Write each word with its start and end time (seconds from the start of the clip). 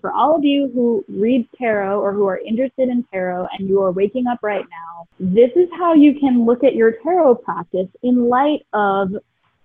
For 0.00 0.12
all 0.12 0.36
of 0.36 0.44
you 0.44 0.70
who 0.72 1.04
read 1.08 1.48
tarot 1.58 2.00
or 2.00 2.12
who 2.12 2.26
are 2.26 2.38
interested 2.38 2.88
in 2.88 3.04
tarot 3.12 3.48
and 3.58 3.68
you 3.68 3.82
are 3.82 3.92
waking 3.92 4.26
up 4.26 4.38
right 4.42 4.64
now, 4.70 5.06
this 5.18 5.50
is 5.56 5.68
how 5.76 5.94
you 5.94 6.18
can 6.18 6.44
look 6.44 6.64
at 6.64 6.74
your 6.74 6.92
tarot 7.02 7.36
practice 7.36 7.88
in 8.02 8.28
light 8.28 8.66
of 8.72 9.12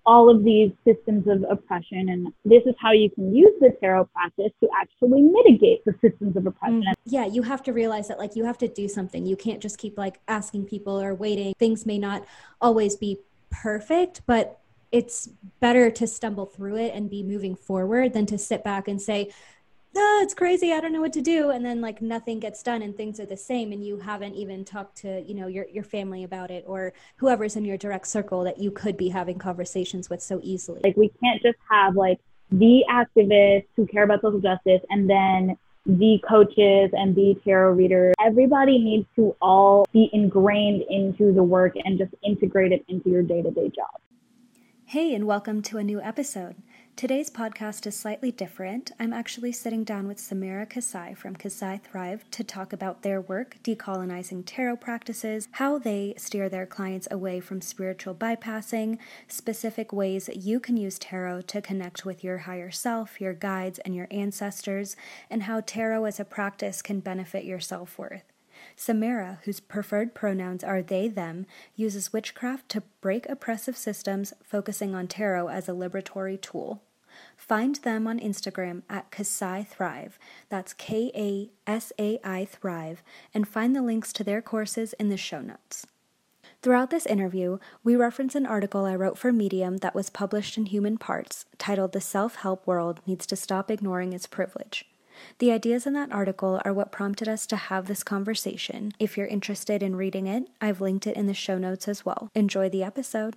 all 0.05 0.29
of 0.29 0.43
these 0.43 0.71
systems 0.83 1.27
of 1.27 1.45
oppression. 1.49 2.09
And 2.09 2.33
this 2.43 2.63
is 2.65 2.73
how 2.79 2.91
you 2.91 3.09
can 3.09 3.35
use 3.35 3.53
the 3.59 3.75
tarot 3.79 4.05
practice 4.05 4.51
to 4.61 4.69
actually 4.79 5.21
mitigate 5.21 5.85
the 5.85 5.93
systems 6.01 6.35
of 6.35 6.47
oppression. 6.47 6.83
Mm. 6.83 6.93
Yeah, 7.05 7.25
you 7.25 7.43
have 7.43 7.61
to 7.63 7.73
realize 7.73 8.07
that 8.07 8.17
like 8.17 8.35
you 8.35 8.45
have 8.45 8.57
to 8.59 8.67
do 8.67 8.87
something. 8.87 9.25
You 9.25 9.35
can't 9.35 9.61
just 9.61 9.77
keep 9.77 9.97
like 9.97 10.19
asking 10.27 10.65
people 10.65 10.99
or 10.99 11.13
waiting. 11.13 11.53
Things 11.59 11.85
may 11.85 11.99
not 11.99 12.25
always 12.59 12.95
be 12.95 13.19
perfect, 13.49 14.21
but 14.25 14.59
it's 14.91 15.29
better 15.59 15.89
to 15.89 16.07
stumble 16.07 16.45
through 16.45 16.77
it 16.77 16.93
and 16.93 17.09
be 17.09 17.23
moving 17.23 17.55
forward 17.55 18.13
than 18.13 18.25
to 18.25 18.37
sit 18.37 18.63
back 18.63 18.87
and 18.87 19.01
say, 19.01 19.31
oh, 19.95 20.19
it's 20.23 20.33
crazy. 20.33 20.71
I 20.71 20.79
don't 20.79 20.93
know 20.93 21.01
what 21.01 21.13
to 21.13 21.21
do. 21.21 21.49
And 21.49 21.65
then 21.65 21.81
like 21.81 22.01
nothing 22.01 22.39
gets 22.39 22.63
done 22.63 22.81
and 22.81 22.95
things 22.95 23.19
are 23.19 23.25
the 23.25 23.37
same. 23.37 23.71
And 23.71 23.85
you 23.85 23.97
haven't 23.97 24.35
even 24.35 24.63
talked 24.63 24.97
to, 24.97 25.21
you 25.21 25.33
know, 25.33 25.47
your, 25.47 25.67
your 25.67 25.83
family 25.83 26.23
about 26.23 26.51
it 26.51 26.63
or 26.67 26.93
whoever's 27.17 27.55
in 27.55 27.65
your 27.65 27.77
direct 27.77 28.07
circle 28.07 28.43
that 28.43 28.59
you 28.59 28.71
could 28.71 28.97
be 28.97 29.09
having 29.09 29.37
conversations 29.37 30.09
with 30.09 30.21
so 30.21 30.39
easily. 30.43 30.81
Like 30.83 30.97
we 30.97 31.11
can't 31.21 31.41
just 31.41 31.57
have 31.69 31.95
like 31.95 32.19
the 32.51 32.83
activists 32.89 33.67
who 33.75 33.85
care 33.85 34.03
about 34.03 34.21
social 34.21 34.39
justice 34.39 34.81
and 34.89 35.09
then 35.09 35.57
the 35.85 36.19
coaches 36.27 36.91
and 36.93 37.15
the 37.15 37.35
tarot 37.43 37.71
readers. 37.71 38.13
Everybody 38.23 38.77
needs 38.77 39.07
to 39.15 39.35
all 39.41 39.87
be 39.91 40.09
ingrained 40.13 40.83
into 40.89 41.33
the 41.33 41.43
work 41.43 41.73
and 41.83 41.97
just 41.97 42.13
integrate 42.23 42.71
it 42.71 42.85
into 42.87 43.09
your 43.09 43.23
day 43.23 43.41
to 43.41 43.51
day 43.51 43.69
job. 43.69 43.99
Hey, 44.85 45.15
and 45.15 45.25
welcome 45.25 45.61
to 45.63 45.77
a 45.77 45.83
new 45.83 46.01
episode. 46.01 46.55
Today's 46.95 47.31
podcast 47.31 47.87
is 47.87 47.97
slightly 47.97 48.31
different. 48.31 48.91
I'm 48.99 49.11
actually 49.11 49.53
sitting 49.53 49.83
down 49.83 50.07
with 50.07 50.19
Samira 50.19 50.69
Kasai 50.69 51.15
from 51.15 51.35
Kasai 51.35 51.79
Thrive 51.83 52.29
to 52.29 52.43
talk 52.43 52.73
about 52.73 53.01
their 53.01 53.19
work 53.19 53.57
decolonizing 53.63 54.43
tarot 54.45 54.75
practices, 54.75 55.47
how 55.53 55.79
they 55.79 56.13
steer 56.17 56.47
their 56.47 56.67
clients 56.67 57.07
away 57.09 57.39
from 57.39 57.59
spiritual 57.59 58.13
bypassing, 58.13 58.99
specific 59.27 59.91
ways 59.91 60.29
you 60.35 60.59
can 60.59 60.77
use 60.77 60.99
tarot 60.99 61.41
to 61.41 61.61
connect 61.61 62.05
with 62.05 62.23
your 62.23 62.39
higher 62.39 62.69
self, 62.69 63.19
your 63.19 63.33
guides, 63.33 63.79
and 63.79 63.95
your 63.95 64.07
ancestors, 64.11 64.95
and 65.27 65.43
how 65.43 65.61
tarot 65.61 66.05
as 66.05 66.19
a 66.19 66.25
practice 66.25 66.83
can 66.83 66.99
benefit 66.99 67.45
your 67.45 67.59
self 67.59 67.97
worth. 67.97 68.31
Samira, 68.77 69.39
whose 69.43 69.59
preferred 69.59 70.13
pronouns 70.13 70.63
are 70.63 70.83
they, 70.83 71.07
them, 71.07 71.47
uses 71.75 72.13
witchcraft 72.13 72.69
to 72.69 72.83
break 73.01 73.27
oppressive 73.27 73.75
systems, 73.75 74.33
focusing 74.43 74.93
on 74.93 75.07
tarot 75.07 75.47
as 75.47 75.67
a 75.67 75.71
liberatory 75.71 76.39
tool. 76.39 76.83
Find 77.51 77.75
them 77.75 78.07
on 78.07 78.17
Instagram 78.17 78.83
at 78.89 79.11
Kasai 79.11 79.65
Thrive. 79.69 80.17
That's 80.47 80.71
K 80.71 81.11
A 81.13 81.49
S 81.69 81.91
A 81.99 82.17
I 82.23 82.45
Thrive, 82.45 83.03
and 83.33 83.45
find 83.45 83.75
the 83.75 83.81
links 83.81 84.13
to 84.13 84.23
their 84.23 84.41
courses 84.41 84.93
in 84.93 85.09
the 85.09 85.17
show 85.17 85.41
notes. 85.41 85.85
Throughout 86.61 86.91
this 86.91 87.05
interview, 87.05 87.57
we 87.83 87.97
reference 87.97 88.35
an 88.35 88.45
article 88.45 88.85
I 88.85 88.95
wrote 88.95 89.17
for 89.17 89.33
Medium 89.33 89.79
that 89.79 89.93
was 89.93 90.09
published 90.09 90.57
in 90.57 90.67
Human 90.67 90.97
Parts 90.97 91.43
titled 91.57 91.91
The 91.91 91.99
Self 91.99 92.35
Help 92.35 92.65
World 92.65 93.01
Needs 93.05 93.25
to 93.25 93.35
Stop 93.35 93.69
Ignoring 93.69 94.13
Its 94.13 94.27
Privilege. 94.27 94.85
The 95.39 95.51
ideas 95.51 95.85
in 95.85 95.91
that 95.91 96.13
article 96.13 96.61
are 96.63 96.71
what 96.71 96.93
prompted 96.93 97.27
us 97.27 97.45
to 97.47 97.57
have 97.57 97.87
this 97.87 98.01
conversation. 98.01 98.93
If 98.97 99.17
you're 99.17 99.27
interested 99.27 99.83
in 99.83 99.97
reading 99.97 100.25
it, 100.25 100.47
I've 100.61 100.79
linked 100.79 101.05
it 101.05 101.17
in 101.17 101.27
the 101.27 101.33
show 101.33 101.57
notes 101.57 101.89
as 101.89 102.05
well. 102.05 102.29
Enjoy 102.33 102.69
the 102.69 102.83
episode. 102.85 103.35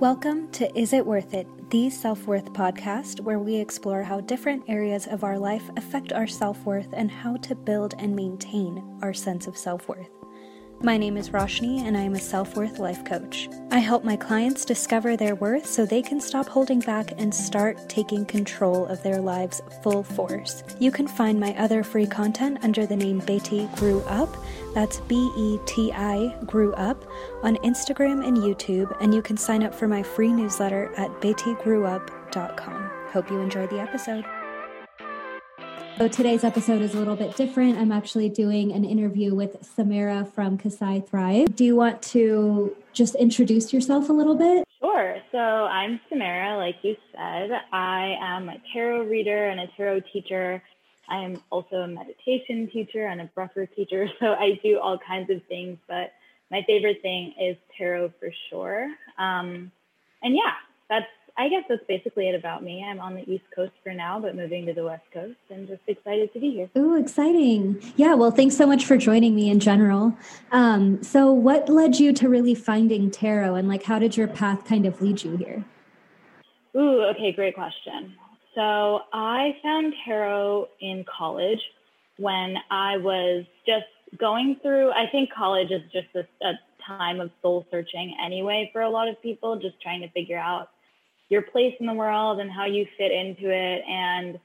Welcome 0.00 0.48
to 0.52 0.78
Is 0.78 0.92
It 0.92 1.04
Worth 1.04 1.34
It, 1.34 1.48
the 1.70 1.90
self 1.90 2.28
worth 2.28 2.52
podcast, 2.52 3.18
where 3.18 3.40
we 3.40 3.56
explore 3.56 4.04
how 4.04 4.20
different 4.20 4.62
areas 4.68 5.08
of 5.08 5.24
our 5.24 5.36
life 5.36 5.68
affect 5.76 6.12
our 6.12 6.28
self 6.28 6.64
worth 6.64 6.86
and 6.92 7.10
how 7.10 7.36
to 7.38 7.56
build 7.56 7.96
and 7.98 8.14
maintain 8.14 8.96
our 9.02 9.12
sense 9.12 9.48
of 9.48 9.58
self 9.58 9.88
worth. 9.88 10.17
My 10.80 10.96
name 10.96 11.16
is 11.16 11.30
Roshni, 11.30 11.80
and 11.80 11.96
I 11.96 12.02
am 12.02 12.14
a 12.14 12.20
self 12.20 12.54
worth 12.56 12.78
life 12.78 13.04
coach. 13.04 13.48
I 13.72 13.78
help 13.78 14.04
my 14.04 14.14
clients 14.14 14.64
discover 14.64 15.16
their 15.16 15.34
worth 15.34 15.66
so 15.66 15.84
they 15.84 16.00
can 16.00 16.20
stop 16.20 16.48
holding 16.48 16.78
back 16.78 17.12
and 17.18 17.34
start 17.34 17.88
taking 17.88 18.24
control 18.24 18.86
of 18.86 19.02
their 19.02 19.20
lives 19.20 19.60
full 19.82 20.04
force. 20.04 20.62
You 20.78 20.92
can 20.92 21.08
find 21.08 21.40
my 21.40 21.52
other 21.58 21.82
free 21.82 22.06
content 22.06 22.58
under 22.62 22.86
the 22.86 22.94
name 22.94 23.20
Beti 23.20 23.74
Grew 23.76 24.02
Up. 24.02 24.36
That's 24.72 25.00
B 25.00 25.16
E 25.36 25.58
T 25.66 25.92
I 25.92 26.32
Grew 26.46 26.72
Up 26.74 27.04
on 27.42 27.56
Instagram 27.56 28.24
and 28.24 28.36
YouTube, 28.36 28.96
and 29.00 29.12
you 29.12 29.20
can 29.20 29.36
sign 29.36 29.64
up 29.64 29.74
for 29.74 29.88
my 29.88 30.04
free 30.04 30.32
newsletter 30.32 30.92
at 30.96 31.10
betigrewup.com. 31.20 32.90
Hope 33.10 33.30
you 33.30 33.40
enjoy 33.40 33.66
the 33.66 33.80
episode. 33.80 34.24
So 35.98 36.06
today's 36.06 36.44
episode 36.44 36.80
is 36.80 36.94
a 36.94 36.96
little 36.96 37.16
bit 37.16 37.34
different. 37.34 37.76
I'm 37.76 37.90
actually 37.90 38.28
doing 38.28 38.70
an 38.70 38.84
interview 38.84 39.34
with 39.34 39.56
Samira 39.76 40.32
from 40.32 40.56
Kasai 40.56 41.00
Thrive. 41.00 41.56
Do 41.56 41.64
you 41.64 41.74
want 41.74 42.00
to 42.02 42.76
just 42.92 43.16
introduce 43.16 43.72
yourself 43.72 44.08
a 44.08 44.12
little 44.12 44.36
bit? 44.36 44.64
Sure. 44.80 45.16
So 45.32 45.38
I'm 45.38 45.98
Samira, 46.08 46.56
like 46.56 46.76
you 46.82 46.96
said. 47.10 47.50
I 47.72 48.16
am 48.20 48.48
a 48.48 48.62
tarot 48.72 49.06
reader 49.06 49.48
and 49.48 49.58
a 49.58 49.66
tarot 49.76 50.02
teacher. 50.12 50.62
I 51.08 51.16
am 51.16 51.42
also 51.50 51.78
a 51.78 51.88
meditation 51.88 52.70
teacher 52.72 53.08
and 53.08 53.20
a 53.20 53.28
breathwork 53.36 53.74
teacher. 53.74 54.08
So 54.20 54.34
I 54.34 54.60
do 54.62 54.78
all 54.78 54.98
kinds 54.98 55.30
of 55.30 55.42
things, 55.48 55.78
but 55.88 56.12
my 56.48 56.62
favorite 56.62 57.02
thing 57.02 57.34
is 57.40 57.56
tarot 57.76 58.12
for 58.20 58.30
sure. 58.50 58.88
Um, 59.18 59.72
and 60.22 60.36
yeah, 60.36 60.52
that's 60.88 61.10
I 61.38 61.48
guess 61.48 61.62
that's 61.68 61.84
basically 61.86 62.28
it 62.28 62.34
about 62.34 62.64
me. 62.64 62.84
I'm 62.84 62.98
on 62.98 63.14
the 63.14 63.30
East 63.30 63.44
Coast 63.54 63.72
for 63.84 63.94
now, 63.94 64.18
but 64.18 64.34
moving 64.34 64.66
to 64.66 64.74
the 64.74 64.82
West 64.82 65.04
Coast 65.14 65.36
and 65.50 65.68
just 65.68 65.80
excited 65.86 66.32
to 66.32 66.40
be 66.40 66.50
here. 66.50 66.68
Oh, 66.74 67.00
exciting. 67.00 67.80
Yeah, 67.94 68.14
well, 68.14 68.32
thanks 68.32 68.56
so 68.56 68.66
much 68.66 68.84
for 68.84 68.96
joining 68.96 69.36
me 69.36 69.48
in 69.48 69.60
general. 69.60 70.16
Um, 70.50 71.00
so, 71.00 71.30
what 71.30 71.68
led 71.68 72.00
you 72.00 72.12
to 72.14 72.28
really 72.28 72.56
finding 72.56 73.08
tarot 73.08 73.54
and 73.54 73.68
like 73.68 73.84
how 73.84 74.00
did 74.00 74.16
your 74.16 74.26
path 74.26 74.64
kind 74.64 74.84
of 74.84 75.00
lead 75.00 75.22
you 75.22 75.36
here? 75.36 75.64
Ooh, 76.76 77.02
okay, 77.04 77.30
great 77.30 77.54
question. 77.54 78.14
So, 78.56 79.02
I 79.12 79.56
found 79.62 79.94
tarot 80.04 80.68
in 80.80 81.04
college 81.04 81.60
when 82.16 82.56
I 82.68 82.96
was 82.96 83.44
just 83.64 83.86
going 84.18 84.56
through, 84.60 84.90
I 84.90 85.06
think 85.06 85.32
college 85.32 85.70
is 85.70 85.82
just 85.92 86.08
a, 86.16 86.26
a 86.44 86.58
time 86.84 87.20
of 87.20 87.30
soul 87.42 87.64
searching 87.70 88.16
anyway 88.20 88.70
for 88.72 88.82
a 88.82 88.90
lot 88.90 89.06
of 89.06 89.22
people, 89.22 89.56
just 89.60 89.80
trying 89.80 90.00
to 90.00 90.08
figure 90.10 90.38
out 90.38 90.70
your 91.28 91.42
place 91.42 91.74
in 91.80 91.86
the 91.86 91.94
world 91.94 92.40
and 92.40 92.50
how 92.50 92.64
you 92.64 92.86
fit 92.96 93.12
into 93.12 93.50
it. 93.50 93.82
And 93.88 94.38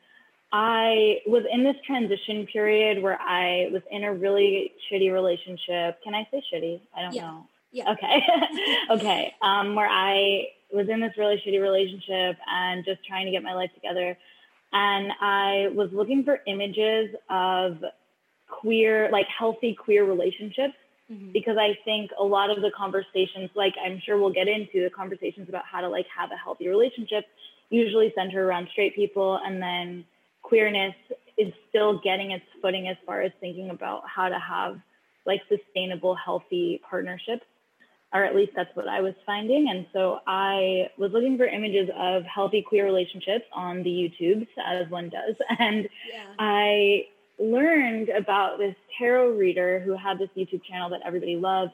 I 0.52 1.22
was 1.26 1.44
in 1.52 1.64
this 1.64 1.76
transition 1.86 2.46
period 2.46 3.02
where 3.02 3.20
I 3.20 3.70
was 3.72 3.82
in 3.90 4.04
a 4.04 4.14
really 4.14 4.74
shitty 4.92 5.12
relationship. 5.12 6.04
Can 6.04 6.14
I 6.14 6.28
say 6.30 6.44
shitty? 6.54 6.82
I 6.96 7.02
don't 7.02 7.14
yeah. 7.16 7.22
know. 7.22 7.48
Yeah. 7.72 7.92
Okay. 7.92 8.22
okay. 8.92 9.34
Um, 9.42 9.76
where 9.76 9.90
I 9.90 10.50
was 10.72 10.90
in 10.90 11.00
this 11.00 11.14
really 11.18 11.42
shitty 11.46 11.62
relationship 11.62 12.38
and 12.48 12.86
just 12.86 13.04
trying 13.06 13.26
to 13.26 13.32
get 13.32 13.44
my 13.44 13.54
life 13.54 13.72
together. 13.74 14.18
And 14.72 15.12
I 15.22 15.70
was 15.74 15.90
looking 15.92 16.24
for 16.24 16.40
images 16.46 17.16
of 17.30 17.78
queer, 18.48 19.10
like 19.12 19.28
healthy 19.28 19.74
queer 19.74 20.06
relationships 20.06 20.76
mm-hmm. 21.14 21.32
because 21.32 21.58
I 21.58 21.78
think 21.86 22.12
a 22.20 22.24
lot 22.24 22.50
of 22.50 22.62
the 22.62 22.72
conversations, 22.76 23.50
like 23.56 23.76
I'm 23.84 24.02
sure 24.04 24.18
we'll 24.18 24.34
get 24.34 24.48
into 24.48 24.84
the 24.84 24.90
conversations 24.90 25.50
about 25.50 25.66
how 25.66 25.82
to 25.82 25.90
like 25.90 26.08
have 26.16 26.32
a 26.32 26.38
healthy 26.38 26.68
relationship, 26.68 27.26
usually 27.70 28.12
center 28.16 28.46
around 28.46 28.68
straight 28.72 28.96
people, 28.96 29.40
and 29.46 29.62
then 29.62 30.06
queerness 30.42 30.96
is 31.38 31.54
still 31.70 32.00
getting 32.00 32.32
its 32.32 32.46
footing 32.62 32.88
as 32.88 32.98
far 33.06 33.22
as 33.22 33.32
thinking 33.40 33.70
about 33.70 34.04
how 34.08 34.30
to 34.30 34.40
have 34.40 34.80
like 35.26 35.42
sustainable, 35.50 36.16
healthy 36.16 36.82
partnerships. 36.90 37.46
Or 38.16 38.24
at 38.24 38.36
least 38.36 38.52
that's 38.56 38.70
what 38.76 38.88
I 38.88 39.02
was 39.02 39.16
finding. 39.26 39.70
And 39.70 39.88
so 39.92 40.20
I 40.28 40.92
was 41.00 41.12
looking 41.14 41.36
for 41.36 41.46
images 41.46 41.90
of 41.98 42.22
healthy 42.26 42.62
queer 42.62 42.86
relationships 42.86 43.46
on 43.52 43.82
the 43.82 43.90
YouTubes, 43.90 44.48
as 44.64 44.88
one 44.92 45.10
does. 45.10 45.36
And 45.58 45.90
yeah. 46.14 46.26
I 46.38 47.08
learned 47.40 48.10
about 48.10 48.58
this 48.58 48.76
tarot 48.98 49.32
reader 49.32 49.80
who 49.80 49.98
had 49.98 50.20
this 50.20 50.30
YouTube 50.38 50.64
channel 50.64 50.90
that 50.90 51.02
everybody 51.06 51.36
loved. 51.36 51.74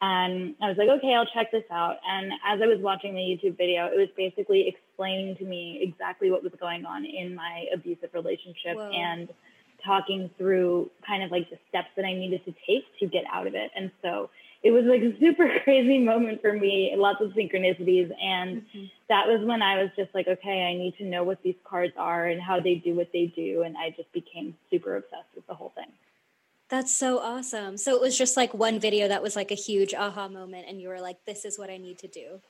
And 0.00 0.54
I 0.62 0.68
was 0.68 0.76
like, 0.78 0.88
okay, 0.88 1.14
I'll 1.14 1.26
check 1.26 1.50
this 1.50 1.64
out. 1.72 1.96
And 2.06 2.32
as 2.46 2.60
I 2.62 2.66
was 2.66 2.78
watching 2.80 3.14
the 3.14 3.20
YouTube 3.20 3.56
video, 3.56 3.86
it 3.86 3.96
was 3.96 4.08
basically 4.16 4.68
explaining 4.68 5.36
to 5.36 5.44
me 5.44 5.80
exactly 5.82 6.30
what 6.30 6.42
was 6.42 6.52
going 6.60 6.86
on 6.86 7.04
in 7.04 7.34
my 7.34 7.66
abusive 7.74 8.10
relationship 8.14 8.76
Whoa. 8.76 8.90
and 8.90 9.28
talking 9.84 10.30
through 10.38 10.90
kind 11.06 11.22
of 11.22 11.30
like 11.30 11.50
the 11.50 11.58
steps 11.68 11.88
that 11.96 12.04
I 12.04 12.12
needed 12.12 12.44
to 12.44 12.54
take 12.66 12.84
to 13.00 13.06
get 13.06 13.24
out 13.32 13.46
of 13.46 13.54
it. 13.54 13.70
And 13.74 13.90
so 14.02 14.30
it 14.62 14.70
was 14.70 14.84
like 14.84 15.02
a 15.02 15.18
super 15.20 15.48
crazy 15.64 15.98
moment 15.98 16.40
for 16.40 16.52
me, 16.52 16.92
lots 16.96 17.20
of 17.20 17.30
synchronicities. 17.30 18.10
And 18.22 18.62
mm-hmm. 18.62 18.84
that 19.08 19.26
was 19.26 19.40
when 19.44 19.62
I 19.62 19.82
was 19.82 19.90
just 19.96 20.14
like, 20.14 20.26
okay, 20.26 20.64
I 20.64 20.74
need 20.74 20.96
to 20.98 21.04
know 21.04 21.24
what 21.24 21.42
these 21.42 21.54
cards 21.64 21.94
are 21.96 22.26
and 22.26 22.40
how 22.40 22.60
they 22.60 22.74
do 22.74 22.94
what 22.94 23.10
they 23.12 23.32
do. 23.34 23.62
And 23.62 23.76
I 23.76 23.90
just 23.90 24.12
became 24.12 24.56
super 24.70 24.96
obsessed 24.96 25.34
with 25.34 25.46
the 25.46 25.54
whole 25.54 25.72
thing. 25.74 25.92
That's 26.68 26.94
so 26.94 27.18
awesome. 27.18 27.78
So 27.78 27.94
it 27.94 28.00
was 28.00 28.18
just 28.18 28.36
like 28.36 28.52
one 28.52 28.78
video 28.78 29.08
that 29.08 29.22
was 29.22 29.36
like 29.36 29.50
a 29.50 29.54
huge 29.54 29.94
aha 29.94 30.28
moment, 30.28 30.66
and 30.68 30.82
you 30.82 30.88
were 30.88 31.00
like, 31.00 31.24
this 31.24 31.46
is 31.46 31.58
what 31.58 31.70
I 31.70 31.78
need 31.78 31.98
to 32.00 32.08
do. 32.08 32.40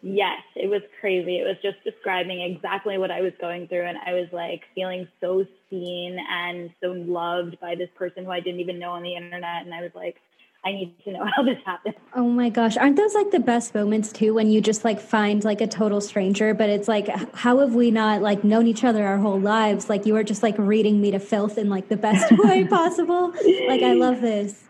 Yes, 0.00 0.40
it 0.54 0.70
was 0.70 0.80
crazy. 1.00 1.38
It 1.38 1.44
was 1.44 1.56
just 1.62 1.82
describing 1.84 2.40
exactly 2.40 2.98
what 2.98 3.10
I 3.10 3.20
was 3.20 3.32
going 3.40 3.66
through. 3.66 3.84
And 3.84 3.98
I 3.98 4.14
was 4.14 4.28
like 4.32 4.62
feeling 4.74 5.08
so 5.20 5.44
seen 5.68 6.18
and 6.30 6.70
so 6.80 6.92
loved 6.92 7.58
by 7.60 7.74
this 7.74 7.90
person 7.96 8.24
who 8.24 8.30
I 8.30 8.40
didn't 8.40 8.60
even 8.60 8.78
know 8.78 8.92
on 8.92 9.02
the 9.02 9.16
internet. 9.16 9.64
And 9.64 9.74
I 9.74 9.82
was 9.82 9.90
like, 9.94 10.16
I 10.64 10.72
need 10.72 10.94
to 11.04 11.12
know 11.12 11.24
how 11.36 11.42
this 11.42 11.58
happened. 11.64 11.94
Oh 12.14 12.28
my 12.28 12.48
gosh. 12.48 12.76
Aren't 12.76 12.96
those 12.96 13.14
like 13.14 13.30
the 13.30 13.40
best 13.40 13.74
moments 13.74 14.12
too 14.12 14.34
when 14.34 14.50
you 14.50 14.60
just 14.60 14.84
like 14.84 15.00
find 15.00 15.44
like 15.44 15.60
a 15.60 15.66
total 15.66 16.00
stranger, 16.00 16.54
but 16.54 16.68
it's 16.68 16.88
like, 16.88 17.08
how 17.34 17.58
have 17.60 17.74
we 17.74 17.90
not 17.90 18.22
like 18.22 18.44
known 18.44 18.66
each 18.66 18.84
other 18.84 19.06
our 19.06 19.18
whole 19.18 19.40
lives? 19.40 19.88
Like 19.88 20.06
you 20.06 20.16
are 20.16 20.24
just 20.24 20.42
like 20.42 20.56
reading 20.58 21.00
me 21.00 21.10
to 21.12 21.18
filth 21.18 21.58
in 21.58 21.68
like 21.68 21.88
the 21.88 21.96
best 21.96 22.30
way 22.38 22.66
possible. 22.66 23.32
Like 23.66 23.82
I 23.82 23.94
love 23.94 24.20
this. 24.20 24.64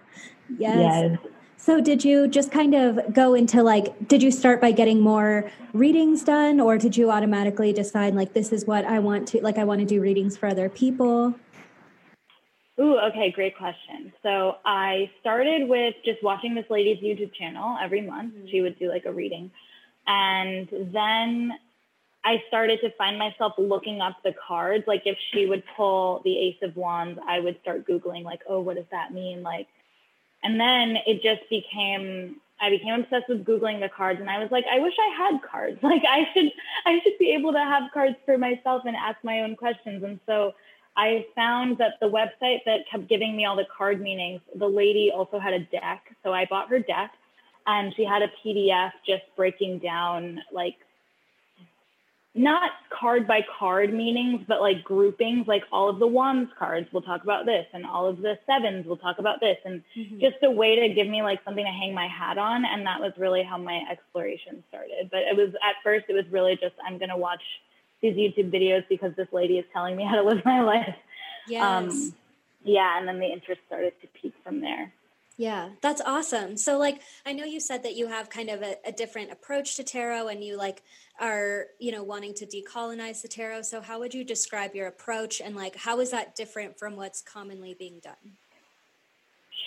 Yes. 0.59 0.77
yes. 0.79 1.19
So, 1.61 1.81
did 1.81 2.05
you 2.05 2.29
just 2.29 2.53
kind 2.53 2.73
of 2.73 3.13
go 3.13 3.35
into 3.35 3.65
like, 3.65 4.07
did 4.07 4.23
you 4.23 4.31
start 4.31 4.61
by 4.61 4.71
getting 4.71 5.01
more 5.01 5.51
readings 5.73 6.23
done, 6.23 6.61
or 6.61 6.79
did 6.79 6.97
you 6.97 7.11
automatically 7.11 7.73
decide, 7.73 8.15
like, 8.15 8.33
this 8.33 8.53
is 8.53 8.65
what 8.65 8.85
I 8.85 9.01
want 9.01 9.27
to, 9.29 9.43
like, 9.43 9.59
I 9.59 9.65
want 9.65 9.81
to 9.81 9.85
do 9.85 10.01
readings 10.01 10.37
for 10.37 10.47
other 10.47 10.69
people? 10.69 11.35
Ooh, 12.81 12.99
okay, 12.99 13.31
great 13.31 13.57
question. 13.57 14.13
So, 14.23 14.57
I 14.65 15.11
started 15.21 15.69
with 15.69 15.95
just 16.05 16.23
watching 16.23 16.55
this 16.55 16.67
lady's 16.71 16.99
YouTube 16.99 17.33
channel 17.35 17.77
every 17.81 18.03
month. 18.03 18.35
Mm-hmm. 18.35 18.49
She 18.49 18.61
would 18.61 18.79
do 18.79 18.89
like 18.89 19.05
a 19.05 19.13
reading. 19.13 19.51
And 20.07 20.69
then 20.93 21.53
I 22.25 22.43
started 22.49 22.81
to 22.83 22.91
find 22.93 23.19
myself 23.19 23.55
looking 23.59 24.01
up 24.01 24.17
the 24.23 24.35
cards. 24.47 24.85
Like, 24.87 25.03
if 25.07 25.19
she 25.33 25.47
would 25.47 25.65
pull 25.77 26.23
the 26.25 26.39
Ace 26.39 26.63
of 26.63 26.77
Wands, 26.77 27.19
I 27.27 27.41
would 27.41 27.61
start 27.63 27.87
Googling, 27.87 28.23
like, 28.23 28.43
oh, 28.49 28.61
what 28.61 28.77
does 28.77 28.87
that 28.93 29.13
mean? 29.13 29.43
Like, 29.43 29.67
and 30.43 30.61
then 30.61 30.99
it 31.07 31.23
just 31.23 31.49
became 31.51 32.37
I 32.61 32.71
became 32.71 33.01
obsessed 33.01 33.29
with 33.29 33.45
googling 33.45 33.81
the 33.81 33.89
cards 33.89 34.21
and 34.21 34.29
I 34.29 34.39
was 34.39 34.51
like 34.51 34.65
I 34.71 34.81
wish 34.81 34.95
I 34.99 35.15
had 35.17 35.43
cards. 35.43 35.79
Like 35.83 36.03
I 36.09 36.29
should 36.33 36.53
I 36.87 37.01
should 37.03 37.19
be 37.19 37.33
able 37.33 37.53
to 37.53 37.59
have 37.59 37.91
cards 37.93 38.17
for 38.25 38.39
myself 38.39 38.83
and 38.87 38.97
ask 38.97 39.19
my 39.23 39.41
own 39.41 39.57
questions. 39.57 40.03
And 40.03 40.21
so 40.27 40.55
I 40.99 41.25
found 41.37 41.79
that 41.79 41.95
the 42.01 42.11
website 42.11 42.65
that 42.67 42.81
kept 42.91 43.09
giving 43.09 43.37
me 43.37 43.45
all 43.45 43.55
the 43.55 43.67
card 43.75 44.01
meanings, 44.01 44.41
the 44.57 44.67
lady 44.67 45.13
also 45.15 45.39
had 45.39 45.55
a 45.55 45.61
deck. 45.61 46.03
So 46.25 46.33
I 46.33 46.45
bought 46.45 46.69
her 46.71 46.81
deck 46.81 47.13
and 47.69 47.95
she 47.95 48.05
had 48.05 48.23
a 48.23 48.33
PDF 48.45 48.91
just 49.07 49.23
breaking 49.37 49.79
down 49.79 50.43
like 50.53 50.75
not 52.35 52.73
card 52.91 53.29
by 53.29 53.45
card 53.59 53.95
meanings, 53.95 54.45
but 54.49 54.61
like 54.61 54.83
groupings, 54.83 55.47
like 55.47 55.63
all 55.71 55.89
of 55.89 56.01
the 56.01 56.07
wands 56.07 56.51
cards 56.59 56.93
will 56.93 57.03
talk 57.03 57.23
about 57.23 57.47
this, 57.47 57.67
and 57.73 57.87
all 57.87 58.07
of 58.07 58.19
the 58.21 58.39
sevens 58.47 58.87
will 58.87 58.97
talk 58.97 59.19
about 59.19 59.41
this, 59.41 59.57
and 59.65 59.83
mm-hmm. 59.97 60.21
just 60.21 60.37
a 60.43 60.51
way 60.51 60.79
to 60.89 60.95
give 60.95 61.09
me 61.09 61.23
like 61.23 61.41
something 61.45 61.65
to 61.65 61.71
hang 61.71 61.95
my 61.95 62.07
hat 62.07 62.39
on. 62.39 62.65
And 62.65 62.87
that 62.87 63.01
was 63.01 63.13
really 63.17 63.43
how 63.43 63.57
my 63.57 63.83
exploration 63.91 64.63
started. 64.69 65.11
But 65.11 65.21
it 65.21 65.37
was 65.37 65.51
at 65.63 65.77
first, 65.83 66.07
it 66.09 66.15
was 66.15 66.27
really 66.31 66.57
just 66.57 66.75
I'm 66.85 66.99
gonna 66.99 67.17
watch 67.17 67.43
these 68.03 68.15
YouTube 68.15 68.53
videos 68.53 68.85
because 68.89 69.13
this 69.17 69.29
lady 69.33 69.59
is 69.59 69.65
telling 69.73 69.97
me 69.97 70.05
how 70.09 70.17
to 70.17 70.23
live 70.23 70.45
my 70.45 70.61
life. 70.61 70.95
Yes. 71.49 71.65
Um, 71.65 72.15
yeah, 72.65 72.99
and 72.99 73.09
then 73.09 73.19
the 73.19 73.27
interest 73.27 73.61
started 73.67 73.93
to 74.03 74.09
peak 74.21 74.35
from 74.45 74.61
there. 74.61 74.93
Yeah, 75.39 75.69
that's 75.83 76.01
awesome. 76.01 76.57
So, 76.57 76.79
like, 76.79 77.01
I 77.25 77.33
know 77.33 77.45
you 77.45 77.61
said 77.61 77.85
that 77.85 77.95
you 77.95 78.09
have 78.09 78.29
kind 78.29 78.51
of 78.51 78.61
a, 78.61 78.75
a, 78.85 78.91
different 78.91 79.31
approach 79.31 79.77
to 79.77 79.85
tarot 79.85 80.27
and 80.27 80.43
you, 80.43 80.57
like, 80.57 80.83
are, 81.21 81.67
you 81.79 81.93
know, 81.93 82.03
wanting 82.03 82.35
to 82.35 82.47
decolonize 82.47 83.23
the 83.23 83.29
tarot. 83.29 83.63
So, 83.63 83.81
how 83.81 84.01
would 84.01 84.13
you 84.13 84.25
describe 84.25 84.75
your 84.75 84.89
approach 84.89 85.41
and, 85.41 85.55
like, 85.55 85.77
how 85.77 86.01
is 86.01 86.11
that 86.11 86.35
different 86.35 86.77
from 86.77 86.97
what's 86.97 87.23
commonly 87.23 87.77
being 87.79 88.01
done? 88.03 88.37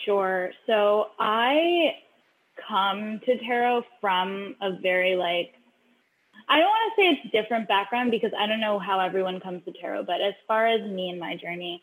Sure. 0.03 0.51
So, 0.67 1.11
I 1.19 1.95
come 2.67 3.21
to 3.25 3.37
tarot 3.39 3.83
from 4.01 4.57
a 4.61 4.73
very, 4.81 5.15
like, 5.15 5.53
I 6.51 6.59
don't 6.59 6.67
want 6.67 6.93
to 6.93 7.01
say 7.01 7.07
it's 7.07 7.31
different 7.31 7.69
background 7.69 8.11
because 8.11 8.31
I 8.37 8.45
don't 8.45 8.59
know 8.59 8.77
how 8.77 8.99
everyone 8.99 9.39
comes 9.39 9.63
to 9.63 9.71
tarot, 9.71 10.03
but 10.03 10.19
as 10.19 10.33
far 10.49 10.67
as 10.67 10.81
me 10.81 11.09
and 11.09 11.17
my 11.17 11.37
journey, 11.37 11.81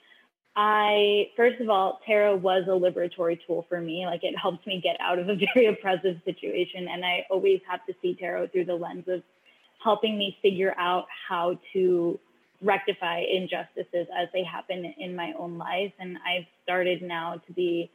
I, 0.54 1.30
first 1.36 1.58
of 1.62 1.70
all, 1.70 2.00
tarot 2.04 2.36
was 2.36 2.64
a 2.66 2.72
liberatory 2.72 3.38
tool 3.46 3.64
for 3.70 3.80
me. 3.80 4.04
Like 4.04 4.24
it 4.24 4.36
helped 4.36 4.66
me 4.66 4.78
get 4.78 5.00
out 5.00 5.18
of 5.18 5.30
a 5.30 5.36
very 5.54 5.68
oppressive 5.68 6.20
situation. 6.22 6.86
And 6.86 7.02
I 7.02 7.24
always 7.30 7.62
have 7.66 7.86
to 7.86 7.94
see 8.02 8.14
tarot 8.14 8.48
through 8.48 8.66
the 8.66 8.74
lens 8.74 9.08
of 9.08 9.22
helping 9.82 10.18
me 10.18 10.36
figure 10.42 10.74
out 10.76 11.06
how 11.28 11.58
to 11.72 12.20
rectify 12.60 13.20
injustices 13.20 14.06
as 14.14 14.28
they 14.34 14.44
happen 14.44 14.92
in 14.98 15.16
my 15.16 15.32
own 15.38 15.56
life. 15.56 15.92
And 15.98 16.18
I've 16.18 16.44
started 16.62 17.00
now 17.00 17.40
to 17.46 17.52
be, 17.54 17.90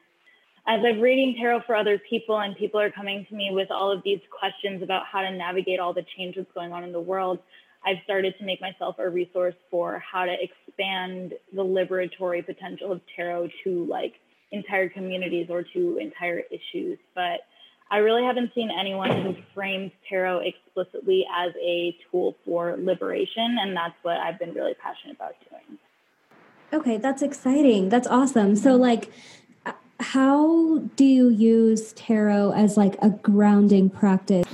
as 0.66 0.80
I'm 0.86 1.02
reading 1.02 1.36
tarot 1.38 1.62
for 1.66 1.76
other 1.76 2.00
people, 2.10 2.40
and 2.40 2.56
people 2.56 2.80
are 2.80 2.90
coming 2.90 3.26
to 3.30 3.36
me 3.36 3.50
with 3.52 3.70
all 3.70 3.92
of 3.92 4.02
these 4.04 4.22
questions 4.38 4.82
about 4.82 5.06
how 5.06 5.22
to 5.22 5.32
navigate 5.32 5.80
all 5.80 5.94
the 5.94 6.06
change 6.16 6.36
that's 6.36 6.52
going 6.54 6.72
on 6.72 6.84
in 6.84 6.94
the 6.94 7.02
world. 7.02 7.40
I've 7.86 7.98
started 8.06 8.36
to 8.40 8.46
make 8.46 8.62
myself 8.62 8.96
a 8.98 9.10
resource 9.10 9.56
for 9.70 10.00
how 10.00 10.26
to 10.26 10.36
expand 10.42 11.34
the 11.54 11.64
liberatory 11.64 12.46
potential 12.46 12.94
of 12.94 13.02
tarot 13.14 13.50
to 13.66 13.86
like 13.86 14.14
entire 14.52 14.88
communities 14.88 15.48
or 15.50 15.64
to 15.74 15.98
entire 15.98 16.44
issues. 16.50 16.98
But 17.14 17.42
I 17.92 17.98
really 17.98 18.24
haven't 18.24 18.52
seen 18.56 18.72
anyone 18.72 19.22
who 19.22 19.36
frames 19.54 19.92
tarot 20.08 20.40
explicitly 20.40 21.26
as 21.36 21.52
a 21.62 21.96
tool 22.10 22.38
for 22.46 22.78
liberation. 22.80 23.58
And 23.60 23.76
that's 23.76 23.96
what 24.02 24.18
I've 24.18 24.40
been 24.40 24.54
really 24.54 24.76
passionate 24.76 25.18
about 25.18 25.34
doing. 25.50 25.78
Okay, 26.72 26.98
that's 26.98 27.22
exciting. 27.22 27.90
That's 27.90 28.08
awesome. 28.08 28.56
So, 28.56 28.76
like, 28.76 29.12
how 30.04 30.80
do 30.98 31.06
you 31.06 31.30
use 31.30 31.94
tarot 31.94 32.52
as 32.52 32.76
like 32.76 32.96
a 33.02 33.10
grounding 33.10 33.90
practice? 33.90 34.46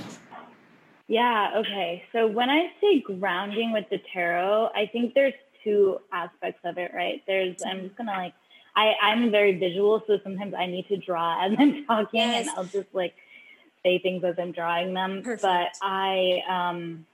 Yeah, 1.08 1.54
okay. 1.56 2.04
So 2.12 2.28
when 2.28 2.48
I 2.48 2.70
say 2.80 3.00
grounding 3.00 3.72
with 3.72 3.86
the 3.90 4.00
tarot, 4.12 4.70
I 4.74 4.86
think 4.86 5.14
there's 5.14 5.34
two 5.64 5.98
aspects 6.12 6.60
of 6.64 6.78
it, 6.78 6.92
right? 6.94 7.22
There's 7.26 7.56
I'm 7.66 7.82
just 7.82 7.96
gonna 7.96 8.12
like 8.12 8.34
I, 8.76 8.94
I'm 9.02 9.32
very 9.32 9.58
visual, 9.58 10.02
so 10.06 10.20
sometimes 10.22 10.54
I 10.54 10.66
need 10.66 10.86
to 10.86 10.96
draw 10.96 11.44
as 11.44 11.52
I'm 11.58 11.84
talking 11.84 12.20
yes. 12.20 12.46
and 12.46 12.56
I'll 12.56 12.64
just 12.64 12.94
like 12.94 13.14
say 13.82 13.98
things 13.98 14.22
as 14.22 14.36
I'm 14.38 14.52
drawing 14.52 14.94
them. 14.94 15.22
Perfect. 15.22 15.42
But 15.42 15.68
I 15.82 16.42
um 16.48 17.06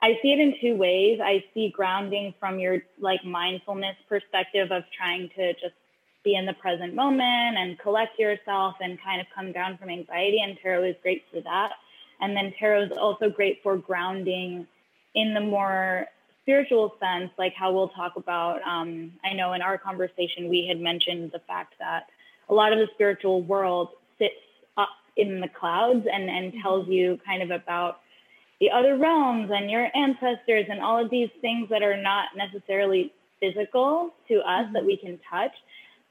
I 0.00 0.18
see 0.22 0.32
it 0.32 0.38
in 0.38 0.54
two 0.60 0.76
ways. 0.76 1.18
I 1.20 1.44
see 1.54 1.70
grounding 1.70 2.34
from 2.38 2.60
your 2.60 2.82
like 3.00 3.24
mindfulness 3.24 3.96
perspective 4.08 4.70
of 4.70 4.84
trying 4.96 5.28
to 5.36 5.54
just 5.54 5.74
be 6.24 6.34
in 6.34 6.46
the 6.46 6.52
present 6.54 6.94
moment 6.94 7.58
and 7.58 7.78
collect 7.78 8.18
yourself 8.18 8.76
and 8.80 9.00
kind 9.02 9.20
of 9.20 9.26
come 9.34 9.52
down 9.52 9.76
from 9.76 9.90
anxiety 9.90 10.40
and 10.40 10.58
tarot 10.62 10.84
is 10.84 10.96
great 11.02 11.24
for 11.32 11.40
that 11.40 11.72
and 12.22 12.36
then 12.36 12.54
tarot 12.58 12.84
is 12.84 12.92
also 12.92 13.28
great 13.28 13.62
for 13.62 13.76
grounding 13.76 14.66
in 15.14 15.34
the 15.34 15.40
more 15.40 16.06
spiritual 16.42 16.94
sense, 17.00 17.30
like 17.36 17.52
how 17.54 17.72
we'll 17.72 17.88
talk 17.88 18.16
about. 18.16 18.62
Um, 18.62 19.12
I 19.24 19.34
know 19.34 19.52
in 19.52 19.60
our 19.60 19.76
conversation, 19.76 20.48
we 20.48 20.66
had 20.66 20.80
mentioned 20.80 21.32
the 21.32 21.40
fact 21.40 21.74
that 21.78 22.06
a 22.48 22.54
lot 22.54 22.72
of 22.72 22.78
the 22.78 22.88
spiritual 22.94 23.42
world 23.42 23.88
sits 24.18 24.34
up 24.76 24.88
in 25.16 25.40
the 25.40 25.48
clouds 25.48 26.06
and, 26.10 26.30
and 26.30 26.52
mm-hmm. 26.52 26.62
tells 26.62 26.88
you 26.88 27.20
kind 27.26 27.42
of 27.42 27.50
about 27.50 28.00
the 28.60 28.70
other 28.70 28.96
realms 28.96 29.50
and 29.52 29.70
your 29.70 29.88
ancestors 29.94 30.66
and 30.68 30.80
all 30.80 31.02
of 31.02 31.10
these 31.10 31.30
things 31.40 31.68
that 31.70 31.82
are 31.82 32.00
not 32.00 32.28
necessarily 32.36 33.12
physical 33.40 34.14
to 34.28 34.38
us 34.38 34.64
mm-hmm. 34.64 34.74
that 34.74 34.84
we 34.84 34.96
can 34.96 35.18
touch. 35.28 35.52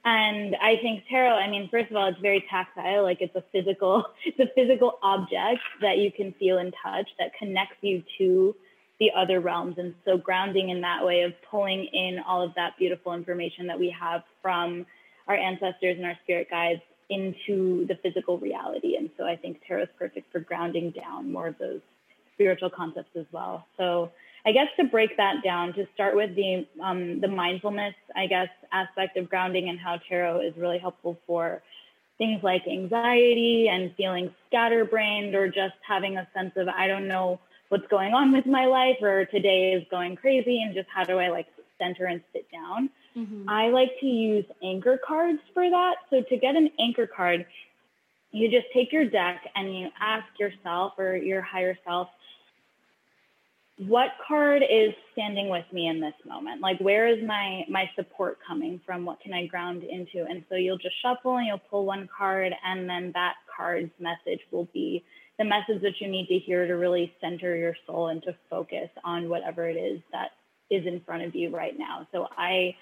And 0.04 0.56
I 0.56 0.78
think 0.78 1.04
tarot, 1.10 1.36
I 1.36 1.48
mean, 1.50 1.70
first 1.70 1.92
of 1.92 1.98
all, 1.98 2.08
it's 2.08 2.20
very 2.20 2.44
tactile. 2.50 3.04
Like 3.04 3.22
it's 3.22 3.36
a 3.36 3.44
physical, 3.52 4.06
it's 4.26 4.40
a 4.40 4.52
physical 4.56 4.98
object 5.04 5.62
that 5.82 5.98
you 5.98 6.12
can 6.12 6.34
feel 6.34 6.58
and 6.58 6.74
touch 6.82 7.10
that 7.20 7.34
connects 7.38 7.78
you 7.82 8.04
to 8.18 8.56
the 9.00 9.12
other 9.16 9.40
realms. 9.40 9.76
And 9.78 9.94
so 10.06 10.18
grounding 10.18 10.70
in 10.70 10.82
that 10.82 11.06
way 11.06 11.22
of 11.22 11.34
pulling 11.50 11.86
in 11.86 12.20
all 12.20 12.42
of 12.42 12.54
that 12.56 12.78
beautiful 12.78 13.14
information 13.14 13.68
that 13.68 13.80
we 13.80 13.90
have 14.00 14.24
from 14.42 14.86
our 15.28 15.36
ancestors 15.36 15.98
and 15.98 16.06
our 16.06 16.18
spirit 16.24 16.50
guides 16.50 16.82
into 17.10 17.86
the 17.88 17.96
physical 18.02 18.38
reality. 18.40 18.96
And 18.96 19.10
so 19.18 19.26
I 19.26 19.36
think 19.36 19.62
tarot 19.68 19.84
is 19.84 19.90
perfect 20.00 20.32
for 20.32 20.40
grounding 20.40 20.92
down 20.92 21.32
more 21.32 21.48
of 21.48 21.58
those 21.60 21.82
spiritual 22.34 22.70
concepts 22.70 23.16
as 23.16 23.26
well. 23.32 23.68
So 23.78 24.12
I 24.46 24.52
guess 24.52 24.68
to 24.78 24.86
break 24.86 25.18
that 25.18 25.44
down, 25.44 25.74
to 25.74 25.88
start 25.94 26.16
with 26.16 26.36
the 26.36 26.66
um, 26.82 27.20
the 27.22 27.28
mindfulness, 27.28 27.96
I 28.16 28.28
guess, 28.28 28.50
aspect 28.72 29.18
of 29.18 29.30
grounding 29.30 29.70
and 29.70 29.80
how 29.80 29.98
tarot 29.98 30.42
is 30.42 30.58
really 30.58 30.80
helpful 30.80 31.20
for 31.28 31.62
things 32.18 32.44
like 32.44 32.68
anxiety 32.68 33.68
and 33.70 33.94
feeling 33.96 34.34
scatterbrained 34.48 35.36
or 35.36 35.48
just 35.48 35.76
having 35.88 36.18
a 36.18 36.28
sense 36.36 36.54
of 36.56 36.68
I 36.68 36.88
don't 36.88 37.08
know 37.08 37.40
what's 37.70 37.88
going 37.88 38.14
on 38.14 38.32
with 38.32 38.46
my 38.46 38.66
life 38.66 38.98
or 39.02 39.26
today 39.26 39.74
is 39.74 39.84
going 39.90 40.16
crazy 40.16 40.62
and 40.62 40.74
just 40.74 40.88
how 40.94 41.04
do 41.04 41.18
I 41.18 41.30
like 41.30 41.48
center 41.80 42.06
and 42.06 42.22
sit 42.34 42.46
down. 42.52 42.90
Mm-hmm. 43.18 43.50
I 43.50 43.70
like 43.70 43.92
to 44.00 44.06
use 44.06 44.46
anchor 44.62 45.00
cards 45.06 45.40
for 45.54 45.70
that. 45.70 45.96
So 46.10 46.22
to 46.22 46.38
get 46.38 46.56
an 46.56 46.70
anchor 46.80 47.08
card, 47.08 47.46
you 48.32 48.50
just 48.50 48.68
take 48.74 48.92
your 48.92 49.06
deck 49.06 49.42
and 49.56 49.76
you 49.76 49.90
ask 50.00 50.28
yourself 50.40 50.94
or 50.98 51.16
your 51.16 51.42
higher 51.42 51.78
self 51.86 52.10
what 53.78 54.12
card 54.28 54.64
is 54.70 54.94
standing 55.14 55.50
with 55.50 55.66
me 55.72 55.88
in 55.88 56.00
this 56.00 56.14
moment? 56.26 56.62
Like 56.62 56.80
where 56.80 57.08
is 57.08 57.24
my 57.26 57.64
my 57.70 57.90
support 57.96 58.38
coming 58.46 58.80
from? 58.86 59.06
What 59.06 59.20
can 59.22 59.34
i 59.34 59.48
ground 59.48 59.84
into? 59.84 60.26
And 60.30 60.44
so 60.50 60.56
you'll 60.56 60.78
just 60.78 60.96
shuffle 61.02 61.38
and 61.38 61.48
you'll 61.48 61.62
pull 61.70 61.86
one 61.86 62.08
card 62.16 62.54
and 62.64 62.90
then 62.90 63.12
that 63.14 63.36
card's 63.56 63.92
message 64.00 64.42
will 64.52 64.68
be 64.74 65.04
the 65.38 65.46
message 65.46 65.82
that 65.82 66.00
you 66.00 66.08
need 66.08 66.28
to 66.28 66.38
hear 66.38 66.68
to 66.68 66.74
really 66.74 67.14
center 67.20 67.56
your 67.56 67.76
soul 67.88 68.10
and 68.10 68.22
to 68.24 68.36
focus 68.50 68.90
on 69.04 69.30
whatever 69.30 69.68
it 69.68 69.76
is 69.76 70.00
that 70.12 70.32
is 70.70 70.86
in 70.86 71.02
front 71.02 71.24
of 71.24 71.36
you 71.36 71.50
right 71.50 71.78
now. 71.78 72.08
So 72.12 72.28
I 72.38 72.76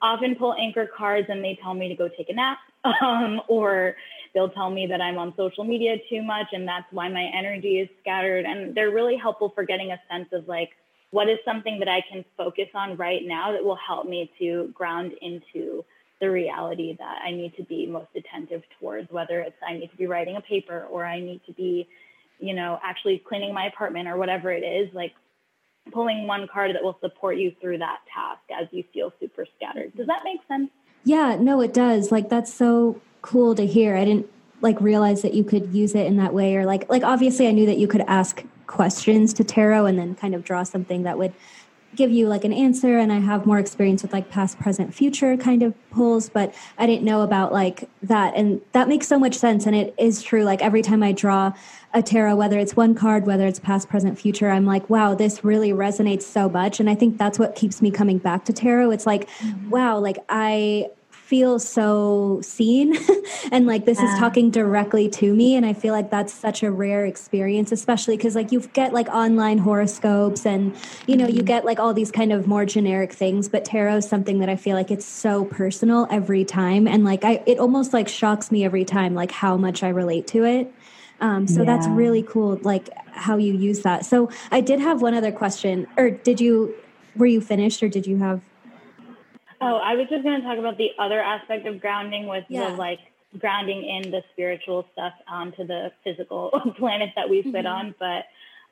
often 0.00 0.34
pull 0.34 0.54
anchor 0.54 0.88
cards 0.96 1.26
and 1.28 1.44
they 1.44 1.58
tell 1.62 1.74
me 1.74 1.88
to 1.88 1.94
go 1.94 2.08
take 2.08 2.28
a 2.28 2.34
nap 2.34 2.58
um, 3.02 3.40
or 3.48 3.96
they'll 4.38 4.48
tell 4.48 4.70
me 4.70 4.86
that 4.86 5.00
I'm 5.00 5.18
on 5.18 5.34
social 5.36 5.64
media 5.64 5.96
too 6.08 6.22
much 6.22 6.46
and 6.52 6.66
that's 6.66 6.86
why 6.92 7.08
my 7.08 7.28
energy 7.36 7.80
is 7.80 7.88
scattered. 8.00 8.44
And 8.44 8.72
they're 8.72 8.92
really 8.92 9.16
helpful 9.16 9.50
for 9.52 9.64
getting 9.64 9.90
a 9.90 10.00
sense 10.08 10.28
of 10.32 10.46
like, 10.46 10.70
what 11.10 11.28
is 11.28 11.38
something 11.44 11.80
that 11.80 11.88
I 11.88 12.04
can 12.08 12.24
focus 12.36 12.68
on 12.72 12.96
right 12.96 13.22
now 13.24 13.50
that 13.50 13.64
will 13.64 13.78
help 13.84 14.06
me 14.06 14.30
to 14.38 14.70
ground 14.74 15.10
into 15.20 15.84
the 16.20 16.30
reality 16.30 16.96
that 17.00 17.18
I 17.24 17.32
need 17.32 17.56
to 17.56 17.64
be 17.64 17.84
most 17.86 18.10
attentive 18.14 18.62
towards, 18.78 19.10
whether 19.10 19.40
it's 19.40 19.56
I 19.66 19.72
need 19.74 19.90
to 19.90 19.96
be 19.96 20.06
writing 20.06 20.36
a 20.36 20.40
paper 20.40 20.86
or 20.88 21.04
I 21.04 21.18
need 21.18 21.40
to 21.46 21.52
be, 21.52 21.88
you 22.38 22.54
know, 22.54 22.78
actually 22.84 23.20
cleaning 23.26 23.52
my 23.52 23.66
apartment 23.66 24.06
or 24.06 24.16
whatever 24.18 24.52
it 24.52 24.62
is, 24.62 24.88
like 24.94 25.14
pulling 25.92 26.28
one 26.28 26.46
card 26.46 26.76
that 26.76 26.84
will 26.84 26.98
support 27.00 27.38
you 27.38 27.52
through 27.60 27.78
that 27.78 27.98
task 28.14 28.42
as 28.56 28.68
you 28.70 28.84
feel 28.94 29.12
super 29.18 29.46
scattered. 29.56 29.96
Does 29.96 30.06
that 30.06 30.20
make 30.22 30.40
sense? 30.46 30.70
Yeah, 31.02 31.36
no, 31.40 31.60
it 31.60 31.74
does. 31.74 32.12
Like 32.12 32.28
that's 32.28 32.54
so 32.54 33.00
cool 33.22 33.54
to 33.54 33.66
hear. 33.66 33.96
I 33.96 34.04
didn't 34.04 34.28
like 34.60 34.80
realize 34.80 35.22
that 35.22 35.34
you 35.34 35.44
could 35.44 35.74
use 35.74 35.94
it 35.94 36.06
in 36.06 36.16
that 36.16 36.34
way 36.34 36.56
or 36.56 36.64
like 36.64 36.88
like 36.88 37.02
obviously 37.02 37.46
I 37.46 37.52
knew 37.52 37.66
that 37.66 37.78
you 37.78 37.86
could 37.86 38.02
ask 38.02 38.44
questions 38.66 39.32
to 39.34 39.44
tarot 39.44 39.86
and 39.86 39.98
then 39.98 40.14
kind 40.14 40.34
of 40.34 40.44
draw 40.44 40.62
something 40.62 41.04
that 41.04 41.16
would 41.18 41.32
give 41.96 42.10
you 42.10 42.28
like 42.28 42.44
an 42.44 42.52
answer 42.52 42.98
and 42.98 43.10
I 43.10 43.18
have 43.18 43.46
more 43.46 43.58
experience 43.58 44.02
with 44.02 44.12
like 44.12 44.28
past 44.28 44.58
present 44.58 44.92
future 44.92 45.36
kind 45.36 45.62
of 45.62 45.74
pulls 45.90 46.28
but 46.28 46.54
I 46.76 46.86
didn't 46.86 47.04
know 47.04 47.22
about 47.22 47.52
like 47.52 47.88
that 48.02 48.34
and 48.34 48.60
that 48.72 48.88
makes 48.88 49.08
so 49.08 49.18
much 49.18 49.34
sense 49.34 49.66
and 49.66 49.74
it 49.74 49.94
is 49.98 50.22
true 50.22 50.44
like 50.44 50.60
every 50.60 50.82
time 50.82 51.02
I 51.02 51.12
draw 51.12 51.52
a 51.94 52.02
tarot 52.02 52.36
whether 52.36 52.58
it's 52.58 52.76
one 52.76 52.94
card 52.94 53.26
whether 53.26 53.46
it's 53.46 53.58
past 53.58 53.88
present 53.88 54.18
future 54.18 54.50
I'm 54.50 54.66
like 54.66 54.90
wow 54.90 55.14
this 55.14 55.42
really 55.42 55.72
resonates 55.72 56.22
so 56.22 56.48
much 56.48 56.78
and 56.78 56.90
I 56.90 56.94
think 56.94 57.16
that's 57.16 57.38
what 57.38 57.56
keeps 57.56 57.80
me 57.80 57.90
coming 57.90 58.18
back 58.18 58.44
to 58.46 58.52
tarot 58.52 58.90
it's 58.90 59.06
like 59.06 59.28
mm-hmm. 59.38 59.70
wow 59.70 59.98
like 59.98 60.18
I 60.28 60.90
feel 61.28 61.58
so 61.58 62.40
seen 62.42 62.96
and 63.52 63.66
like 63.66 63.84
this 63.84 64.00
yeah. 64.00 64.10
is 64.10 64.18
talking 64.18 64.50
directly 64.50 65.10
to 65.10 65.34
me 65.34 65.56
and 65.56 65.66
i 65.66 65.74
feel 65.74 65.92
like 65.92 66.10
that's 66.10 66.32
such 66.32 66.62
a 66.62 66.70
rare 66.70 67.04
experience 67.04 67.70
especially 67.70 68.16
because 68.16 68.34
like 68.34 68.50
you 68.50 68.60
get 68.72 68.94
like 68.94 69.06
online 69.08 69.58
horoscopes 69.58 70.46
and 70.46 70.74
you 71.06 71.18
know 71.18 71.26
mm-hmm. 71.26 71.36
you 71.36 71.42
get 71.42 71.66
like 71.66 71.78
all 71.78 71.92
these 71.92 72.10
kind 72.10 72.32
of 72.32 72.46
more 72.46 72.64
generic 72.64 73.12
things 73.12 73.46
but 73.46 73.62
tarot 73.62 73.98
is 73.98 74.08
something 74.08 74.38
that 74.38 74.48
i 74.48 74.56
feel 74.56 74.74
like 74.74 74.90
it's 74.90 75.04
so 75.04 75.44
personal 75.44 76.06
every 76.10 76.46
time 76.46 76.88
and 76.88 77.04
like 77.04 77.22
i 77.24 77.42
it 77.44 77.58
almost 77.58 77.92
like 77.92 78.08
shocks 78.08 78.50
me 78.50 78.64
every 78.64 78.86
time 78.86 79.14
like 79.14 79.30
how 79.30 79.54
much 79.54 79.82
i 79.82 79.88
relate 79.90 80.26
to 80.26 80.44
it 80.44 80.72
um, 81.20 81.46
so 81.46 81.60
yeah. 81.60 81.66
that's 81.66 81.86
really 81.88 82.22
cool 82.22 82.58
like 82.62 82.88
how 83.12 83.36
you 83.36 83.52
use 83.52 83.82
that 83.82 84.06
so 84.06 84.30
i 84.50 84.62
did 84.62 84.80
have 84.80 85.02
one 85.02 85.12
other 85.12 85.30
question 85.30 85.86
or 85.98 86.08
did 86.08 86.40
you 86.40 86.74
were 87.16 87.26
you 87.26 87.42
finished 87.42 87.82
or 87.82 87.88
did 87.88 88.06
you 88.06 88.16
have 88.16 88.40
Oh, 89.60 89.76
I 89.76 89.94
was 89.94 90.08
just 90.08 90.22
going 90.22 90.40
to 90.40 90.46
talk 90.46 90.58
about 90.58 90.78
the 90.78 90.90
other 90.98 91.20
aspect 91.20 91.66
of 91.66 91.80
grounding 91.80 92.26
with 92.26 92.44
yeah. 92.48 92.70
the 92.70 92.76
like 92.76 93.00
grounding 93.38 93.84
in 93.84 94.10
the 94.10 94.22
spiritual 94.32 94.86
stuff 94.92 95.12
onto 95.26 95.66
the 95.66 95.92
physical 96.04 96.50
planet 96.78 97.10
that 97.16 97.28
we 97.28 97.42
sit 97.42 97.52
mm-hmm. 97.52 97.66
on. 97.66 97.94
But 97.98 98.26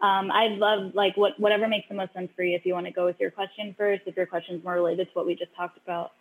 um, 0.05 0.31
I'd 0.31 0.59
love 0.59 0.95
like 0.95 1.17
what 1.17 1.39
whatever 1.41 1.67
makes 1.69 1.89
the 1.89 1.95
most 1.95 2.13
sense 2.13 2.31
for 2.37 2.45
you. 2.45 2.57
If 2.57 2.65
you 2.65 2.75
want 2.75 2.87
to 2.87 2.93
go 2.93 3.05
with 3.05 3.19
your 3.19 3.31
question 3.31 3.75
first, 3.77 4.03
if 4.07 4.17
your 4.17 4.27
question 4.27 4.57
is 4.57 4.65
more 4.65 4.75
related 4.75 5.07
to 5.07 5.13
what 5.15 5.27
we 5.27 5.35
just 5.35 5.55
talked 5.57 5.79
about. 5.79 6.13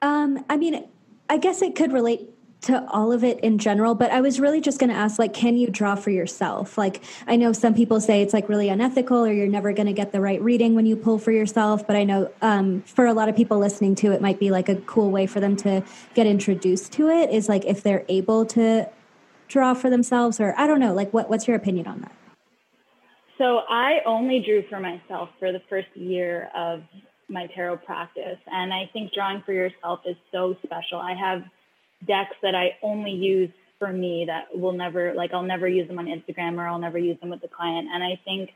Um, 0.00 0.44
I 0.48 0.56
mean, 0.56 0.86
I 1.28 1.38
guess 1.38 1.60
it 1.60 1.74
could 1.74 1.92
relate 1.92 2.30
to 2.60 2.84
all 2.90 3.12
of 3.12 3.22
it 3.22 3.38
in 3.40 3.56
general 3.58 3.94
but 3.94 4.10
i 4.10 4.20
was 4.20 4.40
really 4.40 4.60
just 4.60 4.80
going 4.80 4.90
to 4.90 4.96
ask 4.96 5.18
like 5.18 5.32
can 5.32 5.56
you 5.56 5.68
draw 5.68 5.94
for 5.94 6.10
yourself? 6.10 6.76
Like 6.76 7.02
i 7.26 7.36
know 7.36 7.52
some 7.52 7.74
people 7.74 8.00
say 8.00 8.22
it's 8.22 8.32
like 8.32 8.48
really 8.48 8.68
unethical 8.68 9.24
or 9.24 9.32
you're 9.32 9.46
never 9.46 9.72
going 9.72 9.86
to 9.86 9.92
get 9.92 10.12
the 10.12 10.20
right 10.20 10.40
reading 10.42 10.74
when 10.74 10.86
you 10.86 10.96
pull 10.96 11.18
for 11.18 11.30
yourself 11.30 11.86
but 11.86 11.96
i 11.96 12.04
know 12.04 12.30
um, 12.42 12.82
for 12.82 13.06
a 13.06 13.12
lot 13.12 13.28
of 13.28 13.36
people 13.36 13.58
listening 13.58 13.94
to 13.96 14.12
it 14.12 14.20
might 14.20 14.40
be 14.40 14.50
like 14.50 14.68
a 14.68 14.76
cool 14.76 15.10
way 15.10 15.26
for 15.26 15.40
them 15.40 15.56
to 15.56 15.84
get 16.14 16.26
introduced 16.26 16.92
to 16.92 17.08
it 17.08 17.30
is 17.30 17.48
like 17.48 17.64
if 17.64 17.82
they're 17.82 18.04
able 18.08 18.44
to 18.44 18.88
draw 19.46 19.72
for 19.74 19.88
themselves 19.88 20.40
or 20.40 20.54
i 20.58 20.66
don't 20.66 20.80
know 20.80 20.92
like 20.92 21.12
what, 21.12 21.30
what's 21.30 21.46
your 21.46 21.56
opinion 21.56 21.86
on 21.86 22.00
that? 22.00 22.12
So 23.38 23.60
i 23.68 24.00
only 24.04 24.40
drew 24.40 24.64
for 24.68 24.80
myself 24.80 25.28
for 25.38 25.52
the 25.52 25.62
first 25.68 25.88
year 25.94 26.50
of 26.56 26.82
my 27.28 27.46
tarot 27.54 27.76
practice 27.78 28.38
and 28.46 28.72
i 28.72 28.88
think 28.92 29.12
drawing 29.12 29.42
for 29.42 29.52
yourself 29.52 30.00
is 30.06 30.16
so 30.32 30.56
special. 30.64 30.98
I 30.98 31.14
have 31.14 31.42
decks 32.06 32.36
that 32.42 32.54
I 32.54 32.76
only 32.82 33.12
use 33.12 33.50
for 33.78 33.92
me 33.92 34.24
that 34.26 34.56
will 34.56 34.72
never 34.72 35.14
like 35.14 35.32
I'll 35.32 35.42
never 35.42 35.68
use 35.68 35.88
them 35.88 35.98
on 35.98 36.06
Instagram 36.06 36.58
or 36.58 36.66
I'll 36.66 36.78
never 36.78 36.98
use 36.98 37.18
them 37.20 37.30
with 37.30 37.40
the 37.40 37.48
client. 37.48 37.88
And 37.92 38.02
I 38.02 38.18
think 38.24 38.50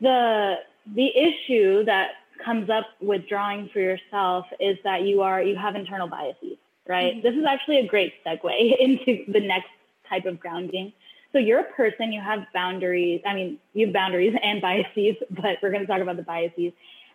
the 0.00 0.56
the 0.94 1.16
issue 1.16 1.84
that 1.84 2.10
comes 2.44 2.68
up 2.68 2.86
with 3.00 3.28
drawing 3.28 3.68
for 3.72 3.80
yourself 3.80 4.46
is 4.60 4.76
that 4.84 5.02
you 5.02 5.22
are 5.22 5.42
you 5.42 5.56
have 5.56 5.74
internal 5.74 6.08
biases, 6.08 6.58
right? 6.86 7.14
Mm-hmm. 7.14 7.22
This 7.22 7.34
is 7.36 7.44
actually 7.44 7.78
a 7.78 7.86
great 7.86 8.12
segue 8.24 8.76
into 8.78 9.24
the 9.30 9.40
next 9.40 9.70
type 10.08 10.26
of 10.26 10.38
grounding. 10.40 10.92
So 11.32 11.38
you're 11.38 11.60
a 11.60 11.72
person, 11.72 12.12
you 12.12 12.20
have 12.20 12.46
boundaries. 12.54 13.20
I 13.26 13.34
mean, 13.34 13.58
you 13.74 13.86
have 13.86 13.92
boundaries 13.92 14.34
and 14.42 14.60
biases, 14.60 15.16
but 15.30 15.58
we're 15.62 15.70
going 15.70 15.82
to 15.82 15.86
talk 15.86 16.00
about 16.00 16.16
the 16.16 16.22
biases. 16.22 16.72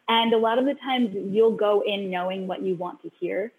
And 0.07 0.33
a 0.33 0.37
lot 0.37 0.59
of 0.59 0.65
the 0.65 0.73
times 0.75 1.15
you'll 1.15 1.55
go 1.55 1.81
in 1.81 2.09
knowing 2.09 2.47
what 2.47 2.61
you 2.61 2.75
want 2.75 3.01
to 3.03 3.11
hear. 3.19 3.51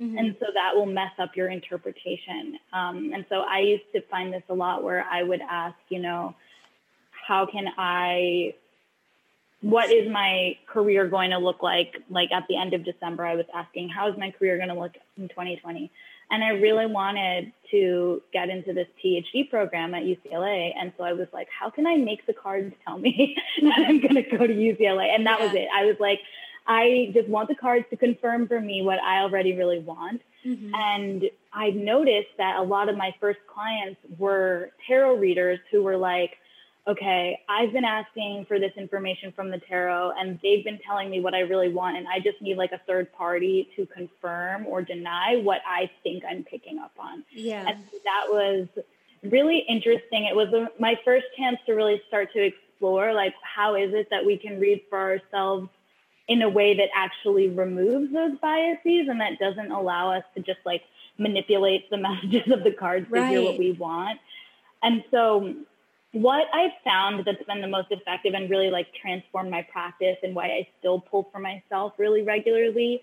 Mm-hmm. 0.00 0.18
And 0.18 0.36
so 0.40 0.46
that 0.52 0.74
will 0.74 0.86
mess 0.86 1.12
up 1.18 1.36
your 1.36 1.48
interpretation. 1.48 2.58
Um, 2.72 3.12
and 3.14 3.24
so 3.28 3.44
I 3.48 3.60
used 3.60 3.84
to 3.94 4.00
find 4.02 4.32
this 4.32 4.42
a 4.48 4.54
lot 4.54 4.82
where 4.82 5.04
I 5.08 5.22
would 5.22 5.40
ask, 5.40 5.76
you 5.88 6.00
know, 6.00 6.34
how 7.10 7.46
can 7.46 7.68
I, 7.78 8.54
what 9.60 9.90
is 9.90 10.10
my 10.10 10.58
career 10.66 11.08
going 11.08 11.30
to 11.30 11.38
look 11.38 11.62
like? 11.62 12.02
Like 12.10 12.32
at 12.32 12.44
the 12.48 12.56
end 12.56 12.74
of 12.74 12.84
December, 12.84 13.24
I 13.24 13.36
was 13.36 13.46
asking, 13.54 13.88
how 13.88 14.10
is 14.10 14.18
my 14.18 14.32
career 14.32 14.56
going 14.56 14.68
to 14.68 14.78
look 14.78 14.96
in 15.16 15.28
2020? 15.28 15.90
And 16.30 16.42
I 16.42 16.50
really 16.50 16.86
wanted 16.86 17.52
to 17.70 18.22
get 18.32 18.48
into 18.48 18.72
this 18.72 18.88
PhD 19.02 19.48
program 19.48 19.94
at 19.94 20.02
UCLA. 20.02 20.72
And 20.76 20.92
so 20.96 21.04
I 21.04 21.12
was 21.12 21.28
like, 21.32 21.48
how 21.56 21.70
can 21.70 21.86
I 21.86 21.96
make 21.96 22.26
the 22.26 22.32
cards 22.32 22.74
tell 22.84 22.98
me 22.98 23.36
that 23.62 23.78
I'm 23.86 24.00
going 24.00 24.16
to 24.16 24.22
go 24.22 24.46
to 24.46 24.52
UCLA? 24.52 25.14
And 25.14 25.26
that 25.26 25.38
yeah. 25.38 25.46
was 25.46 25.54
it. 25.54 25.68
I 25.72 25.84
was 25.84 25.96
like, 26.00 26.20
I 26.66 27.10
just 27.12 27.28
want 27.28 27.48
the 27.48 27.54
cards 27.54 27.84
to 27.90 27.96
confirm 27.96 28.48
for 28.48 28.60
me 28.60 28.82
what 28.82 28.98
I 29.00 29.20
already 29.20 29.56
really 29.56 29.80
want. 29.80 30.22
Mm-hmm. 30.44 30.74
And 30.74 31.30
I've 31.52 31.74
noticed 31.74 32.36
that 32.38 32.56
a 32.56 32.62
lot 32.62 32.88
of 32.88 32.96
my 32.96 33.14
first 33.20 33.40
clients 33.52 34.00
were 34.18 34.70
tarot 34.86 35.16
readers 35.16 35.58
who 35.70 35.82
were 35.82 35.96
like, 35.96 36.38
okay, 36.86 37.40
I've 37.48 37.72
been 37.72 37.84
asking 37.84 38.44
for 38.46 38.58
this 38.58 38.72
information 38.76 39.32
from 39.32 39.50
the 39.50 39.58
tarot 39.58 40.12
and 40.18 40.38
they've 40.42 40.62
been 40.62 40.78
telling 40.86 41.08
me 41.08 41.20
what 41.20 41.34
I 41.34 41.40
really 41.40 41.70
want. 41.70 41.96
And 41.96 42.06
I 42.06 42.20
just 42.20 42.42
need 42.42 42.58
like 42.58 42.72
a 42.72 42.80
third 42.86 43.10
party 43.14 43.70
to 43.76 43.86
confirm 43.86 44.66
or 44.66 44.82
deny 44.82 45.36
what 45.36 45.62
I 45.66 45.90
think 46.02 46.24
I'm 46.28 46.44
picking 46.44 46.78
up 46.78 46.92
on. 46.98 47.24
Yeah. 47.30 47.66
And 47.66 47.78
that 48.04 48.26
was 48.28 48.68
really 49.22 49.58
interesting. 49.60 50.24
It 50.24 50.36
was 50.36 50.48
my 50.78 50.98
first 51.06 51.24
chance 51.38 51.58
to 51.64 51.72
really 51.72 52.02
start 52.06 52.32
to 52.34 52.42
explore 52.42 53.14
like, 53.14 53.34
how 53.42 53.76
is 53.76 53.94
it 53.94 54.08
that 54.10 54.26
we 54.26 54.36
can 54.36 54.60
read 54.60 54.82
for 54.90 54.98
ourselves 54.98 55.70
in 56.26 56.42
a 56.42 56.48
way 56.48 56.74
that 56.74 56.88
actually 56.94 57.48
removes 57.48 58.12
those 58.12 58.38
biases 58.38 59.08
and 59.08 59.20
that 59.20 59.38
doesn't 59.38 59.70
allow 59.70 60.12
us 60.12 60.24
to 60.34 60.42
just 60.42 60.60
like 60.64 60.82
manipulate 61.18 61.90
the 61.90 61.96
messages 61.98 62.50
of 62.50 62.64
the 62.64 62.72
cards 62.72 63.06
right. 63.10 63.20
to 63.20 63.28
hear 63.28 63.42
what 63.42 63.58
we 63.58 63.72
want. 63.72 64.18
And 64.82 65.04
so 65.10 65.54
what 66.12 66.46
I've 66.54 66.72
found 66.84 67.24
that's 67.24 67.42
been 67.44 67.60
the 67.60 67.68
most 67.68 67.88
effective 67.90 68.34
and 68.34 68.48
really 68.48 68.70
like 68.70 68.86
transformed 68.94 69.50
my 69.50 69.62
practice 69.62 70.16
and 70.22 70.34
why 70.34 70.46
I 70.46 70.68
still 70.78 71.00
pull 71.00 71.28
for 71.32 71.40
myself 71.40 71.94
really 71.98 72.22
regularly 72.22 73.02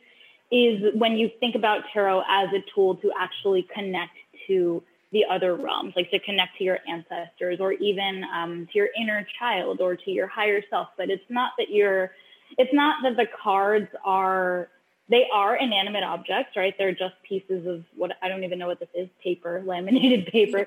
is 0.51 0.93
when 0.95 1.17
you 1.17 1.29
think 1.39 1.55
about 1.55 1.83
tarot 1.93 2.23
as 2.27 2.49
a 2.53 2.63
tool 2.73 2.95
to 2.95 3.11
actually 3.17 3.63
connect 3.73 4.15
to 4.47 4.83
the 5.11 5.25
other 5.29 5.55
realms, 5.55 5.93
like 5.95 6.09
to 6.11 6.19
connect 6.19 6.57
to 6.57 6.63
your 6.63 6.79
ancestors 6.87 7.59
or 7.59 7.73
even 7.73 8.23
um, 8.33 8.67
to 8.71 8.77
your 8.77 8.89
inner 8.97 9.27
child 9.37 9.81
or 9.81 9.95
to 9.95 10.11
your 10.11 10.27
higher 10.27 10.61
self. 10.69 10.87
But 10.97 11.09
it's 11.09 11.23
not 11.29 11.51
that 11.57 11.69
you're 11.69 12.11
it's 12.57 12.73
not 12.73 13.03
that 13.03 13.17
the 13.17 13.27
cards 13.41 13.89
are 14.03 14.69
they 15.09 15.27
are 15.33 15.57
inanimate 15.57 16.03
objects, 16.03 16.55
right? 16.55 16.73
They're 16.77 16.93
just 16.93 17.15
pieces 17.27 17.67
of 17.67 17.83
what 17.95 18.11
I 18.21 18.29
don't 18.29 18.43
even 18.43 18.59
know 18.59 18.67
what 18.67 18.79
this 18.79 18.89
is, 18.95 19.09
paper, 19.21 19.61
laminated 19.65 20.27
paper. 20.27 20.65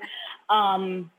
Um, 0.49 1.11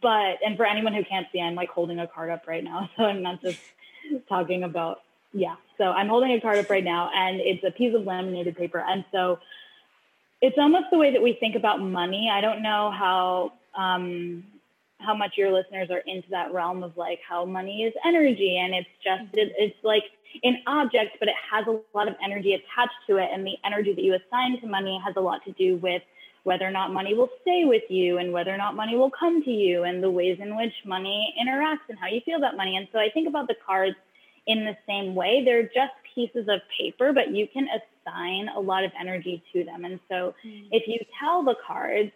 but 0.00 0.38
and 0.44 0.56
for 0.56 0.66
anyone 0.66 0.94
who 0.94 1.04
can't 1.04 1.26
see, 1.32 1.40
I'm 1.40 1.54
like 1.54 1.68
holding 1.68 2.00
a 2.00 2.06
card 2.06 2.30
up 2.30 2.46
right 2.46 2.64
now, 2.64 2.90
so 2.96 3.04
I'm 3.04 3.22
not 3.22 3.40
just 3.40 3.60
talking 4.28 4.64
about 4.64 5.02
yeah. 5.32 5.56
So 5.78 5.84
I'm 5.84 6.08
holding 6.08 6.32
a 6.32 6.40
card 6.40 6.58
up 6.58 6.68
right 6.68 6.84
now, 6.84 7.10
and 7.14 7.40
it's 7.40 7.64
a 7.64 7.70
piece 7.70 7.94
of 7.94 8.04
laminated 8.04 8.56
paper, 8.56 8.84
and 8.86 9.04
so 9.12 9.38
it's 10.40 10.58
almost 10.58 10.86
the 10.90 10.98
way 10.98 11.12
that 11.12 11.22
we 11.22 11.34
think 11.34 11.54
about 11.54 11.80
money. 11.80 12.28
I 12.30 12.40
don't 12.40 12.62
know 12.62 12.90
how 12.90 13.52
um, 13.74 14.44
how 15.02 15.14
much 15.14 15.36
your 15.36 15.52
listeners 15.52 15.90
are 15.90 16.02
into 16.06 16.28
that 16.30 16.52
realm 16.52 16.82
of 16.82 16.96
like 16.96 17.20
how 17.28 17.44
money 17.44 17.82
is 17.82 17.92
energy 18.04 18.58
and 18.58 18.74
it's 18.74 18.88
just 19.02 19.24
it, 19.34 19.52
it's 19.58 19.76
like 19.82 20.04
an 20.44 20.56
object 20.66 21.16
but 21.18 21.28
it 21.28 21.34
has 21.50 21.66
a 21.66 21.80
lot 21.94 22.08
of 22.08 22.14
energy 22.24 22.54
attached 22.54 22.94
to 23.06 23.16
it 23.16 23.28
and 23.32 23.46
the 23.46 23.56
energy 23.64 23.92
that 23.92 24.02
you 24.02 24.14
assign 24.14 24.60
to 24.60 24.66
money 24.66 25.00
has 25.04 25.14
a 25.16 25.20
lot 25.20 25.44
to 25.44 25.52
do 25.52 25.76
with 25.76 26.02
whether 26.44 26.66
or 26.66 26.70
not 26.70 26.92
money 26.92 27.14
will 27.14 27.30
stay 27.42 27.64
with 27.64 27.88
you 27.88 28.18
and 28.18 28.32
whether 28.32 28.52
or 28.52 28.56
not 28.56 28.74
money 28.74 28.96
will 28.96 29.10
come 29.10 29.42
to 29.42 29.50
you 29.50 29.84
and 29.84 30.02
the 30.02 30.10
ways 30.10 30.38
in 30.40 30.56
which 30.56 30.72
money 30.84 31.34
interacts 31.40 31.88
and 31.88 31.98
how 31.98 32.08
you 32.08 32.20
feel 32.22 32.36
about 32.36 32.56
money. 32.56 32.76
And 32.76 32.88
so 32.92 32.98
I 32.98 33.10
think 33.10 33.28
about 33.28 33.46
the 33.46 33.54
cards 33.64 33.96
in 34.46 34.64
the 34.64 34.76
same 34.86 35.14
way. 35.14 35.44
They're 35.44 35.62
just 35.62 35.92
pieces 36.14 36.48
of 36.48 36.60
paper, 36.76 37.12
but 37.12 37.30
you 37.30 37.46
can 37.46 37.68
assign 37.68 38.48
a 38.48 38.60
lot 38.60 38.84
of 38.84 38.90
energy 39.00 39.42
to 39.52 39.64
them. 39.64 39.84
And 39.84 40.00
so 40.08 40.34
mm. 40.44 40.66
if 40.72 40.88
you 40.88 40.98
tell 41.20 41.44
the 41.44 41.54
cards, 41.64 42.10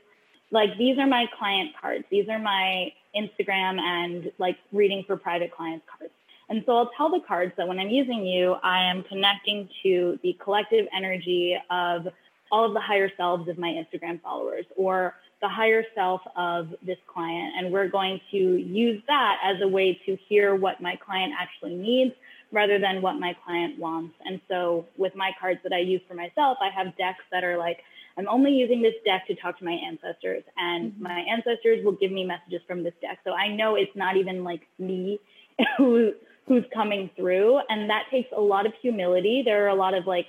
like 0.50 0.76
these 0.78 0.98
are 0.98 1.06
my 1.06 1.26
client 1.38 1.70
cards, 1.80 2.04
these 2.10 2.28
are 2.28 2.38
my 2.38 2.92
Instagram 3.16 3.80
and 3.80 4.30
like 4.38 4.56
reading 4.72 5.04
for 5.06 5.16
private 5.16 5.52
clients 5.52 5.84
cards. 5.98 6.12
And 6.48 6.62
so 6.64 6.76
I'll 6.76 6.90
tell 6.96 7.10
the 7.10 7.20
cards 7.26 7.52
that 7.56 7.66
when 7.66 7.78
I'm 7.78 7.88
using 7.88 8.24
you, 8.24 8.56
I 8.62 8.84
am 8.84 9.02
connecting 9.02 9.68
to 9.82 10.18
the 10.22 10.36
collective 10.42 10.86
energy 10.94 11.58
of 11.70 12.06
all 12.52 12.64
of 12.64 12.74
the 12.74 12.80
higher 12.80 13.10
selves 13.16 13.48
of 13.48 13.58
my 13.58 13.68
Instagram 13.68 14.22
followers 14.22 14.64
or 14.76 15.14
the 15.42 15.48
higher 15.48 15.84
self 15.94 16.20
of 16.36 16.68
this 16.82 16.98
client. 17.12 17.54
And 17.58 17.72
we're 17.72 17.88
going 17.88 18.20
to 18.30 18.36
use 18.36 19.02
that 19.08 19.38
as 19.44 19.60
a 19.60 19.68
way 19.68 20.00
to 20.06 20.16
hear 20.28 20.54
what 20.54 20.80
my 20.80 20.96
client 20.96 21.34
actually 21.38 21.74
needs 21.74 22.14
rather 22.52 22.78
than 22.78 23.02
what 23.02 23.14
my 23.14 23.36
client 23.44 23.78
wants. 23.78 24.14
And 24.24 24.40
so 24.48 24.86
with 24.96 25.14
my 25.16 25.32
cards 25.40 25.60
that 25.64 25.72
I 25.72 25.78
use 25.78 26.00
for 26.06 26.14
myself, 26.14 26.58
I 26.60 26.70
have 26.70 26.96
decks 26.96 27.24
that 27.32 27.42
are 27.42 27.58
like, 27.58 27.82
I'm 28.18 28.28
only 28.28 28.52
using 28.52 28.80
this 28.82 28.94
deck 29.04 29.26
to 29.26 29.34
talk 29.34 29.58
to 29.58 29.64
my 29.64 29.72
ancestors, 29.72 30.42
and 30.56 30.92
mm-hmm. 30.92 31.02
my 31.02 31.20
ancestors 31.20 31.84
will 31.84 31.92
give 31.92 32.10
me 32.10 32.24
messages 32.24 32.62
from 32.66 32.82
this 32.82 32.94
deck. 33.00 33.18
So 33.24 33.32
I 33.32 33.48
know 33.48 33.74
it's 33.74 33.94
not 33.94 34.16
even 34.16 34.44
like 34.44 34.62
me 34.78 35.20
who 35.78 36.12
who's 36.46 36.64
coming 36.72 37.10
through, 37.16 37.60
and 37.68 37.90
that 37.90 38.04
takes 38.10 38.30
a 38.36 38.40
lot 38.40 38.66
of 38.66 38.72
humility. 38.80 39.42
There 39.44 39.64
are 39.64 39.68
a 39.68 39.74
lot 39.74 39.94
of 39.94 40.06
like 40.06 40.26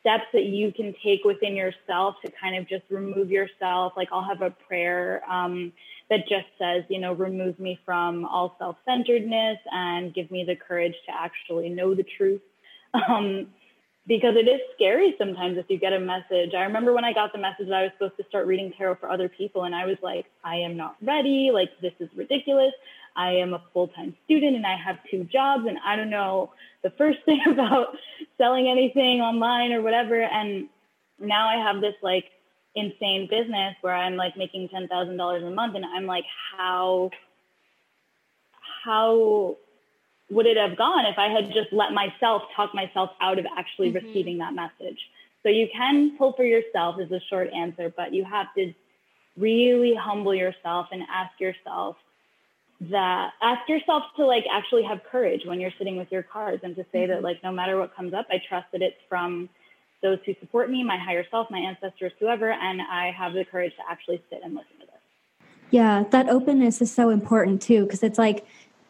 steps 0.00 0.24
that 0.32 0.44
you 0.44 0.72
can 0.72 0.94
take 1.02 1.24
within 1.24 1.56
yourself 1.56 2.16
to 2.24 2.30
kind 2.40 2.56
of 2.56 2.68
just 2.68 2.84
remove 2.90 3.30
yourself. 3.30 3.94
Like 3.96 4.08
I'll 4.12 4.22
have 4.22 4.42
a 4.42 4.50
prayer 4.50 5.22
um, 5.30 5.72
that 6.10 6.28
just 6.28 6.46
says, 6.58 6.84
you 6.88 7.00
know, 7.00 7.14
remove 7.14 7.58
me 7.58 7.80
from 7.86 8.26
all 8.26 8.54
self-centeredness 8.58 9.58
and 9.72 10.12
give 10.12 10.30
me 10.30 10.44
the 10.44 10.56
courage 10.56 10.94
to 11.06 11.12
actually 11.14 11.70
know 11.70 11.94
the 11.94 12.04
truth. 12.16 12.40
Um, 13.08 13.48
because 14.06 14.36
it 14.36 14.46
is 14.46 14.60
scary 14.74 15.14
sometimes 15.16 15.56
if 15.56 15.66
you 15.68 15.78
get 15.78 15.92
a 15.92 16.00
message. 16.00 16.54
I 16.54 16.62
remember 16.64 16.92
when 16.92 17.04
I 17.04 17.12
got 17.12 17.32
the 17.32 17.38
message 17.38 17.68
that 17.68 17.74
I 17.74 17.82
was 17.84 17.92
supposed 17.92 18.16
to 18.18 18.24
start 18.28 18.46
reading 18.46 18.72
tarot 18.76 18.96
for 18.96 19.10
other 19.10 19.28
people, 19.28 19.64
and 19.64 19.74
I 19.74 19.86
was 19.86 19.96
like, 20.02 20.26
I 20.42 20.56
am 20.56 20.76
not 20.76 20.96
ready. 21.02 21.50
Like, 21.52 21.70
this 21.80 21.94
is 22.00 22.08
ridiculous. 22.14 22.72
I 23.16 23.32
am 23.32 23.54
a 23.54 23.62
full 23.72 23.88
time 23.88 24.14
student 24.24 24.56
and 24.56 24.66
I 24.66 24.76
have 24.76 24.98
two 25.10 25.24
jobs, 25.24 25.66
and 25.66 25.78
I 25.84 25.96
don't 25.96 26.10
know 26.10 26.52
the 26.82 26.90
first 26.90 27.20
thing 27.24 27.42
about 27.48 27.96
selling 28.36 28.68
anything 28.68 29.20
online 29.20 29.72
or 29.72 29.82
whatever. 29.82 30.20
And 30.20 30.68
now 31.18 31.48
I 31.48 31.56
have 31.56 31.80
this 31.80 31.94
like 32.02 32.26
insane 32.74 33.28
business 33.30 33.76
where 33.80 33.94
I'm 33.94 34.16
like 34.16 34.36
making 34.36 34.68
$10,000 34.68 35.46
a 35.46 35.50
month, 35.50 35.76
and 35.76 35.84
I'm 35.84 36.06
like, 36.06 36.24
how, 36.56 37.10
how 38.84 39.56
would 40.30 40.46
it 40.46 40.56
have 40.56 40.76
gone 40.76 41.06
if 41.06 41.18
I 41.18 41.28
had 41.28 41.52
just 41.52 41.72
let 41.72 41.92
myself 41.92 42.42
talk 42.56 42.74
myself 42.74 43.10
out 43.20 43.38
of 43.38 43.46
actually 43.56 43.92
mm-hmm. 43.92 44.06
receiving 44.06 44.38
that 44.38 44.54
message? 44.54 44.98
So 45.42 45.50
you 45.50 45.68
can 45.72 46.16
pull 46.16 46.32
for 46.32 46.44
yourself 46.44 46.98
is 46.98 47.10
a 47.12 47.20
short 47.28 47.50
answer, 47.52 47.92
but 47.94 48.14
you 48.14 48.24
have 48.24 48.46
to 48.56 48.72
really 49.36 49.94
humble 49.94 50.34
yourself 50.34 50.88
and 50.92 51.02
ask 51.02 51.38
yourself 51.38 51.96
that 52.80 53.32
ask 53.42 53.68
yourself 53.68 54.04
to 54.16 54.26
like 54.26 54.44
actually 54.50 54.82
have 54.82 55.00
courage 55.10 55.42
when 55.44 55.60
you're 55.60 55.72
sitting 55.78 55.96
with 55.96 56.10
your 56.10 56.22
cards 56.22 56.62
and 56.64 56.74
to 56.76 56.82
say 56.92 57.00
mm-hmm. 57.00 57.12
that 57.12 57.22
like 57.22 57.42
no 57.42 57.52
matter 57.52 57.78
what 57.78 57.94
comes 57.94 58.14
up, 58.14 58.26
I 58.30 58.40
trust 58.48 58.66
that 58.72 58.82
it's 58.82 58.96
from 59.08 59.48
those 60.02 60.18
who 60.26 60.34
support 60.40 60.70
me, 60.70 60.84
my 60.84 60.98
higher 60.98 61.24
self, 61.30 61.50
my 61.50 61.58
ancestors, 61.58 62.12
whoever, 62.18 62.50
and 62.50 62.80
I 62.82 63.10
have 63.10 63.32
the 63.32 63.44
courage 63.44 63.74
to 63.76 63.82
actually 63.90 64.22
sit 64.30 64.40
and 64.44 64.54
listen 64.54 64.72
to 64.80 64.86
this. 64.86 65.48
Yeah, 65.70 66.04
that 66.10 66.28
openness 66.28 66.82
is 66.82 66.92
so 66.92 67.08
important 67.08 67.62
too, 67.62 67.84
because 67.84 68.02
it's 68.02 68.18
like, 68.18 68.46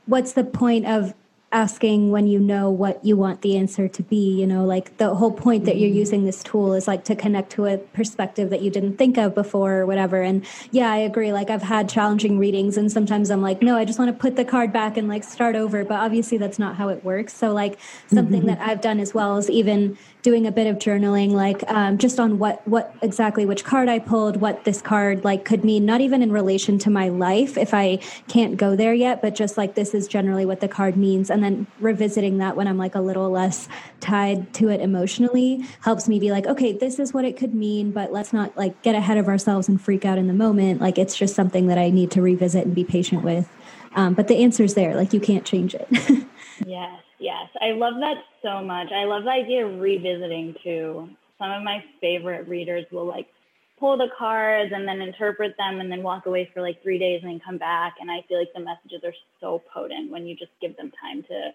what's 0.06 0.32
the 0.32 0.44
point 0.44 0.86
of 0.86 1.14
asking 1.54 2.10
when 2.10 2.26
you 2.26 2.38
know 2.38 2.68
what 2.68 3.02
you 3.04 3.16
want 3.16 3.40
the 3.42 3.56
answer 3.56 3.86
to 3.88 4.02
be 4.02 4.40
you 4.40 4.46
know 4.46 4.64
like 4.64 4.96
the 4.98 5.14
whole 5.14 5.30
point 5.30 5.64
that 5.64 5.76
you're 5.78 5.88
mm-hmm. 5.88 5.98
using 5.98 6.24
this 6.24 6.42
tool 6.42 6.74
is 6.74 6.86
like 6.86 7.04
to 7.04 7.14
connect 7.16 7.50
to 7.50 7.64
a 7.66 7.78
perspective 7.78 8.50
that 8.50 8.60
you 8.60 8.70
didn't 8.70 8.96
think 8.96 9.16
of 9.16 9.34
before 9.34 9.74
or 9.74 9.86
whatever. 9.86 10.20
And 10.20 10.44
yeah 10.70 10.90
i 10.90 10.96
agree. 10.96 11.32
Like 11.32 11.50
i've 11.50 11.62
had 11.62 11.88
challenging 11.88 12.38
readings 12.38 12.76
and 12.76 12.90
sometimes 12.90 13.30
i'm 13.30 13.42
like 13.42 13.62
no 13.62 13.76
i 13.76 13.84
just 13.84 13.98
want 13.98 14.10
to 14.10 14.20
put 14.20 14.36
the 14.36 14.44
card 14.44 14.72
back 14.72 14.96
and 14.96 15.08
like 15.08 15.24
start 15.24 15.56
over. 15.56 15.84
But 15.84 16.00
obviously 16.00 16.38
that's 16.38 16.58
not 16.58 16.76
how 16.76 16.88
it 16.88 17.04
works. 17.04 17.32
So 17.32 17.52
like 17.52 17.78
something 18.08 18.40
mm-hmm. 18.40 18.48
that 18.48 18.60
i've 18.60 18.80
done 18.80 19.00
as 19.00 19.14
well 19.14 19.36
is 19.36 19.48
even 19.48 19.96
doing 20.22 20.46
a 20.46 20.52
bit 20.52 20.66
of 20.66 20.76
journaling 20.78 21.32
like 21.32 21.62
um, 21.70 21.98
just 21.98 22.18
on 22.18 22.38
what 22.38 22.66
what 22.66 22.94
exactly 23.02 23.44
which 23.44 23.62
card 23.62 23.90
i 23.90 23.98
pulled 23.98 24.38
what 24.38 24.64
this 24.64 24.80
card 24.80 25.22
like 25.22 25.44
could 25.44 25.62
mean 25.64 25.84
not 25.84 26.00
even 26.00 26.22
in 26.22 26.32
relation 26.32 26.78
to 26.78 26.88
my 26.88 27.08
life 27.08 27.58
if 27.58 27.74
i 27.74 27.98
can't 28.26 28.56
go 28.56 28.74
there 28.74 28.94
yet 28.94 29.20
but 29.20 29.34
just 29.34 29.58
like 29.58 29.74
this 29.74 29.94
is 29.94 30.08
generally 30.08 30.46
what 30.46 30.60
the 30.60 30.68
card 30.68 30.96
means. 30.96 31.30
And 31.30 31.43
then 31.44 31.66
revisiting 31.80 32.38
that 32.38 32.56
when 32.56 32.66
i'm 32.66 32.78
like 32.78 32.94
a 32.94 33.00
little 33.00 33.30
less 33.30 33.68
tied 34.00 34.52
to 34.54 34.68
it 34.68 34.80
emotionally 34.80 35.64
helps 35.82 36.08
me 36.08 36.18
be 36.18 36.30
like 36.30 36.46
okay 36.46 36.72
this 36.72 36.98
is 36.98 37.12
what 37.12 37.24
it 37.24 37.36
could 37.36 37.54
mean 37.54 37.90
but 37.90 38.12
let's 38.12 38.32
not 38.32 38.56
like 38.56 38.80
get 38.82 38.94
ahead 38.94 39.18
of 39.18 39.28
ourselves 39.28 39.68
and 39.68 39.80
freak 39.80 40.04
out 40.04 40.18
in 40.18 40.26
the 40.26 40.34
moment. 40.34 40.80
Like 40.80 40.98
it's 40.98 41.16
just 41.16 41.34
something 41.34 41.66
that 41.66 41.78
i 41.78 41.90
need 41.90 42.10
to 42.12 42.22
revisit 42.22 42.66
and 42.66 42.74
be 42.74 42.84
patient 42.84 43.22
with. 43.22 43.48
Um, 43.94 44.14
but 44.14 44.28
the 44.28 44.42
answer's 44.42 44.74
there. 44.74 44.94
Like 44.94 45.12
you 45.12 45.20
can't 45.20 45.44
change 45.44 45.74
it. 45.74 45.88
Yes 46.64 47.00
Yes, 47.18 47.48
I 47.60 47.70
love 47.70 47.94
that 48.00 48.18
so 48.42 48.62
much. 48.62 48.92
I 48.92 49.04
love 49.04 49.24
the 49.24 49.30
idea 49.30 49.66
of 49.66 49.80
revisiting 49.80 50.54
too. 50.62 51.08
Some 51.38 51.50
of 51.50 51.62
my 51.62 51.82
favorite 52.00 52.46
readers 52.46 52.84
will 52.92 53.06
like 53.06 53.28
pull 53.78 53.96
the 53.96 54.08
cards 54.16 54.72
and 54.74 54.86
then 54.86 55.00
interpret 55.00 55.56
them 55.58 55.80
and 55.80 55.90
then 55.90 56.02
walk 56.02 56.26
away 56.26 56.48
for 56.52 56.62
like 56.62 56.82
three 56.82 56.98
days 56.98 57.20
and 57.22 57.30
then 57.30 57.40
come 57.40 57.58
back. 57.58 57.94
And 58.00 58.10
I 58.10 58.24
feel 58.28 58.38
like 58.38 58.52
the 58.54 58.60
messages 58.60 59.02
are 59.04 59.14
so 59.40 59.62
potent 59.72 60.10
when 60.10 60.26
you 60.26 60.36
just 60.36 60.52
give 60.60 60.76
them 60.76 60.92
time 61.00 61.22
to 61.24 61.50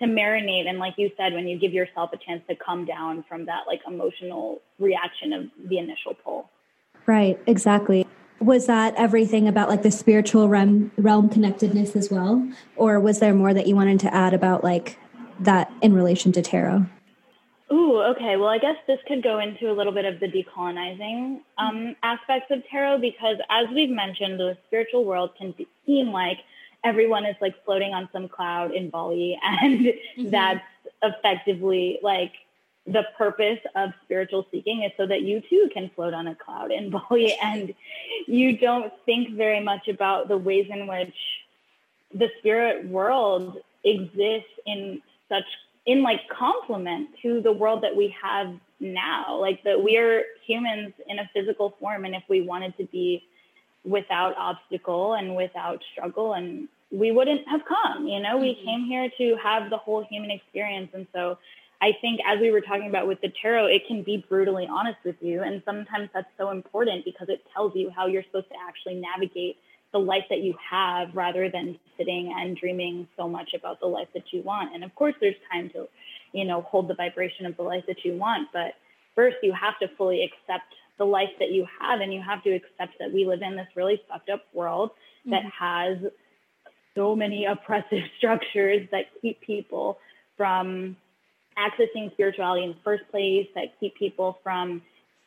to 0.00 0.04
marinate. 0.04 0.68
And 0.68 0.78
like 0.78 0.94
you 0.96 1.10
said, 1.16 1.32
when 1.34 1.48
you 1.48 1.58
give 1.58 1.72
yourself 1.72 2.12
a 2.12 2.16
chance 2.16 2.42
to 2.48 2.54
come 2.54 2.84
down 2.84 3.24
from 3.28 3.46
that 3.46 3.66
like 3.66 3.80
emotional 3.86 4.62
reaction 4.78 5.32
of 5.32 5.46
the 5.68 5.78
initial 5.78 6.14
pull. 6.14 6.50
Right, 7.06 7.38
exactly 7.46 8.06
was 8.40 8.66
that 8.66 8.94
everything 8.96 9.48
about 9.48 9.68
like 9.68 9.82
the 9.82 9.90
spiritual 9.90 10.48
realm 10.48 10.92
realm 10.96 11.28
connectedness 11.28 11.96
as 11.96 12.10
well 12.10 12.48
or 12.76 13.00
was 13.00 13.18
there 13.18 13.34
more 13.34 13.52
that 13.52 13.66
you 13.66 13.74
wanted 13.74 13.98
to 13.98 14.14
add 14.14 14.32
about 14.32 14.62
like 14.62 14.96
that 15.40 15.72
in 15.82 15.92
relation 15.92 16.32
to 16.32 16.42
tarot? 16.42 16.86
Ooh, 17.70 18.00
okay. 18.00 18.36
Well, 18.36 18.48
I 18.48 18.58
guess 18.58 18.76
this 18.86 18.98
could 19.06 19.22
go 19.22 19.40
into 19.40 19.70
a 19.70 19.74
little 19.74 19.92
bit 19.92 20.06
of 20.06 20.20
the 20.20 20.26
decolonizing 20.26 21.40
um, 21.58 21.76
mm-hmm. 21.76 21.92
aspects 22.02 22.50
of 22.50 22.62
tarot 22.70 22.98
because, 22.98 23.36
as 23.50 23.66
we've 23.74 23.90
mentioned, 23.90 24.40
the 24.40 24.56
spiritual 24.66 25.04
world 25.04 25.30
can 25.36 25.54
seem 25.84 26.08
like 26.08 26.38
everyone 26.82 27.26
is 27.26 27.36
like 27.40 27.62
floating 27.64 27.92
on 27.92 28.08
some 28.12 28.28
cloud 28.28 28.72
in 28.72 28.88
Bali, 28.88 29.38
and 29.44 29.80
mm-hmm. 29.80 30.30
that's 30.30 30.64
effectively 31.02 31.98
like 32.02 32.32
the 32.86 33.06
purpose 33.18 33.58
of 33.76 33.90
spiritual 34.04 34.46
seeking 34.50 34.82
is 34.82 34.92
so 34.96 35.06
that 35.06 35.20
you 35.20 35.42
too 35.50 35.68
can 35.72 35.90
float 35.94 36.14
on 36.14 36.26
a 36.26 36.34
cloud 36.34 36.72
in 36.72 36.88
Bali, 37.10 37.36
and 37.42 37.74
you 38.26 38.56
don't 38.56 38.92
think 39.04 39.36
very 39.36 39.60
much 39.60 39.88
about 39.88 40.28
the 40.28 40.38
ways 40.38 40.68
in 40.70 40.86
which 40.86 41.14
the 42.14 42.30
spirit 42.38 42.86
world 42.88 43.58
exists 43.84 44.48
in 44.64 45.02
such 45.28 45.44
in 45.88 46.02
like 46.02 46.20
complement 46.28 47.08
to 47.22 47.40
the 47.40 47.50
world 47.50 47.82
that 47.82 47.96
we 47.96 48.14
have 48.22 48.54
now 48.78 49.40
like 49.40 49.64
that 49.64 49.82
we 49.82 49.96
are 49.96 50.22
humans 50.46 50.92
in 51.08 51.18
a 51.18 51.28
physical 51.32 51.74
form 51.80 52.04
and 52.04 52.14
if 52.14 52.22
we 52.28 52.42
wanted 52.42 52.76
to 52.76 52.84
be 52.84 53.24
without 53.84 54.36
obstacle 54.36 55.14
and 55.14 55.34
without 55.34 55.82
struggle 55.90 56.34
and 56.34 56.68
we 56.92 57.10
wouldn't 57.10 57.48
have 57.48 57.62
come 57.64 58.06
you 58.06 58.20
know 58.20 58.34
mm-hmm. 58.34 58.42
we 58.42 58.54
came 58.66 58.84
here 58.84 59.10
to 59.16 59.34
have 59.42 59.70
the 59.70 59.78
whole 59.78 60.04
human 60.10 60.30
experience 60.30 60.90
and 60.92 61.06
so 61.14 61.38
i 61.80 61.90
think 62.02 62.20
as 62.26 62.38
we 62.38 62.50
were 62.50 62.60
talking 62.60 62.88
about 62.88 63.08
with 63.08 63.20
the 63.22 63.32
tarot 63.40 63.64
it 63.66 63.86
can 63.88 64.02
be 64.02 64.22
brutally 64.28 64.68
honest 64.70 64.98
with 65.04 65.16
you 65.22 65.42
and 65.42 65.62
sometimes 65.64 66.10
that's 66.12 66.30
so 66.36 66.50
important 66.50 67.02
because 67.02 67.30
it 67.30 67.42
tells 67.54 67.74
you 67.74 67.90
how 67.96 68.06
you're 68.06 68.22
supposed 68.24 68.48
to 68.50 68.56
actually 68.68 68.94
navigate 68.94 69.56
the 69.92 69.98
life 69.98 70.24
that 70.28 70.40
you 70.40 70.54
have 70.70 71.14
rather 71.14 71.48
than 71.48 71.78
sitting 71.96 72.34
and 72.36 72.56
dreaming 72.56 73.08
so 73.16 73.28
much 73.28 73.54
about 73.54 73.80
the 73.80 73.86
life 73.86 74.08
that 74.14 74.32
you 74.32 74.42
want. 74.42 74.74
And 74.74 74.84
of 74.84 74.94
course, 74.94 75.14
there's 75.20 75.34
time 75.50 75.70
to, 75.70 75.88
you 76.32 76.44
know, 76.44 76.62
hold 76.62 76.88
the 76.88 76.94
vibration 76.94 77.46
of 77.46 77.56
the 77.56 77.62
life 77.62 77.84
that 77.88 78.04
you 78.04 78.14
want. 78.14 78.48
But 78.52 78.74
first, 79.14 79.36
you 79.42 79.52
have 79.52 79.78
to 79.80 79.88
fully 79.96 80.22
accept 80.22 80.74
the 80.98 81.04
life 81.04 81.30
that 81.38 81.50
you 81.50 81.66
have. 81.80 82.00
And 82.00 82.12
you 82.12 82.20
have 82.20 82.42
to 82.42 82.50
accept 82.50 82.98
that 82.98 83.12
we 83.12 83.24
live 83.24 83.40
in 83.42 83.56
this 83.56 83.68
really 83.74 84.02
fucked 84.08 84.28
up 84.28 84.44
world 84.52 84.90
mm-hmm. 84.90 85.30
that 85.30 85.44
has 85.58 85.98
so 86.94 87.16
many 87.16 87.46
oppressive 87.46 88.02
structures 88.18 88.86
that 88.92 89.06
keep 89.22 89.40
people 89.40 89.98
from 90.36 90.96
accessing 91.56 92.12
spirituality 92.12 92.64
in 92.64 92.70
the 92.70 92.76
first 92.84 93.02
place, 93.10 93.48
that 93.54 93.78
keep 93.80 93.96
people 93.96 94.38
from 94.42 94.82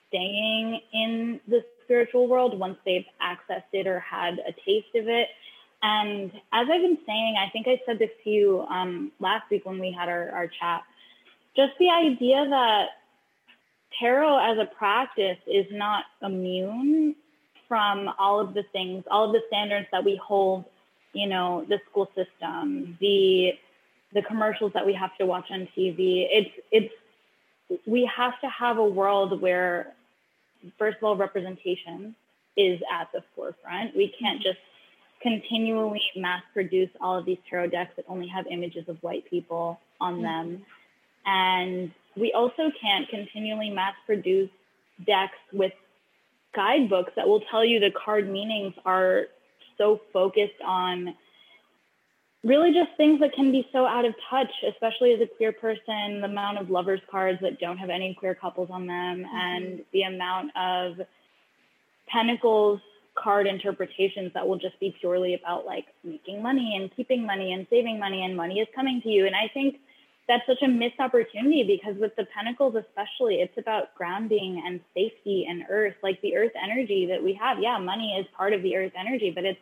staying 0.07 0.79
in 0.93 1.39
the 1.47 1.63
spiritual 1.83 2.27
world 2.27 2.57
once 2.57 2.77
they've 2.85 3.05
accessed 3.21 3.63
it 3.73 3.87
or 3.87 3.99
had 3.99 4.39
a 4.39 4.51
taste 4.65 4.95
of 4.95 5.07
it. 5.07 5.29
And 5.83 6.31
as 6.53 6.67
I've 6.69 6.81
been 6.81 6.99
saying, 7.05 7.35
I 7.37 7.49
think 7.49 7.67
I 7.67 7.81
said 7.85 7.99
this 7.99 8.11
to 8.23 8.29
you 8.29 8.61
um, 8.69 9.11
last 9.19 9.49
week 9.49 9.65
when 9.65 9.79
we 9.79 9.91
had 9.91 10.09
our, 10.09 10.29
our 10.29 10.47
chat, 10.47 10.83
just 11.55 11.73
the 11.79 11.89
idea 11.89 12.47
that 12.49 12.89
tarot 13.99 14.51
as 14.51 14.57
a 14.57 14.65
practice 14.65 15.37
is 15.47 15.65
not 15.71 16.05
immune 16.21 17.15
from 17.67 18.11
all 18.19 18.39
of 18.39 18.53
the 18.53 18.63
things, 18.71 19.03
all 19.09 19.25
of 19.25 19.31
the 19.31 19.41
standards 19.47 19.87
that 19.91 20.03
we 20.03 20.15
hold, 20.17 20.65
you 21.13 21.27
know, 21.27 21.65
the 21.67 21.79
school 21.89 22.09
system, 22.15 22.97
the 22.99 23.53
the 24.13 24.21
commercials 24.21 24.73
that 24.73 24.85
we 24.85 24.93
have 24.93 25.15
to 25.17 25.25
watch 25.25 25.45
on 25.51 25.67
TV. 25.75 26.27
It's 26.29 26.51
it's 26.71 26.93
we 27.85 28.09
have 28.13 28.39
to 28.41 28.49
have 28.49 28.77
a 28.77 28.85
world 28.85 29.41
where 29.41 29.93
first 30.77 30.97
of 30.97 31.03
all 31.03 31.15
representation 31.15 32.15
is 32.57 32.81
at 32.91 33.11
the 33.11 33.23
forefront. 33.35 33.95
We 33.95 34.13
can't 34.19 34.41
just 34.41 34.59
continually 35.21 36.01
mass 36.15 36.41
produce 36.53 36.89
all 36.99 37.17
of 37.17 37.25
these 37.25 37.37
tarot 37.49 37.67
decks 37.67 37.93
that 37.95 38.05
only 38.07 38.27
have 38.27 38.47
images 38.47 38.87
of 38.89 39.01
white 39.03 39.29
people 39.29 39.79
on 39.99 40.15
mm-hmm. 40.15 40.23
them. 40.23 40.65
And 41.25 41.91
we 42.15 42.33
also 42.33 42.71
can't 42.81 43.07
continually 43.09 43.69
mass 43.69 43.93
produce 44.05 44.49
decks 45.05 45.37
with 45.53 45.73
guidebooks 46.53 47.13
that 47.15 47.27
will 47.27 47.41
tell 47.41 47.63
you 47.63 47.79
the 47.79 47.91
card 47.91 48.29
meanings 48.29 48.73
are 48.85 49.27
so 49.77 50.01
focused 50.11 50.61
on 50.65 51.15
really 52.43 52.73
just 52.73 52.89
things 52.97 53.19
that 53.19 53.33
can 53.33 53.51
be 53.51 53.67
so 53.71 53.85
out 53.85 54.05
of 54.05 54.15
touch, 54.29 54.51
especially 54.67 55.13
as 55.13 55.21
a 55.21 55.27
queer 55.27 55.51
person, 55.51 56.21
the 56.21 56.25
amount 56.25 56.57
of 56.57 56.69
lovers 56.69 57.01
cards 57.09 57.39
that 57.41 57.59
don't 57.59 57.77
have 57.77 57.89
any 57.89 58.13
queer 58.15 58.33
couples 58.33 58.69
on 58.71 58.87
them 58.87 59.23
mm-hmm. 59.23 59.35
and 59.35 59.85
the 59.93 60.03
amount 60.03 60.55
of 60.55 61.05
pentacles 62.07 62.79
card 63.13 63.45
interpretations 63.45 64.31
that 64.33 64.47
will 64.47 64.57
just 64.57 64.79
be 64.79 64.95
purely 64.99 65.33
about 65.33 65.65
like 65.65 65.85
making 66.03 66.41
money 66.41 66.75
and 66.75 66.95
keeping 66.95 67.25
money 67.25 67.53
and 67.53 67.67
saving 67.69 67.99
money 67.99 68.23
and 68.23 68.35
money 68.35 68.59
is 68.59 68.67
coming 68.73 69.01
to 69.01 69.09
you. 69.09 69.25
And 69.27 69.35
I 69.35 69.49
think 69.53 69.79
that's 70.27 70.45
such 70.47 70.61
a 70.61 70.67
missed 70.67 70.99
opportunity 70.99 71.63
because 71.63 71.99
with 71.99 72.15
the 72.15 72.25
pentacles 72.25 72.75
especially 72.75 73.41
it's 73.41 73.57
about 73.57 73.93
grounding 73.95 74.63
and 74.65 74.79
safety 74.93 75.45
and 75.49 75.65
earth 75.69 75.95
like 76.03 76.21
the 76.21 76.35
earth 76.37 76.53
energy 76.61 77.05
that 77.07 77.21
we 77.21 77.33
have 77.33 77.59
yeah 77.59 77.77
money 77.77 78.15
is 78.17 78.25
part 78.37 78.53
of 78.53 78.61
the 78.61 78.75
earth 78.77 78.93
energy 78.97 79.29
but 79.29 79.43
it's 79.43 79.59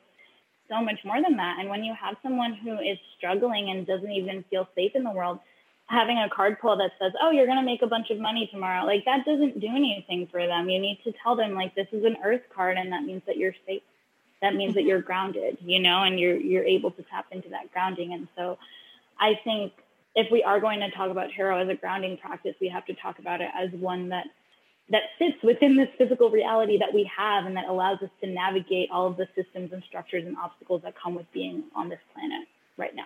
so 0.70 0.82
much 0.82 1.00
more 1.04 1.22
than 1.22 1.38
that. 1.38 1.58
And 1.60 1.70
when 1.70 1.84
you 1.84 1.94
have 1.94 2.16
someone 2.24 2.54
who 2.54 2.80
is 2.80 2.98
struggling 3.18 3.70
and 3.70 3.86
doesn't 3.86 4.12
even 4.12 4.44
feel 4.50 4.68
safe 4.76 4.92
in 4.96 5.04
the 5.04 5.12
world 5.12 5.40
having 5.88 6.20
a 6.20 6.30
card 6.30 6.60
pull 6.62 6.78
that 6.78 6.92
says 7.00 7.12
oh 7.20 7.32
you're 7.32 7.48
going 7.48 7.58
to 7.58 7.66
make 7.66 7.82
a 7.82 7.88
bunch 7.88 8.12
of 8.12 8.20
money 8.20 8.48
tomorrow 8.52 8.86
like 8.86 9.04
that 9.06 9.26
doesn't 9.26 9.60
do 9.60 9.68
anything 9.68 10.28
for 10.28 10.46
them. 10.46 10.70
You 10.70 10.80
need 10.80 11.00
to 11.04 11.12
tell 11.24 11.36
them 11.36 11.56
like 11.56 11.74
this 11.74 11.88
is 11.92 12.06
an 12.06 12.18
earth 12.24 12.44
card 12.56 12.78
and 12.78 12.92
that 12.92 13.04
means 13.04 13.24
that 13.26 13.38
you're 13.38 13.56
safe. 13.66 13.82
That 14.42 14.54
means 14.54 14.76
that 14.76 14.84
you're 14.84 15.02
grounded 15.02 15.58
you 15.62 15.80
know 15.80 16.04
and 16.04 16.20
you're 16.20 16.38
you're 16.38 16.64
able 16.64 16.92
to 16.92 17.04
tap 17.04 17.26
into 17.32 17.50
that 17.50 17.74
grounding. 17.74 18.14
And 18.14 18.28
so 18.38 18.60
i 19.20 19.40
think 19.44 19.74
if 20.16 20.32
we 20.32 20.44
are 20.44 20.60
going 20.60 20.80
to 20.82 20.92
talk 20.92 21.10
about 21.10 21.32
tarot 21.36 21.62
as 21.62 21.70
a 21.70 21.76
grounding 21.76 22.18
practice, 22.18 22.56
we 22.60 22.70
have 22.70 22.86
to 22.86 22.94
talk 22.94 23.20
about 23.20 23.42
it 23.42 23.50
as 23.56 23.72
one 23.72 24.10
that 24.10 24.28
that 24.92 25.04
sits 25.20 25.42
within 25.44 25.76
this 25.76 25.90
physical 25.98 26.30
reality 26.30 26.78
that 26.80 26.94
we 26.94 27.10
have 27.16 27.46
and 27.46 27.56
that 27.56 27.66
allows 27.68 28.02
us 28.02 28.10
to 28.22 28.28
navigate 28.28 28.90
all 28.92 29.08
of 29.08 29.18
the 29.18 29.28
systems 29.36 29.72
and 29.72 29.84
structures 29.88 30.26
and 30.26 30.36
obstacles 30.38 30.82
that 30.84 30.94
come 31.02 31.16
with 31.16 31.32
being 31.32 31.64
on 31.76 31.90
this 31.90 32.00
planet 32.14 32.48
right 32.78 32.96
now. 32.96 33.06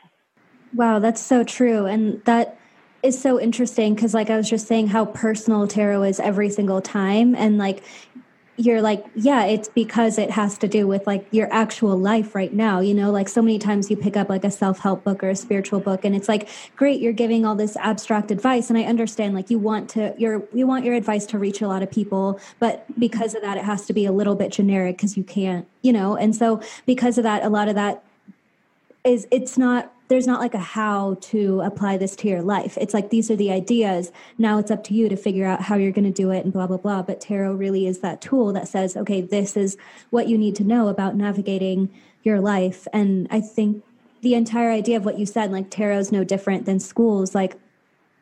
Wow, 0.74 1.00
that's 1.00 1.22
so 1.22 1.44
true. 1.44 1.86
And 1.86 2.24
that 2.26 2.58
is 3.04 3.22
so 3.22 3.40
interesting 3.40 3.94
because 3.94 4.14
like 4.14 4.30
I 4.30 4.38
was 4.38 4.50
just 4.50 4.66
saying 4.66 4.88
how 4.88 5.06
personal 5.06 5.68
tarot 5.68 6.04
is 6.04 6.20
every 6.22 6.50
single 6.50 6.82
time 6.82 7.36
and 7.36 7.58
like 7.58 7.84
you're 8.56 8.82
like, 8.82 9.06
yeah, 9.16 9.46
it's 9.46 9.68
because 9.68 10.20
it 10.20 10.30
has 10.30 10.58
to 10.60 10.68
do 10.68 10.86
with 10.86 11.08
like 11.08 11.26
your 11.32 11.52
actual 11.52 11.98
life 11.98 12.36
right 12.36 12.54
now. 12.54 12.80
You 12.80 12.94
know, 12.94 13.10
like 13.12 13.28
so 13.28 13.42
many 13.42 13.58
times 13.58 13.90
you 13.90 13.98
pick 13.98 14.16
up 14.16 14.30
like 14.30 14.44
a 14.44 14.52
self 14.52 14.80
help 14.80 15.04
book 15.04 15.24
or 15.24 15.30
a 15.30 15.36
spiritual 15.36 15.80
book, 15.80 16.06
and 16.06 16.16
it's 16.16 16.30
like, 16.30 16.50
great, 16.76 17.02
you're 17.02 17.14
giving 17.14 17.46
all 17.46 17.56
this 17.56 17.76
abstract 17.78 18.30
advice, 18.30 18.70
and 18.70 18.78
I 18.78 18.84
understand 18.84 19.34
like 19.34 19.50
you 19.50 19.58
want 19.58 19.90
to 19.92 20.14
your 20.18 20.44
you 20.54 20.68
want 20.68 20.86
your 20.86 20.94
advice 20.94 21.26
to 21.28 21.40
reach 21.40 21.62
a 21.62 21.68
lot 21.68 21.82
of 21.82 21.90
people, 21.90 22.40
but 22.60 22.86
because 23.00 23.34
of 23.34 23.42
that, 23.42 23.58
it 23.58 23.64
has 23.64 23.86
to 23.88 23.94
be 23.94 24.06
a 24.06 24.12
little 24.12 24.36
bit 24.36 24.52
generic 24.52 24.98
because 24.98 25.18
you 25.18 25.24
can't, 25.24 25.68
you 25.82 25.94
know, 25.94 26.16
and 26.16 26.36
so 26.36 26.62
because 26.86 27.18
of 27.18 27.24
that, 27.24 27.44
a 27.44 27.50
lot 27.50 27.68
of 27.68 27.76
that 27.76 28.04
is 29.04 29.28
it's 29.32 29.58
not 29.58 29.93
there's 30.10 30.28
not 30.28 30.40
like 30.40 30.54
a 30.54 30.60
how 30.60 31.18
to 31.22 31.62
apply 31.62 31.98
this 31.98 32.16
to 32.18 32.28
your 32.28 32.42
life. 32.42 32.78
It's 32.80 32.94
like 32.94 33.10
these 33.10 33.32
are 33.32 33.36
the 33.36 33.52
ideas. 33.52 34.12
Now 34.38 34.60
it's 34.60 34.72
up 34.72 34.84
to 34.86 34.94
you 34.94 35.10
to 35.10 35.16
figure 35.16 35.46
out 35.46 35.62
how 35.62 35.76
you're 35.76 35.92
going 35.92 36.04
to 36.06 36.12
do 36.12 36.32
it 36.32 36.44
and 36.44 36.54
blah, 36.54 36.68
blah, 36.68 36.78
blah. 36.78 37.02
But 37.02 37.22
tarot 37.22 37.54
really 37.54 37.88
is 37.88 38.00
that 38.00 38.22
tool 38.22 38.54
that 38.54 38.68
says, 38.68 38.98
okay, 38.98 39.22
this 39.22 39.56
is 39.56 39.78
what 40.10 40.28
you 40.28 40.38
need 40.38 40.56
to 40.58 40.64
know 40.64 40.88
about 40.88 41.16
navigating 41.16 41.90
your 42.22 42.40
life. 42.42 42.88
And 42.94 43.28
I 43.32 43.42
think 43.42 43.84
the 44.22 44.36
entire 44.36 44.72
idea 44.72 44.98
of 44.98 45.06
what 45.06 45.20
you 45.20 45.26
said, 45.26 45.52
like 45.52 45.70
tarot's 45.70 46.12
no 46.12 46.24
different 46.24 46.66
than 46.66 46.80
schools. 46.80 47.34
Like 47.34 47.58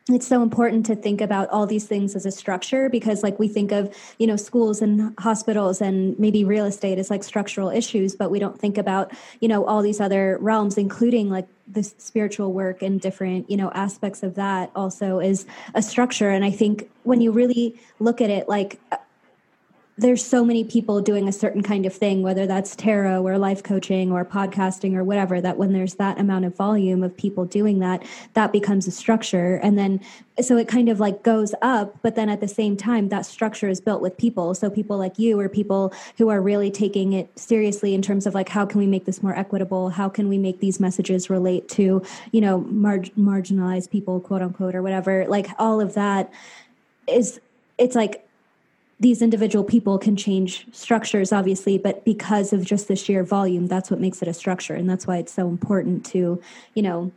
it's 0.08 0.26
so 0.26 0.42
important 0.42 0.84
to 0.86 0.96
think 0.96 1.20
about 1.20 1.48
all 1.50 1.64
these 1.66 1.86
things 1.86 2.16
as 2.16 2.26
a 2.26 2.30
structure 2.30 2.88
because 2.88 3.22
like 3.22 3.38
we 3.38 3.46
think 3.46 3.70
of 3.70 3.94
you 4.18 4.26
know 4.26 4.36
schools 4.36 4.82
and 4.82 5.14
hospitals 5.20 5.80
and 5.80 6.18
maybe 6.18 6.44
real 6.44 6.64
estate 6.64 6.98
as 6.98 7.08
like 7.08 7.22
structural 7.22 7.70
issues 7.70 8.16
but 8.16 8.30
we 8.30 8.40
don't 8.40 8.58
think 8.58 8.76
about 8.78 9.12
you 9.40 9.46
know 9.46 9.64
all 9.64 9.80
these 9.80 10.00
other 10.00 10.38
realms 10.40 10.76
including 10.76 11.30
like 11.30 11.46
the 11.68 11.84
spiritual 11.84 12.52
work 12.52 12.82
and 12.82 13.00
different 13.00 13.48
you 13.48 13.56
know 13.56 13.70
aspects 13.72 14.22
of 14.22 14.34
that 14.34 14.70
also 14.74 15.20
is 15.20 15.46
a 15.74 15.82
structure. 15.82 16.30
And 16.30 16.44
i 16.44 16.50
think 16.50 16.90
when 17.04 17.20
you 17.20 17.30
really 17.30 17.78
look 18.00 18.20
at 18.20 18.30
it 18.30 18.48
like 18.48 18.80
there's 20.02 20.24
so 20.24 20.44
many 20.44 20.64
people 20.64 21.00
doing 21.00 21.28
a 21.28 21.32
certain 21.32 21.62
kind 21.62 21.86
of 21.86 21.94
thing, 21.94 22.22
whether 22.22 22.46
that's 22.46 22.76
tarot 22.76 23.22
or 23.22 23.38
life 23.38 23.62
coaching 23.62 24.12
or 24.12 24.24
podcasting 24.24 24.94
or 24.94 25.02
whatever, 25.02 25.40
that 25.40 25.56
when 25.56 25.72
there's 25.72 25.94
that 25.94 26.18
amount 26.20 26.44
of 26.44 26.54
volume 26.56 27.02
of 27.02 27.16
people 27.16 27.44
doing 27.44 27.78
that, 27.78 28.04
that 28.34 28.52
becomes 28.52 28.86
a 28.86 28.90
structure. 28.90 29.56
And 29.62 29.78
then, 29.78 30.00
so 30.40 30.56
it 30.56 30.68
kind 30.68 30.88
of 30.88 31.00
like 31.00 31.22
goes 31.22 31.54
up, 31.62 31.96
but 32.02 32.16
then 32.16 32.28
at 32.28 32.40
the 32.40 32.48
same 32.48 32.76
time, 32.76 33.08
that 33.08 33.24
structure 33.24 33.68
is 33.68 33.80
built 33.80 34.02
with 34.02 34.18
people. 34.18 34.54
So 34.54 34.68
people 34.68 34.98
like 34.98 35.18
you 35.18 35.40
or 35.40 35.48
people 35.48 35.94
who 36.18 36.28
are 36.28 36.42
really 36.42 36.70
taking 36.70 37.12
it 37.12 37.30
seriously 37.38 37.94
in 37.94 38.02
terms 38.02 38.26
of 38.26 38.34
like, 38.34 38.48
how 38.48 38.66
can 38.66 38.78
we 38.78 38.86
make 38.86 39.04
this 39.04 39.22
more 39.22 39.34
equitable? 39.34 39.90
How 39.90 40.08
can 40.08 40.28
we 40.28 40.38
make 40.38 40.60
these 40.60 40.80
messages 40.80 41.30
relate 41.30 41.68
to, 41.70 42.02
you 42.32 42.40
know, 42.40 42.58
mar- 42.58 42.98
marginalized 43.16 43.90
people, 43.90 44.20
quote 44.20 44.42
unquote, 44.42 44.74
or 44.74 44.82
whatever? 44.82 45.26
Like 45.26 45.48
all 45.58 45.80
of 45.80 45.94
that 45.94 46.32
is, 47.06 47.40
it's 47.78 47.94
like, 47.94 48.26
these 49.02 49.20
individual 49.20 49.64
people 49.64 49.98
can 49.98 50.14
change 50.16 50.64
structures 50.72 51.32
obviously 51.32 51.76
but 51.76 52.04
because 52.04 52.52
of 52.52 52.64
just 52.64 52.86
the 52.86 52.94
sheer 52.94 53.24
volume 53.24 53.66
that's 53.66 53.90
what 53.90 54.00
makes 54.00 54.22
it 54.22 54.28
a 54.28 54.34
structure. 54.34 54.74
And 54.74 54.88
that's 54.88 55.06
why 55.06 55.16
it's 55.18 55.32
so 55.32 55.48
important 55.48 56.04
to 56.06 56.40
you 56.74 56.82
know 56.82 57.10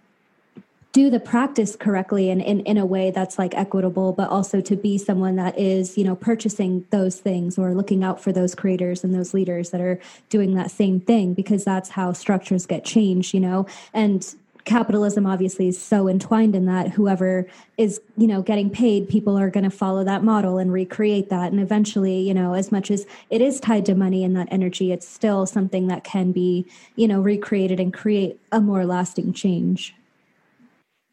do 0.92 1.10
the 1.10 1.20
practice 1.20 1.76
correctly 1.76 2.30
and 2.30 2.42
in, 2.42 2.62
in 2.62 2.78
a 2.78 2.86
way 2.86 3.12
that's 3.12 3.38
like 3.38 3.54
equitable 3.54 4.14
but 4.14 4.30
also 4.30 4.62
to 4.62 4.78
be 4.78 4.98
someone 4.98 5.36
that 5.36 5.60
is 5.60 5.98
you 5.98 6.04
know 6.04 6.16
purchasing 6.16 6.86
those 6.90 7.20
things 7.20 7.58
or 7.58 7.76
looking 7.76 8.04
out 8.04 8.22
for 8.22 8.32
those 8.32 8.56
creators 8.56 9.04
and 9.04 9.14
those 9.14 9.34
leaders 9.34 9.70
that 9.72 9.82
are 9.82 10.00
doing 10.30 10.56
that 10.56 10.72
same 10.72 11.00
thing 11.00 11.34
because 11.34 11.64
that's 11.64 11.90
how 11.90 12.14
structures 12.14 12.66
get 12.66 12.84
changed 12.84 13.34
you 13.34 13.40
know? 13.40 13.66
And 13.94 14.36
capitalism 14.66 15.28
obviously 15.28 15.68
is 15.68 15.82
so 15.82 16.08
entwined 16.10 16.56
in 16.56 16.66
that 16.66 16.90
whoever 16.90 17.46
is 17.78 18.02
you 18.18 18.28
know 18.28 18.42
getting 18.42 18.70
paid 18.70 19.08
people 19.08 19.38
are 19.38 19.50
going 19.50 19.64
to 19.64 19.70
follow 19.70 20.04
that 20.04 20.24
model 20.24 20.58
and 20.58 20.74
recreate 20.74 21.30
that. 21.30 21.52
And 21.52 21.62
eventually 21.62 22.20
you 22.20 22.34
know 22.34 22.54
as 22.54 22.72
much 22.72 22.92
as 22.92 23.06
it 23.30 23.42
is 23.42 23.60
tied 23.60 23.86
to 23.86 23.96
money 23.96 24.24
and 24.24 24.36
that 24.36 24.48
energy 24.52 24.92
it's 24.92 25.08
still 25.08 25.46
something 25.46 25.88
that 25.88 26.04
can 26.04 26.32
be 26.32 26.66
you 26.96 27.08
know 27.08 27.22
recreated 27.22 27.80
and 27.80 27.94
create 27.94 28.40
a 28.52 28.60
more 28.60 28.86
lasting 28.86 29.34
change. 29.34 29.96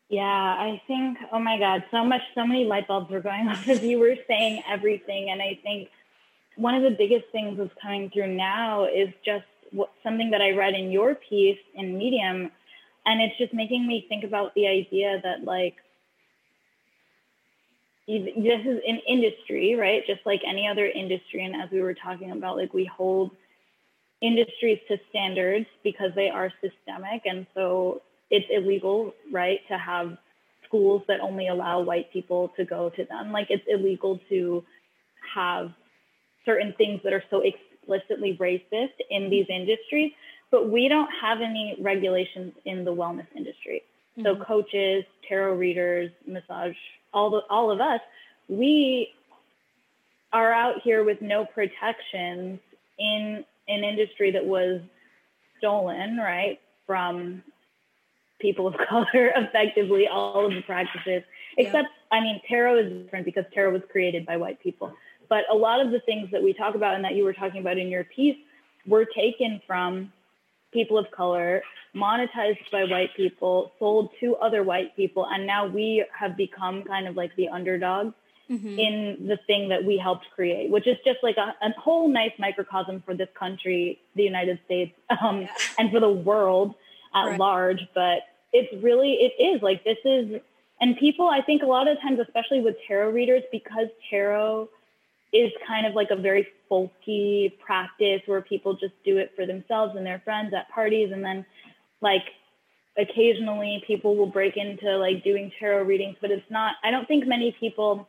Yeah 0.08 0.24
i 0.24 0.82
think 0.86 1.18
oh 1.30 1.38
my 1.38 1.58
god 1.58 1.84
so 1.90 2.04
much 2.04 2.22
so 2.34 2.46
many 2.46 2.64
light 2.64 2.88
bulbs 2.88 3.10
were 3.10 3.20
going 3.20 3.48
off 3.48 3.68
as 3.68 3.82
you 3.82 3.98
were 3.98 4.16
saying 4.26 4.62
everything. 4.68 5.30
And 5.30 5.42
i 5.42 5.58
think 5.62 5.90
one 6.56 6.74
of 6.74 6.82
the 6.82 6.90
biggest 6.90 7.26
things 7.32 7.58
that's 7.58 7.70
coming 7.80 8.10
through 8.10 8.28
now 8.28 8.84
is 8.84 9.08
just 9.24 9.44
what, 9.72 9.90
something 10.02 10.30
that 10.30 10.40
i 10.40 10.50
read 10.52 10.74
in 10.74 10.90
your 10.90 11.14
piece 11.14 11.58
in 11.74 11.98
medium 11.98 12.50
and 13.06 13.20
it's 13.20 13.36
just 13.38 13.52
making 13.52 13.86
me 13.86 14.06
think 14.08 14.24
about 14.24 14.54
the 14.54 14.66
idea 14.66 15.20
that 15.22 15.44
like 15.44 15.76
this 18.06 18.60
is 18.66 18.80
an 18.86 19.00
industry 19.06 19.74
right? 19.74 20.02
Just 20.06 20.20
like 20.26 20.42
any 20.46 20.66
other 20.68 20.86
industry. 20.86 21.44
And 21.44 21.54
as 21.60 21.70
we 21.70 21.80
were 21.80 21.94
talking 21.94 22.30
about 22.30 22.56
like 22.56 22.74
we 22.74 22.84
hold 22.84 23.30
industries 24.20 24.78
to 24.88 24.98
standards 25.10 25.66
because 25.82 26.12
they 26.14 26.30
are 26.30 26.52
systemic. 26.60 27.22
And 27.26 27.46
so 27.54 28.02
it's 28.30 28.46
illegal 28.50 29.14
right 29.32 29.60
to 29.68 29.76
have 29.76 30.16
schools 30.66 31.02
that 31.08 31.20
only 31.20 31.48
allow 31.48 31.80
white 31.80 32.12
people 32.12 32.52
to 32.56 32.64
go 32.64 32.90
to 32.90 33.04
them. 33.04 33.32
Like 33.32 33.48
it's 33.50 33.64
illegal 33.68 34.20
to 34.28 34.64
have 35.34 35.72
certain 36.44 36.74
things 36.78 37.00
that 37.04 37.12
are 37.12 37.24
so 37.30 37.42
explicitly 37.42 38.36
racist 38.40 38.94
in 39.10 39.28
these 39.30 39.46
industries 39.48 40.12
but 40.52 40.70
we 40.70 40.86
don't 40.86 41.10
have 41.20 41.40
any 41.40 41.76
regulations 41.80 42.52
in 42.64 42.84
the 42.84 42.94
wellness 42.94 43.26
industry. 43.34 43.82
Mm-hmm. 44.16 44.22
So 44.22 44.44
coaches, 44.44 45.04
tarot 45.28 45.54
readers, 45.56 46.12
massage, 46.26 46.76
all 47.12 47.30
the 47.30 47.40
all 47.50 47.72
of 47.72 47.80
us, 47.80 48.00
we 48.48 49.08
are 50.32 50.52
out 50.52 50.80
here 50.82 51.02
with 51.02 51.20
no 51.20 51.44
protections 51.44 52.60
in 52.98 53.44
an 53.68 53.84
industry 53.84 54.30
that 54.30 54.46
was 54.46 54.80
stolen, 55.58 56.18
right, 56.18 56.60
from 56.86 57.42
people 58.40 58.68
of 58.68 58.76
color, 58.88 59.32
effectively 59.34 60.06
all 60.06 60.46
of 60.46 60.54
the 60.54 60.62
practices 60.62 61.24
Except, 61.56 61.88
yeah. 61.88 62.18
I 62.18 62.20
mean, 62.22 62.40
tarot 62.48 62.78
is 62.78 63.04
different 63.04 63.24
because 63.24 63.44
tarot 63.52 63.72
was 63.72 63.82
created 63.90 64.26
by 64.26 64.36
white 64.36 64.60
people. 64.62 64.92
But 65.28 65.44
a 65.50 65.54
lot 65.54 65.80
of 65.84 65.90
the 65.90 66.00
things 66.00 66.30
that 66.30 66.42
we 66.42 66.52
talk 66.52 66.74
about 66.74 66.94
and 66.94 67.04
that 67.04 67.14
you 67.14 67.24
were 67.24 67.32
talking 67.32 67.60
about 67.60 67.78
in 67.78 67.88
your 67.88 68.04
piece 68.04 68.36
were 68.86 69.04
taken 69.04 69.60
from 69.66 70.12
people 70.72 70.98
of 70.98 71.10
color, 71.10 71.62
monetized 71.94 72.70
by 72.70 72.84
white 72.84 73.10
people, 73.16 73.72
sold 73.78 74.10
to 74.20 74.36
other 74.36 74.62
white 74.62 74.96
people, 74.96 75.26
and 75.30 75.46
now 75.46 75.66
we 75.66 76.04
have 76.18 76.36
become 76.36 76.82
kind 76.82 77.06
of 77.06 77.16
like 77.16 77.34
the 77.36 77.48
underdogs 77.48 78.14
mm-hmm. 78.50 78.78
in 78.78 79.26
the 79.26 79.38
thing 79.46 79.68
that 79.68 79.84
we 79.84 79.98
helped 79.98 80.26
create, 80.34 80.70
which 80.70 80.86
is 80.86 80.96
just 81.04 81.18
like 81.22 81.36
a, 81.36 81.54
a 81.62 81.70
whole 81.78 82.08
nice 82.08 82.32
microcosm 82.38 83.02
for 83.04 83.14
this 83.14 83.28
country, 83.38 84.00
the 84.14 84.22
United 84.22 84.58
States, 84.64 84.92
um, 85.22 85.42
yeah. 85.42 85.48
and 85.78 85.90
for 85.90 86.00
the 86.00 86.10
world 86.10 86.74
at 87.14 87.24
right. 87.24 87.38
large. 87.38 87.86
But 87.94 88.20
it's 88.52 88.72
really, 88.82 89.14
it 89.14 89.42
is 89.42 89.62
like 89.62 89.84
this 89.84 89.98
is, 90.04 90.40
and 90.80 90.96
people, 90.96 91.28
I 91.28 91.42
think 91.42 91.62
a 91.62 91.66
lot 91.66 91.88
of 91.88 92.00
times, 92.00 92.18
especially 92.18 92.60
with 92.60 92.76
tarot 92.86 93.10
readers, 93.10 93.42
because 93.52 93.88
tarot 94.10 94.68
is 95.32 95.50
kind 95.66 95.86
of 95.86 95.94
like 95.94 96.10
a 96.10 96.16
very 96.16 96.46
folky 96.70 97.58
practice 97.58 98.20
where 98.26 98.40
people 98.40 98.74
just 98.74 98.94
do 99.04 99.18
it 99.18 99.32
for 99.34 99.46
themselves 99.46 99.96
and 99.96 100.04
their 100.04 100.20
friends 100.20 100.52
at 100.54 100.68
parties. 100.70 101.10
And 101.12 101.24
then 101.24 101.44
like 102.00 102.24
occasionally 102.98 103.82
people 103.86 104.16
will 104.16 104.26
break 104.26 104.56
into 104.56 104.98
like 104.98 105.24
doing 105.24 105.50
tarot 105.58 105.82
readings 105.84 106.14
but 106.20 106.30
it's 106.30 106.50
not 106.50 106.74
i 106.84 106.90
don't 106.90 107.08
think 107.08 107.26
many 107.26 107.50
people 107.58 108.06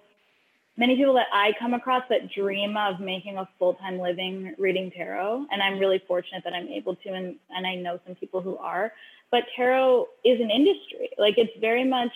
many 0.75 0.97
people 0.97 1.13
that 1.13 1.27
i 1.31 1.53
come 1.57 1.73
across 1.73 2.03
that 2.09 2.29
dream 2.29 2.75
of 2.75 2.99
making 2.99 3.37
a 3.37 3.47
full-time 3.57 3.97
living 3.97 4.53
reading 4.57 4.91
tarot 4.91 5.45
and 5.53 5.63
i'm 5.63 5.79
really 5.79 6.03
fortunate 6.05 6.43
that 6.43 6.51
i'm 6.51 6.67
able 6.67 6.97
to 6.97 7.13
and, 7.13 7.37
and 7.55 7.65
i 7.65 7.75
know 7.75 7.97
some 8.05 8.13
people 8.13 8.41
who 8.41 8.57
are 8.57 8.91
but 9.33 9.45
tarot 9.55 10.05
is 10.23 10.39
an 10.39 10.51
industry. 10.51 11.09
Like 11.17 11.39
it's 11.39 11.59
very 11.59 11.83
much 11.83 12.13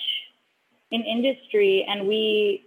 an 0.92 1.02
industry 1.02 1.84
and 1.90 2.08
we 2.08 2.67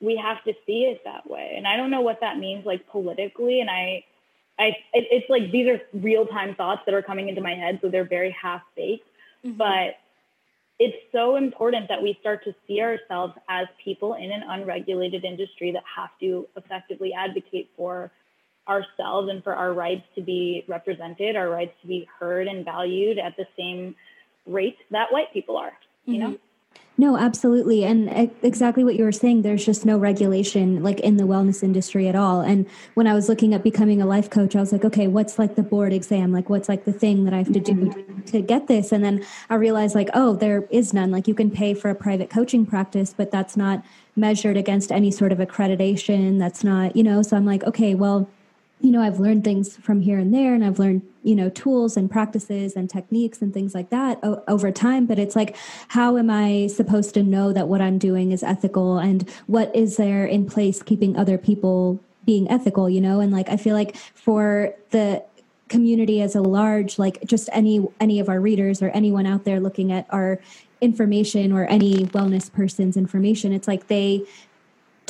we 0.00 0.16
have 0.16 0.42
to 0.44 0.54
see 0.66 0.84
it 0.84 1.02
that 1.04 1.28
way. 1.28 1.54
And 1.56 1.66
I 1.66 1.76
don't 1.76 1.90
know 1.90 2.00
what 2.00 2.20
that 2.20 2.38
means 2.38 2.64
like 2.64 2.88
politically. 2.88 3.60
And 3.60 3.68
I, 3.70 4.04
I, 4.58 4.68
it, 4.92 5.06
it's 5.10 5.30
like 5.30 5.50
these 5.50 5.68
are 5.68 5.80
real 5.92 6.26
time 6.26 6.54
thoughts 6.54 6.82
that 6.86 6.94
are 6.94 7.02
coming 7.02 7.28
into 7.28 7.40
my 7.40 7.54
head. 7.54 7.78
So 7.82 7.88
they're 7.88 8.04
very 8.04 8.34
half 8.40 8.62
baked, 8.76 9.06
mm-hmm. 9.44 9.56
but 9.56 9.96
it's 10.78 10.96
so 11.12 11.36
important 11.36 11.88
that 11.88 12.02
we 12.02 12.16
start 12.20 12.42
to 12.44 12.54
see 12.66 12.80
ourselves 12.80 13.34
as 13.48 13.66
people 13.84 14.14
in 14.14 14.32
an 14.32 14.42
unregulated 14.48 15.24
industry 15.24 15.72
that 15.72 15.82
have 15.96 16.10
to 16.20 16.48
effectively 16.56 17.12
advocate 17.12 17.70
for 17.76 18.10
ourselves 18.66 19.28
and 19.28 19.44
for 19.44 19.54
our 19.54 19.74
rights 19.74 20.04
to 20.14 20.22
be 20.22 20.64
represented, 20.68 21.36
our 21.36 21.50
rights 21.50 21.74
to 21.82 21.86
be 21.86 22.08
heard 22.18 22.46
and 22.46 22.64
valued 22.64 23.18
at 23.18 23.36
the 23.36 23.46
same 23.58 23.94
rate 24.46 24.78
that 24.90 25.12
white 25.12 25.32
people 25.34 25.56
are, 25.56 25.72
you 26.06 26.14
mm-hmm. 26.14 26.32
know? 26.32 26.38
No, 27.00 27.16
absolutely. 27.16 27.82
And 27.82 28.30
exactly 28.42 28.84
what 28.84 28.94
you 28.94 29.04
were 29.04 29.10
saying, 29.10 29.40
there's 29.40 29.64
just 29.64 29.86
no 29.86 29.96
regulation 29.96 30.82
like 30.82 31.00
in 31.00 31.16
the 31.16 31.24
wellness 31.24 31.62
industry 31.62 32.08
at 32.08 32.14
all. 32.14 32.42
And 32.42 32.66
when 32.92 33.06
I 33.06 33.14
was 33.14 33.26
looking 33.26 33.54
at 33.54 33.62
becoming 33.62 34.02
a 34.02 34.06
life 34.06 34.28
coach, 34.28 34.54
I 34.54 34.60
was 34.60 34.70
like, 34.70 34.84
okay, 34.84 35.06
what's 35.06 35.38
like 35.38 35.54
the 35.54 35.62
board 35.62 35.94
exam? 35.94 36.30
Like, 36.30 36.50
what's 36.50 36.68
like 36.68 36.84
the 36.84 36.92
thing 36.92 37.24
that 37.24 37.32
I 37.32 37.38
have 37.38 37.54
to 37.54 37.58
do 37.58 37.72
mm-hmm. 37.72 38.20
to 38.24 38.42
get 38.42 38.66
this? 38.66 38.92
And 38.92 39.02
then 39.02 39.24
I 39.48 39.54
realized, 39.54 39.94
like, 39.94 40.10
oh, 40.12 40.36
there 40.36 40.68
is 40.70 40.92
none. 40.92 41.10
Like, 41.10 41.26
you 41.26 41.34
can 41.34 41.50
pay 41.50 41.72
for 41.72 41.88
a 41.88 41.94
private 41.94 42.28
coaching 42.28 42.66
practice, 42.66 43.14
but 43.16 43.30
that's 43.30 43.56
not 43.56 43.82
measured 44.14 44.58
against 44.58 44.92
any 44.92 45.10
sort 45.10 45.32
of 45.32 45.38
accreditation. 45.38 46.38
That's 46.38 46.62
not, 46.62 46.96
you 46.96 47.02
know, 47.02 47.22
so 47.22 47.34
I'm 47.34 47.46
like, 47.46 47.64
okay, 47.64 47.94
well, 47.94 48.28
you 48.80 48.90
know, 48.90 49.02
I've 49.02 49.20
learned 49.20 49.44
things 49.44 49.76
from 49.76 50.00
here 50.00 50.18
and 50.18 50.32
there, 50.32 50.54
and 50.54 50.64
I've 50.64 50.78
learned, 50.78 51.02
you 51.22 51.34
know, 51.34 51.50
tools 51.50 51.96
and 51.96 52.10
practices 52.10 52.74
and 52.74 52.88
techniques 52.88 53.42
and 53.42 53.52
things 53.52 53.74
like 53.74 53.90
that 53.90 54.18
o- 54.22 54.42
over 54.48 54.72
time. 54.72 55.06
But 55.06 55.18
it's 55.18 55.36
like, 55.36 55.56
how 55.88 56.16
am 56.16 56.30
I 56.30 56.66
supposed 56.66 57.12
to 57.14 57.22
know 57.22 57.52
that 57.52 57.68
what 57.68 57.82
I'm 57.82 57.98
doing 57.98 58.32
is 58.32 58.42
ethical? 58.42 58.98
And 58.98 59.28
what 59.46 59.74
is 59.76 59.96
there 59.96 60.24
in 60.24 60.46
place 60.46 60.82
keeping 60.82 61.16
other 61.16 61.36
people 61.36 62.00
being 62.24 62.50
ethical, 62.50 62.88
you 62.88 63.02
know? 63.02 63.20
And 63.20 63.32
like, 63.32 63.50
I 63.50 63.58
feel 63.58 63.74
like 63.74 63.96
for 63.96 64.74
the 64.90 65.22
community 65.68 66.22
as 66.22 66.34
a 66.34 66.40
large, 66.40 66.98
like 66.98 67.22
just 67.24 67.50
any 67.52 67.86
any 68.00 68.18
of 68.18 68.28
our 68.28 68.40
readers 68.40 68.82
or 68.82 68.88
anyone 68.90 69.26
out 69.26 69.44
there 69.44 69.60
looking 69.60 69.92
at 69.92 70.06
our 70.10 70.40
information 70.80 71.52
or 71.52 71.66
any 71.66 72.06
wellness 72.06 72.50
person's 72.50 72.96
information, 72.96 73.52
it's 73.52 73.68
like 73.68 73.88
they 73.88 74.24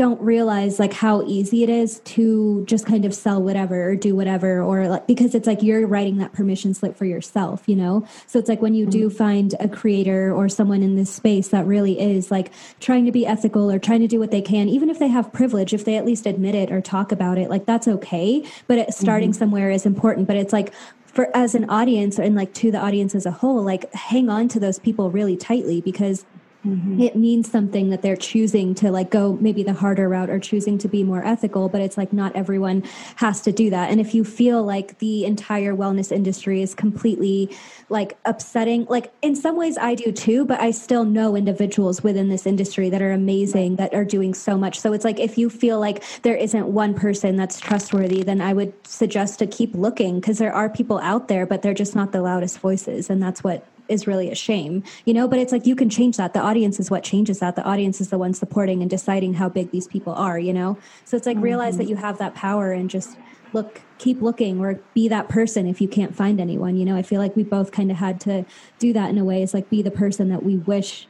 don't 0.01 0.21
realize 0.23 0.79
like 0.79 0.95
how 0.95 1.23
easy 1.27 1.63
it 1.63 1.69
is 1.69 2.01
to 2.07 2.65
just 2.65 2.87
kind 2.87 3.05
of 3.05 3.13
sell 3.13 3.43
whatever 3.43 3.91
or 3.91 3.95
do 3.95 4.17
whatever 4.17 4.63
or 4.63 4.89
like 4.89 5.07
because 5.07 5.35
it's 5.35 5.47
like 5.47 5.63
you're 5.63 5.87
writing 5.87 6.17
that 6.17 6.33
permission 6.33 6.73
slip 6.73 6.97
for 6.97 7.05
yourself 7.05 7.63
you 7.67 7.77
know 7.77 8.03
so 8.27 8.39
it's 8.39 8.49
like 8.49 8.63
when 8.63 8.73
you 8.73 8.87
do 8.87 9.09
mm-hmm. 9.09 9.19
find 9.19 9.55
a 9.61 9.69
creator 9.69 10.33
or 10.33 10.49
someone 10.49 10.83
in 10.83 10.97
this 10.97 11.13
space 11.13 11.49
that 11.49 11.67
really 11.67 12.01
is 12.01 12.31
like 12.31 12.51
trying 12.81 13.05
to 13.05 13.13
be 13.13 13.27
ethical 13.27 13.71
or 13.71 13.79
trying 13.79 14.01
to 14.01 14.09
do 14.09 14.19
what 14.19 14.31
they 14.31 14.41
can 14.41 14.71
even 14.71 14.89
if 14.89 14.99
they 14.99 15.09
have 15.09 15.31
privilege 15.35 15.75
if 15.75 15.85
they 15.85 15.97
at 15.97 16.07
least 16.07 16.25
admit 16.25 16.55
it 16.55 16.73
or 16.73 16.81
talk 16.81 17.13
about 17.13 17.37
it 17.37 17.51
like 17.51 17.67
that's 17.67 17.87
okay 17.87 18.43
but 18.69 18.79
it, 18.79 18.95
starting 18.95 19.33
mm-hmm. 19.33 19.39
somewhere 19.39 19.71
is 19.71 19.85
important 19.85 20.27
but 20.27 20.35
it's 20.35 20.55
like 20.55 20.73
for 21.05 21.29
as 21.37 21.55
an 21.55 21.69
audience 21.69 22.19
and 22.19 22.35
like 22.35 22.55
to 22.55 22.71
the 22.71 22.79
audience 22.79 23.15
as 23.15 23.27
a 23.27 23.31
whole 23.31 23.63
like 23.63 23.93
hang 23.93 24.31
on 24.31 24.49
to 24.49 24.59
those 24.59 24.79
people 24.79 25.11
really 25.11 25.37
tightly 25.37 25.83
because 25.83 26.25
Mm-hmm. 26.67 27.01
It 27.01 27.17
means 27.17 27.51
something 27.51 27.89
that 27.89 28.03
they're 28.03 28.17
choosing 28.17 28.75
to 28.77 28.91
like 28.91 29.11
go 29.11 29.39
maybe 29.41 29.63
the 29.63 29.73
harder 29.73 30.09
route 30.09 30.29
or 30.29 30.39
choosing 30.39 30.77
to 30.79 30.89
be 30.89 31.03
more 31.03 31.25
ethical, 31.25 31.69
but 31.71 31.81
it's 31.81 31.97
like 31.97 32.13
not 32.13 32.37
everyone 32.37 32.85
has 33.17 33.41
to 33.43 33.53
do 33.53 33.71
that. 33.71 33.91
And 33.91 34.01
if 34.01 34.15
you 34.15 34.25
feel 34.25 34.63
like 34.63 34.99
the 34.99 35.25
entire 35.25 35.75
wellness 35.75 36.13
industry 36.13 36.61
is 36.61 36.75
completely 36.75 37.57
like 37.89 38.19
upsetting, 38.27 38.85
like 38.91 39.11
in 39.23 39.35
some 39.35 39.57
ways 39.57 39.79
I 39.79 39.95
do 39.95 40.13
too, 40.13 40.45
but 40.45 40.61
I 40.61 40.71
still 40.71 41.05
know 41.05 41.35
individuals 41.35 42.03
within 42.03 42.29
this 42.29 42.47
industry 42.47 42.91
that 42.91 43.01
are 43.01 43.13
amazing, 43.13 43.77
that 43.77 43.95
are 43.95 44.05
doing 44.05 44.35
so 44.35 44.59
much. 44.59 44.79
So 44.79 44.93
it's 44.93 45.05
like 45.05 45.19
if 45.19 45.39
you 45.39 45.49
feel 45.49 45.81
like 45.81 46.05
there 46.23 46.37
isn't 46.37 46.67
one 46.67 46.95
person 46.95 47.37
that's 47.37 47.59
trustworthy, 47.59 48.23
then 48.23 48.43
I 48.43 48.53
would 48.53 48.75
suggest 48.87 49.39
to 49.39 49.47
keep 49.47 49.75
looking 49.75 50.21
because 50.21 50.37
there 50.37 50.53
are 50.53 50.69
people 50.69 50.99
out 50.99 51.29
there, 51.29 51.47
but 51.47 51.63
they're 51.63 51.73
just 51.73 51.97
not 51.97 52.13
the 52.13 52.21
loudest 52.21 52.59
voices. 52.59 53.09
And 53.09 53.23
that's 53.23 53.43
what 53.43 53.67
is 53.91 54.07
really 54.07 54.31
a 54.31 54.35
shame, 54.35 54.83
you 55.05 55.13
know, 55.13 55.27
but 55.29 55.39
it's 55.39 55.53
like 55.53 55.67
you 55.67 55.77
can 55.77 55.91
change 55.91 56.17
that. 56.17 56.33
The 56.33 56.41
audience 56.41 56.79
is 56.79 56.91
what 56.91 57.03
changes 57.03 57.41
that. 57.41 57.57
The 57.57 57.65
audience 57.65 58.01
is 58.01 58.09
the 58.09 58.19
one 58.19 58.33
supporting 58.33 58.81
and 58.81 58.91
deciding 58.91 59.35
how 59.35 59.49
big 59.49 59.71
these 59.71 59.87
people 59.87 60.15
are, 60.15 60.39
you 60.39 60.53
know? 60.53 60.79
So 61.05 61.17
it's 61.17 61.27
like 61.27 61.37
mm-hmm. 61.37 61.45
realize 61.45 61.77
that 61.79 61.89
you 61.89 61.97
have 61.97 62.19
that 62.19 62.35
power 62.35 62.73
and 62.73 62.89
just 62.89 63.17
look 63.53 63.81
keep 63.99 64.23
looking 64.23 64.61
or 64.61 64.81
be 64.95 65.09
that 65.09 65.29
person 65.29 65.67
if 65.67 65.81
you 65.81 65.89
can't 65.89 66.15
find 66.15 66.41
anyone 66.41 66.77
you 66.77 66.85
know 66.85 66.97
i 66.97 67.03
feel 67.03 67.21
like 67.21 67.35
we 67.35 67.43
both 67.43 67.73
kind 67.73 67.91
of 67.91 67.97
had 67.97 68.21
to 68.21 68.45
do 68.79 68.93
that 68.93 69.11
in 69.11 69.19
a 69.19 69.25
way 69.25 69.43
it's 69.43 69.53
like 69.53 69.69
be 69.69 69.83
the 69.83 69.91
person 69.91 70.29
that 70.29 70.43
we 70.43 70.57
wish 70.57 71.09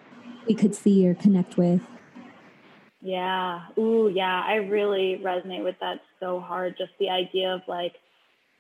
we 0.49 0.55
could 0.55 0.75
see 0.75 1.07
or 1.07 1.14
connect 1.14 1.57
with 1.57 1.83
yeah 3.03 3.66
ooh 3.79 4.09
yeah 4.09 4.43
i 4.47 4.55
really 4.55 5.21
resonate 5.23 5.62
with 5.62 5.77
that 5.81 6.01
so 6.19 6.40
hard 6.40 6.75
just 6.79 6.93
the 6.99 7.09
idea 7.09 7.55
of 7.55 7.61
like 7.69 7.97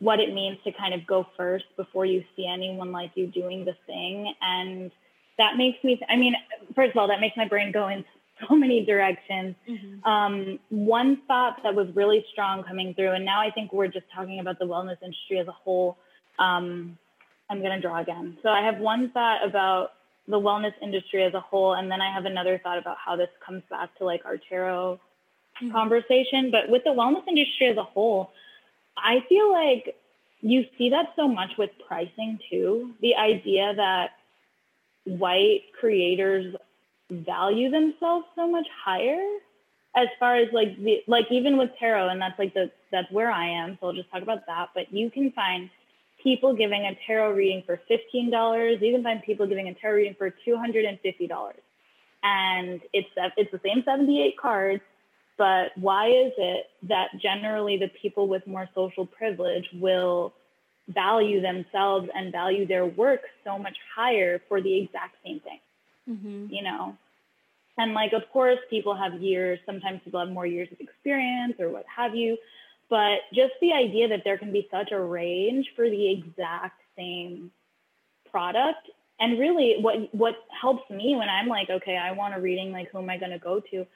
what 0.00 0.18
it 0.18 0.34
means 0.34 0.58
to 0.64 0.72
kind 0.72 0.94
of 0.94 1.06
go 1.06 1.26
first 1.36 1.66
before 1.76 2.06
you 2.06 2.24
see 2.34 2.46
anyone 2.46 2.90
like 2.90 3.12
you 3.14 3.26
doing 3.26 3.64
the 3.64 3.76
thing. 3.86 4.34
And 4.40 4.90
that 5.38 5.56
makes 5.56 5.82
me, 5.84 6.00
I 6.08 6.16
mean, 6.16 6.34
first 6.74 6.92
of 6.92 6.96
all, 6.96 7.08
that 7.08 7.20
makes 7.20 7.36
my 7.36 7.46
brain 7.46 7.70
go 7.70 7.88
in 7.88 8.04
so 8.48 8.56
many 8.56 8.84
directions. 8.84 9.54
Mm-hmm. 9.68 10.08
Um, 10.10 10.58
one 10.70 11.20
thought 11.28 11.62
that 11.62 11.74
was 11.74 11.88
really 11.94 12.24
strong 12.32 12.64
coming 12.64 12.94
through, 12.94 13.12
and 13.12 13.24
now 13.24 13.40
I 13.40 13.50
think 13.50 13.72
we're 13.72 13.88
just 13.88 14.06
talking 14.14 14.40
about 14.40 14.58
the 14.58 14.64
wellness 14.64 14.96
industry 15.02 15.38
as 15.38 15.46
a 15.46 15.52
whole. 15.52 15.98
Um, 16.38 16.98
I'm 17.50 17.60
going 17.60 17.72
to 17.72 17.80
draw 17.80 18.00
again. 18.00 18.38
So 18.42 18.48
I 18.48 18.62
have 18.62 18.78
one 18.78 19.10
thought 19.10 19.46
about 19.46 19.92
the 20.28 20.40
wellness 20.40 20.72
industry 20.80 21.24
as 21.24 21.34
a 21.34 21.40
whole, 21.40 21.74
and 21.74 21.90
then 21.90 22.00
I 22.00 22.10
have 22.10 22.24
another 22.24 22.58
thought 22.62 22.78
about 22.78 22.96
how 23.04 23.16
this 23.16 23.28
comes 23.44 23.62
back 23.68 23.96
to 23.98 24.04
like 24.04 24.24
our 24.24 24.38
tarot 24.38 24.98
mm-hmm. 25.60 25.72
conversation. 25.72 26.50
But 26.50 26.70
with 26.70 26.84
the 26.84 26.90
wellness 26.90 27.26
industry 27.28 27.66
as 27.66 27.76
a 27.76 27.82
whole, 27.82 28.30
I 28.96 29.24
feel 29.28 29.52
like 29.52 29.96
you 30.40 30.64
see 30.78 30.90
that 30.90 31.12
so 31.16 31.28
much 31.28 31.50
with 31.58 31.70
pricing 31.86 32.38
too. 32.50 32.92
The 33.00 33.16
idea 33.16 33.74
that 33.74 34.10
white 35.04 35.62
creators 35.78 36.54
value 37.10 37.70
themselves 37.70 38.26
so 38.36 38.48
much 38.48 38.66
higher 38.84 39.22
as 39.96 40.08
far 40.18 40.36
as 40.36 40.48
like 40.52 40.80
the 40.82 41.02
like 41.08 41.26
even 41.30 41.56
with 41.56 41.70
tarot 41.78 42.08
and 42.08 42.20
that's 42.20 42.38
like 42.38 42.54
the 42.54 42.70
that's 42.92 43.10
where 43.10 43.30
I 43.30 43.46
am 43.46 43.76
so 43.80 43.88
I'll 43.88 43.92
just 43.92 44.10
talk 44.10 44.22
about 44.22 44.46
that. 44.46 44.70
But 44.74 44.92
you 44.92 45.10
can 45.10 45.32
find 45.32 45.68
people 46.22 46.54
giving 46.54 46.82
a 46.82 46.96
tarot 47.06 47.32
reading 47.32 47.62
for 47.64 47.80
$15 47.90 48.80
you 48.80 48.92
can 48.92 49.02
find 49.02 49.22
people 49.22 49.46
giving 49.46 49.68
a 49.68 49.74
tarot 49.74 49.96
reading 49.96 50.14
for 50.16 50.32
$250 50.46 51.52
and 52.22 52.80
it's 52.92 53.08
it's 53.36 53.50
the 53.50 53.60
same 53.64 53.82
78 53.84 54.38
cards 54.38 54.82
but 55.40 55.66
why 55.76 56.08
is 56.08 56.32
it 56.36 56.66
that 56.82 57.08
generally 57.18 57.78
the 57.78 57.88
people 58.02 58.28
with 58.28 58.46
more 58.46 58.68
social 58.74 59.06
privilege 59.06 59.68
will 59.72 60.34
value 60.88 61.40
themselves 61.40 62.06
and 62.14 62.30
value 62.30 62.66
their 62.66 62.84
work 62.84 63.22
so 63.44 63.58
much 63.58 63.78
higher 63.96 64.42
for 64.48 64.60
the 64.60 64.74
exact 64.82 65.16
same 65.24 65.40
thing? 65.40 65.60
Mm-hmm. 66.06 66.54
You 66.54 66.62
know? 66.62 66.84
And 67.78 67.94
like, 67.94 68.12
of 68.12 68.24
course, 68.34 68.58
people 68.68 68.94
have 68.94 69.14
years, 69.22 69.58
sometimes 69.64 70.02
people 70.04 70.20
have 70.20 70.28
more 70.28 70.46
years 70.46 70.68
of 70.72 70.80
experience 70.80 71.54
or 71.58 71.70
what 71.70 71.86
have 72.00 72.14
you. 72.14 72.36
But 72.90 73.20
just 73.32 73.54
the 73.62 73.72
idea 73.72 74.08
that 74.08 74.22
there 74.24 74.36
can 74.36 74.52
be 74.52 74.68
such 74.70 74.92
a 74.92 75.00
range 75.00 75.66
for 75.74 75.88
the 75.88 76.10
exact 76.10 76.80
same 76.96 77.50
product 78.30 78.84
And 79.20 79.38
really 79.38 79.76
what 79.80 80.12
what 80.14 80.34
helps 80.48 80.88
me 80.90 81.14
when 81.14 81.28
I'm 81.28 81.46
like, 81.46 81.68
okay, 81.68 81.96
I 81.96 82.12
want 82.12 82.34
a 82.34 82.40
reading, 82.40 82.72
like 82.72 82.90
who 82.90 82.98
am 82.98 83.10
I 83.10 83.18
gonna 83.18 83.38
go 83.38 83.60
to? 83.70 83.86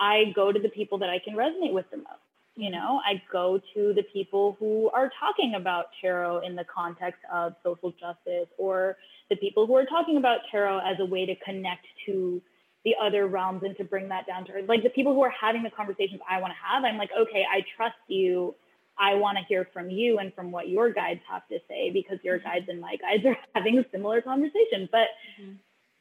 I 0.00 0.32
go 0.34 0.50
to 0.50 0.58
the 0.58 0.70
people 0.70 0.98
that 0.98 1.10
I 1.10 1.18
can 1.18 1.34
resonate 1.34 1.72
with 1.72 1.88
the 1.90 1.98
most. 1.98 2.24
You 2.56 2.70
know, 2.70 3.00
I 3.06 3.22
go 3.30 3.60
to 3.74 3.94
the 3.94 4.02
people 4.02 4.56
who 4.58 4.90
are 4.90 5.10
talking 5.20 5.54
about 5.54 5.86
tarot 6.00 6.40
in 6.40 6.56
the 6.56 6.64
context 6.64 7.20
of 7.32 7.54
social 7.62 7.92
justice 7.92 8.48
or 8.58 8.96
the 9.28 9.36
people 9.36 9.66
who 9.66 9.76
are 9.76 9.86
talking 9.86 10.16
about 10.16 10.40
tarot 10.50 10.80
as 10.80 10.98
a 10.98 11.04
way 11.04 11.26
to 11.26 11.36
connect 11.36 11.86
to 12.06 12.42
the 12.84 12.94
other 13.00 13.26
realms 13.26 13.62
and 13.62 13.76
to 13.76 13.84
bring 13.84 14.08
that 14.08 14.26
down 14.26 14.44
to 14.46 14.52
earth. 14.52 14.64
Like 14.68 14.82
the 14.82 14.90
people 14.90 15.14
who 15.14 15.22
are 15.22 15.32
having 15.38 15.62
the 15.62 15.70
conversations 15.70 16.20
I 16.28 16.40
want 16.40 16.52
to 16.52 16.56
have, 16.66 16.84
I'm 16.84 16.98
like, 16.98 17.10
okay, 17.18 17.44
I 17.50 17.64
trust 17.76 17.96
you. 18.08 18.54
I 18.98 19.14
want 19.14 19.38
to 19.38 19.44
hear 19.44 19.68
from 19.72 19.88
you 19.88 20.18
and 20.18 20.34
from 20.34 20.50
what 20.50 20.68
your 20.68 20.92
guides 20.92 21.20
have 21.30 21.46
to 21.48 21.58
say 21.68 21.90
because 21.90 22.18
your 22.22 22.38
mm-hmm. 22.38 22.48
guides 22.48 22.66
and 22.68 22.80
my 22.80 22.96
guides 22.96 23.24
are 23.24 23.36
having 23.54 23.78
a 23.78 23.84
similar 23.92 24.20
conversation. 24.20 24.88
But 24.90 25.08
mm-hmm. 25.40 25.52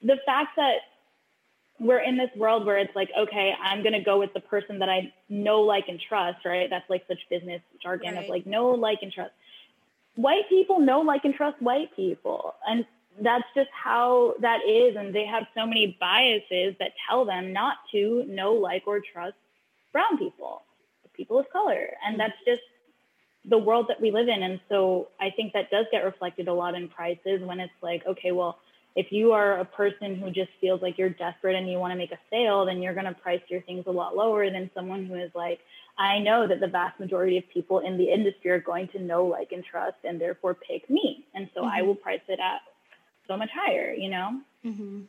the 0.08 0.18
fact 0.26 0.56
that 0.58 0.80
we're 1.80 2.00
in 2.00 2.18
this 2.18 2.30
world 2.36 2.66
where 2.66 2.78
it's 2.78 2.96
like, 2.96 3.10
okay, 3.18 3.54
I'm 3.62 3.82
going 3.82 3.94
to 3.94 4.02
go 4.02 4.20
with 4.20 4.34
the 4.34 4.40
person 4.42 4.80
that 4.80 4.90
I 4.90 5.14
know, 5.30 5.62
like, 5.62 5.88
and 5.88 6.00
trust, 6.00 6.46
right? 6.46 6.70
That's 6.70 6.90
like 6.90 7.06
such 7.08 7.20
business 7.30 7.62
jargon 7.82 8.16
right. 8.16 8.24
of 8.24 8.30
like, 8.30 8.46
know, 8.46 8.70
like, 8.72 9.00
and 9.02 9.12
trust. 9.12 9.32
White 10.16 10.50
people 10.50 10.80
know, 10.80 11.02
like, 11.02 11.24
and 11.24 11.34
trust 11.34 11.62
white 11.62 11.96
people. 11.96 12.56
And 12.68 12.86
that's 13.22 13.46
just 13.56 13.70
how 13.72 14.36
that 14.42 14.60
is. 14.68 14.96
And 14.98 15.16
they 15.16 15.26
have 15.26 15.46
so 15.56 15.66
many 15.66 15.98
biases 16.00 16.76
that 16.80 16.92
tell 17.08 17.26
them 17.26 17.54
not 17.54 17.78
to 17.94 18.26
know, 18.28 18.54
like, 18.54 18.84
or 18.86 19.00
trust 19.00 19.36
brown 19.94 20.18
people, 20.18 20.64
people 21.14 21.40
of 21.40 21.50
color. 21.50 21.90
And 22.06 22.14
mm-hmm. 22.14 22.18
that's 22.18 22.38
just 22.46 22.62
the 23.46 23.58
world 23.58 23.86
that 23.88 24.02
we 24.02 24.12
live 24.12 24.28
in. 24.28 24.44
And 24.44 24.60
so 24.68 25.08
I 25.20 25.30
think 25.30 25.54
that 25.54 25.72
does 25.72 25.86
get 25.92 26.04
reflected 26.04 26.50
a 26.50 26.54
lot 26.54 26.76
in 26.76 26.90
prices 26.90 27.42
when 27.42 27.62
it's 27.62 27.72
like, 27.82 28.06
okay, 28.06 28.34
well, 28.34 28.60
if 28.96 29.12
you 29.12 29.32
are 29.32 29.60
a 29.60 29.66
person 29.66 30.16
who 30.16 30.32
just 30.32 30.50
feels 30.60 30.82
like 30.82 30.98
you're 30.98 31.10
desperate 31.10 31.56
and 31.56 31.70
you 31.70 31.78
want 31.78 31.92
to 31.92 31.98
make 31.98 32.12
a 32.12 32.20
sale, 32.30 32.66
then 32.66 32.82
you're 32.82 32.94
going 32.94 33.06
to 33.06 33.14
price 33.14 33.42
your 33.48 33.62
things 33.62 33.86
a 33.88 33.92
lot 33.92 34.16
lower 34.16 34.50
than 34.50 34.70
someone 34.74 35.06
who 35.06 35.16
is 35.16 35.32
like, 35.36 35.60
I 35.98 36.20
know 36.20 36.48
that 36.48 36.60
the 36.60 36.68
vast 36.68 37.00
majority 37.00 37.38
of 37.38 37.44
people 37.54 37.80
in 37.80 37.98
the 37.98 38.12
industry 38.12 38.52
are 38.52 38.60
going 38.60 38.88
to 38.90 39.00
know, 39.00 39.26
like, 39.26 39.52
and 39.52 39.64
trust, 39.64 39.98
and 40.04 40.20
therefore 40.20 40.56
pick 40.56 40.90
me. 40.90 41.26
And 41.36 41.50
so 41.54 41.62
mm-hmm. 41.62 41.70
I 41.70 41.82
will 41.82 41.96
price 41.96 42.22
it 42.28 42.40
at 42.40 42.62
so 43.28 43.38
much 43.38 43.50
higher, 43.54 43.94
you 43.94 44.10
know? 44.10 44.42
Mm-hmm. 44.66 45.02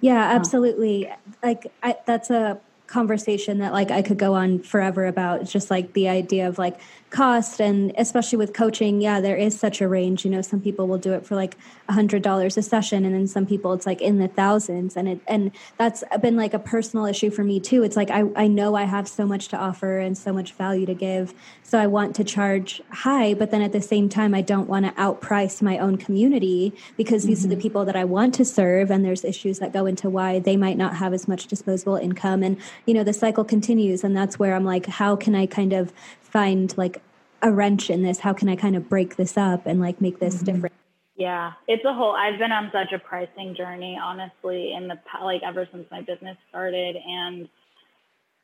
Yeah, 0.00 0.22
absolutely. 0.22 1.10
Like, 1.42 1.70
I, 1.82 1.96
that's 2.06 2.30
a 2.30 2.60
conversation 2.86 3.58
that 3.58 3.72
like 3.72 3.90
I 3.90 4.02
could 4.02 4.18
go 4.18 4.34
on 4.34 4.60
forever 4.60 5.06
about. 5.06 5.44
Just 5.44 5.70
like 5.70 5.92
the 5.92 6.08
idea 6.08 6.48
of 6.48 6.58
like 6.58 6.78
cost 7.10 7.60
and 7.60 7.92
especially 7.98 8.38
with 8.38 8.52
coaching, 8.52 9.00
yeah, 9.00 9.20
there 9.20 9.36
is 9.36 9.58
such 9.58 9.80
a 9.80 9.88
range. 9.88 10.24
You 10.24 10.30
know, 10.30 10.42
some 10.42 10.60
people 10.60 10.86
will 10.86 10.98
do 10.98 11.12
it 11.12 11.26
for 11.26 11.34
like 11.34 11.56
a 11.88 11.92
hundred 11.92 12.22
dollars 12.22 12.56
a 12.56 12.62
session 12.62 13.04
and 13.04 13.14
then 13.14 13.26
some 13.26 13.46
people 13.46 13.72
it's 13.72 13.86
like 13.86 14.00
in 14.00 14.18
the 14.18 14.28
thousands. 14.28 14.96
And 14.96 15.08
it 15.08 15.20
and 15.26 15.50
that's 15.78 16.04
been 16.20 16.36
like 16.36 16.54
a 16.54 16.58
personal 16.58 17.06
issue 17.06 17.30
for 17.30 17.44
me 17.44 17.60
too. 17.60 17.82
It's 17.82 17.96
like 17.96 18.10
I, 18.10 18.24
I 18.36 18.46
know 18.46 18.74
I 18.74 18.84
have 18.84 19.08
so 19.08 19.26
much 19.26 19.48
to 19.48 19.56
offer 19.56 19.98
and 19.98 20.16
so 20.16 20.32
much 20.32 20.52
value 20.54 20.86
to 20.86 20.94
give. 20.94 21.34
So 21.66 21.80
I 21.80 21.88
want 21.88 22.14
to 22.16 22.22
charge 22.24 22.80
high, 22.92 23.34
but 23.34 23.50
then 23.50 23.60
at 23.60 23.72
the 23.72 23.82
same 23.82 24.08
time 24.08 24.34
I 24.34 24.40
don't 24.40 24.68
want 24.68 24.86
to 24.86 24.92
outprice 24.92 25.60
my 25.60 25.78
own 25.78 25.96
community 25.96 26.72
because 26.96 27.24
these 27.24 27.40
mm-hmm. 27.40 27.46
are 27.46 27.48
the 27.48 27.54
mm-hmm. 27.56 27.62
people 27.62 27.84
that 27.86 27.96
I 27.96 28.04
want 28.04 28.34
to 28.34 28.44
serve 28.44 28.90
and 28.90 29.04
there's 29.04 29.24
issues 29.24 29.58
that 29.58 29.72
go 29.72 29.84
into 29.84 30.08
why 30.08 30.38
they 30.38 30.56
might 30.56 30.76
not 30.76 30.96
have 30.96 31.12
as 31.12 31.26
much 31.26 31.46
disposable 31.46 31.96
income 31.96 32.42
and 32.42 32.56
you 32.86 32.94
know 32.94 33.04
the 33.04 33.12
cycle 33.12 33.44
continues 33.44 34.04
and 34.04 34.16
that's 34.16 34.38
where 34.38 34.54
i'm 34.54 34.64
like 34.64 34.86
how 34.86 35.16
can 35.16 35.34
i 35.34 35.46
kind 35.46 35.72
of 35.72 35.92
find 36.22 36.76
like 36.76 37.02
a 37.42 37.50
wrench 37.50 37.90
in 37.90 38.02
this 38.02 38.20
how 38.20 38.32
can 38.32 38.48
i 38.48 38.56
kind 38.56 38.76
of 38.76 38.88
break 38.88 39.16
this 39.16 39.36
up 39.36 39.66
and 39.66 39.80
like 39.80 40.00
make 40.00 40.18
this 40.18 40.36
mm-hmm. 40.36 40.46
different 40.46 40.74
yeah 41.16 41.52
it's 41.68 41.84
a 41.84 41.92
whole 41.92 42.12
i've 42.12 42.38
been 42.38 42.52
on 42.52 42.70
such 42.72 42.92
a 42.92 42.98
pricing 42.98 43.54
journey 43.54 43.98
honestly 44.00 44.72
in 44.72 44.88
the 44.88 44.98
like 45.22 45.42
ever 45.42 45.68
since 45.72 45.86
my 45.90 46.00
business 46.00 46.36
started 46.48 46.96
and 46.96 47.48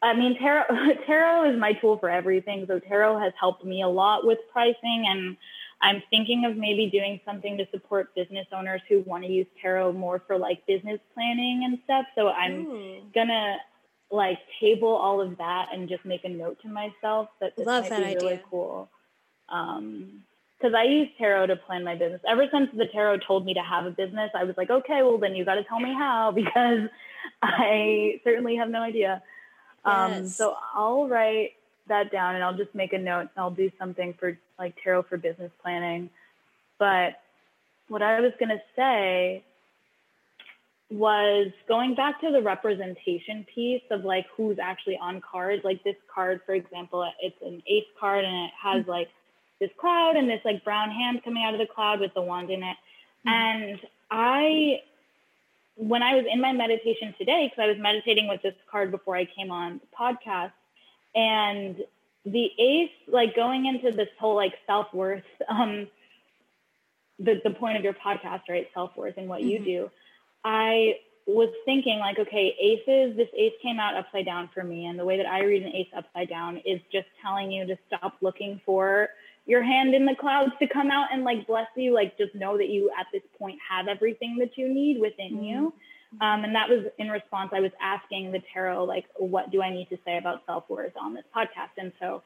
I 0.03 0.15
mean, 0.15 0.37
tarot, 0.39 0.65
tarot 1.07 1.53
is 1.53 1.59
my 1.59 1.73
tool 1.75 1.99
for 1.99 2.11
everything. 2.11 2.65
So 2.67 2.79
tarot 2.79 3.21
has 3.21 3.33
helped 3.39 3.65
me 3.65 3.83
a 3.83 3.89
lot 3.89 4.27
with 4.27 4.39
pricing 4.53 5.05
and 5.09 5.37
I'm 5.81 6.03
thinking 6.11 6.45
of 6.45 6.57
maybe 6.57 6.89
doing 6.91 7.21
something 7.25 7.57
to 7.59 7.67
support 7.73 8.15
business 8.15 8.47
owners 8.53 8.81
who 8.89 9.01
want 9.01 9.25
to 9.25 9.31
use 9.31 9.47
tarot 9.61 9.93
more 9.93 10.23
for 10.27 10.39
like 10.39 10.65
business 10.67 11.01
planning 11.13 11.63
and 11.65 11.79
stuff. 11.85 12.07
So 12.15 12.29
I'm 12.29 12.67
Ooh. 12.67 13.03
gonna 13.15 13.57
like 14.11 14.39
table 14.61 14.89
all 14.89 15.21
of 15.21 15.37
that 15.39 15.69
and 15.73 15.89
just 15.89 16.05
make 16.05 16.25
a 16.25 16.29
note 16.29 16.59
to 16.63 16.69
myself 16.69 17.29
that 17.41 17.57
this 17.57 17.67
Love 17.67 17.85
might 17.85 17.91
that 17.91 17.99
be 17.99 18.05
idea. 18.05 18.21
really 18.21 18.41
cool. 18.49 18.91
Um, 19.49 20.23
because 20.57 20.75
I 20.77 20.85
use 20.85 21.09
tarot 21.19 21.49
to 21.49 21.57
plan 21.57 21.83
my 21.83 21.97
business. 21.97 22.21
Ever 22.29 22.47
since 22.53 22.71
the 22.77 22.87
tarot 22.87 23.19
told 23.27 23.45
me 23.45 23.53
to 23.55 23.63
have 23.63 23.85
a 23.85 23.91
business, 23.91 24.31
I 24.33 24.45
was 24.45 24.55
like, 24.57 24.71
okay, 24.71 25.03
well 25.03 25.19
then 25.19 25.35
you 25.35 25.45
got 25.45 25.57
to 25.57 25.65
tell 25.65 25.81
me 25.81 25.93
how 25.93 26.31
because 26.35 26.89
I 27.43 28.21
certainly 28.23 28.55
have 28.55 28.71
no 28.71 28.81
idea. 28.81 29.21
Um, 29.85 30.13
yes. 30.13 30.21
Um, 30.21 30.27
so 30.29 30.57
I'll 30.75 31.09
write 31.09 31.53
that 31.89 32.13
down 32.13 32.35
and 32.35 32.45
I'll 32.45 32.57
just 32.57 32.75
make 32.75 32.93
a 32.93 32.99
note. 32.99 33.21
and 33.21 33.31
I'll 33.37 33.51
do 33.51 33.71
something 33.79 34.15
for 34.15 34.39
like 34.59 34.75
tarot 34.83 35.03
for 35.05 35.17
business 35.17 35.51
planning. 35.63 36.11
But 36.79 37.21
what 37.89 38.03
I 38.03 38.21
was 38.21 38.33
gonna 38.39 38.63
say 38.77 39.43
was 40.93 41.51
going 41.69 41.95
back 41.95 42.21
to 42.21 42.31
the 42.31 42.43
representation 42.43 43.47
piece 43.55 43.83
of 43.91 44.05
like 44.05 44.27
who's 44.37 44.59
actually 44.59 44.99
on 44.99 45.21
cards. 45.21 45.65
Like 45.65 45.83
this 45.83 45.97
card, 46.13 46.41
for 46.45 46.55
example, 46.55 47.09
it's 47.21 47.41
an 47.43 47.63
ace 47.67 47.85
card 47.99 48.25
and 48.25 48.47
it 48.47 48.51
has 48.63 48.87
like 48.87 49.09
this 49.59 49.71
cloud 49.79 50.17
and 50.17 50.29
this 50.29 50.41
like 50.45 50.63
brown 50.65 50.91
hand 50.91 51.23
coming 51.25 51.45
out 51.45 51.55
of 51.55 51.61
the 51.61 51.67
cloud 51.67 52.01
with 52.01 52.13
the 52.15 52.21
wand 52.21 52.51
in 52.51 52.63
it. 52.63 52.77
Mm-hmm. 53.27 53.29
And 53.29 53.81
I, 54.11 54.83
when 55.77 56.03
I 56.03 56.15
was 56.17 56.25
in 56.31 56.41
my 56.41 56.53
meditation 56.53 57.15
today, 57.19 57.47
because 57.47 57.63
I 57.63 57.69
was 57.69 57.79
meditating 57.79 58.29
with 58.29 58.43
this 58.43 58.55
card 58.71 58.91
before 58.91 59.17
I 59.17 59.25
came 59.25 59.51
on 59.51 59.81
the 59.81 59.97
podcast, 59.97 60.53
and 61.15 61.77
the 62.25 62.51
ace, 62.59 62.91
like 63.09 63.35
going 63.35 63.67
into 63.67 63.91
this 63.91 64.09
whole 64.19 64.37
like 64.37 64.55
self 64.67 64.93
worth, 64.95 65.25
um, 65.49 65.89
the, 67.19 67.41
the 67.45 67.51
point 67.51 67.77
of 67.77 67.85
your 67.85 67.95
podcast, 67.95 68.43
right? 68.49 68.69
Self 68.75 68.97
worth 68.97 69.15
and 69.17 69.29
what 69.29 69.41
mm-hmm. 69.41 69.49
you 69.49 69.59
do 69.65 69.91
I 70.45 70.99
was 71.27 71.51
thinking 71.65 71.99
like, 71.99 72.19
okay, 72.19 72.57
aces, 72.61 73.17
this 73.17 73.29
ace 73.37 73.53
came 73.63 73.79
out 73.79 73.95
upside 73.95 74.27
down 74.27 74.51
for 74.53 74.65
me. 74.65 74.87
And 74.87 74.99
the 74.99 75.05
way 75.05 75.17
that 75.17 75.27
I 75.27 75.45
read 75.45 75.63
an 75.63 75.73
ace 75.73 75.89
upside 75.97 76.29
down 76.29 76.59
is 76.59 76.81
just 76.91 77.07
telling 77.21 77.53
you 77.53 77.67
to 77.67 77.79
stop 77.87 78.17
looking 78.21 78.61
for 78.67 79.09
your 79.47 79.63
hand 79.63 79.95
in 79.95 80.07
the 80.07 80.15
clouds 80.15 80.53
to 80.61 80.67
come 80.67 80.91
out 80.91 81.09
and 81.13 81.25
like 81.25 81.47
bless 81.47 81.67
you. 81.77 81.95
Like 81.95 82.17
just 82.17 82.35
know 82.35 82.57
that 82.59 82.69
you 82.69 82.91
at 82.99 83.07
this 83.13 83.23
point 83.39 83.59
have 83.69 83.89
everything 83.89 84.39
that 84.39 84.57
you 84.57 84.73
need 84.73 85.01
within 85.01 85.35
mm-hmm. 85.35 85.45
you. 85.45 85.73
Um, 86.21 86.45
and 86.45 86.55
that 86.55 86.69
was 86.69 86.85
in 86.99 87.09
response, 87.09 87.53
I 87.55 87.61
was 87.61 87.73
asking 87.81 88.33
the 88.33 88.43
tarot, 88.53 88.85
like, 88.85 89.07
what 89.17 89.51
do 89.51 89.63
I 89.63 89.71
need 89.71 89.89
to 89.89 89.99
say 90.05 90.19
about 90.19 90.43
self 90.45 90.69
worth 90.69 90.93
on 91.01 91.15
this 91.15 91.25
podcast? 91.35 91.71
And 91.79 91.91
so 91.99 92.23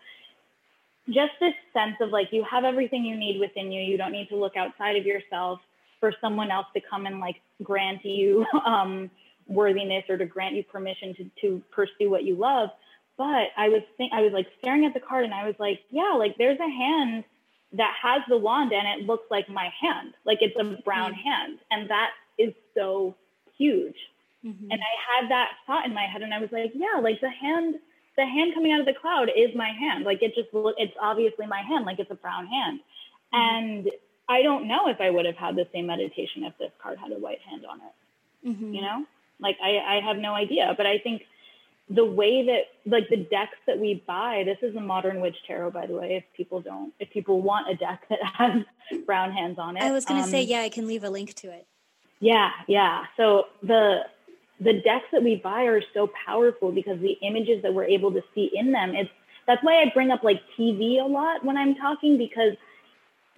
just 1.08 1.32
this 1.38 1.54
sense 1.72 1.94
of 2.00 2.10
like, 2.10 2.32
you 2.32 2.44
have 2.50 2.64
everything 2.64 3.04
you 3.04 3.16
need 3.16 3.38
within 3.38 3.70
you. 3.70 3.80
You 3.80 3.96
don't 3.96 4.12
need 4.12 4.28
to 4.30 4.36
look 4.36 4.56
outside 4.56 4.96
of 4.96 5.06
yourself 5.06 5.60
for 6.00 6.12
someone 6.20 6.50
else 6.50 6.66
to 6.74 6.80
come 6.80 7.06
and 7.06 7.20
like 7.20 7.36
grant 7.62 8.04
you 8.04 8.44
um, 8.66 9.08
worthiness 9.46 10.04
or 10.08 10.18
to 10.18 10.26
grant 10.26 10.56
you 10.56 10.64
permission 10.64 11.14
to, 11.14 11.30
to 11.42 11.62
pursue 11.70 12.10
what 12.10 12.24
you 12.24 12.34
love. 12.34 12.70
But 13.18 13.48
I 13.56 13.68
was 13.68 13.82
think 13.96 14.12
I 14.12 14.20
was 14.20 14.32
like 14.32 14.46
staring 14.60 14.84
at 14.84 14.94
the 14.94 15.00
card 15.00 15.24
and 15.24 15.32
I 15.32 15.46
was 15.46 15.54
like, 15.58 15.80
yeah, 15.90 16.14
like 16.18 16.36
there's 16.36 16.60
a 16.60 16.70
hand 16.70 17.24
that 17.72 17.94
has 18.00 18.22
the 18.28 18.36
wand 18.36 18.72
and 18.72 18.86
it 19.00 19.06
looks 19.06 19.30
like 19.30 19.48
my 19.48 19.70
hand, 19.80 20.14
like 20.24 20.38
it's 20.40 20.56
a 20.58 20.82
brown 20.84 21.12
mm-hmm. 21.12 21.28
hand, 21.28 21.58
and 21.70 21.90
that 21.90 22.10
is 22.38 22.52
so 22.74 23.14
huge. 23.56 23.96
Mm-hmm. 24.44 24.70
And 24.70 24.80
I 24.80 25.20
had 25.20 25.30
that 25.30 25.50
thought 25.66 25.86
in 25.86 25.94
my 25.94 26.04
head, 26.04 26.22
and 26.22 26.32
I 26.32 26.38
was 26.38 26.52
like, 26.52 26.72
yeah, 26.74 27.00
like 27.00 27.20
the 27.20 27.30
hand, 27.30 27.76
the 28.16 28.24
hand 28.24 28.54
coming 28.54 28.72
out 28.72 28.80
of 28.80 28.86
the 28.86 28.94
cloud 28.94 29.28
is 29.34 29.54
my 29.54 29.70
hand. 29.70 30.04
Like 30.04 30.22
it 30.22 30.34
just 30.34 30.48
it's 30.52 30.94
obviously 31.00 31.46
my 31.46 31.62
hand, 31.62 31.84
like 31.84 31.98
it's 31.98 32.10
a 32.10 32.14
brown 32.14 32.46
hand. 32.46 32.80
Mm-hmm. 33.34 33.86
And 33.86 33.90
I 34.28 34.42
don't 34.42 34.68
know 34.68 34.88
if 34.88 35.00
I 35.00 35.10
would 35.10 35.26
have 35.26 35.36
had 35.36 35.56
the 35.56 35.66
same 35.72 35.86
meditation 35.86 36.44
if 36.44 36.56
this 36.58 36.72
card 36.82 36.98
had 36.98 37.12
a 37.12 37.18
white 37.18 37.40
hand 37.40 37.64
on 37.66 37.80
it. 37.80 38.48
Mm-hmm. 38.48 38.74
You 38.74 38.82
know, 38.82 39.04
like 39.40 39.56
I, 39.62 39.78
I 39.78 40.00
have 40.00 40.18
no 40.18 40.34
idea. 40.34 40.74
But 40.76 40.86
I 40.86 40.98
think 40.98 41.22
the 41.88 42.04
way 42.04 42.44
that 42.46 42.90
like 42.90 43.08
the 43.08 43.16
decks 43.16 43.56
that 43.66 43.78
we 43.78 44.02
buy, 44.06 44.42
this 44.44 44.58
is 44.62 44.74
a 44.76 44.80
modern 44.80 45.20
witch 45.20 45.36
tarot, 45.46 45.70
by 45.70 45.86
the 45.86 45.94
way. 45.94 46.16
If 46.16 46.24
people 46.36 46.60
don't, 46.60 46.92
if 46.98 47.10
people 47.10 47.40
want 47.42 47.70
a 47.70 47.76
deck 47.76 48.02
that 48.08 48.18
has 48.34 48.62
brown 49.04 49.32
hands 49.32 49.58
on 49.58 49.76
it, 49.76 49.82
I 49.82 49.92
was 49.92 50.04
going 50.04 50.20
to 50.20 50.24
um, 50.24 50.30
say, 50.30 50.42
yeah, 50.42 50.60
I 50.60 50.68
can 50.68 50.86
leave 50.86 51.04
a 51.04 51.10
link 51.10 51.34
to 51.34 51.50
it. 51.50 51.66
Yeah, 52.18 52.50
yeah. 52.66 53.04
So 53.16 53.44
the 53.62 54.00
the 54.58 54.72
decks 54.72 55.06
that 55.12 55.22
we 55.22 55.36
buy 55.36 55.64
are 55.64 55.82
so 55.92 56.10
powerful 56.26 56.72
because 56.72 56.98
the 57.00 57.16
images 57.22 57.62
that 57.62 57.74
we're 57.74 57.84
able 57.84 58.12
to 58.12 58.22
see 58.34 58.50
in 58.54 58.72
them. 58.72 58.94
It's 58.94 59.10
that's 59.46 59.62
why 59.62 59.80
I 59.80 59.90
bring 59.94 60.10
up 60.10 60.24
like 60.24 60.40
TV 60.58 61.00
a 61.00 61.06
lot 61.06 61.44
when 61.44 61.56
I'm 61.56 61.76
talking 61.76 62.18
because 62.18 62.54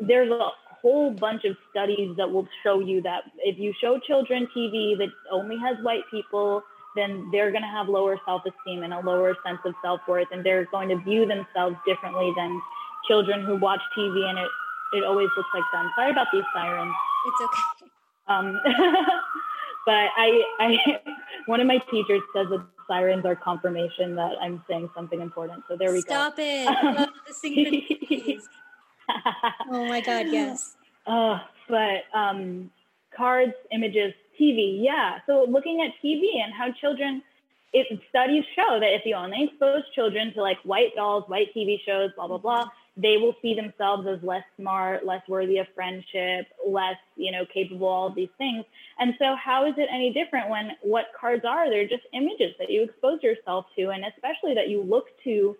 there's 0.00 0.30
a 0.30 0.48
whole 0.80 1.10
bunch 1.10 1.44
of 1.44 1.56
studies 1.70 2.16
that 2.16 2.30
will 2.30 2.48
show 2.62 2.80
you 2.80 3.02
that 3.02 3.24
if 3.38 3.58
you 3.58 3.74
show 3.80 3.98
children 3.98 4.48
TV 4.56 4.96
that 4.96 5.08
only 5.30 5.58
has 5.58 5.76
white 5.82 6.04
people, 6.10 6.62
then 6.96 7.28
they're 7.30 7.50
going 7.50 7.62
to 7.62 7.68
have 7.68 7.88
lower 7.88 8.18
self-esteem 8.24 8.82
and 8.82 8.92
a 8.92 9.00
lower 9.00 9.36
sense 9.44 9.60
of 9.64 9.74
self-worth, 9.82 10.28
and 10.32 10.44
they're 10.44 10.66
going 10.66 10.88
to 10.88 10.96
view 10.96 11.26
themselves 11.26 11.76
differently 11.86 12.32
than 12.36 12.60
children 13.06 13.44
who 13.44 13.56
watch 13.56 13.80
TV 13.96 14.28
and 14.28 14.38
it 14.38 14.48
it 14.92 15.04
always 15.04 15.28
looks 15.36 15.48
like 15.54 15.64
them. 15.72 15.90
Sorry 15.96 16.10
about 16.10 16.28
these 16.32 16.44
sirens. 16.54 16.94
It's 17.26 17.40
okay. 17.42 17.90
Um, 18.28 18.60
but 19.86 20.08
I, 20.16 20.42
I, 20.58 21.00
one 21.46 21.60
of 21.60 21.66
my 21.66 21.78
teachers 21.90 22.22
says 22.34 22.46
that 22.50 22.64
sirens 22.86 23.24
are 23.24 23.36
confirmation 23.36 24.14
that 24.16 24.32
I'm 24.40 24.62
saying 24.68 24.90
something 24.94 25.20
important. 25.20 25.64
So 25.68 25.76
there 25.76 25.92
we 25.92 26.00
Stop 26.00 26.36
go. 26.36 26.62
Stop 26.62 27.08
it. 27.42 28.40
oh 29.70 29.86
my 29.86 30.00
God, 30.00 30.26
yes. 30.28 30.76
Uh, 31.06 31.40
but 31.68 32.04
um, 32.14 32.70
cards, 33.14 33.54
images, 33.72 34.12
TV, 34.38 34.82
yeah. 34.82 35.18
So 35.26 35.46
looking 35.48 35.82
at 35.82 35.92
TV 36.02 36.42
and 36.42 36.52
how 36.52 36.72
children, 36.72 37.22
it, 37.72 38.00
studies 38.08 38.44
show 38.54 38.78
that 38.80 38.94
if 38.94 39.04
you 39.04 39.14
only 39.14 39.44
expose 39.44 39.82
children 39.94 40.32
to 40.34 40.42
like 40.42 40.58
white 40.64 40.94
dolls, 40.94 41.24
white 41.28 41.54
TV 41.54 41.78
shows, 41.84 42.10
blah, 42.16 42.26
blah, 42.26 42.38
blah, 42.38 42.68
they 42.96 43.16
will 43.16 43.36
see 43.40 43.54
themselves 43.54 44.06
as 44.08 44.20
less 44.22 44.42
smart, 44.56 45.06
less 45.06 45.22
worthy 45.28 45.58
of 45.58 45.66
friendship, 45.74 46.48
less, 46.66 46.96
you 47.16 47.30
know, 47.30 47.46
capable, 47.46 47.86
all 47.86 48.08
of 48.08 48.14
these 48.14 48.28
things. 48.38 48.64
And 48.98 49.14
so 49.18 49.36
how 49.36 49.66
is 49.66 49.74
it 49.78 49.88
any 49.90 50.12
different 50.12 50.48
when 50.48 50.72
what 50.82 51.06
cards 51.18 51.44
are? 51.44 51.70
They're 51.70 51.86
just 51.86 52.02
images 52.12 52.54
that 52.58 52.70
you 52.70 52.82
expose 52.82 53.22
yourself 53.22 53.66
to, 53.76 53.90
and 53.90 54.04
especially 54.04 54.54
that 54.54 54.68
you 54.68 54.82
look 54.82 55.06
to 55.24 55.56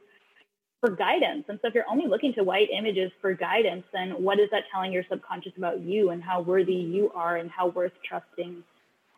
for 0.81 0.91
guidance. 0.91 1.45
And 1.49 1.59
so 1.61 1.69
if 1.69 1.75
you're 1.75 1.89
only 1.91 2.07
looking 2.07 2.33
to 2.35 2.45
white 2.45 2.69
images 2.71 3.11
for 3.21 3.35
guidance, 3.35 3.85
then 3.93 4.11
what 4.23 4.39
is 4.39 4.49
that 4.51 4.65
telling 4.73 4.93
your 4.93 5.05
subconscious 5.09 5.53
about 5.57 5.81
you 5.81 6.11
and 6.11 6.23
how 6.23 6.41
worthy 6.41 6.75
you 6.75 7.11
are 7.15 7.37
and 7.37 7.51
how 7.51 7.69
worth 7.69 7.93
trusting 8.05 8.63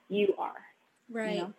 you 0.08 0.34
are? 0.38 0.56
Right. 1.10 1.34
You 1.34 1.40
know? 1.40 1.52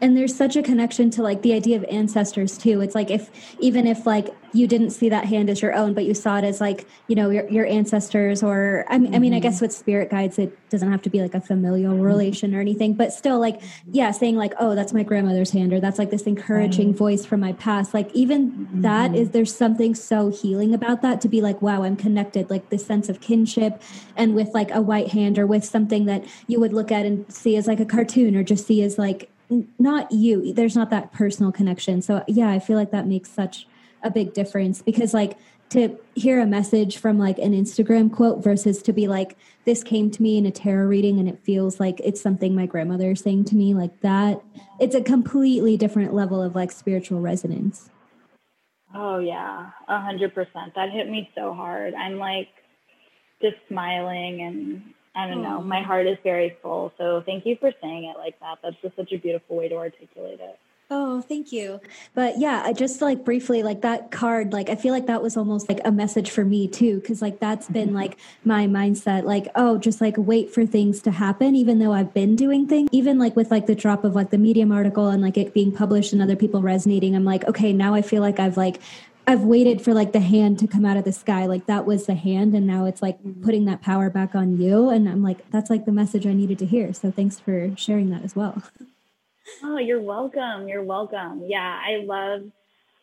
And 0.00 0.16
there's 0.16 0.34
such 0.34 0.56
a 0.56 0.62
connection 0.62 1.10
to 1.10 1.22
like 1.22 1.42
the 1.42 1.52
idea 1.52 1.76
of 1.76 1.84
ancestors 1.84 2.58
too 2.58 2.80
it's 2.80 2.94
like 2.94 3.10
if 3.10 3.30
even 3.60 3.86
if 3.86 4.06
like 4.06 4.34
you 4.52 4.66
didn't 4.66 4.90
see 4.90 5.08
that 5.08 5.24
hand 5.24 5.50
as 5.50 5.60
your 5.60 5.74
own 5.74 5.94
but 5.94 6.04
you 6.04 6.14
saw 6.14 6.38
it 6.38 6.44
as 6.44 6.60
like 6.60 6.86
you 7.08 7.16
know 7.16 7.30
your, 7.30 7.48
your 7.48 7.66
ancestors 7.66 8.42
or 8.42 8.84
I 8.88 8.98
mean, 8.98 9.08
mm-hmm. 9.08 9.14
I 9.14 9.18
mean 9.18 9.34
i 9.34 9.38
guess 9.38 9.60
with 9.60 9.72
spirit 9.72 10.10
guides 10.10 10.38
it 10.38 10.56
doesn't 10.70 10.90
have 10.90 11.02
to 11.02 11.10
be 11.10 11.20
like 11.20 11.34
a 11.34 11.40
familial 11.40 11.94
mm-hmm. 11.94 12.02
relation 12.02 12.54
or 12.54 12.60
anything 12.60 12.94
but 12.94 13.12
still 13.12 13.38
like 13.38 13.60
yeah 13.90 14.10
saying 14.10 14.36
like 14.36 14.52
oh 14.58 14.74
that's 14.74 14.92
my 14.92 15.02
grandmother's 15.02 15.50
hand 15.50 15.72
or 15.72 15.80
that's 15.80 15.98
like 15.98 16.10
this 16.10 16.22
encouraging 16.22 16.88
right. 16.88 16.96
voice 16.96 17.24
from 17.24 17.40
my 17.40 17.52
past 17.54 17.94
like 17.94 18.10
even 18.14 18.50
mm-hmm. 18.50 18.82
that 18.82 19.14
is 19.14 19.30
there's 19.30 19.54
something 19.54 19.94
so 19.94 20.30
healing 20.30 20.74
about 20.74 21.02
that 21.02 21.20
to 21.20 21.28
be 21.28 21.40
like 21.40 21.60
wow 21.62 21.82
i'm 21.82 21.96
connected 21.96 22.48
like 22.50 22.68
this 22.70 22.84
sense 22.84 23.08
of 23.08 23.20
kinship 23.20 23.82
and 24.16 24.34
with 24.34 24.48
like 24.54 24.70
a 24.72 24.80
white 24.80 25.08
hand 25.08 25.38
or 25.38 25.46
with 25.46 25.64
something 25.64 26.06
that 26.06 26.24
you 26.46 26.60
would 26.60 26.72
look 26.72 26.90
at 26.90 27.06
and 27.06 27.30
see 27.32 27.56
as 27.56 27.66
like 27.66 27.80
a 27.80 27.84
cartoon 27.84 28.36
or 28.36 28.42
just 28.42 28.66
see 28.66 28.82
as 28.82 28.98
like 28.98 29.30
not 29.78 30.10
you. 30.12 30.52
There's 30.52 30.76
not 30.76 30.90
that 30.90 31.12
personal 31.12 31.52
connection. 31.52 32.02
So 32.02 32.24
yeah 32.28 32.50
i 32.50 32.58
feel 32.58 32.76
like 32.76 32.90
that 32.90 33.06
makes 33.06 33.30
such 33.30 33.66
a 34.02 34.10
big 34.10 34.32
difference 34.32 34.82
because 34.82 35.14
like 35.14 35.36
to 35.68 35.98
hear 36.14 36.40
a 36.40 36.46
message 36.46 36.98
from 36.98 37.18
like 37.18 37.38
an 37.38 37.52
instagram 37.52 38.12
quote 38.12 38.42
versus 38.42 38.80
to 38.82 38.92
be 38.92 39.08
like 39.08 39.36
this 39.64 39.82
came 39.82 40.10
to 40.10 40.22
me 40.22 40.38
in 40.38 40.46
a 40.46 40.50
tarot 40.50 40.86
reading 40.86 41.18
and 41.18 41.28
it 41.28 41.40
feels 41.42 41.80
like 41.80 42.00
it's 42.04 42.20
something 42.20 42.54
my 42.54 42.66
grandmother 42.66 43.10
is 43.12 43.20
saying 43.20 43.44
to 43.44 43.56
me 43.56 43.74
like 43.74 44.00
that 44.00 44.40
it's 44.78 44.94
a 44.94 45.02
completely 45.02 45.76
different 45.76 46.14
level 46.14 46.42
of 46.42 46.54
like 46.54 46.70
spiritual 46.70 47.20
resonance. 47.20 47.90
Oh 48.94 49.18
yeah. 49.18 49.70
A 49.88 50.00
hundred 50.00 50.34
percent. 50.34 50.74
That 50.74 50.90
hit 50.90 51.08
me 51.08 51.30
so 51.34 51.52
hard. 51.52 51.94
I'm 51.94 52.18
like 52.18 52.48
just 53.42 53.56
smiling 53.68 54.42
and 54.42 54.94
I 55.16 55.26
don't 55.26 55.42
know. 55.42 55.62
My 55.62 55.80
heart 55.82 56.06
is 56.06 56.18
very 56.22 56.56
full. 56.62 56.92
So 56.98 57.22
thank 57.24 57.46
you 57.46 57.56
for 57.56 57.72
saying 57.80 58.04
it 58.04 58.18
like 58.18 58.38
that. 58.40 58.58
That's 58.62 58.76
just 58.82 58.96
such 58.96 59.12
a 59.12 59.18
beautiful 59.18 59.56
way 59.56 59.68
to 59.68 59.76
articulate 59.76 60.40
it. 60.40 60.58
Oh, 60.88 61.20
thank 61.20 61.50
you. 61.50 61.80
But 62.14 62.38
yeah, 62.38 62.62
I 62.64 62.72
just 62.72 63.02
like 63.02 63.24
briefly, 63.24 63.64
like 63.64 63.80
that 63.80 64.12
card, 64.12 64.52
like 64.52 64.70
I 64.70 64.76
feel 64.76 64.94
like 64.94 65.06
that 65.06 65.20
was 65.20 65.36
almost 65.36 65.68
like 65.68 65.80
a 65.84 65.90
message 65.90 66.30
for 66.30 66.44
me 66.44 66.68
too. 66.68 67.00
Cause 67.00 67.20
like 67.20 67.40
that's 67.40 67.66
been 67.68 67.88
mm-hmm. 67.88 67.96
like 67.96 68.18
my 68.44 68.68
mindset, 68.68 69.24
like, 69.24 69.48
oh, 69.56 69.78
just 69.78 70.00
like 70.00 70.14
wait 70.16 70.54
for 70.54 70.64
things 70.64 71.02
to 71.02 71.10
happen, 71.10 71.56
even 71.56 71.80
though 71.80 71.92
I've 71.92 72.14
been 72.14 72.36
doing 72.36 72.68
things. 72.68 72.88
Even 72.92 73.18
like 73.18 73.34
with 73.34 73.50
like 73.50 73.66
the 73.66 73.74
drop 73.74 74.04
of 74.04 74.14
like 74.14 74.30
the 74.30 74.38
Medium 74.38 74.70
article 74.70 75.08
and 75.08 75.20
like 75.22 75.36
it 75.36 75.52
being 75.52 75.72
published 75.72 76.12
and 76.12 76.22
other 76.22 76.36
people 76.36 76.62
resonating, 76.62 77.16
I'm 77.16 77.24
like, 77.24 77.44
okay, 77.46 77.72
now 77.72 77.94
I 77.94 78.02
feel 78.02 78.22
like 78.22 78.38
I've 78.38 78.56
like 78.56 78.78
I've 79.28 79.42
waited 79.42 79.82
for 79.82 79.92
like 79.92 80.12
the 80.12 80.20
hand 80.20 80.58
to 80.60 80.68
come 80.68 80.84
out 80.84 80.96
of 80.96 81.04
the 81.04 81.12
sky. 81.12 81.46
Like 81.46 81.66
that 81.66 81.84
was 81.84 82.06
the 82.06 82.14
hand. 82.14 82.54
And 82.54 82.66
now 82.66 82.84
it's 82.86 83.02
like 83.02 83.18
mm-hmm. 83.18 83.42
putting 83.42 83.64
that 83.64 83.82
power 83.82 84.08
back 84.08 84.34
on 84.34 84.60
you. 84.60 84.88
And 84.88 85.08
I'm 85.08 85.22
like, 85.22 85.50
that's 85.50 85.68
like 85.68 85.84
the 85.84 85.92
message 85.92 86.26
I 86.26 86.32
needed 86.32 86.58
to 86.60 86.66
hear. 86.66 86.92
So 86.92 87.10
thanks 87.10 87.40
for 87.40 87.76
sharing 87.76 88.10
that 88.10 88.22
as 88.22 88.36
well. 88.36 88.62
Oh, 89.62 89.78
you're 89.78 90.00
welcome. 90.00 90.68
You're 90.68 90.84
welcome. 90.84 91.44
Yeah, 91.46 91.80
I 91.84 92.04
love, 92.04 92.42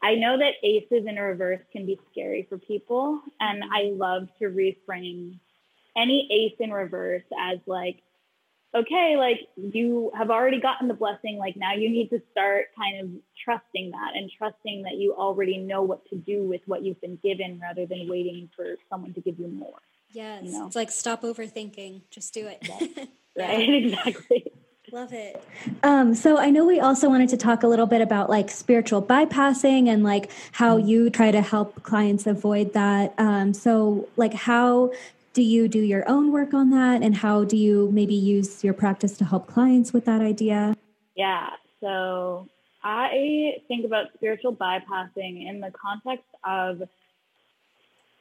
I 0.02 0.16
know 0.16 0.38
that 0.38 0.56
aces 0.64 1.06
in 1.06 1.16
reverse 1.16 1.62
can 1.72 1.86
be 1.86 2.00
scary 2.12 2.46
for 2.48 2.58
people. 2.58 3.22
And 3.40 3.64
I 3.64 3.92
love 3.94 4.30
to 4.40 4.46
reframe 4.46 5.40
any 5.96 6.28
ace 6.32 6.56
in 6.60 6.72
reverse 6.72 7.24
as 7.38 7.60
like, 7.66 8.02
okay, 8.76 9.16
like 9.18 9.40
you 9.56 10.12
have 10.18 10.30
already 10.30 10.60
gotten 10.60 10.88
the 10.88 10.94
blessing. 10.94 11.38
Like 11.38 11.56
now 11.56 11.74
you 11.74 11.90
need 11.90 12.10
to 12.10 12.22
start 12.32 12.68
kind 12.78 13.02
of 13.02 13.10
trusting 13.44 13.92
that 13.92 14.16
and 14.16 14.32
trusting 14.38 14.84
that 14.84 14.96
you 14.96 15.14
already 15.14 15.58
know 15.58 15.84
what 15.84 16.06
to 16.10 16.16
do 16.16 16.44
with 16.44 16.62
what 16.66 16.84
you've 16.84 17.02
been 17.02 17.18
given 17.24 17.60
rather 17.62 17.86
than 17.86 18.08
waiting 18.10 18.50
for 18.56 18.76
someone 18.90 19.14
to 19.14 19.22
give 19.22 19.40
you 19.40 19.48
more. 19.48 19.80
Yes. 20.12 20.44
You 20.44 20.52
know? 20.52 20.68
It's 20.68 20.76
like 20.76 20.92
stop 20.92 21.24
overthinking. 21.24 22.02
Just 22.10 22.34
do 22.34 22.48
it. 22.48 22.68
right. 23.38 23.70
Exactly. 23.70 24.52
Love 24.92 25.12
it. 25.12 25.44
Um, 25.82 26.14
so 26.14 26.38
I 26.38 26.52
know 26.52 26.66
we 26.66 26.80
also 26.80 27.10
wanted 27.10 27.30
to 27.30 27.38
talk 27.38 27.64
a 27.64 27.68
little 27.68 27.88
bit 27.88 28.02
about 28.02 28.30
like 28.30 28.52
spiritual 28.52 29.02
bypassing 29.02 29.88
and 29.88 30.04
like 30.04 30.30
how 30.52 30.78
mm-hmm. 30.78 30.88
you 30.88 31.10
try 31.10 31.32
to 31.32 31.42
help 31.42 31.82
clients 31.82 32.28
avoid 32.28 32.74
that. 32.74 33.14
Um, 33.18 33.56
so 33.56 34.08
like 34.18 34.36
how 34.36 34.92
do 35.34 35.42
you 35.42 35.68
do 35.68 35.80
your 35.80 36.08
own 36.08 36.32
work 36.32 36.54
on 36.54 36.70
that? 36.70 37.02
And 37.02 37.16
how 37.18 37.44
do 37.44 37.58
you 37.58 37.90
maybe 37.92 38.16
use 38.16 38.64
your 38.64 38.74
practice 38.74 39.18
to 39.18 39.26
help 39.26 39.48
clients 39.48 39.92
with 39.92 40.06
that 40.06 40.22
idea? 40.22 40.76
Yeah 41.16 41.50
so 41.84 42.48
i 42.84 43.56
think 43.68 43.86
about 43.86 44.08
spiritual 44.16 44.56
bypassing 44.56 45.48
in 45.48 45.60
the 45.60 45.72
context 45.72 46.26
of 46.44 46.82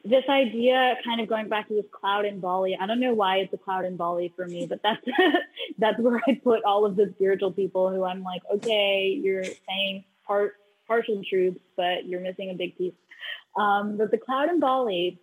this 0.05 0.25
idea 0.27 0.97
kind 1.05 1.21
of 1.21 1.29
going 1.29 1.47
back 1.47 1.69
to 1.69 1.75
this 1.75 1.85
cloud 1.91 2.25
in 2.25 2.41
bali. 2.41 2.77
I 2.79 2.85
don't 2.85 2.99
know 2.99 3.13
why 3.13 3.37
it's 3.37 3.53
a 3.53 3.57
cloud 3.57 3.85
in 3.85 3.95
bali 3.95 4.33
for 4.35 4.45
me 4.45 4.67
but 4.67 4.81
that's 4.83 5.05
that's 5.77 5.97
where 5.99 6.21
i 6.27 6.39
put 6.43 6.63
all 6.65 6.85
of 6.85 6.97
the 6.97 7.11
spiritual 7.15 7.51
people 7.51 7.89
who 7.89 8.03
i'm 8.03 8.21
like 8.21 8.41
okay 8.53 9.17
you're 9.21 9.45
saying 9.45 10.03
part 10.27 10.55
partial 10.87 11.23
truths 11.27 11.59
but 11.77 12.05
you're 12.05 12.19
missing 12.19 12.49
a 12.49 12.53
big 12.53 12.77
piece. 12.77 12.93
Um, 13.57 13.97
but 13.97 14.11
the 14.11 14.17
cloud 14.17 14.49
in 14.49 14.59
bali 14.59 15.19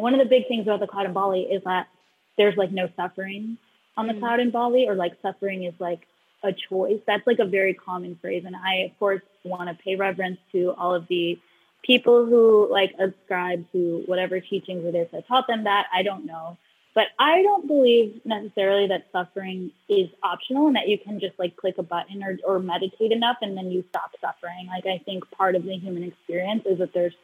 one 0.00 0.14
of 0.14 0.20
the 0.20 0.26
big 0.26 0.48
things 0.48 0.62
about 0.62 0.80
the 0.80 0.86
cloud 0.86 1.06
in 1.06 1.12
Bali 1.12 1.42
is 1.42 1.62
that 1.64 1.88
there's 2.36 2.56
like 2.56 2.72
no 2.72 2.88
suffering 2.96 3.58
on 3.96 4.06
the 4.06 4.14
mm. 4.14 4.20
cloud 4.20 4.40
in 4.40 4.50
Bali, 4.50 4.88
or 4.88 4.94
like 4.94 5.12
suffering 5.22 5.64
is 5.64 5.74
like 5.78 6.06
a 6.42 6.52
choice. 6.52 7.00
That's 7.06 7.26
like 7.26 7.38
a 7.38 7.44
very 7.44 7.74
common 7.74 8.16
phrase. 8.20 8.44
And 8.46 8.56
I, 8.56 8.86
of 8.90 8.98
course, 8.98 9.22
want 9.44 9.68
to 9.68 9.82
pay 9.82 9.96
reverence 9.96 10.38
to 10.52 10.72
all 10.78 10.94
of 10.94 11.06
the 11.08 11.38
people 11.82 12.26
who 12.26 12.68
like 12.70 12.94
ascribe 12.98 13.70
to 13.72 14.02
whatever 14.06 14.40
teachings 14.40 14.84
it 14.84 14.94
is 14.94 15.08
that 15.12 15.28
taught 15.28 15.46
them 15.46 15.64
that. 15.64 15.86
I 15.92 16.02
don't 16.02 16.26
know. 16.26 16.56
But 16.92 17.08
I 17.18 17.42
don't 17.42 17.68
believe 17.68 18.20
necessarily 18.24 18.88
that 18.88 19.06
suffering 19.12 19.70
is 19.88 20.08
optional 20.22 20.66
and 20.66 20.76
that 20.76 20.88
you 20.88 20.98
can 20.98 21.20
just 21.20 21.38
like 21.38 21.56
click 21.56 21.78
a 21.78 21.84
button 21.84 22.22
or, 22.22 22.38
or 22.44 22.58
meditate 22.58 23.12
enough 23.12 23.36
and 23.42 23.56
then 23.56 23.70
you 23.70 23.84
stop 23.90 24.10
suffering. 24.20 24.66
Like 24.66 24.86
I 24.86 24.98
think 24.98 25.30
part 25.30 25.54
of 25.54 25.64
the 25.64 25.76
human 25.76 26.02
experience 26.02 26.64
is 26.66 26.78
that 26.78 26.92
there's 26.92 27.14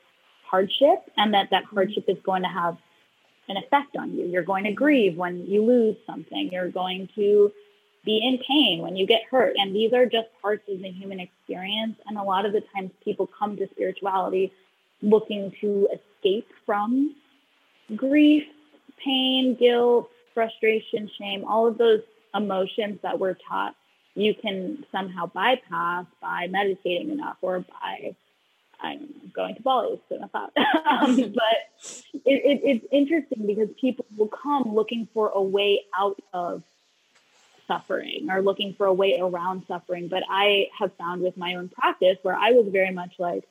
hardship 0.48 1.10
and 1.16 1.34
that 1.34 1.50
that 1.50 1.64
mm-hmm. 1.64 1.76
hardship 1.76 2.04
is 2.08 2.18
going 2.24 2.42
to 2.42 2.48
have 2.48 2.76
an 3.48 3.56
effect 3.56 3.96
on 3.96 4.12
you. 4.14 4.26
You're 4.26 4.42
going 4.42 4.64
to 4.64 4.72
grieve 4.72 5.16
when 5.16 5.46
you 5.46 5.64
lose 5.64 5.96
something. 6.06 6.50
You're 6.52 6.70
going 6.70 7.08
to 7.14 7.52
be 8.04 8.18
in 8.18 8.38
pain 8.46 8.82
when 8.82 8.96
you 8.96 9.06
get 9.06 9.22
hurt. 9.30 9.54
And 9.56 9.74
these 9.74 9.92
are 9.92 10.06
just 10.06 10.28
parts 10.42 10.68
of 10.68 10.80
the 10.80 10.90
human 10.90 11.20
experience. 11.20 11.96
And 12.06 12.18
a 12.18 12.22
lot 12.22 12.46
of 12.46 12.52
the 12.52 12.62
times 12.74 12.90
people 13.04 13.28
come 13.38 13.56
to 13.56 13.68
spirituality 13.70 14.52
looking 15.02 15.52
to 15.60 15.88
escape 15.92 16.48
from 16.64 17.14
grief, 17.94 18.44
pain, 19.04 19.54
guilt, 19.54 20.08
frustration, 20.34 21.10
shame, 21.18 21.44
all 21.44 21.66
of 21.68 21.78
those 21.78 22.00
emotions 22.34 22.98
that 23.02 23.18
we're 23.18 23.34
taught 23.34 23.74
you 24.16 24.34
can 24.34 24.84
somehow 24.90 25.26
bypass 25.26 26.06
by 26.20 26.48
meditating 26.48 27.10
enough 27.10 27.36
or 27.42 27.60
by 27.60 28.16
I'm 28.80 29.08
going 29.32 29.54
to 29.56 29.62
Bali 29.62 30.00
soon 30.08 30.28
thought. 30.28 30.52
um, 30.56 31.16
but 31.16 31.92
it, 32.12 32.20
it, 32.24 32.60
it's 32.64 32.86
interesting 32.90 33.46
because 33.46 33.68
people 33.80 34.06
will 34.16 34.28
come 34.28 34.74
looking 34.74 35.08
for 35.12 35.30
a 35.30 35.42
way 35.42 35.82
out 35.96 36.20
of 36.32 36.62
suffering 37.66 38.28
or 38.30 38.42
looking 38.42 38.74
for 38.74 38.86
a 38.86 38.92
way 38.92 39.18
around 39.20 39.64
suffering. 39.66 40.08
But 40.08 40.22
I 40.28 40.68
have 40.78 40.92
found 40.94 41.22
with 41.22 41.36
my 41.36 41.54
own 41.54 41.68
practice 41.68 42.18
where 42.22 42.36
I 42.36 42.52
was 42.52 42.66
very 42.68 42.92
much 42.92 43.14
like, 43.18 43.44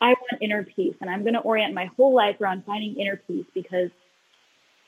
I 0.00 0.08
want 0.08 0.42
inner 0.42 0.64
peace 0.64 0.94
and 1.00 1.10
I'm 1.10 1.22
going 1.22 1.34
to 1.34 1.40
orient 1.40 1.74
my 1.74 1.90
whole 1.96 2.14
life 2.14 2.40
around 2.40 2.64
finding 2.64 2.98
inner 2.98 3.16
peace 3.16 3.44
because 3.54 3.90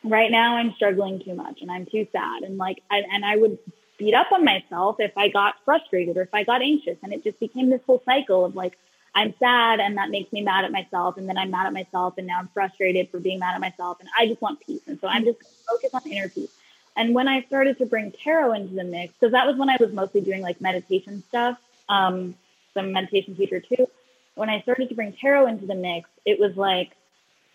right 0.03 0.31
now 0.31 0.57
I'm 0.57 0.73
struggling 0.75 1.23
too 1.23 1.35
much 1.35 1.61
and 1.61 1.71
I'm 1.71 1.87
too 1.87 2.07
sad. 2.13 2.43
And 2.43 2.57
like, 2.57 2.83
I, 2.91 3.03
and 3.13 3.25
I 3.25 3.37
would 3.37 3.59
beat 3.99 4.15
up 4.15 4.33
on 4.33 4.45
myself 4.45 4.97
if 5.01 5.13
I 5.17 5.29
got 5.29 5.57
frustrated 5.65 6.17
or 6.17 6.23
if 6.23 6.33
I 6.33 6.45
got 6.45 6.63
anxious. 6.63 6.97
And 7.03 7.13
it 7.13 7.23
just 7.25 7.39
became 7.41 7.69
this 7.69 7.83
whole 7.87 8.03
cycle 8.05 8.45
of 8.45 8.57
like, 8.57 8.79
I'm 9.15 9.35
sad 9.39 9.81
and 9.81 9.99
that 9.99 10.11
makes 10.11 10.33
me 10.33 10.41
mad 10.41 10.65
at 10.65 10.73
myself. 10.73 11.17
And 11.17 11.29
then 11.29 11.37
I'm 11.37 11.51
mad 11.51 11.67
at 11.67 11.73
myself 11.73 12.15
and 12.19 12.27
now 12.27 12.39
I'm 12.39 12.49
frustrated 12.49 13.11
for 13.11 13.21
being 13.21 13.39
mad 13.39 13.55
at 13.55 13.61
myself. 13.61 14.01
And 14.01 14.09
I 14.19 14.27
just 14.27 14.41
want 14.41 14.61
peace. 14.61 14.83
And 14.87 14.99
so 15.01 15.09
I'm 15.09 15.25
just 15.25 15.39
focused 15.69 15.95
on 15.95 16.03
inner 16.11 16.29
peace. 16.29 16.53
And 16.97 17.15
when 17.15 17.29
I 17.29 17.43
started 17.43 17.79
to 17.79 17.87
bring 17.87 18.13
tarot 18.13 18.53
into 18.53 18.75
the 18.75 18.85
mix, 18.85 19.13
because 19.15 19.33
that 19.33 19.47
was 19.47 19.57
when 19.57 19.71
I 19.71 19.77
was 19.81 19.93
mostly 19.93 20.21
doing 20.21 20.43
like 20.43 20.61
meditation 20.61 21.23
stuff, 21.29 21.59
um, 21.89 22.35
some 22.75 22.93
meditation 22.93 23.35
teacher 23.37 23.61
too. 23.61 23.89
When 24.35 24.49
I 24.49 24.61
started 24.63 24.89
to 24.89 24.95
bring 24.95 25.13
tarot 25.13 25.47
into 25.47 25.67
the 25.67 25.75
mix, 25.75 26.09
it 26.25 26.39
was 26.39 26.57
like 26.57 26.93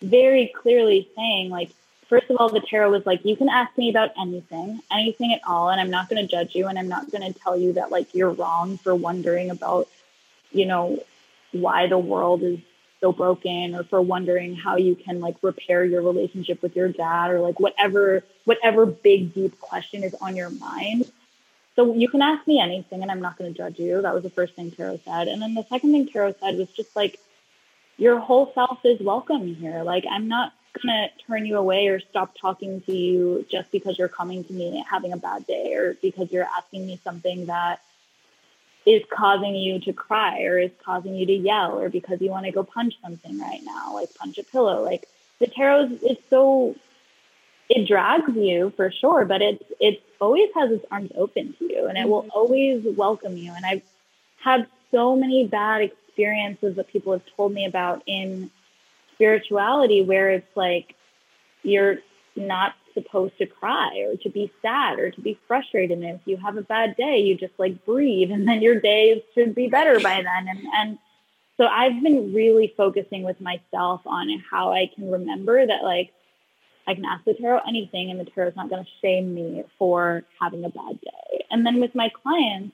very 0.01 0.47
clearly 0.55 1.09
saying 1.15 1.49
like, 1.49 1.71
first 2.07 2.29
of 2.29 2.37
all, 2.37 2.49
the 2.49 2.61
tarot 2.61 2.91
was 2.91 3.05
like, 3.05 3.25
you 3.25 3.35
can 3.35 3.49
ask 3.49 3.75
me 3.77 3.89
about 3.89 4.11
anything, 4.19 4.79
anything 4.91 5.33
at 5.33 5.41
all, 5.45 5.69
and 5.69 5.81
I'm 5.81 5.89
not 5.89 6.09
going 6.09 6.25
to 6.25 6.31
judge 6.31 6.55
you, 6.55 6.67
and 6.67 6.79
I'm 6.79 6.87
not 6.87 7.11
going 7.11 7.33
to 7.33 7.37
tell 7.39 7.57
you 7.57 7.73
that 7.73 7.91
like 7.91 8.13
you're 8.13 8.31
wrong 8.31 8.77
for 8.77 8.95
wondering 8.95 9.49
about, 9.49 9.87
you 10.51 10.65
know, 10.65 11.03
why 11.51 11.87
the 11.87 11.97
world 11.97 12.43
is 12.43 12.59
so 12.99 13.11
broken 13.11 13.75
or 13.75 13.83
for 13.83 14.01
wondering 14.01 14.55
how 14.55 14.77
you 14.77 14.95
can 14.95 15.19
like 15.19 15.35
repair 15.41 15.85
your 15.85 16.01
relationship 16.01 16.61
with 16.61 16.75
your 16.75 16.89
dad 16.89 17.29
or 17.29 17.39
like 17.39 17.59
whatever 17.59 18.23
whatever 18.45 18.85
big 18.85 19.33
deep 19.33 19.59
question 19.59 20.03
is 20.03 20.15
on 20.21 20.35
your 20.35 20.49
mind. 20.49 21.09
So 21.75 21.93
you 21.93 22.09
can 22.09 22.23
ask 22.23 22.47
me 22.47 22.59
anything 22.59 23.03
and 23.03 23.11
i'm 23.11 23.21
not 23.21 23.37
going 23.37 23.53
to 23.53 23.57
judge 23.57 23.79
you. 23.79 24.01
That 24.01 24.13
was 24.13 24.23
the 24.23 24.29
first 24.29 24.55
thing 24.55 24.71
tarot 24.71 25.01
said. 25.05 25.27
And 25.27 25.41
then 25.41 25.53
the 25.53 25.65
second 25.69 25.91
thing 25.91 26.07
tarot 26.07 26.35
said 26.39 26.57
was 26.57 26.69
just 26.69 26.95
like 26.95 27.19
your 27.97 28.19
whole 28.19 28.51
self 28.53 28.79
is 28.83 28.99
welcome 28.99 29.55
here. 29.55 29.83
Like 29.83 30.05
i'm 30.09 30.27
not 30.27 30.53
going 30.81 31.09
to 31.09 31.25
turn 31.25 31.45
you 31.45 31.57
away 31.57 31.87
or 31.87 31.99
stop 31.99 32.35
talking 32.39 32.81
to 32.81 32.95
you 32.95 33.45
just 33.49 33.71
because 33.71 33.97
you're 33.97 34.07
coming 34.07 34.43
to 34.43 34.53
me 34.53 34.83
having 34.89 35.11
a 35.11 35.17
bad 35.17 35.45
day 35.47 35.73
or 35.73 35.95
because 36.01 36.31
you're 36.31 36.47
asking 36.57 36.85
me 36.85 36.99
something 37.03 37.47
that 37.47 37.81
is 38.87 39.03
causing 39.09 39.53
you 39.53 39.81
to 39.81 39.91
cry 39.91 40.43
or 40.43 40.57
is 40.57 40.71
causing 40.83 41.13
you 41.13 41.25
to 41.25 41.33
yell 41.33 41.77
or 41.77 41.89
because 41.89 42.21
you 42.21 42.31
want 42.31 42.45
to 42.45 42.53
go 42.53 42.63
punch 42.63 42.95
something 43.01 43.37
right 43.37 43.59
now, 43.65 43.93
like 43.93 44.15
punch 44.15 44.37
a 44.37 44.43
pillow. 44.43 44.81
Like 44.81 45.05
the 45.39 45.47
tarot 45.47 45.89
is 46.01 46.17
so 46.29 46.73
it 47.69 47.85
drags 47.85 48.33
you 48.33 48.71
for 48.77 48.89
sure, 48.89 49.25
but 49.25 49.41
it's 49.41 49.63
it 49.81 50.01
always 50.21 50.49
has 50.55 50.71
its 50.71 50.85
arms 50.89 51.11
open 51.15 51.53
to 51.59 51.65
you 51.65 51.87
and 51.87 51.97
it 51.97 52.07
will 52.07 52.21
mm-hmm. 52.21 52.31
always 52.33 52.85
welcome 52.95 53.35
you. 53.35 53.51
And 53.53 53.65
I've 53.65 53.81
had 54.41 54.67
so 54.89 55.17
many 55.17 55.45
bad 55.45 55.81
experiences 55.81 56.77
that 56.77 56.87
people 56.87 57.11
have 57.11 57.23
told 57.35 57.51
me 57.51 57.65
about 57.65 58.03
in 58.05 58.49
spirituality 59.15 60.01
where 60.01 60.29
it's 60.29 60.55
like 60.55 60.95
you're 61.61 61.97
not 62.37 62.73
supposed 62.97 63.37
to 63.37 63.45
cry 63.45 64.05
or 64.07 64.15
to 64.17 64.29
be 64.29 64.51
sad 64.61 64.97
or 64.97 65.11
to 65.11 65.21
be 65.21 65.39
frustrated. 65.47 65.99
And 65.99 66.15
if 66.15 66.21
you 66.25 66.37
have 66.37 66.57
a 66.57 66.61
bad 66.61 66.95
day, 66.97 67.19
you 67.19 67.35
just 67.35 67.53
like 67.57 67.85
breathe 67.85 68.31
and 68.35 68.47
then 68.47 68.61
your 68.61 68.79
day 68.79 69.23
should 69.33 69.53
be 69.53 69.67
better 69.67 69.99
by 69.99 70.21
then. 70.23 70.47
And, 70.47 70.59
and 70.75 70.97
so 71.57 71.65
I've 71.65 72.01
been 72.01 72.33
really 72.33 72.73
focusing 72.75 73.23
with 73.23 73.39
myself 73.39 74.01
on 74.05 74.29
how 74.49 74.73
I 74.73 74.89
can 74.93 75.11
remember 75.11 75.65
that 75.65 75.83
like 75.83 76.13
I 76.87 76.95
can 76.95 77.05
ask 77.05 77.25
the 77.25 77.33
tarot 77.33 77.61
anything 77.67 78.09
and 78.09 78.19
the 78.19 78.25
tarot's 78.25 78.55
not 78.55 78.69
going 78.69 78.83
to 78.83 78.89
shame 79.01 79.33
me 79.33 79.63
for 79.77 80.23
having 80.39 80.63
a 80.63 80.69
bad 80.69 81.01
day. 81.01 81.45
And 81.51 81.65
then 81.65 81.81
with 81.81 81.93
my 81.93 82.09
clients, 82.09 82.73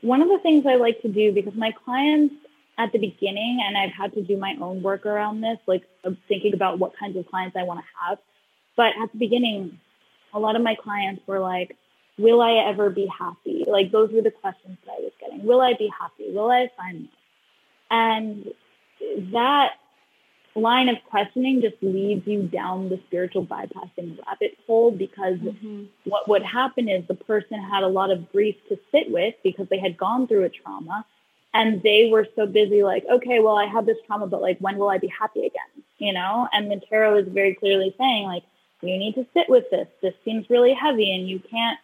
one 0.00 0.20
of 0.20 0.28
the 0.28 0.38
things 0.38 0.66
I 0.66 0.74
like 0.74 1.00
to 1.02 1.08
do 1.08 1.32
because 1.32 1.54
my 1.54 1.72
clients 1.84 2.34
at 2.76 2.92
the 2.92 2.98
beginning, 2.98 3.62
and 3.64 3.76
I've 3.76 3.92
had 3.92 4.12
to 4.14 4.22
do 4.22 4.36
my 4.36 4.56
own 4.60 4.82
work 4.82 5.06
around 5.06 5.40
this, 5.40 5.58
like 5.66 5.84
thinking 6.28 6.54
about 6.54 6.78
what 6.78 6.98
kinds 6.98 7.16
of 7.16 7.26
clients 7.26 7.56
I 7.56 7.62
want 7.62 7.80
to 7.80 7.86
have 8.02 8.18
but 8.76 8.92
at 9.00 9.12
the 9.12 9.18
beginning, 9.18 9.78
a 10.32 10.38
lot 10.38 10.56
of 10.56 10.62
my 10.62 10.74
clients 10.74 11.22
were 11.26 11.40
like, 11.40 11.76
Will 12.16 12.40
I 12.40 12.52
ever 12.68 12.90
be 12.90 13.06
happy? 13.06 13.64
Like, 13.66 13.90
those 13.90 14.12
were 14.12 14.22
the 14.22 14.30
questions 14.30 14.78
that 14.86 14.92
I 14.92 15.00
was 15.00 15.10
getting. 15.20 15.44
Will 15.44 15.60
I 15.60 15.74
be 15.74 15.90
happy? 15.98 16.30
Will 16.30 16.48
I 16.48 16.70
find 16.76 17.00
love? 17.00 17.10
And 17.90 18.52
that 19.32 19.72
line 20.54 20.88
of 20.88 20.96
questioning 21.10 21.60
just 21.60 21.76
leads 21.82 22.26
you 22.26 22.42
down 22.42 22.88
the 22.88 23.00
spiritual 23.06 23.44
bypassing 23.44 24.18
rabbit 24.26 24.56
hole 24.66 24.90
because 24.90 25.38
mm-hmm. 25.38 25.84
what 26.04 26.28
would 26.28 26.42
happen 26.42 26.88
is 26.88 27.04
the 27.08 27.14
person 27.14 27.60
had 27.60 27.82
a 27.82 27.88
lot 27.88 28.10
of 28.10 28.30
grief 28.30 28.54
to 28.68 28.78
sit 28.92 29.10
with 29.10 29.34
because 29.42 29.66
they 29.68 29.78
had 29.78 29.96
gone 29.96 30.28
through 30.28 30.44
a 30.44 30.48
trauma 30.48 31.04
and 31.52 31.82
they 31.82 32.08
were 32.10 32.26
so 32.36 32.46
busy 32.46 32.84
like 32.84 33.04
okay 33.10 33.40
well 33.40 33.56
i 33.56 33.66
have 33.66 33.84
this 33.84 33.96
trauma 34.06 34.28
but 34.28 34.40
like 34.40 34.56
when 34.58 34.76
will 34.78 34.88
i 34.88 34.98
be 34.98 35.08
happy 35.08 35.40
again 35.40 35.84
you 35.98 36.12
know 36.12 36.48
and 36.52 36.70
the 36.70 36.80
tarot 36.88 37.16
is 37.18 37.28
very 37.28 37.54
clearly 37.54 37.92
saying 37.98 38.24
like 38.24 38.44
you 38.88 38.98
need 38.98 39.14
to 39.14 39.26
sit 39.34 39.48
with 39.48 39.70
this. 39.70 39.88
This 40.02 40.14
seems 40.24 40.50
really 40.50 40.74
heavy 40.74 41.14
and 41.14 41.28
you 41.28 41.38
can't 41.38 41.78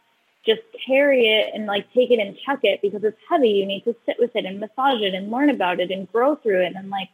just 0.46 0.62
carry 0.86 1.26
it 1.26 1.50
and 1.54 1.66
like 1.66 1.92
take 1.92 2.10
it 2.10 2.18
and 2.18 2.36
chuck 2.38 2.60
it 2.62 2.80
because 2.82 3.04
it's 3.04 3.18
heavy. 3.28 3.50
You 3.50 3.66
need 3.66 3.84
to 3.84 3.94
sit 4.06 4.16
with 4.18 4.34
it 4.34 4.46
and 4.46 4.58
massage 4.58 5.02
it 5.02 5.14
and 5.14 5.30
learn 5.30 5.50
about 5.50 5.80
it 5.80 5.90
and 5.90 6.10
grow 6.10 6.36
through 6.36 6.62
it 6.62 6.72
and 6.74 6.88
like 6.90 7.08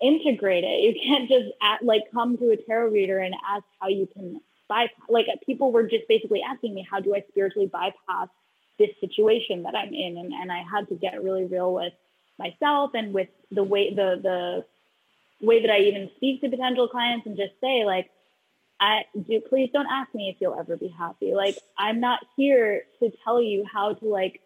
integrate 0.00 0.64
it. 0.64 0.80
You 0.80 1.00
can't 1.00 1.28
just 1.28 1.50
like 1.82 2.10
come 2.12 2.36
to 2.38 2.50
a 2.50 2.56
tarot 2.56 2.90
reader 2.90 3.18
and 3.18 3.34
ask 3.48 3.64
how 3.80 3.88
you 3.88 4.08
can 4.12 4.40
bypass. 4.68 4.94
Like 5.08 5.26
people 5.46 5.72
were 5.72 5.84
just 5.84 6.08
basically 6.08 6.42
asking 6.42 6.74
me, 6.74 6.86
how 6.88 7.00
do 7.00 7.14
I 7.14 7.24
spiritually 7.28 7.68
bypass 7.68 8.28
this 8.78 8.90
situation 9.00 9.62
that 9.62 9.76
I'm 9.76 9.94
in? 9.94 10.18
And, 10.18 10.32
and 10.32 10.52
I 10.52 10.62
had 10.62 10.88
to 10.88 10.94
get 10.94 11.22
really 11.22 11.44
real 11.44 11.72
with 11.72 11.92
myself 12.38 12.92
and 12.94 13.12
with 13.12 13.28
the 13.50 13.64
way 13.64 13.92
the 13.92 14.20
the 14.20 15.46
way 15.46 15.62
that 15.62 15.70
I 15.70 15.78
even 15.80 16.10
speak 16.16 16.40
to 16.40 16.48
potential 16.48 16.88
clients 16.88 17.26
and 17.26 17.36
just 17.36 17.52
say 17.60 17.84
like 17.84 18.10
I 18.80 19.04
do 19.28 19.40
please 19.40 19.70
don't 19.72 19.88
ask 19.90 20.14
me 20.14 20.28
if 20.28 20.36
you'll 20.40 20.58
ever 20.58 20.76
be 20.76 20.88
happy. 20.88 21.34
Like 21.34 21.58
I'm 21.76 22.00
not 22.00 22.20
here 22.36 22.84
to 23.00 23.12
tell 23.24 23.42
you 23.42 23.64
how 23.72 23.94
to 23.94 24.04
like 24.04 24.40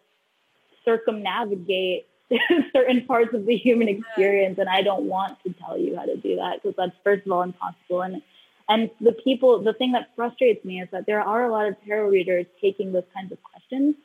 circumnavigate 0.85 2.07
certain 2.73 3.05
parts 3.05 3.33
of 3.33 3.45
the 3.45 3.55
human 3.55 3.87
experience 3.87 4.57
and 4.57 4.69
I 4.69 4.81
don't 4.81 5.03
want 5.03 5.41
to 5.43 5.53
tell 5.53 5.77
you 5.77 5.95
how 5.95 6.05
to 6.05 6.17
do 6.17 6.37
that 6.37 6.61
because 6.61 6.75
that's 6.75 6.95
first 7.03 7.25
of 7.25 7.31
all 7.31 7.41
impossible 7.43 8.01
and 8.01 8.21
and 8.69 8.89
the 9.01 9.11
people 9.11 9.61
the 9.61 9.73
thing 9.73 9.91
that 9.91 10.09
frustrates 10.15 10.63
me 10.65 10.81
is 10.81 10.89
that 10.91 11.05
there 11.05 11.21
are 11.21 11.45
a 11.45 11.51
lot 11.51 11.67
of 11.67 11.75
tarot 11.85 12.09
readers 12.09 12.45
taking 12.61 12.91
those 12.91 13.03
kinds 13.13 13.31
of 13.31 13.37
questions 13.43 13.95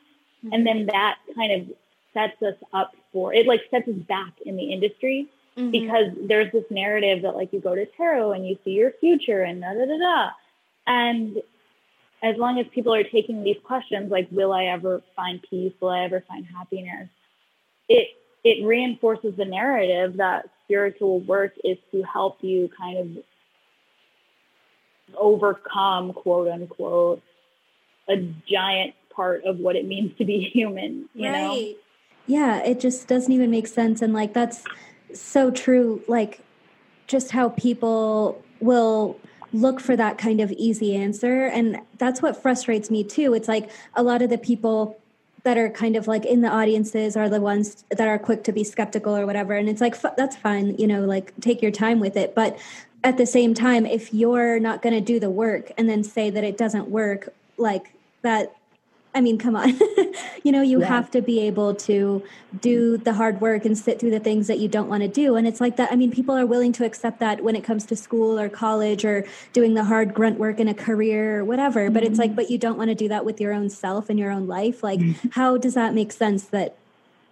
mm-hmm. 0.45 0.53
and 0.53 0.67
then 0.67 0.85
that 0.87 1.17
kind 1.35 1.51
of 1.51 1.75
sets 2.13 2.41
us 2.43 2.55
up 2.73 2.95
for 3.11 3.33
it 3.33 3.47
like 3.47 3.61
sets 3.71 3.87
us 3.87 3.95
back 3.95 4.33
in 4.45 4.57
the 4.57 4.71
industry 4.71 5.27
mm-hmm. 5.57 5.71
because 5.71 6.11
there's 6.27 6.51
this 6.51 6.65
narrative 6.69 7.23
that 7.23 7.35
like 7.35 7.53
you 7.53 7.59
go 7.59 7.75
to 7.75 7.85
tarot 7.85 8.33
and 8.33 8.47
you 8.47 8.57
see 8.63 8.71
your 8.71 8.91
future 8.99 9.41
and 9.41 9.61
da 9.61 9.73
da 9.73 9.85
da 9.85 9.97
da. 9.97 10.29
And 10.87 11.41
as 12.21 12.35
long 12.37 12.59
as 12.59 12.65
people 12.73 12.93
are 12.93 13.03
taking 13.03 13.43
these 13.43 13.57
questions, 13.63 14.11
like, 14.11 14.27
will 14.31 14.51
I 14.51 14.65
ever 14.65 15.01
find 15.15 15.41
peace? 15.49 15.73
Will 15.79 15.89
I 15.89 16.03
ever 16.03 16.23
find 16.27 16.45
happiness? 16.45 17.09
It 17.87 18.09
it 18.43 18.65
reinforces 18.65 19.35
the 19.35 19.45
narrative 19.45 20.17
that 20.17 20.49
spiritual 20.65 21.19
work 21.19 21.53
is 21.63 21.77
to 21.91 22.03
help 22.03 22.37
you 22.41 22.69
kind 22.77 22.97
of 22.97 23.23
overcome 25.17 26.13
quote 26.13 26.47
unquote 26.47 27.21
a 28.07 28.17
giant 28.47 28.93
part 29.09 29.43
of 29.43 29.57
what 29.57 29.75
it 29.75 29.85
means 29.85 30.15
to 30.17 30.25
be 30.25 30.39
human 30.53 31.09
you 31.15 31.27
right. 31.27 31.41
know 31.41 31.73
yeah 32.27 32.63
it 32.63 32.79
just 32.79 33.07
doesn't 33.07 33.33
even 33.33 33.49
make 33.49 33.65
sense 33.65 34.03
and 34.03 34.13
like 34.13 34.33
that's 34.33 34.63
so 35.13 35.51
true 35.51 36.01
like 36.07 36.41
just 37.07 37.31
how 37.31 37.49
people 37.49 38.43
will 38.59 39.19
look 39.51 39.79
for 39.79 39.95
that 39.95 40.17
kind 40.17 40.39
of 40.41 40.51
easy 40.53 40.95
answer. 40.95 41.45
And 41.45 41.79
that's 41.97 42.21
what 42.21 42.41
frustrates 42.41 42.91
me 42.91 43.03
too. 43.03 43.33
It's 43.33 43.47
like 43.47 43.69
a 43.95 44.03
lot 44.03 44.21
of 44.21 44.29
the 44.29 44.37
people 44.37 44.99
that 45.43 45.57
are 45.57 45.69
kind 45.69 45.95
of 45.95 46.07
like 46.07 46.25
in 46.25 46.41
the 46.41 46.49
audiences 46.49 47.15
are 47.15 47.29
the 47.29 47.41
ones 47.41 47.83
that 47.89 48.07
are 48.07 48.19
quick 48.19 48.43
to 48.43 48.51
be 48.51 48.63
skeptical 48.63 49.15
or 49.15 49.25
whatever. 49.25 49.53
And 49.53 49.69
it's 49.69 49.81
like 49.81 49.99
that's 50.15 50.35
fine 50.35 50.75
you 50.77 50.85
know 50.85 51.05
like 51.05 51.33
take 51.41 51.61
your 51.61 51.71
time 51.71 51.99
with 51.99 52.15
it. 52.17 52.35
But 52.35 52.57
at 53.03 53.17
the 53.17 53.25
same 53.25 53.53
time 53.53 53.85
if 53.85 54.13
you're 54.13 54.59
not 54.59 54.81
going 54.81 54.93
to 54.93 55.01
do 55.01 55.19
the 55.19 55.29
work 55.29 55.71
and 55.77 55.89
then 55.89 56.03
say 56.03 56.29
that 56.29 56.43
it 56.43 56.57
doesn't 56.57 56.89
work 56.89 57.33
like 57.57 57.93
that 58.21 58.53
I 59.13 59.21
mean, 59.21 59.39
come 59.39 59.55
on. 59.55 59.69
you 60.43 60.51
know, 60.51 60.61
you 60.61 60.81
yeah. 60.81 60.87
have 60.87 61.09
to 61.11 61.21
be 61.21 61.39
able 61.41 61.73
to 61.75 62.23
do 62.61 62.97
the 62.97 63.13
hard 63.13 63.41
work 63.41 63.65
and 63.65 63.77
sit 63.77 63.99
through 63.99 64.11
the 64.11 64.19
things 64.19 64.47
that 64.47 64.59
you 64.59 64.67
don't 64.67 64.87
want 64.87 65.01
to 65.01 65.09
do. 65.09 65.35
And 65.35 65.47
it's 65.47 65.59
like 65.59 65.77
that. 65.77 65.91
I 65.91 65.95
mean, 65.95 66.11
people 66.11 66.37
are 66.37 66.45
willing 66.45 66.71
to 66.73 66.85
accept 66.85 67.19
that 67.19 67.43
when 67.43 67.55
it 67.55 67.63
comes 67.63 67.85
to 67.87 67.95
school 67.95 68.39
or 68.39 68.49
college 68.49 69.03
or 69.03 69.25
doing 69.51 69.73
the 69.73 69.83
hard 69.83 70.13
grunt 70.13 70.37
work 70.37 70.59
in 70.59 70.67
a 70.67 70.73
career 70.73 71.39
or 71.39 71.45
whatever. 71.45 71.85
Mm-hmm. 71.85 71.93
But 71.93 72.03
it's 72.03 72.19
like, 72.19 72.31
mm-hmm. 72.31 72.35
but 72.35 72.51
you 72.51 72.57
don't 72.57 72.77
want 72.77 72.89
to 72.89 72.95
do 72.95 73.07
that 73.07 73.25
with 73.25 73.41
your 73.41 73.51
own 73.51 73.69
self 73.69 74.09
and 74.09 74.19
your 74.19 74.31
own 74.31 74.47
life. 74.47 74.83
Like, 74.83 74.99
mm-hmm. 74.99 75.29
how 75.31 75.57
does 75.57 75.73
that 75.73 75.93
make 75.93 76.11
sense 76.11 76.43
that 76.45 76.77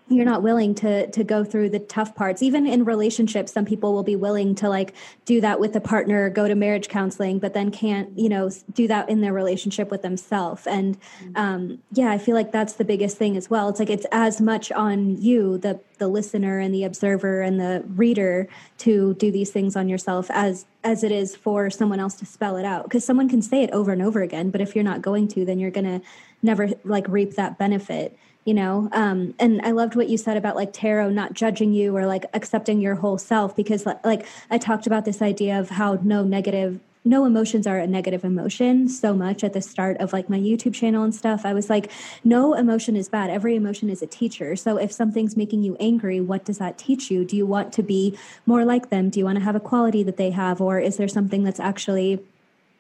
you're 0.10 0.26
not 0.26 0.41
willing 0.41 0.74
to 0.76 1.10
to 1.12 1.24
go 1.24 1.43
through 1.43 1.70
the 1.70 1.80
tough 1.80 2.16
parts. 2.16 2.41
Even 2.41 2.66
in 2.68 2.86
relationships 2.86 3.51
some 3.51 3.66
people 3.66 3.93
will 3.93 4.03
be 4.03 4.16
willing 4.16 4.55
to 4.55 4.70
like 4.70 4.93
do 5.26 5.41
that 5.41 5.60
with 5.60 5.76
a 5.76 5.82
partner 5.82 6.30
go 6.30 6.47
to 6.47 6.55
marriage 6.55 6.88
counseling 6.88 7.39
but 7.39 7.53
then 7.53 7.72
can't 7.72 8.18
you 8.18 8.30
know 8.30 8.49
do 8.74 8.88
that 8.88 9.10
in 9.10 9.22
their 9.22 9.34
relationship 9.34 9.91
with 9.91 10.01
themselves 10.01 10.66
and 10.68 10.99
mm-hmm. 10.99 11.38
um, 11.38 11.80
yeah 11.93 12.12
i 12.12 12.18
feel 12.18 12.36
like 12.36 12.51
that's 12.51 12.74
the 12.74 12.86
biggest 12.86 13.18
thing 13.18 13.38
as 13.38 13.49
well. 13.49 13.70
It's 13.70 13.80
like 13.80 13.89
it's 13.89 14.05
as 14.12 14.41
much 14.41 14.72
on 14.72 15.22
you 15.22 15.58
the 15.58 15.80
the 15.97 16.08
listener 16.08 16.60
and 16.60 16.74
the 16.74 16.84
observer 16.84 17.41
and 17.41 17.60
the 17.60 17.84
reader 17.95 18.47
to 18.80 19.16
do 19.16 19.32
these 19.32 19.51
things 19.51 19.76
on 19.76 19.89
yourself 19.89 20.30
as 20.32 20.66
as 20.84 21.03
it 21.03 21.12
is 21.12 21.36
for 21.36 21.70
someone 21.70 21.99
else 21.99 22.16
to 22.16 22.26
spell 22.26 22.55
it 22.55 22.66
out. 22.66 22.84
Because 22.84 23.03
someone 23.03 23.28
can 23.28 23.41
say 23.41 23.64
it 23.64 23.72
over 23.72 23.91
and 23.91 24.01
over 24.01 24.22
again 24.22 24.49
but 24.49 24.62
if 24.62 24.76
you're 24.76 24.84
not 24.84 25.01
going 25.01 25.28
to 25.30 25.45
then 25.45 25.60
you're 25.60 25.72
gonna 25.72 26.01
never 26.41 26.70
like 26.84 27.08
reap 27.08 27.34
that 27.36 27.58
benefit 27.58 28.18
you 28.48 28.54
know 28.54 28.88
um, 28.93 29.36
and 29.39 29.62
i 29.62 29.72
loved 29.72 29.95
what 29.95 30.10
you 30.10 30.18
said 30.18 30.38
about 30.38 30.56
like 30.56 30.72
tarot 30.72 31.10
not 31.10 31.34
judging 31.34 31.74
you 31.74 31.95
or 31.95 32.08
like 32.08 32.24
accepting 32.34 32.80
your 32.80 32.95
whole 32.95 33.18
self 33.18 33.56
because 33.56 33.86
like 33.86 34.26
i 34.50 34.58
talked 34.58 34.88
about 34.88 35.04
this 35.04 35.22
idea 35.22 35.60
of 35.60 35.70
how 35.70 36.00
no 36.02 36.24
negative 36.24 36.80
no 37.04 37.26
emotions 37.26 37.66
are 37.66 37.78
a 37.78 37.88
negative 37.88 38.24
emotion 38.24 38.88
so 38.88 39.14
much 39.14 39.43
at 39.43 39.54
the 39.54 39.62
start 39.62 39.98
of 39.98 40.12
like 40.12 40.30
my 40.30 40.38
YouTube 40.38 40.74
channel 40.74 41.04
and 41.04 41.16
stuff. 41.16 41.45
I 41.45 41.54
was 41.54 41.70
like, 41.70 41.89
no 42.26 42.54
emotion 42.54 42.98
is 42.98 43.08
bad. 43.08 43.30
Every 43.30 43.56
emotion 43.56 43.89
is 43.89 44.02
a 44.02 44.08
teacher. 44.08 44.58
So 44.58 44.76
if 44.76 44.91
something's 44.91 45.38
making 45.38 45.64
you 45.64 45.78
angry, 45.80 46.20
what 46.20 46.43
does 46.43 46.58
that 46.58 46.78
teach 46.78 47.10
you? 47.10 47.24
Do 47.24 47.38
you 47.38 47.45
want 47.45 47.72
to 47.74 47.84
be 47.84 48.18
more 48.45 48.66
like 48.66 48.89
them? 48.89 49.10
Do 49.10 49.20
you 49.20 49.26
want 49.26 49.38
to 49.38 49.43
have 49.43 49.56
a 49.56 49.62
quality 49.62 50.04
that 50.04 50.18
they 50.18 50.32
have? 50.32 50.60
Or 50.60 50.80
is 50.80 50.98
there 50.98 51.08
something 51.08 51.43
that's 51.43 51.62
actually 51.62 52.20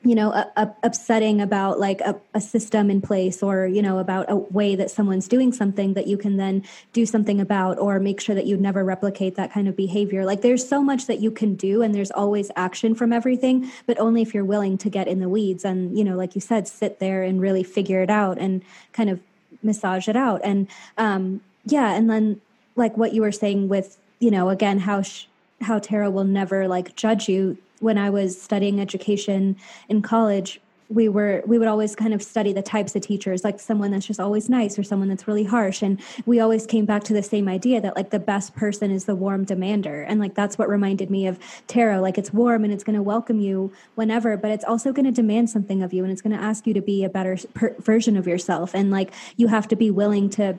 you 0.07 0.15
know 0.15 0.31
a, 0.31 0.49
a 0.55 0.73
upsetting 0.83 1.41
about 1.41 1.79
like 1.79 1.99
a, 2.01 2.15
a, 2.33 2.39
system 2.39 2.89
in 2.89 3.01
place 3.01 3.43
or 3.43 3.67
you 3.67 3.81
know 3.81 3.99
about 3.99 4.25
a 4.29 4.37
way 4.37 4.73
that 4.73 4.89
someone's 4.89 5.27
doing 5.27 5.51
something 5.51 5.95
that 5.95 6.07
you 6.07 6.17
can 6.17 6.37
then 6.37 6.63
do 6.93 7.05
something 7.05 7.41
about 7.41 7.77
or 7.77 7.99
make 7.99 8.21
sure 8.21 8.33
that 8.33 8.45
you 8.45 8.55
never 8.55 8.85
replicate 8.85 9.35
that 9.35 9.51
kind 9.51 9.67
of 9.67 9.75
behavior. 9.75 10.23
Like 10.23 10.41
there's 10.41 10.67
so 10.67 10.81
much 10.81 11.07
that 11.07 11.19
you 11.19 11.29
can 11.29 11.55
do 11.55 11.81
and 11.81 11.93
there's 11.93 12.11
always 12.11 12.49
action 12.55 12.95
from 12.95 13.11
everything 13.11 13.69
but 13.85 13.99
only 13.99 14.21
if 14.21 14.33
you're 14.33 14.45
willing 14.45 14.77
to 14.77 14.89
get 14.89 15.07
in 15.07 15.19
the 15.19 15.27
weeds 15.27 15.65
and 15.65 15.97
you 15.97 16.05
know 16.05 16.15
like 16.15 16.35
you 16.35 16.41
said 16.41 16.67
sit 16.67 16.99
there 16.99 17.23
and 17.23 17.41
really 17.41 17.63
figure 17.63 18.01
it 18.01 18.09
out 18.09 18.37
and 18.37 18.63
kind 18.93 19.09
of 19.09 19.19
massage 19.61 20.07
it 20.07 20.15
out. 20.15 20.39
And 20.43 20.67
um 20.97 21.41
yeah 21.65 21.93
and 21.93 22.09
then 22.09 22.39
like 22.77 22.95
what 22.95 23.13
you 23.13 23.21
were 23.21 23.33
saying 23.33 23.67
with 23.67 23.97
you 24.19 24.31
know 24.31 24.47
again 24.49 24.79
how 24.79 25.01
sh- 25.01 25.25
how 25.61 25.79
tarot 25.79 26.11
will 26.11 26.23
never 26.23 26.67
like 26.67 26.95
judge 26.95 27.27
you 27.27 27.57
when 27.79 27.97
I 27.97 28.09
was 28.09 28.39
studying 28.41 28.79
education 28.79 29.57
in 29.89 30.01
college, 30.01 30.59
we 30.89 31.09
were 31.09 31.43
we 31.45 31.57
would 31.59 31.67
always 31.67 31.95
kind 31.95 32.13
of 32.13 32.23
study 32.23 32.53
the 32.53 32.61
types 32.61 32.95
of 32.95 33.01
teachers 33.01 33.43
like 33.43 33.59
someone 33.59 33.91
that's 33.91 34.05
just 34.05 34.19
always 34.19 34.49
nice 34.49 34.79
or 34.79 34.83
someone 34.83 35.09
that's 35.09 35.27
really 35.27 35.43
harsh. 35.43 35.81
And 35.81 36.01
we 36.25 36.39
always 36.39 36.65
came 36.65 36.85
back 36.85 37.03
to 37.05 37.13
the 37.13 37.23
same 37.23 37.49
idea 37.49 37.81
that 37.81 37.95
like 37.95 38.11
the 38.11 38.19
best 38.19 38.55
person 38.55 38.91
is 38.91 39.05
the 39.05 39.15
warm 39.15 39.43
demander. 39.43 40.03
And 40.03 40.19
like 40.19 40.33
that's 40.33 40.57
what 40.57 40.69
reminded 40.69 41.09
me 41.09 41.27
of 41.27 41.39
tarot. 41.67 42.01
Like 42.01 42.17
it's 42.17 42.31
warm 42.31 42.63
and 42.63 42.71
it's 42.71 42.83
going 42.83 42.95
to 42.95 43.03
welcome 43.03 43.39
you 43.39 43.71
whenever 43.95 44.37
but 44.37 44.51
it's 44.51 44.63
also 44.63 44.93
going 44.93 45.05
to 45.05 45.11
demand 45.11 45.49
something 45.49 45.83
of 45.83 45.93
you 45.93 46.03
and 46.03 46.11
it's 46.11 46.21
going 46.21 46.35
to 46.35 46.41
ask 46.41 46.65
you 46.65 46.73
to 46.73 46.81
be 46.81 47.03
a 47.03 47.09
better 47.09 47.37
per- 47.53 47.75
version 47.79 48.15
of 48.15 48.27
yourself. 48.27 48.73
And 48.73 48.89
like 48.89 49.13
you 49.35 49.47
have 49.47 49.67
to 49.69 49.75
be 49.75 49.91
willing 49.91 50.29
to 50.31 50.57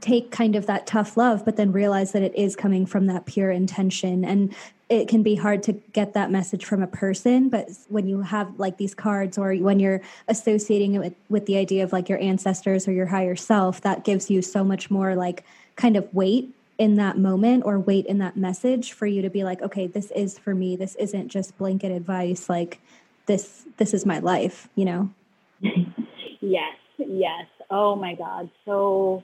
take 0.00 0.30
kind 0.30 0.56
of 0.56 0.66
that 0.66 0.86
tough 0.86 1.16
love 1.16 1.44
but 1.44 1.56
then 1.56 1.72
realize 1.72 2.12
that 2.12 2.22
it 2.22 2.34
is 2.34 2.56
coming 2.56 2.86
from 2.86 3.06
that 3.06 3.26
pure 3.26 3.50
intention. 3.50 4.24
And 4.24 4.54
it 4.88 5.08
can 5.08 5.22
be 5.22 5.34
hard 5.34 5.62
to 5.64 5.72
get 5.92 6.14
that 6.14 6.30
message 6.30 6.64
from 6.64 6.82
a 6.82 6.86
person 6.86 7.48
but 7.48 7.68
when 7.88 8.06
you 8.06 8.20
have 8.20 8.58
like 8.58 8.76
these 8.76 8.94
cards 8.94 9.36
or 9.36 9.54
when 9.54 9.80
you're 9.80 10.00
associating 10.28 10.94
it 10.94 10.98
with, 11.00 11.14
with 11.28 11.46
the 11.46 11.56
idea 11.56 11.82
of 11.82 11.92
like 11.92 12.08
your 12.08 12.20
ancestors 12.20 12.86
or 12.86 12.92
your 12.92 13.06
higher 13.06 13.34
self 13.34 13.80
that 13.80 14.04
gives 14.04 14.30
you 14.30 14.40
so 14.40 14.62
much 14.62 14.90
more 14.90 15.16
like 15.16 15.44
kind 15.74 15.96
of 15.96 16.12
weight 16.14 16.48
in 16.78 16.94
that 16.94 17.18
moment 17.18 17.64
or 17.64 17.80
weight 17.80 18.06
in 18.06 18.18
that 18.18 18.36
message 18.36 18.92
for 18.92 19.06
you 19.06 19.22
to 19.22 19.30
be 19.30 19.42
like 19.42 19.60
okay 19.62 19.86
this 19.86 20.10
is 20.12 20.38
for 20.38 20.54
me. 20.54 20.76
This 20.76 20.94
isn't 20.96 21.28
just 21.28 21.56
blanket 21.58 21.90
advice 21.90 22.48
like 22.48 22.80
this 23.26 23.64
this 23.78 23.92
is 23.92 24.06
my 24.06 24.20
life 24.20 24.68
you 24.76 24.84
know? 24.84 25.10
Yes 26.40 26.76
yes. 26.98 27.46
Oh 27.70 27.96
my 27.96 28.14
god. 28.14 28.50
So 28.64 29.22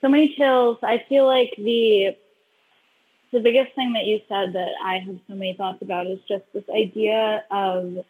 so 0.00 0.08
many 0.08 0.34
chills 0.34 0.78
i 0.82 1.02
feel 1.08 1.26
like 1.26 1.54
the 1.58 2.16
the 3.32 3.40
biggest 3.40 3.74
thing 3.74 3.92
that 3.94 4.06
you 4.06 4.20
said 4.28 4.54
that 4.54 4.70
I 4.82 4.98
have 4.98 5.18
so 5.28 5.34
many 5.34 5.52
thoughts 5.54 5.82
about 5.82 6.06
is 6.06 6.18
just 6.28 6.44
this 6.54 6.64
idea 6.74 7.44
of 7.50 8.04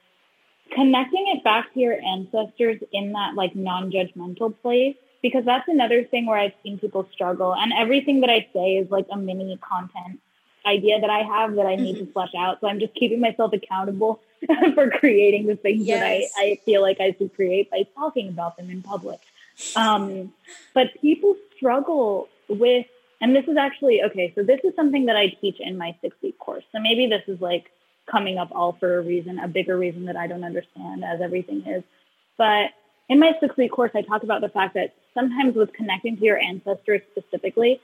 connecting 0.72 1.24
it 1.34 1.42
back 1.42 1.72
to 1.74 1.80
your 1.80 2.00
ancestors 2.00 2.80
in 2.92 3.12
that 3.12 3.34
like 3.34 3.56
non-judgmental 3.56 4.54
place 4.62 4.96
because 5.22 5.44
that's 5.44 5.68
another 5.68 6.04
thing 6.04 6.26
where 6.26 6.38
I've 6.38 6.52
seen 6.62 6.78
people 6.78 7.08
struggle 7.12 7.54
and 7.54 7.72
everything 7.72 8.20
that 8.20 8.30
I 8.30 8.46
say 8.52 8.76
is 8.76 8.90
like 8.90 9.06
a 9.10 9.16
mini 9.16 9.58
content 9.58 10.20
idea 10.64 11.00
that 11.00 11.10
I 11.10 11.20
have 11.20 11.54
that 11.56 11.66
I 11.66 11.76
need 11.76 11.94
to 11.94 12.02
mm-hmm. 12.02 12.12
flesh 12.12 12.34
out. 12.36 12.60
So 12.60 12.68
I'm 12.68 12.80
just 12.80 12.94
keeping 12.94 13.20
myself 13.20 13.52
accountable 13.52 14.20
for 14.74 14.90
creating 14.90 15.46
the 15.46 15.56
things 15.56 15.86
yes. 15.86 16.00
that 16.00 16.40
I, 16.40 16.44
I 16.44 16.60
feel 16.64 16.82
like 16.82 17.00
I 17.00 17.14
should 17.16 17.34
create 17.34 17.70
by 17.70 17.84
talking 17.94 18.28
about 18.28 18.56
them 18.56 18.70
in 18.70 18.82
public. 18.82 19.20
Um, 19.74 20.32
but 20.74 20.88
people 21.00 21.36
struggle 21.56 22.28
with 22.48 22.86
and 23.20 23.34
this 23.34 23.46
is 23.48 23.56
actually 23.56 24.02
okay. 24.02 24.32
So 24.34 24.42
this 24.42 24.60
is 24.62 24.74
something 24.76 25.06
that 25.06 25.16
I 25.16 25.28
teach 25.28 25.56
in 25.58 25.78
my 25.78 25.96
six 26.02 26.16
week 26.22 26.38
course. 26.38 26.64
So 26.72 26.80
maybe 26.80 27.06
this 27.06 27.22
is 27.26 27.40
like 27.40 27.70
coming 28.10 28.38
up 28.38 28.50
all 28.52 28.72
for 28.72 28.98
a 28.98 29.02
reason, 29.02 29.38
a 29.38 29.48
bigger 29.48 29.76
reason 29.76 30.04
that 30.06 30.16
I 30.16 30.26
don't 30.26 30.44
understand 30.44 31.04
as 31.04 31.20
everything 31.20 31.66
is. 31.66 31.82
But 32.36 32.70
in 33.08 33.18
my 33.18 33.34
six 33.40 33.56
week 33.56 33.72
course, 33.72 33.92
I 33.94 34.02
talk 34.02 34.22
about 34.22 34.42
the 34.42 34.48
fact 34.48 34.74
that 34.74 34.94
sometimes 35.14 35.56
with 35.56 35.72
connecting 35.72 36.16
to 36.18 36.22
your 36.22 36.38
ancestors 36.38 37.00
specifically, 37.10 37.80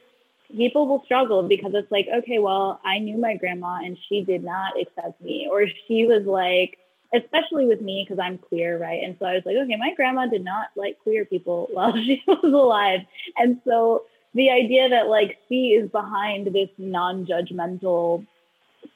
people 0.54 0.86
will 0.86 1.02
struggle 1.04 1.42
because 1.42 1.72
it's 1.74 1.90
like, 1.90 2.08
okay, 2.14 2.38
well, 2.38 2.80
I 2.84 2.98
knew 2.98 3.16
my 3.16 3.36
grandma 3.36 3.78
and 3.82 3.96
she 4.08 4.22
did 4.22 4.44
not 4.44 4.78
accept 4.78 5.20
me, 5.22 5.48
or 5.50 5.66
she 5.88 6.06
was 6.06 6.24
like, 6.26 6.78
especially 7.14 7.66
with 7.66 7.80
me 7.80 8.04
because 8.06 8.22
I'm 8.22 8.38
queer, 8.38 8.78
right? 8.78 9.02
And 9.02 9.16
so 9.18 9.26
I 9.26 9.34
was 9.34 9.42
like, 9.44 9.56
okay, 9.56 9.76
my 9.76 9.94
grandma 9.94 10.26
did 10.26 10.44
not 10.44 10.68
like 10.76 10.98
queer 11.02 11.24
people 11.24 11.68
while 11.72 11.92
she 11.94 12.22
was 12.26 12.52
alive. 12.52 13.00
And 13.36 13.60
so 13.64 14.04
the 14.34 14.50
idea 14.50 14.88
that 14.90 15.08
like 15.08 15.38
C 15.48 15.72
is 15.72 15.90
behind 15.90 16.46
this 16.48 16.70
non-judgmental, 16.78 18.26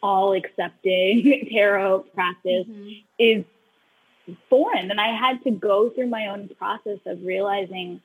all 0.02 0.32
accepting 0.32 1.48
tarot 1.52 2.00
practice 2.14 2.66
mm-hmm. 2.66 2.90
is 3.18 3.44
foreign. 4.48 4.90
And 4.90 5.00
I 5.00 5.14
had 5.14 5.42
to 5.44 5.50
go 5.50 5.90
through 5.90 6.08
my 6.08 6.28
own 6.28 6.48
process 6.58 6.98
of 7.06 7.22
realizing 7.22 8.00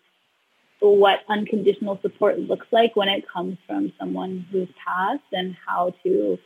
what 0.80 1.20
unconditional 1.30 2.00
support 2.02 2.40
looks 2.40 2.66
like 2.72 2.96
when 2.96 3.08
it 3.08 3.28
comes 3.30 3.58
from 3.68 3.94
someone 4.00 4.46
who's 4.52 4.68
passed 4.84 5.22
and 5.32 5.56
how 5.66 5.94
to 6.04 6.40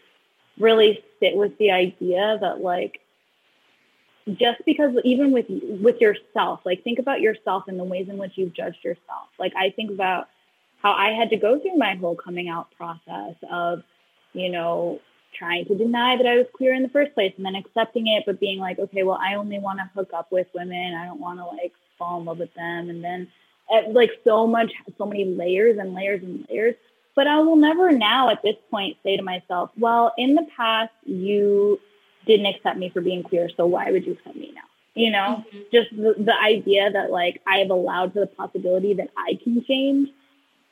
really 0.60 1.04
sit 1.22 1.36
with 1.36 1.58
the 1.58 1.72
idea 1.72 2.38
that 2.42 2.60
like 2.62 3.00
just 4.34 4.60
because 4.66 4.96
even 5.04 5.32
with 5.32 5.46
with 5.50 6.02
yourself 6.02 6.60
like 6.66 6.84
think 6.84 7.00
about 7.00 7.22
yourself 7.22 7.64
and 7.68 7.80
the 7.80 7.84
ways 7.84 8.10
in 8.10 8.18
which 8.18 8.32
you've 8.36 8.54
judged 8.54 8.84
yourself 8.84 9.28
like 9.38 9.54
i 9.56 9.70
think 9.70 9.92
about 9.92 10.28
how 10.86 10.94
I 10.94 11.14
had 11.14 11.32
to 11.32 11.38
go 11.38 11.60
through 11.60 11.78
my 11.78 11.96
whole 11.96 12.16
coming 12.16 12.48
out 12.48 12.70
process 12.78 13.34
of, 13.50 13.82
you 14.34 14.50
know, 14.50 15.02
trying 15.34 15.66
to 15.66 15.76
deny 15.76 16.16
that 16.16 16.28
I 16.28 16.38
was 16.38 16.46
queer 16.54 16.76
in 16.76 16.84
the 16.84 16.90
first 16.90 17.16
place 17.16 17.34
and 17.38 17.46
then 17.46 17.56
accepting 17.56 18.06
it, 18.06 18.24
but 18.28 18.40
being 18.40 18.60
like, 18.60 18.78
okay, 18.78 19.02
well, 19.02 19.20
I 19.20 19.34
only 19.34 19.58
want 19.58 19.80
to 19.80 19.90
hook 19.96 20.12
up 20.14 20.32
with 20.32 20.46
women. 20.54 20.94
I 20.94 21.06
don't 21.06 21.20
want 21.20 21.40
to 21.40 21.46
like 21.46 21.74
fall 21.98 22.20
in 22.20 22.26
love 22.26 22.38
with 22.38 22.54
them. 22.54 22.92
And 22.92 23.04
then 23.04 23.28
eh, 23.72 23.82
like 23.90 24.12
so 24.24 24.46
much, 24.46 24.72
so 24.96 25.08
many 25.08 25.26
layers 25.26 25.80
and 25.80 25.96
layers 25.96 26.22
and 26.22 26.46
layers. 26.52 26.76
But 27.16 27.26
I 27.26 27.40
will 27.40 27.56
never 27.56 27.92
now 27.92 28.30
at 28.30 28.44
this 28.44 28.58
point 28.70 28.98
say 29.02 29.18
to 29.18 29.24
myself, 29.24 29.72
well, 29.80 30.14
in 30.20 30.36
the 30.36 30.46
past, 30.56 30.94
you 31.04 31.80
didn't 32.26 32.48
accept 32.48 32.78
me 32.78 32.90
for 32.90 33.02
being 33.02 33.24
queer. 33.24 33.50
So 33.56 33.66
why 33.66 33.92
would 33.92 34.06
you 34.06 34.14
accept 34.14 34.36
me 34.36 34.52
now? 34.54 34.62
You 34.94 35.12
know, 35.12 35.44
mm-hmm. 35.48 35.60
just 35.72 35.90
the, 35.92 36.16
the 36.18 36.36
idea 36.42 36.92
that 36.92 37.12
like 37.12 37.42
I 37.46 37.58
have 37.58 37.70
allowed 37.70 38.14
for 38.14 38.22
the 38.22 38.28
possibility 38.28 38.94
that 38.94 39.10
I 39.18 39.38
can 39.44 39.64
change 39.66 40.10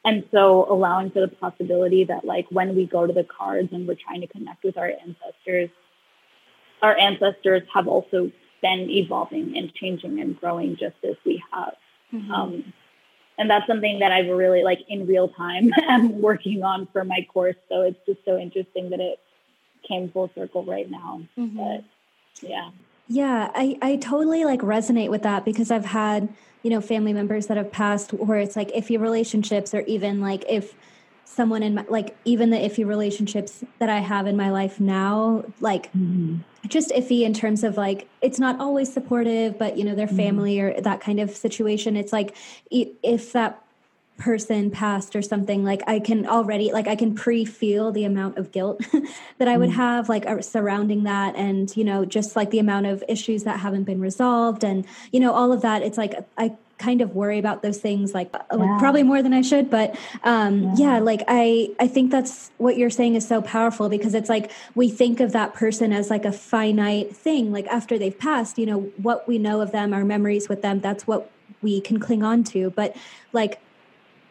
and 0.05 0.23
so 0.31 0.65
allowing 0.69 1.11
for 1.11 1.21
the 1.21 1.29
possibility 1.29 2.03
that 2.05 2.25
like 2.25 2.47
when 2.49 2.75
we 2.75 2.85
go 2.85 3.07
to 3.07 3.13
the 3.13 3.23
cards 3.23 3.69
and 3.71 3.87
we're 3.87 3.95
trying 3.95 4.21
to 4.21 4.27
connect 4.27 4.63
with 4.63 4.77
our 4.77 4.89
ancestors, 4.89 5.69
our 6.81 6.97
ancestors 6.97 7.63
have 7.73 7.87
also 7.87 8.31
been 8.61 8.89
evolving 8.89 9.57
and 9.57 9.73
changing 9.73 10.19
and 10.19 10.39
growing 10.39 10.75
just 10.77 10.95
as 11.03 11.15
we 11.25 11.41
have. 11.51 11.75
Mm-hmm. 12.13 12.31
Um, 12.31 12.73
and 13.37 13.49
that's 13.49 13.65
something 13.65 13.99
that 13.99 14.11
I've 14.11 14.27
really 14.27 14.63
like 14.63 14.79
in 14.89 15.07
real 15.07 15.29
time 15.29 15.71
am 15.87 16.21
working 16.21 16.63
on 16.63 16.87
for 16.91 17.05
my 17.05 17.25
course. 17.33 17.55
So 17.69 17.81
it's 17.81 17.99
just 18.05 18.19
so 18.25 18.37
interesting 18.37 18.89
that 18.89 18.99
it 18.99 19.19
came 19.87 20.09
full 20.09 20.29
circle 20.35 20.63
right 20.65 20.89
now. 20.89 21.21
Mm-hmm. 21.37 21.57
But 21.57 21.83
yeah. 22.41 22.71
Yeah, 23.07 23.51
I, 23.53 23.77
I 23.81 23.95
totally 23.97 24.45
like 24.45 24.61
resonate 24.61 25.09
with 25.09 25.23
that 25.23 25.45
because 25.45 25.71
I've 25.71 25.85
had 25.85 26.29
you 26.63 26.69
know 26.69 26.81
family 26.81 27.13
members 27.13 27.47
that 27.47 27.57
have 27.57 27.71
passed 27.71 28.13
where 28.13 28.39
it's 28.39 28.55
like 28.55 28.69
iffy 28.69 28.99
relationships 28.99 29.73
or 29.73 29.81
even 29.81 30.21
like 30.21 30.43
if 30.47 30.73
someone 31.25 31.61
in 31.61 31.75
my 31.75 31.85
like 31.89 32.15
even 32.25 32.49
the 32.49 32.57
iffy 32.57 32.85
relationships 32.85 33.63
that 33.79 33.89
i 33.89 33.99
have 33.99 34.27
in 34.27 34.37
my 34.37 34.49
life 34.49 34.79
now 34.79 35.43
like 35.59 35.91
mm-hmm. 35.93 36.37
just 36.67 36.89
iffy 36.91 37.21
in 37.21 37.33
terms 37.33 37.63
of 37.63 37.75
like 37.75 38.07
it's 38.21 38.39
not 38.39 38.59
always 38.59 38.91
supportive 38.91 39.57
but 39.57 39.77
you 39.77 39.83
know 39.83 39.95
their 39.95 40.07
mm-hmm. 40.07 40.17
family 40.17 40.57
mm-hmm. 40.57 40.77
or 40.77 40.81
that 40.81 41.01
kind 41.01 41.19
of 41.19 41.31
situation 41.31 41.95
it's 41.95 42.13
like 42.13 42.35
if 42.71 43.33
that 43.33 43.62
person 44.17 44.69
passed 44.69 45.15
or 45.15 45.21
something 45.21 45.63
like 45.63 45.81
i 45.87 45.99
can 45.99 46.25
already 46.27 46.71
like 46.71 46.87
i 46.87 46.95
can 46.95 47.15
pre-feel 47.15 47.91
the 47.91 48.03
amount 48.03 48.37
of 48.37 48.51
guilt 48.51 48.81
that 49.37 49.47
i 49.47 49.57
would 49.57 49.71
mm. 49.71 49.75
have 49.75 50.07
like 50.07 50.25
uh, 50.27 50.41
surrounding 50.41 51.03
that 51.03 51.35
and 51.35 51.75
you 51.75 51.83
know 51.83 52.05
just 52.05 52.35
like 52.35 52.51
the 52.51 52.59
amount 52.59 52.85
of 52.85 53.03
issues 53.07 53.43
that 53.43 53.59
haven't 53.59 53.83
been 53.83 53.99
resolved 53.99 54.63
and 54.63 54.85
you 55.11 55.19
know 55.19 55.33
all 55.33 55.51
of 55.51 55.61
that 55.61 55.81
it's 55.81 55.97
like 55.97 56.15
i 56.37 56.55
kind 56.83 57.01
of 57.01 57.15
worry 57.15 57.39
about 57.39 57.61
those 57.61 57.77
things 57.77 58.13
like, 58.13 58.29
uh, 58.33 58.57
yeah. 58.57 58.77
probably 58.77 59.03
more 59.03 59.21
than 59.21 59.31
I 59.31 59.41
should 59.41 59.69
but 59.69 59.97
um 60.23 60.63
yeah. 60.63 60.73
yeah 60.77 60.99
like 60.99 61.21
I 61.27 61.69
I 61.79 61.87
think 61.87 62.11
that's 62.11 62.51
what 62.57 62.77
you're 62.77 62.89
saying 62.89 63.15
is 63.15 63.27
so 63.27 63.41
powerful 63.41 63.89
because 63.89 64.13
it's 64.13 64.29
like 64.29 64.51
we 64.75 64.89
think 64.89 65.19
of 65.19 65.31
that 65.31 65.53
person 65.53 65.93
as 65.93 66.09
like 66.09 66.25
a 66.25 66.31
finite 66.31 67.15
thing 67.15 67.53
like 67.53 67.67
after 67.67 67.97
they've 67.97 68.17
passed 68.17 68.57
you 68.57 68.65
know 68.65 68.81
what 68.97 69.27
we 69.27 69.37
know 69.37 69.61
of 69.61 69.71
them 69.71 69.93
our 69.93 70.03
memories 70.03 70.49
with 70.49 70.61
them 70.61 70.81
that's 70.81 71.07
what 71.07 71.31
we 71.61 71.79
can 71.79 71.99
cling 71.99 72.23
on 72.23 72.43
to 72.43 72.71
but 72.71 72.95
like 73.31 73.61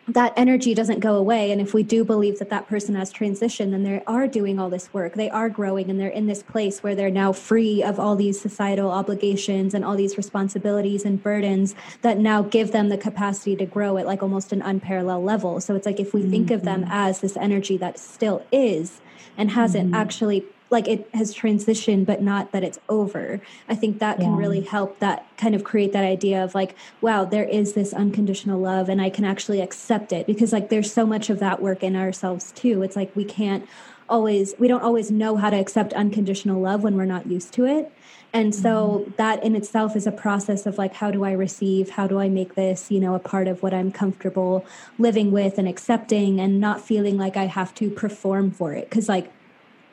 that 0.08 0.32
energy 0.36 0.74
doesn't 0.74 0.98
go 0.98 1.14
away 1.14 1.52
and 1.52 1.60
if 1.60 1.72
we 1.72 1.82
do 1.82 2.04
believe 2.04 2.40
that 2.40 2.50
that 2.50 2.66
person 2.66 2.96
has 2.96 3.12
transitioned 3.12 3.70
then 3.70 3.84
they 3.84 4.02
are 4.04 4.26
doing 4.26 4.58
all 4.58 4.68
this 4.68 4.92
work 4.92 5.14
they 5.14 5.30
are 5.30 5.48
growing 5.48 5.88
and 5.88 6.00
they're 6.00 6.08
in 6.08 6.26
this 6.26 6.42
place 6.42 6.82
where 6.82 6.96
they're 6.96 7.10
now 7.10 7.32
free 7.32 7.82
of 7.84 8.00
all 8.00 8.16
these 8.16 8.40
societal 8.40 8.90
obligations 8.90 9.74
and 9.74 9.84
all 9.84 9.94
these 9.94 10.16
responsibilities 10.16 11.04
and 11.04 11.22
burdens 11.22 11.76
that 12.02 12.18
now 12.18 12.42
give 12.42 12.72
them 12.72 12.88
the 12.88 12.98
capacity 12.98 13.54
to 13.54 13.64
grow 13.64 13.96
at 13.96 14.04
like 14.04 14.22
almost 14.22 14.52
an 14.52 14.60
unparalleled 14.62 15.24
level 15.24 15.60
so 15.60 15.76
it's 15.76 15.86
like 15.86 16.00
if 16.00 16.12
we 16.12 16.20
mm-hmm. 16.20 16.30
think 16.30 16.50
of 16.50 16.62
them 16.62 16.82
mm-hmm. 16.82 16.92
as 16.92 17.20
this 17.20 17.36
energy 17.36 17.76
that 17.76 17.96
still 17.96 18.44
is 18.50 19.00
and 19.36 19.52
hasn't 19.52 19.86
mm-hmm. 19.86 19.94
actually 19.94 20.44
like 20.72 20.88
it 20.88 21.08
has 21.14 21.34
transitioned 21.34 22.06
but 22.06 22.20
not 22.22 22.52
that 22.52 22.64
it's 22.64 22.78
over. 22.88 23.40
I 23.68 23.74
think 23.74 23.98
that 24.00 24.18
can 24.18 24.32
yeah. 24.32 24.38
really 24.38 24.62
help 24.62 24.98
that 24.98 25.26
kind 25.36 25.54
of 25.54 25.62
create 25.62 25.92
that 25.92 26.04
idea 26.04 26.42
of 26.42 26.54
like 26.54 26.74
wow 27.00 27.24
there 27.24 27.44
is 27.44 27.74
this 27.74 27.92
unconditional 27.92 28.60
love 28.60 28.88
and 28.88 29.00
i 29.00 29.10
can 29.10 29.24
actually 29.24 29.60
accept 29.60 30.12
it 30.12 30.26
because 30.26 30.52
like 30.52 30.68
there's 30.68 30.92
so 30.92 31.06
much 31.06 31.30
of 31.30 31.38
that 31.38 31.60
work 31.60 31.82
in 31.82 31.96
ourselves 31.96 32.52
too. 32.52 32.82
It's 32.82 32.96
like 32.96 33.14
we 33.14 33.24
can't 33.24 33.68
always 34.08 34.54
we 34.58 34.68
don't 34.68 34.82
always 34.82 35.10
know 35.10 35.36
how 35.36 35.50
to 35.50 35.56
accept 35.56 35.92
unconditional 35.94 36.60
love 36.60 36.82
when 36.82 36.96
we're 36.96 37.04
not 37.04 37.26
used 37.26 37.52
to 37.54 37.64
it. 37.64 37.92
And 38.34 38.54
so 38.54 39.02
mm-hmm. 39.04 39.12
that 39.16 39.42
in 39.44 39.54
itself 39.54 39.94
is 39.94 40.06
a 40.06 40.12
process 40.12 40.64
of 40.64 40.78
like 40.78 40.94
how 40.94 41.10
do 41.10 41.24
i 41.24 41.32
receive? 41.32 41.90
How 41.90 42.06
do 42.06 42.18
i 42.18 42.28
make 42.28 42.54
this 42.54 42.90
you 42.90 43.00
know 43.00 43.14
a 43.14 43.18
part 43.18 43.48
of 43.48 43.62
what 43.62 43.74
i'm 43.74 43.90
comfortable 43.90 44.64
living 44.98 45.30
with 45.30 45.58
and 45.58 45.68
accepting 45.68 46.40
and 46.40 46.60
not 46.60 46.80
feeling 46.80 47.16
like 47.18 47.36
i 47.36 47.44
have 47.44 47.74
to 47.76 47.90
perform 47.90 48.50
for 48.50 48.72
it? 48.72 48.88
Because 48.88 49.08
like 49.08 49.30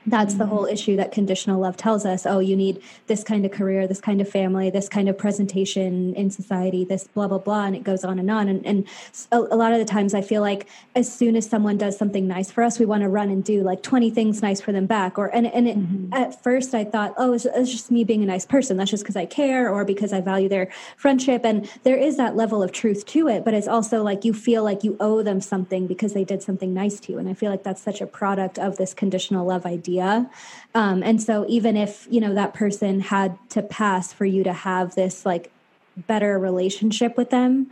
that's 0.09 0.35
the 0.35 0.45
whole 0.45 0.65
issue 0.65 0.95
that 0.95 1.11
conditional 1.11 1.59
love 1.59 1.77
tells 1.77 2.05
us. 2.05 2.25
Oh 2.25 2.39
you 2.39 2.55
need 2.55 2.81
this 3.07 3.23
kind 3.23 3.45
of 3.45 3.51
career 3.51 3.87
this 3.87 4.01
kind 4.01 4.21
of 4.21 4.29
family 4.29 4.69
this 4.69 4.89
kind 4.89 5.07
of 5.09 5.17
presentation 5.17 6.13
in 6.15 6.29
society 6.29 6.83
this 6.83 7.07
blah 7.07 7.27
blah 7.27 7.37
blah 7.37 7.65
and 7.65 7.75
it 7.75 7.83
goes 7.83 8.03
on 8.03 8.19
and 8.19 8.29
on. 8.29 8.47
And, 8.47 8.65
and 8.65 8.87
a, 9.31 9.37
a, 9.37 9.57
lot 9.59 9.73
of 9.73 9.79
the 9.79 9.85
times 9.85 10.13
i 10.13 10.21
feel 10.21 10.41
like 10.41 10.67
as 10.95 11.11
soon 11.13 11.35
as 11.35 11.47
someone 11.47 11.77
does 11.77 11.97
something 11.97 12.27
nice 12.27 12.49
for 12.51 12.63
us 12.63 12.79
we 12.79 12.85
want 12.85 13.03
to 13.03 13.09
run 13.09 13.29
and 13.29 13.43
do 13.43 13.61
like 13.61 13.83
20 13.83 14.09
things 14.09 14.41
nice 14.41 14.61
for 14.61 14.71
them 14.71 14.85
back 14.85 15.17
or 15.17 15.27
and, 15.27 15.47
and 15.47 15.67
it, 15.67 15.77
mm-hmm. 15.77 16.13
at 16.13 16.41
first 16.43 16.73
i 16.73 16.83
thought 16.83 17.13
oh 17.17 17.33
it's, 17.33 17.45
it's 17.45 17.71
just 17.71 17.91
me 17.91 18.03
being 18.03 18.23
a 18.23 18.25
nice 18.25 18.45
person. 18.45 18.77
That's 18.77 18.91
just 18.91 19.03
because 19.03 19.15
i 19.15 19.25
care 19.25 19.69
or 19.69 19.85
because 19.85 20.13
i 20.13 20.21
value 20.21 20.49
their 20.49 20.69
friendship. 20.97 21.45
And 21.45 21.69
there 21.83 21.97
is 21.97 22.17
that 22.17 22.35
level 22.35 22.63
of 22.63 22.71
truth 22.71 23.05
to 23.07 23.27
it 23.27 23.43
but 23.45 23.53
it's 23.53 23.67
also 23.67 24.01
like 24.03 24.25
you 24.25 24.33
feel 24.33 24.63
like 24.63 24.83
you 24.83 24.97
owe 24.99 25.21
them 25.21 25.41
something 25.41 25.87
because 25.87 26.13
they 26.13 26.23
did 26.23 26.41
something 26.41 26.73
nice 26.73 26.99
to 27.01 27.11
you. 27.11 27.19
And 27.19 27.29
i 27.29 27.33
feel 27.33 27.51
like 27.51 27.63
that's 27.63 27.81
such 27.81 28.01
a 28.01 28.07
product 28.07 28.57
of 28.57 28.77
this 28.77 28.93
conditional 28.93 29.45
love 29.45 29.65
idea 29.65 29.98
idea. 29.99 30.29
Um, 30.75 31.03
and 31.03 31.21
so 31.21 31.45
even 31.47 31.75
if, 31.75 32.07
you 32.09 32.19
know, 32.19 32.33
that 32.33 32.53
person 32.53 32.99
had 32.99 33.37
to 33.49 33.61
pass 33.61 34.13
for 34.13 34.25
you 34.25 34.43
to 34.43 34.53
have 34.53 34.95
this 34.95 35.25
like 35.25 35.51
better 35.97 36.37
relationship 36.37 37.17
with 37.17 37.29
them, 37.29 37.69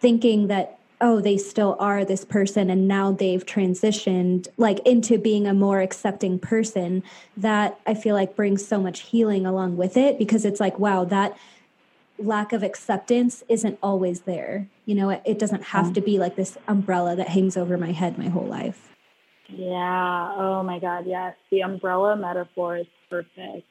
thinking 0.00 0.48
that 0.48 0.78
oh 1.02 1.18
they 1.18 1.38
still 1.38 1.76
are 1.78 2.04
this 2.04 2.26
person 2.26 2.68
and 2.68 2.86
now 2.86 3.10
they've 3.10 3.46
transitioned 3.46 4.48
like 4.58 4.78
into 4.80 5.16
being 5.16 5.46
a 5.46 5.54
more 5.54 5.80
accepting 5.80 6.38
person 6.38 7.02
that 7.38 7.80
i 7.86 7.94
feel 7.94 8.14
like 8.14 8.36
brings 8.36 8.66
so 8.66 8.78
much 8.78 9.00
healing 9.00 9.46
along 9.46 9.78
with 9.78 9.96
it 9.96 10.18
because 10.18 10.44
it's 10.44 10.60
like 10.60 10.78
wow 10.78 11.02
that 11.02 11.34
lack 12.18 12.52
of 12.52 12.62
acceptance 12.62 13.42
isn't 13.48 13.78
always 13.82 14.20
there. 14.22 14.68
You 14.84 14.94
know 14.94 15.08
it, 15.08 15.22
it 15.24 15.38
doesn't 15.38 15.62
have 15.62 15.94
to 15.94 16.02
be 16.02 16.18
like 16.18 16.36
this 16.36 16.58
umbrella 16.68 17.16
that 17.16 17.28
hangs 17.28 17.56
over 17.56 17.78
my 17.78 17.92
head 17.92 18.18
my 18.18 18.28
whole 18.28 18.46
life 18.46 18.89
yeah. 19.56 20.34
Oh 20.36 20.62
my 20.62 20.78
God. 20.78 21.06
Yes. 21.06 21.34
The 21.50 21.62
umbrella 21.62 22.16
metaphor 22.16 22.78
is 22.78 22.86
perfect. 23.08 23.66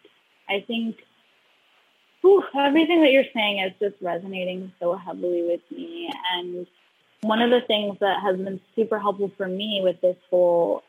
I 0.49 0.63
think 0.65 0.97
whew, 2.21 2.43
everything 2.57 3.01
that 3.01 3.11
you're 3.11 3.23
saying 3.33 3.59
is 3.59 3.71
just 3.79 4.01
resonating 4.01 4.71
so 4.79 4.95
heavily 4.95 5.43
with 5.43 5.61
me. 5.71 6.11
And 6.33 6.67
one 7.21 7.41
of 7.41 7.49
the 7.49 7.61
things 7.61 7.97
that 7.99 8.21
has 8.21 8.37
been 8.37 8.59
super 8.75 8.99
helpful 8.99 9.31
for 9.37 9.47
me 9.47 9.81
with 9.83 9.99
this 10.01 10.17
whole 10.29 10.83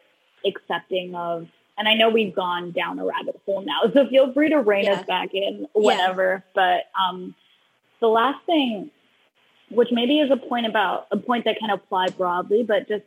accepting 0.44 1.14
of, 1.14 1.46
and 1.78 1.88
I 1.88 1.94
know 1.94 2.10
we've 2.10 2.34
gone 2.34 2.72
down 2.72 2.98
a 2.98 3.04
rabbit 3.04 3.40
hole 3.46 3.62
now, 3.62 3.90
so 3.92 4.08
feel 4.08 4.32
free 4.32 4.50
to 4.50 4.58
rein 4.58 4.84
yeah. 4.84 4.92
us 4.92 5.06
back 5.06 5.34
in 5.34 5.66
whenever. 5.74 6.44
Yeah. 6.44 6.50
But 6.54 7.00
um, 7.00 7.34
the 8.00 8.08
last 8.08 8.44
thing, 8.46 8.90
which 9.70 9.88
maybe 9.92 10.18
is 10.18 10.30
a 10.30 10.36
point 10.36 10.66
about 10.66 11.06
a 11.10 11.16
point 11.16 11.44
that 11.44 11.58
can 11.58 11.70
apply 11.70 12.08
broadly, 12.08 12.64
but 12.64 12.88
just 12.88 13.04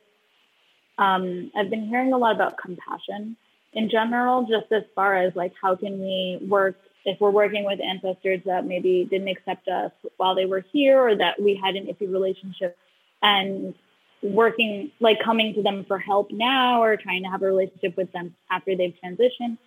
um, 0.97 1.51
I've 1.55 1.69
been 1.69 1.87
hearing 1.87 2.13
a 2.13 2.17
lot 2.17 2.35
about 2.35 2.57
compassion 2.57 3.35
in 3.73 3.89
general, 3.89 4.43
just 4.43 4.71
as 4.71 4.83
far 4.95 5.15
as 5.15 5.35
like 5.35 5.53
how 5.61 5.75
can 5.75 5.99
we 5.99 6.39
work 6.47 6.75
if 7.05 7.19
we're 7.19 7.31
working 7.31 7.65
with 7.65 7.79
ancestors 7.81 8.41
that 8.45 8.65
maybe 8.65 9.05
didn't 9.09 9.27
accept 9.27 9.67
us 9.67 9.91
while 10.17 10.35
they 10.35 10.45
were 10.45 10.63
here 10.71 10.99
or 10.99 11.15
that 11.15 11.41
we 11.41 11.55
had 11.55 11.75
an 11.75 11.87
iffy 11.87 12.11
relationship 12.11 12.77
and 13.21 13.73
working 14.21 14.91
like 14.99 15.19
coming 15.19 15.53
to 15.53 15.61
them 15.61 15.83
for 15.83 15.99
help 15.99 16.31
now 16.31 16.81
or 16.81 16.95
trying 16.95 17.23
to 17.23 17.29
have 17.29 17.41
a 17.41 17.45
relationship 17.45 17.97
with 17.97 18.11
them 18.13 18.35
after 18.49 18.75
they've 18.75 18.95
transitioned. 19.03 19.57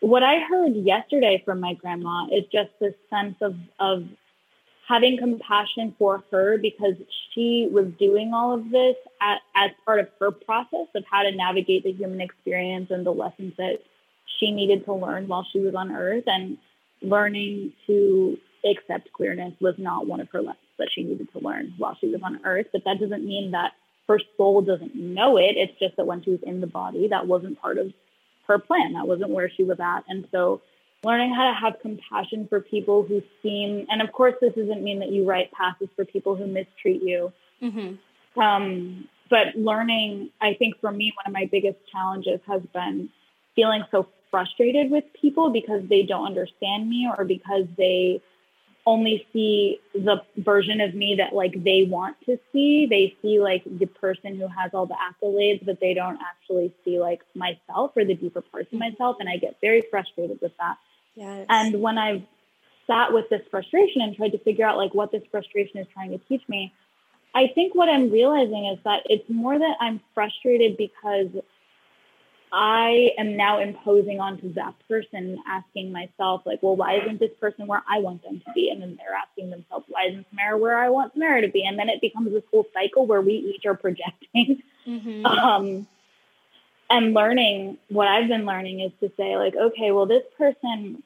What 0.00 0.22
I 0.22 0.40
heard 0.40 0.74
yesterday 0.74 1.40
from 1.44 1.60
my 1.60 1.74
grandma 1.74 2.26
is 2.32 2.44
just 2.52 2.70
this 2.80 2.94
sense 3.10 3.36
of 3.40 3.54
of 3.78 4.04
having 4.86 5.18
compassion 5.18 5.94
for 5.98 6.24
her 6.30 6.58
because 6.58 6.94
she 7.32 7.68
was 7.70 7.86
doing 7.98 8.32
all 8.32 8.54
of 8.54 8.70
this 8.70 8.96
at, 9.20 9.40
as 9.54 9.70
part 9.84 9.98
of 9.98 10.08
her 10.20 10.30
process 10.30 10.86
of 10.94 11.04
how 11.10 11.22
to 11.22 11.32
navigate 11.32 11.82
the 11.84 11.92
human 11.92 12.20
experience 12.20 12.90
and 12.90 13.04
the 13.04 13.12
lessons 13.12 13.52
that 13.58 13.82
she 14.38 14.50
needed 14.52 14.84
to 14.84 14.94
learn 14.94 15.26
while 15.26 15.46
she 15.52 15.58
was 15.58 15.74
on 15.74 15.90
earth. 15.90 16.24
And 16.26 16.58
learning 17.02 17.72
to 17.86 18.38
accept 18.64 19.12
queerness 19.12 19.54
was 19.60 19.74
not 19.78 20.06
one 20.06 20.20
of 20.20 20.28
her 20.30 20.40
lessons 20.40 20.62
that 20.78 20.88
she 20.92 21.02
needed 21.02 21.32
to 21.32 21.40
learn 21.40 21.74
while 21.78 21.96
she 22.00 22.08
was 22.08 22.20
on 22.22 22.40
earth. 22.44 22.66
But 22.72 22.84
that 22.84 23.00
doesn't 23.00 23.24
mean 23.24 23.50
that 23.52 23.72
her 24.08 24.20
soul 24.36 24.62
doesn't 24.62 24.94
know 24.94 25.36
it. 25.36 25.56
It's 25.56 25.78
just 25.80 25.96
that 25.96 26.06
when 26.06 26.22
she 26.22 26.30
was 26.30 26.42
in 26.44 26.60
the 26.60 26.66
body 26.66 27.08
that 27.08 27.26
wasn't 27.26 27.60
part 27.60 27.78
of 27.78 27.92
her 28.46 28.58
plan. 28.58 28.92
That 28.92 29.08
wasn't 29.08 29.30
where 29.30 29.50
she 29.50 29.64
was 29.64 29.80
at. 29.80 30.04
And 30.08 30.28
so 30.30 30.62
learning 31.06 31.32
how 31.32 31.48
to 31.48 31.54
have 31.54 31.80
compassion 31.80 32.48
for 32.48 32.60
people 32.60 33.04
who 33.04 33.22
seem, 33.40 33.86
and 33.88 34.02
of 34.02 34.12
course, 34.12 34.34
this 34.40 34.54
doesn't 34.54 34.82
mean 34.82 34.98
that 34.98 35.10
you 35.10 35.24
write 35.24 35.52
passes 35.52 35.88
for 35.94 36.04
people 36.04 36.34
who 36.34 36.46
mistreat 36.46 37.00
you. 37.00 37.32
Mm-hmm. 37.62 38.40
Um, 38.40 39.08
but 39.30 39.54
learning, 39.54 40.30
I 40.40 40.54
think 40.54 40.80
for 40.80 40.90
me, 40.90 41.12
one 41.16 41.26
of 41.28 41.32
my 41.32 41.48
biggest 41.50 41.78
challenges 41.92 42.40
has 42.48 42.60
been 42.74 43.08
feeling 43.54 43.84
so 43.92 44.08
frustrated 44.32 44.90
with 44.90 45.04
people 45.20 45.50
because 45.50 45.82
they 45.88 46.02
don't 46.02 46.26
understand 46.26 46.90
me 46.90 47.08
or 47.16 47.24
because 47.24 47.66
they 47.78 48.20
only 48.84 49.26
see 49.32 49.80
the 49.94 50.22
version 50.36 50.80
of 50.80 50.94
me 50.94 51.16
that 51.16 51.34
like 51.34 51.62
they 51.62 51.84
want 51.84 52.16
to 52.26 52.38
see. 52.52 52.86
They 52.86 53.16
see 53.22 53.40
like 53.40 53.62
the 53.64 53.86
person 53.86 54.36
who 54.36 54.48
has 54.48 54.72
all 54.74 54.86
the 54.86 54.96
accolades, 54.96 55.64
but 55.64 55.80
they 55.80 55.94
don't 55.94 56.18
actually 56.20 56.72
see 56.84 56.98
like 56.98 57.22
myself 57.34 57.92
or 57.96 58.04
the 58.04 58.14
deeper 58.14 58.40
parts 58.40 58.72
of 58.72 58.78
myself. 58.78 59.16
And 59.20 59.28
I 59.28 59.36
get 59.36 59.56
very 59.60 59.84
frustrated 59.90 60.40
with 60.40 60.52
that. 60.58 60.78
Yes. 61.16 61.46
And 61.48 61.80
when 61.80 61.98
I've 61.98 62.22
sat 62.86 63.12
with 63.12 63.28
this 63.28 63.42
frustration 63.50 64.02
and 64.02 64.14
tried 64.14 64.30
to 64.30 64.38
figure 64.38 64.64
out 64.64 64.76
like 64.76 64.94
what 64.94 65.10
this 65.10 65.22
frustration 65.30 65.78
is 65.78 65.86
trying 65.92 66.10
to 66.10 66.18
teach 66.28 66.42
me, 66.48 66.72
I 67.34 67.48
think 67.54 67.74
what 67.74 67.88
I'm 67.88 68.10
realizing 68.10 68.66
is 68.66 68.78
that 68.84 69.02
it's 69.06 69.28
more 69.28 69.58
that 69.58 69.76
I'm 69.80 70.00
frustrated 70.14 70.76
because 70.76 71.28
I 72.52 73.10
am 73.18 73.36
now 73.36 73.58
imposing 73.58 74.20
onto 74.20 74.54
that 74.54 74.74
person, 74.88 75.42
asking 75.46 75.92
myself, 75.92 76.42
like, 76.46 76.62
well, 76.62 76.76
why 76.76 76.98
isn't 77.00 77.18
this 77.18 77.32
person 77.40 77.66
where 77.66 77.82
I 77.88 77.98
want 77.98 78.22
them 78.22 78.40
to 78.46 78.52
be? 78.54 78.70
And 78.70 78.80
then 78.80 78.96
they're 78.96 79.14
asking 79.14 79.50
themselves, 79.50 79.84
why 79.88 80.04
isn't 80.04 80.26
Samara 80.30 80.56
where 80.56 80.78
I 80.78 80.88
want 80.88 81.12
Samara 81.12 81.42
to 81.42 81.48
be? 81.48 81.66
And 81.66 81.78
then 81.78 81.88
it 81.88 82.00
becomes 82.00 82.32
this 82.32 82.44
whole 82.50 82.66
cycle 82.72 83.06
where 83.06 83.20
we 83.20 83.34
each 83.34 83.66
are 83.66 83.74
projecting. 83.74 84.62
Mm-hmm. 84.86 85.26
Um, 85.26 85.86
and 86.88 87.14
learning 87.14 87.78
what 87.88 88.08
I've 88.08 88.28
been 88.28 88.46
learning 88.46 88.80
is 88.80 88.92
to 89.00 89.10
say, 89.16 89.36
like, 89.36 89.54
okay, 89.56 89.90
well, 89.90 90.06
this 90.06 90.22
person 90.38 91.02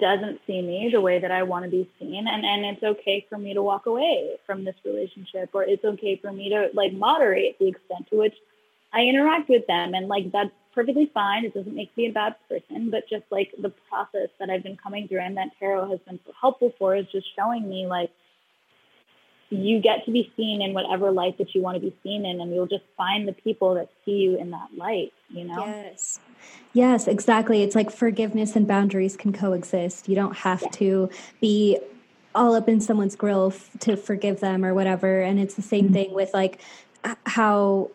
doesn't 0.00 0.40
see 0.46 0.62
me 0.62 0.90
the 0.92 1.00
way 1.00 1.18
that 1.18 1.30
I 1.30 1.42
want 1.42 1.64
to 1.64 1.70
be 1.70 1.88
seen. 1.98 2.26
And, 2.26 2.44
and 2.44 2.64
it's 2.64 2.82
okay 2.82 3.26
for 3.28 3.36
me 3.38 3.54
to 3.54 3.62
walk 3.62 3.86
away 3.86 4.36
from 4.46 4.64
this 4.64 4.76
relationship, 4.84 5.50
or 5.52 5.64
it's 5.64 5.84
okay 5.84 6.16
for 6.16 6.32
me 6.32 6.48
to 6.50 6.70
like 6.74 6.92
moderate 6.92 7.58
the 7.58 7.68
extent 7.68 8.08
to 8.10 8.16
which 8.16 8.34
I 8.92 9.02
interact 9.02 9.48
with 9.48 9.66
them. 9.66 9.94
And 9.94 10.08
like, 10.08 10.32
that's 10.32 10.50
perfectly 10.74 11.10
fine. 11.12 11.44
It 11.44 11.54
doesn't 11.54 11.74
make 11.74 11.94
me 11.96 12.06
a 12.06 12.12
bad 12.12 12.36
person, 12.48 12.90
but 12.90 13.08
just 13.08 13.24
like 13.30 13.52
the 13.60 13.72
process 13.88 14.30
that 14.38 14.50
I've 14.50 14.62
been 14.62 14.78
coming 14.78 15.08
through 15.08 15.20
and 15.20 15.36
that 15.36 15.50
tarot 15.58 15.90
has 15.90 16.00
been 16.00 16.18
so 16.26 16.32
helpful 16.40 16.72
for 16.78 16.96
is 16.96 17.06
just 17.12 17.26
showing 17.36 17.68
me 17.68 17.86
like, 17.86 18.10
you 19.54 19.80
get 19.80 20.04
to 20.04 20.10
be 20.10 20.32
seen 20.36 20.62
in 20.62 20.72
whatever 20.74 21.10
light 21.10 21.38
that 21.38 21.54
you 21.54 21.60
want 21.60 21.76
to 21.76 21.80
be 21.80 21.94
seen 22.02 22.24
in 22.24 22.40
and 22.40 22.54
you'll 22.54 22.66
just 22.66 22.84
find 22.96 23.28
the 23.28 23.32
people 23.32 23.74
that 23.74 23.88
see 24.04 24.12
you 24.12 24.36
in 24.36 24.50
that 24.50 24.68
light 24.76 25.12
you 25.32 25.44
know? 25.44 25.64
Yes. 25.66 26.20
Yes 26.72 27.08
exactly. 27.08 27.62
It's 27.62 27.74
like 27.74 27.90
forgiveness 27.90 28.56
and 28.56 28.66
boundaries 28.66 29.16
can 29.16 29.32
coexist. 29.32 30.08
You 30.08 30.14
don't 30.14 30.36
have 30.38 30.62
yeah. 30.62 30.68
to 30.68 31.10
be 31.40 31.78
all 32.34 32.54
up 32.54 32.68
in 32.68 32.80
someone's 32.80 33.16
grill 33.16 33.52
f- 33.52 33.70
to 33.80 33.96
forgive 33.96 34.40
them 34.40 34.64
or 34.64 34.74
whatever. 34.74 35.20
And 35.20 35.38
it's 35.38 35.54
the 35.54 35.62
same 35.62 35.86
mm-hmm. 35.86 35.94
thing 35.94 36.14
with 36.14 36.32
like 36.32 36.60
how 37.26 37.90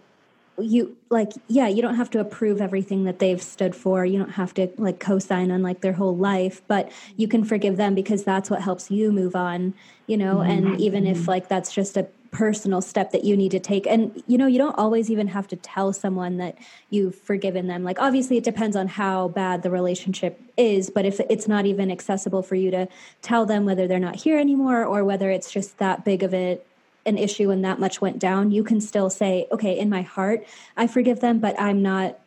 you 0.59 0.97
like 1.09 1.31
yeah 1.47 1.67
you 1.67 1.81
don't 1.81 1.95
have 1.95 2.09
to 2.09 2.19
approve 2.19 2.61
everything 2.61 3.03
that 3.03 3.19
they've 3.19 3.41
stood 3.41 3.75
for. 3.75 4.05
You 4.05 4.17
don't 4.17 4.31
have 4.31 4.53
to 4.55 4.69
like 4.77 4.99
co-sign 4.99 5.51
on 5.51 5.61
like 5.61 5.81
their 5.81 5.93
whole 5.93 6.15
life 6.15 6.61
but 6.67 6.91
you 7.15 7.27
can 7.27 7.43
forgive 7.43 7.77
them 7.77 7.93
because 7.95 8.23
that's 8.23 8.49
what 8.49 8.61
helps 8.61 8.89
you 8.89 9.11
move 9.11 9.35
on 9.35 9.73
you 10.07 10.17
know 10.17 10.37
mm-hmm. 10.37 10.49
and 10.49 10.81
even 10.81 11.05
if 11.05 11.27
like 11.27 11.47
that's 11.47 11.73
just 11.73 11.97
a 11.97 12.07
personal 12.31 12.81
step 12.81 13.11
that 13.11 13.23
you 13.23 13.35
need 13.35 13.51
to 13.51 13.59
take. 13.59 13.87
And 13.87 14.21
you 14.27 14.37
know 14.37 14.47
you 14.47 14.57
don't 14.57 14.77
always 14.77 15.09
even 15.09 15.27
have 15.29 15.47
to 15.47 15.55
tell 15.55 15.93
someone 15.93 16.37
that 16.37 16.57
you've 16.89 17.15
forgiven 17.15 17.67
them. 17.67 17.83
Like 17.83 17.99
obviously 17.99 18.37
it 18.37 18.43
depends 18.43 18.75
on 18.75 18.87
how 18.87 19.29
bad 19.29 19.63
the 19.63 19.71
relationship 19.71 20.39
is 20.55 20.89
but 20.89 21.05
if 21.05 21.19
it's 21.29 21.47
not 21.47 21.65
even 21.65 21.89
accessible 21.91 22.43
for 22.43 22.55
you 22.55 22.71
to 22.71 22.87
tell 23.21 23.45
them 23.45 23.65
whether 23.65 23.87
they're 23.87 23.99
not 23.99 24.17
here 24.17 24.37
anymore 24.37 24.83
or 24.85 25.03
whether 25.03 25.31
it's 25.31 25.51
just 25.51 25.77
that 25.77 26.03
big 26.03 26.23
of 26.23 26.33
a 26.33 26.59
an 27.07 27.17
issue 27.17 27.49
and 27.49 27.63
that 27.63 27.79
much 27.79 28.01
went 28.01 28.19
down 28.19 28.51
you 28.51 28.63
can 28.63 28.79
still 28.81 29.09
say 29.09 29.47
okay 29.51 29.77
in 29.77 29.89
my 29.89 30.01
heart 30.01 30.45
i 30.75 30.85
forgive 30.85 31.19
them 31.19 31.39
but 31.39 31.59
i'm 31.59 31.81
not 31.81 32.19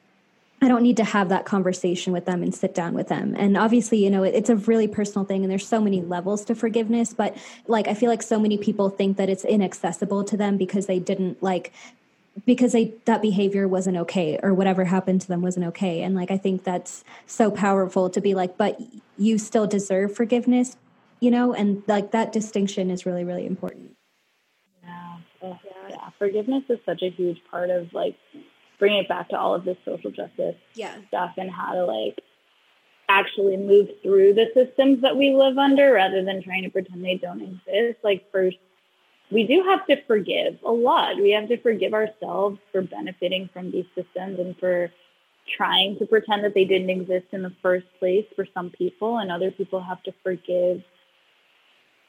I 0.63 0.69
don't 0.69 0.83
need 0.83 0.99
to 0.99 1.05
have 1.05 1.31
that 1.31 1.47
conversation 1.47 2.13
with 2.13 2.27
them 2.27 2.43
and 2.43 2.55
sit 2.55 2.75
down 2.75 2.93
with 2.93 3.09
them. 3.09 3.35
And 3.35 3.57
obviously, 3.57 4.05
you 4.05 4.11
know, 4.11 4.23
it, 4.25 4.35
it's 4.35 4.51
a 4.51 4.57
really 4.57 4.87
personal 4.87 5.25
thing 5.25 5.43
and 5.43 5.51
there's 5.51 5.67
so 5.67 5.81
many 5.81 6.03
levels 6.03 6.45
to 6.47 6.55
forgiveness, 6.55 7.15
but 7.15 7.35
like 7.67 7.89
I 7.89 7.95
feel 7.95 8.11
like 8.11 8.23
so 8.23 8.39
many 8.39 8.59
people 8.59 8.91
think 8.91 9.17
that 9.17 9.31
it's 9.31 9.45
inaccessible 9.45 10.25
to 10.25 10.37
them 10.37 10.59
because 10.59 10.87
they 10.87 10.99
didn't 10.99 11.43
like 11.43 11.73
because 12.47 12.73
they 12.73 12.95
that 13.07 13.23
behavior 13.23 13.67
wasn't 13.67 13.97
okay 13.97 14.39
or 14.43 14.53
whatever 14.53 14.85
happened 14.85 15.23
to 15.23 15.29
them 15.29 15.41
wasn't 15.41 15.65
okay. 15.67 16.03
And 16.03 16.15
like 16.15 16.31
I 16.31 16.37
think 16.37 16.63
that's 16.63 17.05
so 17.27 17.51
powerful 17.51 18.11
to 18.11 18.21
be 18.21 18.35
like, 18.35 18.59
but 18.59 18.79
you 19.17 19.39
still 19.39 19.67
deserve 19.67 20.15
forgiveness, 20.15 20.77
you 21.21 21.31
know, 21.31 21.55
and 21.55 21.83
like 21.87 22.11
that 22.11 22.33
distinction 22.33 22.91
is 22.91 23.07
really 23.07 23.25
really 23.25 23.47
important. 23.47 23.90
Forgiveness 26.21 26.63
is 26.69 26.79
such 26.87 27.03
a 27.03 27.11
huge 27.11 27.41
part 27.51 27.71
of 27.71 27.93
like 27.93 28.15
bringing 28.79 29.03
it 29.03 29.09
back 29.09 29.31
to 29.31 29.39
all 29.39 29.55
of 29.55 29.65
this 29.65 29.77
social 29.85 30.13
justice 30.13 30.55
yeah. 30.75 30.95
stuff 31.09 31.33
and 31.37 31.51
how 31.51 31.75
to 31.75 31.85
like 31.85 32.21
actually 33.09 33.57
move 33.57 33.89
through 34.03 34.35
the 34.35 34.47
systems 34.55 35.03
that 35.03 35.17
we 35.17 35.35
live 35.35 35.59
under 35.59 35.93
rather 35.93 36.25
than 36.25 36.43
trying 36.43 36.63
to 36.63 36.71
pretend 36.71 37.05
they 37.05 37.17
don't 37.17 37.43
exist. 37.43 37.99
Like 38.05 38.31
first, 38.31 38.59
we 39.33 39.45
do 39.45 39.65
have 39.65 39.85
to 39.87 40.01
forgive 40.07 40.59
a 40.65 40.71
lot. 40.71 41.17
We 41.17 41.33
have 41.33 41.49
to 41.49 41.57
forgive 41.57 41.93
ourselves 41.93 42.61
for 42.71 42.83
benefiting 42.83 43.51
from 43.53 43.73
these 43.73 43.87
systems 43.97 44.39
and 44.39 44.57
for 44.59 44.93
trying 45.57 45.99
to 45.99 46.07
pretend 46.07 46.45
that 46.45 46.55
they 46.55 46.65
didn't 46.65 46.91
exist 46.91 47.27
in 47.33 47.43
the 47.43 47.53
first 47.63 47.87
place 47.99 48.27
for 48.37 48.47
some 48.55 48.71
people 48.71 49.19
and 49.19 49.33
other 49.33 49.51
people 49.51 49.81
have 49.81 50.03
to 50.05 50.13
forgive 50.23 50.83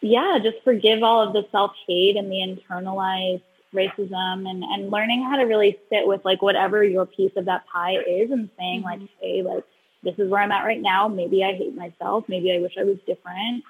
yeah 0.02 0.38
just 0.42 0.58
forgive 0.64 1.04
all 1.04 1.22
of 1.22 1.34
the 1.34 1.46
self-hate 1.52 2.18
and 2.18 2.32
the 2.32 2.36
internalized 2.36 3.42
racism 3.74 4.50
and, 4.50 4.64
and 4.64 4.92
learning 4.92 5.24
how 5.24 5.38
to 5.38 5.44
really 5.44 5.78
sit 5.90 6.06
with 6.06 6.24
like 6.26 6.42
whatever 6.42 6.84
your 6.84 7.06
piece 7.06 7.32
of 7.36 7.46
that 7.46 7.66
pie 7.68 7.98
is 7.98 8.32
and 8.32 8.50
saying 8.58 8.84
mm-hmm. 8.84 9.02
like, 9.02 9.10
hey, 9.20 9.42
like 9.42 9.64
this 10.04 10.16
is 10.18 10.30
where 10.30 10.42
I'm 10.42 10.52
at 10.52 10.66
right 10.66 10.82
now. 10.82 11.08
Maybe 11.08 11.44
I 11.44 11.54
hate 11.54 11.76
myself. 11.76 12.26
Maybe 12.28 12.54
I 12.54 12.60
wish 12.60 12.74
I 12.78 12.84
was 12.84 12.98
different. 13.06 13.64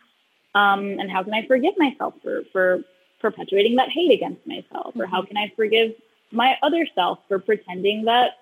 Um, 0.54 1.00
and 1.00 1.10
how 1.10 1.24
can 1.24 1.34
I 1.34 1.46
forgive 1.46 1.74
myself 1.78 2.16
for, 2.24 2.44
for 2.52 2.84
perpetuating 3.20 3.76
that 3.76 3.90
hate 3.90 4.12
against 4.12 4.46
myself? 4.48 4.90
Mm-hmm. 4.90 5.02
Or 5.02 5.06
how 5.06 5.22
mm-hmm. 5.22 5.28
can 5.28 5.38
I 5.38 5.54
forgive 5.56 5.94
my 6.32 6.58
other 6.64 6.88
self 6.96 7.20
for 7.28 7.40
pretending 7.40 8.06
that 8.06 8.38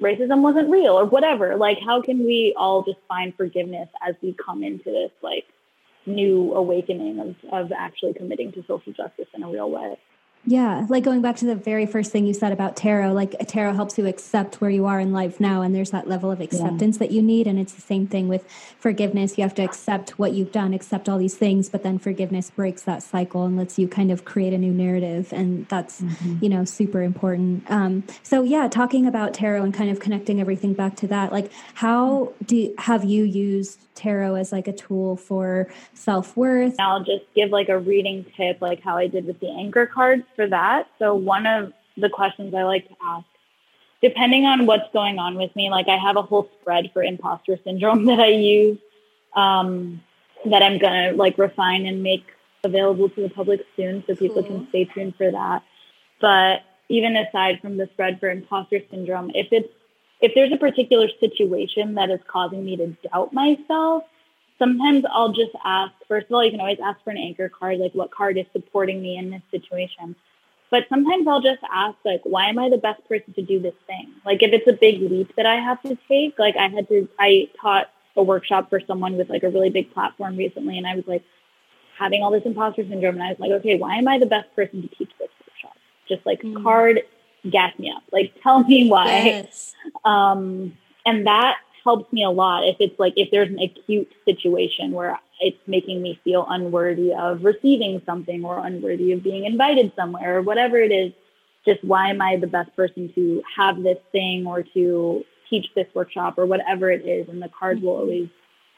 racism 0.00 0.40
wasn't 0.40 0.70
real 0.70 0.98
or 0.98 1.04
whatever? 1.04 1.56
Like, 1.56 1.78
how 1.80 2.00
can 2.00 2.24
we 2.24 2.54
all 2.56 2.82
just 2.82 2.98
find 3.08 3.34
forgiveness 3.36 3.88
as 4.06 4.14
we 4.22 4.34
come 4.34 4.62
into 4.62 4.90
this 4.90 5.10
like 5.22 5.44
new 6.06 6.54
awakening 6.54 7.18
of, 7.18 7.36
of 7.52 7.72
actually 7.72 8.14
committing 8.14 8.52
to 8.52 8.64
social 8.66 8.92
justice 8.92 9.28
in 9.34 9.42
a 9.42 9.48
real 9.48 9.70
way? 9.70 9.96
Yeah, 10.48 10.86
like 10.88 11.02
going 11.02 11.22
back 11.22 11.34
to 11.36 11.44
the 11.44 11.56
very 11.56 11.86
first 11.86 12.12
thing 12.12 12.24
you 12.24 12.32
said 12.32 12.52
about 12.52 12.76
tarot, 12.76 13.12
like 13.12 13.34
tarot 13.48 13.74
helps 13.74 13.98
you 13.98 14.06
accept 14.06 14.60
where 14.60 14.70
you 14.70 14.86
are 14.86 15.00
in 15.00 15.12
life 15.12 15.40
now, 15.40 15.62
and 15.62 15.74
there's 15.74 15.90
that 15.90 16.08
level 16.08 16.30
of 16.30 16.40
acceptance 16.40 16.96
yeah. 16.96 16.98
that 17.00 17.10
you 17.10 17.20
need. 17.20 17.48
And 17.48 17.58
it's 17.58 17.72
the 17.72 17.80
same 17.80 18.06
thing 18.06 18.28
with 18.28 18.48
forgiveness. 18.78 19.36
You 19.36 19.42
have 19.42 19.56
to 19.56 19.62
accept 19.62 20.18
what 20.20 20.34
you've 20.34 20.52
done, 20.52 20.72
accept 20.72 21.08
all 21.08 21.18
these 21.18 21.36
things, 21.36 21.68
but 21.68 21.82
then 21.82 21.98
forgiveness 21.98 22.50
breaks 22.50 22.82
that 22.82 23.02
cycle 23.02 23.44
and 23.44 23.56
lets 23.56 23.76
you 23.76 23.88
kind 23.88 24.12
of 24.12 24.24
create 24.24 24.52
a 24.52 24.58
new 24.58 24.72
narrative. 24.72 25.32
And 25.32 25.66
that's, 25.68 26.00
mm-hmm. 26.00 26.36
you 26.40 26.48
know, 26.48 26.64
super 26.64 27.02
important. 27.02 27.68
Um, 27.68 28.04
so, 28.22 28.44
yeah, 28.44 28.68
talking 28.68 29.04
about 29.04 29.34
tarot 29.34 29.64
and 29.64 29.74
kind 29.74 29.90
of 29.90 29.98
connecting 29.98 30.40
everything 30.40 30.74
back 30.74 30.94
to 30.96 31.08
that, 31.08 31.32
like 31.32 31.50
how 31.74 32.32
do 32.44 32.72
have 32.78 33.04
you 33.04 33.24
used 33.24 33.80
tarot 33.96 34.36
as 34.36 34.52
like 34.52 34.68
a 34.68 34.72
tool 34.72 35.16
for 35.16 35.68
self 35.94 36.36
worth? 36.36 36.78
I'll 36.78 37.02
just 37.02 37.24
give 37.34 37.50
like 37.50 37.68
a 37.68 37.78
reading 37.78 38.24
tip, 38.36 38.60
like 38.60 38.82
how 38.82 38.96
I 38.96 39.08
did 39.08 39.26
with 39.26 39.40
the 39.40 39.48
anchor 39.48 39.86
cards 39.86 40.24
for 40.36 40.46
that. 40.48 40.88
So 40.98 41.14
one 41.14 41.46
of 41.46 41.72
the 41.96 42.08
questions 42.08 42.54
I 42.54 42.62
like 42.62 42.88
to 42.88 42.94
ask, 43.02 43.26
depending 44.02 44.44
on 44.44 44.66
what's 44.66 44.92
going 44.92 45.18
on 45.18 45.36
with 45.36 45.54
me, 45.56 45.70
like 45.70 45.88
I 45.88 45.96
have 45.96 46.16
a 46.16 46.22
whole 46.22 46.48
spread 46.60 46.90
for 46.92 47.02
imposter 47.02 47.58
syndrome 47.64 48.04
that 48.06 48.20
I 48.20 48.28
use 48.28 48.78
um, 49.34 50.02
that 50.44 50.62
I'm 50.62 50.78
gonna 50.78 51.12
like 51.12 51.38
refine 51.38 51.86
and 51.86 52.02
make 52.02 52.24
available 52.62 53.08
to 53.08 53.22
the 53.22 53.30
public 53.30 53.64
soon, 53.76 54.04
so 54.06 54.14
people 54.14 54.42
cool. 54.42 54.58
can 54.58 54.68
stay 54.68 54.84
tuned 54.84 55.16
for 55.16 55.30
that. 55.30 55.62
But 56.20 56.62
even 56.88 57.16
aside 57.16 57.60
from 57.60 57.76
the 57.76 57.88
spread 57.92 58.20
for 58.20 58.30
imposter 58.30 58.80
syndrome, 58.90 59.30
if 59.34 59.48
it's 59.50 59.68
if 60.20 60.32
there's 60.34 60.52
a 60.52 60.56
particular 60.56 61.08
situation 61.20 61.94
that 61.94 62.10
is 62.10 62.20
causing 62.26 62.64
me 62.64 62.76
to 62.76 62.96
doubt 63.10 63.32
myself, 63.32 64.04
sometimes 64.58 65.04
I'll 65.10 65.32
just 65.32 65.52
ask, 65.64 65.92
first 66.08 66.26
of 66.26 66.32
all, 66.32 66.44
you 66.44 66.50
can 66.50 66.60
always 66.60 66.78
ask 66.82 67.02
for 67.04 67.10
an 67.10 67.18
anchor 67.18 67.48
card, 67.48 67.78
like 67.78 67.92
what 67.92 68.10
card 68.10 68.38
is 68.38 68.46
supporting 68.52 69.02
me 69.02 69.18
in 69.18 69.30
this 69.30 69.42
situation. 69.50 70.16
But 70.70 70.86
sometimes 70.88 71.28
I'll 71.28 71.40
just 71.40 71.62
ask, 71.72 71.96
like, 72.04 72.22
why 72.24 72.48
am 72.48 72.58
I 72.58 72.68
the 72.68 72.78
best 72.78 73.06
person 73.08 73.32
to 73.34 73.42
do 73.42 73.60
this 73.60 73.74
thing? 73.86 74.12
Like, 74.24 74.42
if 74.42 74.52
it's 74.52 74.66
a 74.66 74.72
big 74.72 75.00
leap 75.00 75.34
that 75.36 75.46
I 75.46 75.56
have 75.56 75.80
to 75.82 75.96
take, 76.08 76.38
like, 76.38 76.56
I 76.56 76.68
had 76.68 76.88
to, 76.88 77.08
I 77.18 77.48
taught 77.60 77.88
a 78.16 78.22
workshop 78.22 78.70
for 78.70 78.80
someone 78.80 79.16
with 79.16 79.28
like 79.28 79.42
a 79.42 79.50
really 79.50 79.70
big 79.70 79.92
platform 79.92 80.36
recently, 80.36 80.78
and 80.78 80.86
I 80.86 80.96
was 80.96 81.06
like 81.06 81.22
having 81.98 82.22
all 82.22 82.30
this 82.30 82.44
imposter 82.44 82.82
syndrome, 82.82 83.14
and 83.14 83.22
I 83.22 83.28
was 83.28 83.38
like, 83.38 83.50
okay, 83.52 83.76
why 83.76 83.96
am 83.96 84.08
I 84.08 84.18
the 84.18 84.26
best 84.26 84.54
person 84.56 84.82
to 84.82 84.88
teach 84.88 85.10
this 85.18 85.28
workshop? 85.46 85.76
Just 86.08 86.26
like 86.26 86.42
mm. 86.42 86.62
card, 86.62 87.02
gas 87.48 87.78
me 87.78 87.92
up, 87.94 88.02
like 88.12 88.32
tell 88.42 88.64
me 88.64 88.88
why. 88.88 89.06
Yes. 89.06 89.74
Um, 90.04 90.76
and 91.04 91.26
that 91.26 91.58
helps 91.84 92.12
me 92.12 92.24
a 92.24 92.30
lot 92.30 92.64
if 92.64 92.76
it's 92.80 92.98
like 92.98 93.12
if 93.16 93.30
there's 93.30 93.48
an 93.48 93.60
acute 93.60 94.12
situation 94.24 94.92
where 94.92 95.18
it's 95.40 95.58
making 95.66 96.02
me 96.02 96.18
feel 96.24 96.46
unworthy 96.48 97.12
of 97.12 97.44
receiving 97.44 98.00
something 98.06 98.44
or 98.44 98.64
unworthy 98.64 99.12
of 99.12 99.22
being 99.22 99.44
invited 99.44 99.92
somewhere 99.96 100.38
or 100.38 100.42
whatever 100.42 100.78
it 100.78 100.92
is. 100.92 101.12
Just 101.64 101.82
why 101.82 102.10
am 102.10 102.22
i 102.22 102.36
the 102.36 102.46
best 102.46 102.74
person 102.76 103.12
to 103.14 103.42
have 103.56 103.82
this 103.82 103.98
thing 104.12 104.46
or 104.46 104.62
to 104.62 105.24
teach 105.50 105.66
this 105.74 105.86
workshop 105.94 106.38
or 106.38 106.46
whatever 106.46 106.90
it 106.90 107.04
is? 107.06 107.28
And 107.28 107.42
the 107.42 107.48
cards 107.48 107.82
will 107.82 107.94
mm-hmm. 107.94 108.00
always 108.02 108.28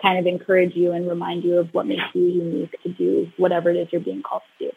kind 0.01 0.19
of 0.19 0.27
encourage 0.27 0.75
you 0.75 0.93
and 0.93 1.09
remind 1.09 1.45
you 1.45 1.59
of 1.59 1.73
what 1.75 1.87
makes 1.87 2.05
you 2.15 2.23
unique 2.23 2.75
to 2.83 2.89
do 2.93 3.31
whatever 3.37 3.71
it 3.71 3.77
is 3.77 3.89
you're 3.91 4.01
being 4.01 4.23
called 4.23 4.43
to 4.59 4.67
do. 4.67 4.73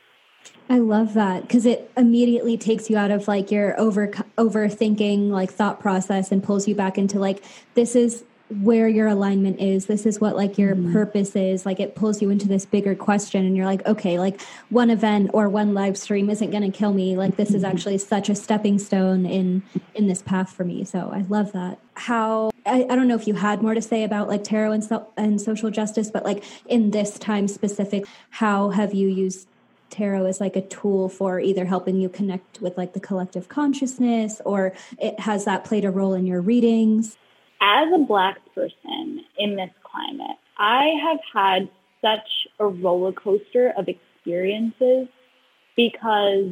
I 0.70 0.80
love 0.80 1.14
that 1.14 1.44
because 1.44 1.66
it 1.66 1.92
immediately 1.98 2.58
takes 2.58 2.90
you 2.90 2.98
out 2.98 3.12
of 3.12 3.28
like 3.28 3.52
your 3.52 3.80
over 3.80 4.08
overthinking 4.38 5.30
like 5.30 5.52
thought 5.52 5.80
process 5.80 6.32
and 6.32 6.44
pulls 6.44 6.68
you 6.68 6.76
back 6.76 6.98
into 6.98 7.20
like 7.20 7.44
this 7.74 7.96
is 7.96 8.24
where 8.60 8.88
your 8.88 9.08
alignment 9.08 9.60
is. 9.60 9.86
This 9.86 10.06
is 10.06 10.20
what 10.20 10.36
like 10.36 10.58
your 10.58 10.76
mm-hmm. 10.76 10.92
purpose 10.92 11.36
is. 11.36 11.66
Like 11.66 11.80
it 11.80 11.96
pulls 11.96 12.22
you 12.22 12.30
into 12.30 12.48
this 12.48 12.66
bigger 12.66 12.96
question 12.96 13.46
and 13.46 13.56
you're 13.56 13.66
like 13.66 13.86
okay 13.86 14.20
like 14.20 14.42
one 14.70 14.90
event 14.90 15.32
or 15.34 15.48
one 15.50 15.74
live 15.74 15.98
stream 15.98 16.30
isn't 16.30 16.52
going 16.52 16.70
to 16.70 16.78
kill 16.78 16.94
me. 16.94 17.16
Like 17.16 17.38
this 17.38 17.54
is 17.54 17.64
mm-hmm. 17.64 17.72
actually 17.72 17.98
such 17.98 18.30
a 18.30 18.36
stepping 18.36 18.78
stone 18.78 19.26
in 19.26 19.64
in 19.96 20.08
this 20.08 20.22
path 20.22 20.52
for 20.52 20.64
me. 20.64 20.84
So 20.84 21.12
i 21.14 21.22
love 21.30 21.52
that. 21.54 21.80
How 21.94 22.52
I, 22.66 22.86
I 22.90 22.96
don't 22.96 23.08
know 23.08 23.16
if 23.16 23.28
you 23.28 23.36
had 23.36 23.62
more 23.62 23.74
to 23.74 23.82
say 23.82 24.04
about 24.04 24.28
like 24.28 24.44
tarot 24.44 24.72
and, 24.72 24.84
so, 24.84 25.08
and 25.18 25.40
social 25.40 25.70
justice 25.72 26.10
but 26.10 26.24
like 26.24 26.44
in 26.68 26.92
this 26.92 27.18
time 27.18 27.48
specific 27.48 28.06
how 28.30 28.70
have 28.70 28.94
you 28.94 29.08
used 29.08 29.48
tarot 29.90 30.26
as 30.26 30.40
like 30.40 30.56
a 30.56 30.62
tool 30.62 31.10
for 31.10 31.40
either 31.40 31.66
helping 31.66 31.98
you 31.98 32.10
connect 32.10 32.62
with 32.62 32.78
like 32.78 32.94
the 32.94 33.00
collective 33.00 33.50
consciousness 33.50 34.42
or 34.46 34.74
it 34.98 35.20
has 35.20 35.46
that 35.46 35.64
played 35.66 35.86
a 35.86 35.92
role 35.92 36.14
in 36.14 36.26
your 36.26 36.42
readings 36.42 37.18
as 37.62 37.88
a 37.94 38.00
black 38.00 38.40
person 38.54 39.24
in 39.38 39.56
this 39.56 39.72
climate 39.84 40.38
i 40.58 40.86
have 41.02 41.20
had 41.34 41.70
such 42.02 42.48
a 42.60 42.66
roller 42.66 43.12
coaster 43.12 43.74
of 43.78 43.88
experiences 43.88 45.08
because 45.76 46.52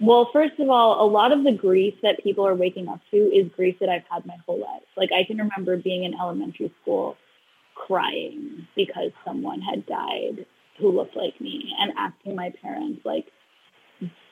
well 0.00 0.28
first 0.32 0.58
of 0.60 0.68
all 0.68 1.04
a 1.04 1.08
lot 1.10 1.32
of 1.32 1.42
the 1.44 1.52
grief 1.52 1.94
that 2.02 2.22
people 2.22 2.46
are 2.46 2.54
waking 2.54 2.88
up 2.88 3.00
to 3.10 3.16
is 3.16 3.50
grief 3.56 3.76
that 3.80 3.88
i've 3.88 4.04
had 4.10 4.24
my 4.26 4.36
whole 4.46 4.60
life. 4.60 4.82
Like 4.96 5.10
i 5.12 5.24
can 5.24 5.38
remember 5.38 5.76
being 5.76 6.04
in 6.04 6.14
elementary 6.14 6.72
school 6.82 7.16
crying 7.74 8.66
because 8.76 9.10
someone 9.24 9.60
had 9.60 9.86
died 9.86 10.46
who 10.78 10.90
looked 10.90 11.16
like 11.16 11.40
me 11.40 11.74
and 11.78 11.92
asking 11.96 12.36
my 12.36 12.52
parents, 12.62 13.00
like, 13.04 13.26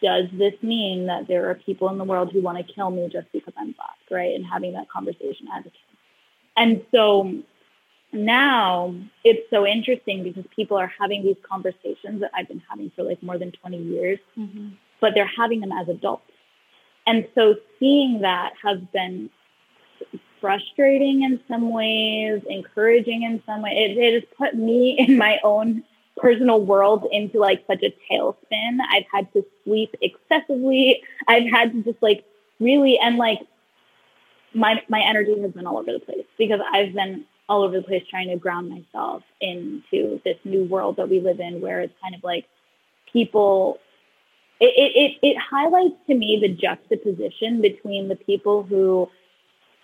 does 0.02 0.26
this 0.32 0.54
mean 0.62 1.06
that 1.06 1.26
there 1.26 1.50
are 1.50 1.54
people 1.54 1.88
in 1.88 1.98
the 1.98 2.04
world 2.04 2.32
who 2.32 2.40
want 2.40 2.58
to 2.58 2.72
kill 2.72 2.90
me 2.90 3.08
just 3.10 3.30
because 3.32 3.54
I'm 3.56 3.72
black, 3.72 3.98
right? 4.10 4.34
And 4.34 4.44
having 4.44 4.72
that 4.74 4.88
conversation 4.88 5.48
as 5.52 5.60
a 5.60 5.70
kid. 5.70 5.72
And 6.56 6.84
so 6.92 7.34
now 8.12 8.94
it's 9.24 9.48
so 9.50 9.66
interesting 9.66 10.22
because 10.22 10.44
people 10.54 10.76
are 10.76 10.92
having 10.98 11.22
these 11.22 11.36
conversations 11.42 12.20
that 12.20 12.30
I've 12.34 12.48
been 12.48 12.62
having 12.68 12.90
for 12.94 13.02
like 13.02 13.22
more 13.22 13.38
than 13.38 13.52
20 13.52 13.78
years, 13.78 14.18
mm-hmm. 14.36 14.70
but 15.00 15.14
they're 15.14 15.26
having 15.26 15.60
them 15.60 15.72
as 15.72 15.88
adults. 15.88 16.30
And 17.06 17.26
so 17.34 17.56
seeing 17.78 18.22
that 18.22 18.54
has 18.62 18.78
been 18.92 19.30
frustrating 20.40 21.22
in 21.22 21.40
some 21.48 21.70
ways, 21.70 22.42
encouraging 22.48 23.22
in 23.22 23.42
some 23.46 23.62
way. 23.62 23.70
It, 23.70 23.98
it 23.98 24.14
has 24.14 24.22
put 24.36 24.54
me 24.54 24.96
in 24.98 25.16
my 25.16 25.40
own 25.42 25.82
personal 26.16 26.60
world 26.60 27.06
into 27.12 27.38
like 27.38 27.64
such 27.66 27.82
a 27.82 27.94
tailspin. 28.10 28.78
I've 28.90 29.04
had 29.12 29.32
to 29.34 29.44
sleep 29.64 29.94
excessively. 30.00 31.02
I've 31.28 31.48
had 31.50 31.72
to 31.72 31.82
just 31.82 32.02
like 32.02 32.24
really 32.60 32.98
and 32.98 33.16
like 33.16 33.40
my 34.54 34.82
my 34.88 35.00
energy 35.00 35.38
has 35.40 35.52
been 35.52 35.66
all 35.66 35.78
over 35.78 35.92
the 35.92 36.00
place 36.00 36.24
because 36.38 36.60
I've 36.72 36.94
been 36.94 37.24
all 37.48 37.62
over 37.62 37.76
the 37.76 37.82
place 37.82 38.02
trying 38.08 38.28
to 38.28 38.36
ground 38.36 38.70
myself 38.70 39.22
into 39.40 40.20
this 40.24 40.38
new 40.44 40.64
world 40.64 40.96
that 40.96 41.08
we 41.08 41.20
live 41.20 41.38
in 41.38 41.60
where 41.60 41.80
it's 41.80 41.94
kind 42.02 42.14
of 42.14 42.24
like 42.24 42.46
people 43.12 43.78
it, 44.58 44.72
it, 44.76 45.18
it 45.22 45.36
highlights 45.38 45.96
to 46.06 46.14
me 46.14 46.38
the 46.40 46.48
juxtaposition 46.48 47.60
between 47.60 48.08
the 48.08 48.16
people 48.16 48.62
who 48.62 49.10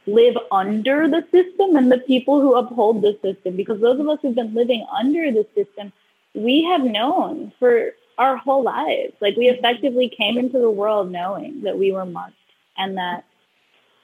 live 0.06 0.36
under 0.50 1.06
the 1.08 1.22
system 1.30 1.76
and 1.76 1.92
the 1.92 1.98
people 1.98 2.40
who 2.40 2.54
uphold 2.54 3.02
the 3.02 3.16
system 3.22 3.54
because 3.54 3.80
those 3.80 4.00
of 4.00 4.08
us 4.08 4.18
who've 4.22 4.34
been 4.34 4.54
living 4.54 4.84
under 4.98 5.30
the 5.30 5.46
system 5.54 5.92
we 6.34 6.64
have 6.64 6.82
known 6.82 7.52
for 7.58 7.90
our 8.18 8.36
whole 8.36 8.62
lives 8.62 9.12
like 9.20 9.36
we 9.36 9.48
effectively 9.48 10.08
came 10.08 10.38
into 10.38 10.58
the 10.58 10.70
world 10.70 11.10
knowing 11.10 11.62
that 11.62 11.78
we 11.78 11.92
were 11.92 12.04
marked 12.04 12.34
and 12.76 12.96
that 12.96 13.24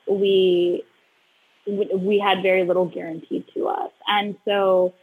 we 0.08 0.84
we 1.68 2.18
had 2.18 2.42
very 2.42 2.64
little 2.64 2.86
guaranteed 2.86 3.44
to 3.54 3.68
us. 3.68 3.90
And 4.06 4.36
so 4.44 4.94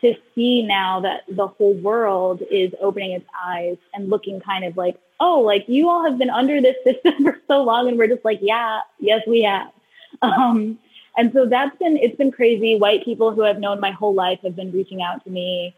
to 0.00 0.14
see 0.34 0.62
now 0.62 1.00
that 1.00 1.22
the 1.28 1.46
whole 1.46 1.74
world 1.74 2.42
is 2.50 2.72
opening 2.80 3.12
its 3.12 3.26
eyes 3.44 3.76
and 3.94 4.10
looking 4.10 4.40
kind 4.40 4.64
of 4.64 4.76
like, 4.76 4.98
oh, 5.20 5.40
like 5.40 5.68
you 5.68 5.88
all 5.88 6.04
have 6.04 6.18
been 6.18 6.30
under 6.30 6.60
this 6.60 6.76
system 6.84 7.14
for 7.24 7.40
so 7.46 7.62
long, 7.62 7.88
and 7.88 7.98
we're 7.98 8.08
just 8.08 8.24
like, 8.24 8.38
yeah, 8.42 8.80
yes, 8.98 9.22
we 9.26 9.42
have. 9.42 9.70
Um, 10.22 10.78
and 11.16 11.32
so 11.32 11.46
that's 11.46 11.76
been 11.76 11.96
it's 11.98 12.16
been 12.16 12.32
crazy. 12.32 12.76
White 12.76 13.04
people 13.04 13.30
who 13.30 13.44
I've 13.44 13.60
known 13.60 13.78
my 13.78 13.90
whole 13.92 14.14
life 14.14 14.40
have 14.42 14.56
been 14.56 14.72
reaching 14.72 15.02
out 15.02 15.22
to 15.24 15.30
me 15.30 15.76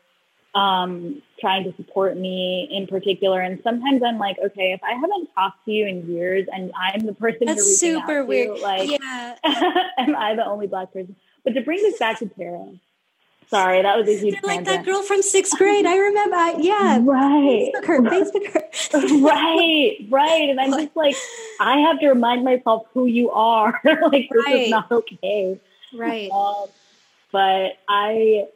um, 0.55 1.23
trying 1.41 1.65
to 1.65 1.75
support 1.77 2.17
me 2.17 2.69
in 2.71 2.87
particular. 2.87 3.41
And 3.41 3.61
sometimes 3.63 4.03
I'm 4.03 4.19
like, 4.19 4.37
okay, 4.39 4.73
if 4.73 4.83
I 4.83 4.93
haven't 4.93 5.29
talked 5.35 5.65
to 5.65 5.71
you 5.71 5.87
in 5.87 6.11
years 6.11 6.47
and 6.53 6.73
I'm 6.77 7.07
the 7.07 7.15
person 7.15 7.47
that's 7.47 7.79
super 7.79 8.25
weird, 8.25 8.57
to, 8.57 8.63
like, 8.63 8.91
yeah, 8.91 9.37
am 9.99 10.17
I 10.17 10.35
the 10.35 10.45
only 10.45 10.67
black 10.67 10.93
person? 10.93 11.17
But 11.45 11.55
to 11.55 11.63
bring 11.63 11.81
this 11.83 11.99
back 11.99 12.19
to 12.19 12.27
tarot, 12.27 12.79
sorry, 13.49 13.83
that 13.83 13.97
was 13.97 14.09
a 14.09 14.19
huge. 14.19 14.37
like 14.43 14.65
that 14.65 14.85
girl 14.85 15.03
from 15.03 15.23
sixth 15.23 15.57
grade. 15.57 15.87
I 15.87 15.97
remember. 15.97 16.37
I, 16.37 16.55
yeah, 16.59 16.99
right. 17.03 17.73
Facebook 17.75 17.87
her, 17.87 18.01
Facebook 18.01 18.53
her. 18.53 19.25
right, 19.27 19.97
right. 20.09 20.51
And 20.51 20.61
I'm 20.61 20.73
just 20.73 20.97
like, 20.97 21.17
I 21.61 21.79
have 21.79 22.01
to 22.01 22.09
remind 22.09 22.45
myself 22.45 22.87
who 22.93 23.07
you 23.07 23.31
are. 23.31 23.81
like 23.85 24.29
this 24.31 24.45
right. 24.47 24.63
is 24.63 24.71
not 24.71 24.91
okay. 24.91 25.61
Right. 25.95 26.31
Um, 26.31 26.67
but 27.33 27.79
I 27.89 28.49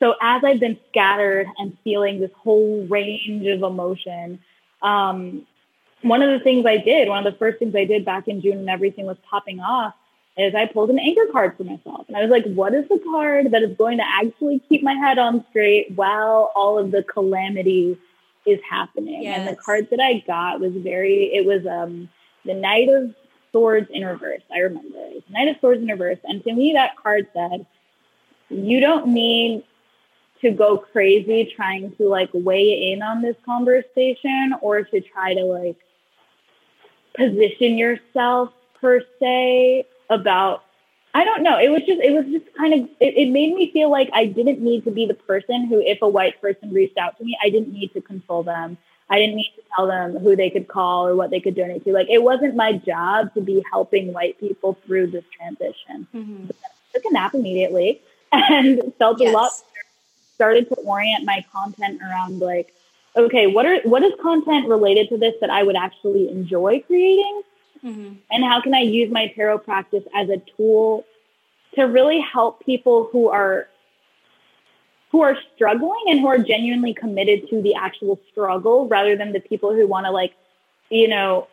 so 0.00 0.14
as 0.20 0.42
I've 0.42 0.60
been 0.60 0.78
scattered 0.88 1.46
and 1.58 1.76
feeling 1.84 2.20
this 2.20 2.30
whole 2.36 2.86
range 2.86 3.46
of 3.46 3.62
emotion, 3.62 4.40
um, 4.82 5.46
one 6.02 6.22
of 6.22 6.30
the 6.30 6.42
things 6.42 6.64
I 6.66 6.78
did, 6.78 7.08
one 7.08 7.24
of 7.24 7.32
the 7.32 7.38
first 7.38 7.58
things 7.58 7.74
I 7.76 7.84
did 7.84 8.04
back 8.04 8.26
in 8.26 8.40
June 8.40 8.58
when 8.58 8.68
everything 8.68 9.04
was 9.04 9.18
popping 9.28 9.60
off, 9.60 9.94
is 10.38 10.54
I 10.54 10.66
pulled 10.66 10.88
an 10.88 10.98
anchor 10.98 11.26
card 11.30 11.56
for 11.56 11.64
myself. 11.64 12.06
And 12.08 12.16
I 12.16 12.22
was 12.22 12.30
like, 12.30 12.44
what 12.44 12.72
is 12.72 12.88
the 12.88 13.00
card 13.10 13.50
that 13.50 13.62
is 13.62 13.76
going 13.76 13.98
to 13.98 14.04
actually 14.06 14.60
keep 14.68 14.82
my 14.82 14.94
head 14.94 15.18
on 15.18 15.44
straight 15.50 15.92
while 15.92 16.50
all 16.54 16.78
of 16.78 16.92
the 16.92 17.02
calamity 17.02 17.98
is 18.46 18.58
happening? 18.68 19.24
Yes. 19.24 19.40
And 19.40 19.48
the 19.48 19.60
card 19.60 19.88
that 19.90 20.00
I 20.00 20.24
got 20.26 20.60
was 20.60 20.72
very, 20.72 21.34
it 21.34 21.44
was 21.44 21.66
um, 21.66 22.08
the 22.46 22.54
Knight 22.54 22.88
of 22.88 23.14
Swords 23.52 23.88
in 23.90 24.04
reverse. 24.04 24.42
I 24.50 24.60
remember 24.60 24.96
it. 24.96 25.14
was 25.16 25.22
Knight 25.28 25.48
of 25.48 25.56
Swords 25.60 25.82
in 25.82 25.88
reverse. 25.88 26.18
And 26.24 26.42
to 26.44 26.54
me, 26.54 26.72
that 26.72 26.96
card 26.96 27.26
said, 27.34 27.66
you 28.48 28.80
don't 28.80 29.08
need 29.08 29.64
to 30.42 30.50
go 30.50 30.78
crazy 30.78 31.52
trying 31.54 31.94
to 31.96 32.08
like 32.08 32.30
weigh 32.32 32.92
in 32.92 33.02
on 33.02 33.22
this 33.22 33.36
conversation 33.44 34.54
or 34.60 34.82
to 34.82 35.00
try 35.00 35.34
to 35.34 35.42
like 35.42 35.76
position 37.14 37.76
yourself 37.76 38.50
per 38.80 39.02
se 39.18 39.86
about 40.08 40.64
I 41.12 41.24
don't 41.24 41.42
know. 41.42 41.58
It 41.58 41.70
was 41.70 41.82
just 41.82 42.00
it 42.00 42.12
was 42.12 42.24
just 42.26 42.54
kind 42.56 42.72
of 42.72 42.80
it, 43.00 43.16
it, 43.16 43.30
made 43.30 43.52
me 43.54 43.72
feel 43.72 43.90
like 43.90 44.10
I 44.12 44.26
didn't 44.26 44.60
need 44.60 44.84
to 44.84 44.92
be 44.92 45.06
the 45.06 45.14
person 45.14 45.66
who 45.66 45.80
if 45.80 46.02
a 46.02 46.08
white 46.08 46.40
person 46.40 46.72
reached 46.72 46.98
out 46.98 47.18
to 47.18 47.24
me, 47.24 47.36
I 47.42 47.50
didn't 47.50 47.72
need 47.72 47.92
to 47.94 48.00
console 48.00 48.44
them. 48.44 48.78
I 49.08 49.18
didn't 49.18 49.34
need 49.34 49.52
to 49.56 49.62
tell 49.74 49.88
them 49.88 50.18
who 50.18 50.36
they 50.36 50.50
could 50.50 50.68
call 50.68 51.08
or 51.08 51.16
what 51.16 51.30
they 51.30 51.40
could 51.40 51.56
donate 51.56 51.84
to. 51.84 51.92
Like 51.92 52.08
it 52.08 52.22
wasn't 52.22 52.54
my 52.54 52.74
job 52.74 53.34
to 53.34 53.40
be 53.40 53.64
helping 53.70 54.12
white 54.12 54.38
people 54.38 54.78
through 54.86 55.08
this 55.08 55.24
transition. 55.36 56.06
Mm-hmm. 56.14 56.46
So 56.46 56.54
took 56.94 57.04
a 57.04 57.12
nap 57.12 57.34
immediately 57.34 58.00
and 58.32 58.94
felt 58.98 59.20
yes. 59.20 59.30
a 59.30 59.36
lot 59.36 59.50
started 60.40 60.66
to 60.70 60.74
orient 60.76 61.26
my 61.26 61.44
content 61.52 62.00
around 62.00 62.40
like, 62.40 62.72
okay, 63.14 63.46
what 63.46 63.66
are 63.66 63.78
what 63.82 64.02
is 64.02 64.12
content 64.22 64.66
related 64.68 65.10
to 65.10 65.18
this 65.18 65.34
that 65.42 65.50
I 65.50 65.62
would 65.62 65.76
actually 65.76 66.30
enjoy 66.30 66.80
creating? 66.86 67.42
Mm-hmm. 67.84 68.14
And 68.30 68.44
how 68.44 68.62
can 68.62 68.72
I 68.72 68.80
use 68.80 69.12
my 69.12 69.26
tarot 69.36 69.58
practice 69.58 70.04
as 70.14 70.30
a 70.30 70.38
tool 70.56 71.04
to 71.74 71.82
really 71.82 72.20
help 72.20 72.64
people 72.64 73.10
who 73.12 73.28
are 73.28 73.68
who 75.10 75.20
are 75.20 75.36
struggling 75.54 76.04
and 76.06 76.20
who 76.20 76.28
are 76.28 76.38
genuinely 76.38 76.94
committed 76.94 77.50
to 77.50 77.60
the 77.60 77.74
actual 77.74 78.18
struggle 78.30 78.88
rather 78.88 79.16
than 79.16 79.32
the 79.32 79.40
people 79.40 79.74
who 79.74 79.86
want 79.86 80.06
to 80.06 80.10
like, 80.10 80.32
you 80.88 81.08
know, 81.08 81.48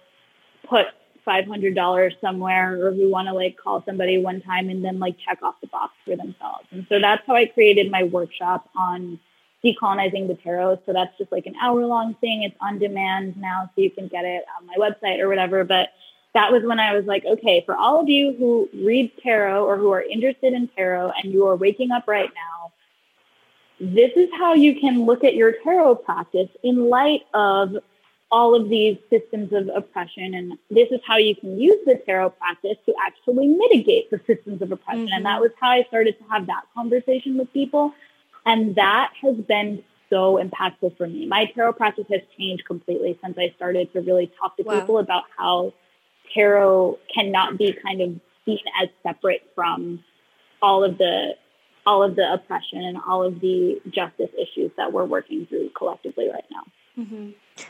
put 0.63 0.85
$500 1.27 2.21
somewhere 2.21 2.87
or 2.87 2.93
who 2.93 3.09
want 3.09 3.27
to 3.27 3.33
like 3.33 3.57
call 3.57 3.83
somebody 3.85 4.17
one 4.17 4.41
time 4.41 4.69
and 4.69 4.83
then 4.83 4.99
like 4.99 5.17
check 5.17 5.43
off 5.43 5.55
the 5.61 5.67
box 5.67 5.93
for 6.05 6.15
themselves. 6.15 6.65
And 6.71 6.85
so 6.89 6.99
that's 6.99 7.21
how 7.27 7.35
I 7.35 7.45
created 7.45 7.91
my 7.91 8.03
workshop 8.03 8.69
on 8.75 9.19
decolonizing 9.63 10.27
the 10.27 10.35
tarot. 10.35 10.79
So 10.85 10.93
that's 10.93 11.17
just 11.17 11.31
like 11.31 11.45
an 11.45 11.55
hour 11.61 11.85
long 11.85 12.13
thing. 12.15 12.43
It's 12.43 12.55
on 12.61 12.79
demand 12.79 13.37
now, 13.37 13.69
so 13.75 13.81
you 13.81 13.91
can 13.91 14.07
get 14.07 14.23
it 14.23 14.45
on 14.59 14.65
my 14.65 14.75
website 14.77 15.19
or 15.19 15.27
whatever. 15.27 15.63
But 15.63 15.89
that 16.33 16.51
was 16.51 16.63
when 16.63 16.79
I 16.79 16.95
was 16.95 17.05
like, 17.05 17.25
okay, 17.25 17.63
for 17.65 17.75
all 17.75 17.99
of 17.99 18.07
you 18.07 18.35
who 18.37 18.69
read 18.73 19.11
tarot 19.21 19.65
or 19.65 19.77
who 19.77 19.91
are 19.91 20.01
interested 20.01 20.53
in 20.53 20.67
tarot 20.69 21.11
and 21.21 21.33
you 21.33 21.47
are 21.47 21.55
waking 21.55 21.91
up 21.91 22.07
right 22.07 22.29
now, 22.33 22.71
this 23.79 24.11
is 24.15 24.29
how 24.37 24.53
you 24.53 24.79
can 24.79 25.05
look 25.05 25.23
at 25.23 25.35
your 25.35 25.53
tarot 25.63 25.95
practice 25.95 26.49
in 26.63 26.89
light 26.89 27.23
of 27.33 27.75
all 28.29 28.55
of 28.55 28.69
these 28.69 28.97
systems 29.09 29.53
of 29.53 29.69
oppression. 29.73 30.33
And 30.33 30.57
this 30.69 30.89
is 30.91 30.99
how 31.05 31.17
you 31.17 31.35
can 31.35 31.59
use 31.59 31.79
the 31.85 31.95
tarot 32.05 32.31
practice 32.31 32.77
to 32.85 32.93
actually 33.05 33.47
mitigate 33.47 34.11
the 34.11 34.19
systems 34.27 34.61
of 34.61 34.71
oppression. 34.71 35.05
Mm-hmm. 35.05 35.15
And 35.15 35.25
that 35.25 35.39
was 35.39 35.51
how 35.59 35.69
I 35.69 35.83
started 35.83 36.17
to 36.19 36.23
have 36.29 36.47
that 36.47 36.63
conversation 36.73 37.37
with 37.37 37.51
people. 37.53 37.93
And 38.45 38.75
that 38.75 39.13
has 39.21 39.35
been 39.35 39.83
so 40.09 40.41
impactful 40.41 40.97
for 40.97 41.07
me. 41.07 41.25
My 41.25 41.45
tarot 41.45 41.73
practice 41.73 42.05
has 42.09 42.21
changed 42.37 42.65
completely 42.65 43.17
since 43.23 43.37
I 43.37 43.53
started 43.55 43.91
to 43.93 44.01
really 44.01 44.31
talk 44.39 44.57
to 44.57 44.63
wow. 44.63 44.79
people 44.79 44.99
about 44.99 45.23
how 45.37 45.73
tarot 46.33 46.97
cannot 47.13 47.57
be 47.57 47.73
kind 47.73 48.01
of 48.01 48.19
seen 48.45 48.59
as 48.81 48.89
separate 49.03 49.41
from 49.55 50.03
all 50.61 50.83
of 50.83 50.97
the 50.97 51.35
all 51.85 52.03
of 52.03 52.17
the 52.17 52.33
oppression 52.33 52.83
and 52.83 52.97
all 53.07 53.23
of 53.23 53.39
the 53.39 53.81
justice 53.89 54.29
issues 54.37 54.71
that 54.75 54.91
we're 54.91 55.05
working 55.05 55.45
through 55.45 55.69
collectively 55.69 56.29
right 56.29 56.43
now. 56.51 56.63
Mm-hmm. 56.97 57.29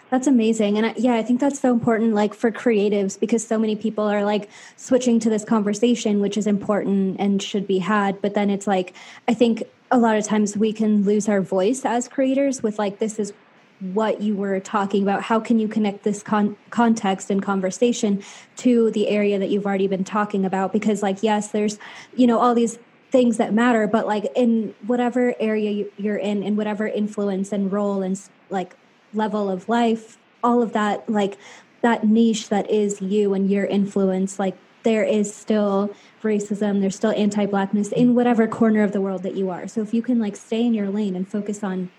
That's 0.10 0.28
amazing. 0.28 0.78
And 0.78 0.88
I, 0.88 0.94
yeah, 0.98 1.16
I 1.16 1.24
think 1.24 1.40
that's 1.40 1.60
so 1.60 1.72
important, 1.72 2.14
like 2.14 2.34
for 2.34 2.52
creatives, 2.52 3.20
because 3.20 3.46
so 3.46 3.58
many 3.58 3.76
people 3.76 4.06
are 4.06 4.24
like 4.24 4.50
switching 4.76 5.20
to 5.20 5.30
this 5.30 5.44
conversation, 5.44 6.20
which 6.20 6.38
is 6.38 6.48
important 6.48 7.20
and 7.20 7.42
should 7.42 7.68
be 7.68 7.80
had. 7.80 8.22
But 8.22 8.34
then 8.34 8.50
it's 8.50 8.68
like, 8.68 8.94
I 9.28 9.34
think 9.34 9.64
a 9.92 9.98
lot 9.98 10.18
of 10.18 10.26
times 10.26 10.58
we 10.58 10.74
can 10.74 11.04
lose 11.04 11.30
our 11.30 11.42
voice 11.42 11.86
as 11.86 12.08
creators 12.08 12.64
with 12.64 12.80
like, 12.80 13.00
this 13.00 13.20
is 13.20 13.34
what 13.80 14.22
you 14.22 14.36
were 14.36 14.60
talking 14.60 15.04
about. 15.04 15.24
How 15.24 15.40
can 15.40 15.60
you 15.60 15.68
connect 15.68 16.04
this 16.04 16.24
con- 16.24 16.58
context 16.70 17.30
and 17.30 17.44
conversation 17.44 18.24
to 18.58 18.92
the 18.92 19.08
area 19.08 19.38
that 19.40 19.50
you've 19.50 19.66
already 19.66 19.88
been 19.88 20.04
talking 20.04 20.46
about? 20.46 20.74
Because, 20.74 21.04
like, 21.04 21.22
yes, 21.22 21.50
there's, 21.52 21.78
you 22.16 22.28
know, 22.28 22.40
all 22.40 22.56
these 22.56 22.80
things 23.12 23.38
that 23.38 23.54
matter, 23.54 23.88
but 23.88 24.06
like 24.06 24.26
in 24.36 24.74
whatever 24.86 25.34
area 25.40 25.86
you're 25.98 26.18
in, 26.18 26.44
in 26.44 26.56
whatever 26.56 26.88
influence 26.88 27.52
and 27.52 27.72
role 27.72 28.02
and 28.02 28.20
like 28.50 28.76
level 29.14 29.50
of 29.50 29.70
life, 29.70 30.18
all 30.44 30.62
of 30.62 30.74
that, 30.74 31.10
like 31.10 31.38
that 31.82 32.06
niche 32.06 32.50
that 32.50 32.70
is 32.70 33.02
you 33.02 33.34
and 33.34 33.50
your 33.50 33.66
influence, 33.66 34.40
like 34.40 34.58
there 34.84 35.04
is 35.04 35.34
still 35.34 35.94
racism, 36.24 36.82
there's 36.82 36.96
still 36.96 37.12
anti 37.12 37.46
blackness 37.46 37.92
in 37.92 38.16
whatever 38.16 38.48
corner 38.48 38.84
of 38.84 38.92
the 38.92 39.02
world 39.02 39.24
that 39.24 39.36
you 39.36 39.50
are. 39.50 39.68
So 39.68 39.82
if 39.82 39.94
you 39.94 40.02
can 40.02 40.20
like 40.20 40.36
stay 40.36 40.66
in 40.66 40.74
your 40.74 40.90
lane 40.90 41.16
and 41.16 41.28
focus 41.28 41.64
on 41.64 41.90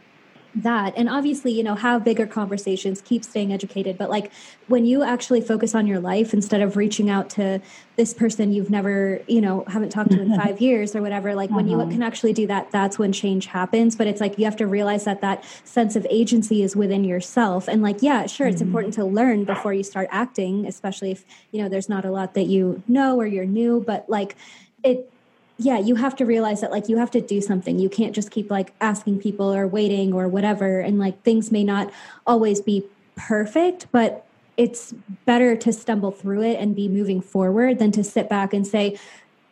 that 0.62 0.92
and 0.96 1.08
obviously 1.08 1.52
you 1.52 1.62
know 1.62 1.74
have 1.74 2.04
bigger 2.04 2.26
conversations 2.26 3.00
keep 3.00 3.24
staying 3.24 3.52
educated 3.52 3.96
but 3.98 4.10
like 4.10 4.30
when 4.66 4.84
you 4.84 5.02
actually 5.02 5.40
focus 5.40 5.74
on 5.74 5.86
your 5.86 6.00
life 6.00 6.32
instead 6.32 6.60
of 6.60 6.76
reaching 6.76 7.08
out 7.08 7.30
to 7.30 7.60
this 7.96 8.14
person 8.14 8.52
you've 8.52 8.70
never 8.70 9.20
you 9.26 9.40
know 9.40 9.64
haven't 9.68 9.90
talked 9.90 10.10
to 10.10 10.20
in 10.20 10.36
five 10.36 10.60
years 10.60 10.94
or 10.94 11.02
whatever 11.02 11.34
like 11.34 11.50
uh-huh. 11.50 11.56
when 11.56 11.68
you 11.68 11.80
uh-huh. 11.80 11.90
can 11.90 12.02
actually 12.02 12.32
do 12.32 12.46
that 12.46 12.70
that's 12.70 12.98
when 12.98 13.12
change 13.12 13.46
happens 13.46 13.96
but 13.96 14.06
it's 14.06 14.20
like 14.20 14.38
you 14.38 14.44
have 14.44 14.56
to 14.56 14.66
realize 14.66 15.04
that 15.04 15.20
that 15.20 15.44
sense 15.64 15.96
of 15.96 16.06
agency 16.10 16.62
is 16.62 16.76
within 16.76 17.04
yourself 17.04 17.68
and 17.68 17.82
like 17.82 18.02
yeah 18.02 18.26
sure 18.26 18.46
it's 18.46 18.56
mm-hmm. 18.56 18.68
important 18.68 18.94
to 18.94 19.04
learn 19.04 19.44
before 19.44 19.72
you 19.72 19.82
start 19.82 20.08
acting 20.10 20.66
especially 20.66 21.10
if 21.10 21.24
you 21.52 21.62
know 21.62 21.68
there's 21.68 21.88
not 21.88 22.04
a 22.04 22.10
lot 22.10 22.34
that 22.34 22.44
you 22.44 22.82
know 22.86 23.16
or 23.18 23.26
you're 23.26 23.46
new 23.46 23.82
but 23.86 24.08
like 24.08 24.36
it 24.82 25.10
yeah, 25.58 25.78
you 25.78 25.96
have 25.96 26.14
to 26.16 26.24
realize 26.24 26.60
that 26.60 26.70
like 26.70 26.88
you 26.88 26.96
have 26.98 27.10
to 27.10 27.20
do 27.20 27.40
something. 27.40 27.78
You 27.78 27.88
can't 27.88 28.14
just 28.14 28.30
keep 28.30 28.50
like 28.50 28.72
asking 28.80 29.18
people 29.18 29.52
or 29.52 29.66
waiting 29.66 30.12
or 30.12 30.28
whatever. 30.28 30.80
And 30.80 30.98
like 30.98 31.22
things 31.24 31.50
may 31.50 31.64
not 31.64 31.92
always 32.26 32.60
be 32.60 32.84
perfect, 33.16 33.88
but 33.90 34.24
it's 34.56 34.94
better 35.24 35.56
to 35.56 35.72
stumble 35.72 36.12
through 36.12 36.42
it 36.42 36.60
and 36.60 36.76
be 36.76 36.88
moving 36.88 37.20
forward 37.20 37.80
than 37.80 37.90
to 37.92 38.04
sit 38.04 38.28
back 38.28 38.54
and 38.54 38.66
say, 38.66 38.98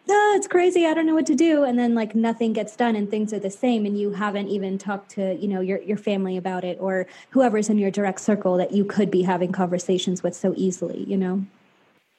oh, 0.09 0.34
it's 0.36 0.46
crazy. 0.46 0.86
I 0.86 0.94
don't 0.94 1.07
know 1.07 1.14
what 1.14 1.26
to 1.26 1.34
do. 1.34 1.64
And 1.64 1.76
then 1.76 1.96
like 1.96 2.14
nothing 2.14 2.52
gets 2.52 2.76
done 2.76 2.94
and 2.94 3.11
things 3.11 3.32
are 3.32 3.40
the 3.40 3.50
same. 3.50 3.84
And 3.84 3.98
you 3.98 4.12
haven't 4.12 4.46
even 4.48 4.78
talked 4.78 5.11
to, 5.12 5.34
you 5.34 5.48
know, 5.48 5.61
your, 5.61 5.82
your 5.82 5.96
family 5.96 6.36
about 6.36 6.62
it 6.62 6.78
or 6.80 7.09
whoever's 7.30 7.68
in 7.68 7.78
your 7.78 7.90
direct 7.90 8.20
circle 8.20 8.57
that 8.59 8.70
you 8.70 8.84
could 8.84 9.11
be 9.11 9.22
having 9.22 9.50
conversations 9.50 10.22
with 10.22 10.36
so 10.36 10.54
easily, 10.57 11.02
you 11.04 11.16
know? 11.16 11.44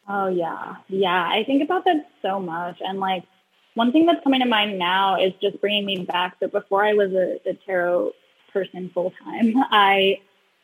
Oh 0.09 0.27
yeah. 0.27 0.75
Yeah. 0.89 1.29
I 1.29 1.45
think 1.45 1.63
about 1.63 1.85
that 1.85 2.09
so 2.21 2.39
much. 2.39 2.77
And 2.81 2.99
like 2.99 3.23
one 3.78 3.91
thing 3.91 4.07
that's 4.07 4.23
coming 4.23 4.39
to 4.39 4.47
mind 4.47 4.80
now 4.80 5.21
is 5.21 5.34
just 5.39 5.61
bringing 5.61 5.86
me 5.86 6.03
back. 6.03 6.36
So 6.39 6.47
before 6.47 6.84
I 6.84 6.93
was 6.93 7.11
a, 7.13 7.39
a 7.47 7.53
tarot 7.65 8.11
person 8.51 8.89
full 8.91 9.13
time, 9.23 9.53
I 9.71 10.19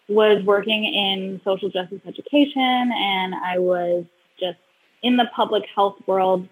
was 0.10 0.44
working 0.44 0.84
in 0.84 1.40
social 1.44 1.70
justice 1.70 2.02
education 2.08 2.92
and 2.92 3.36
I 3.36 3.60
was 3.60 4.06
just 4.40 4.58
in 5.04 5.18
the 5.18 5.30
public 5.36 5.64
health 5.76 5.98
world 6.08 6.50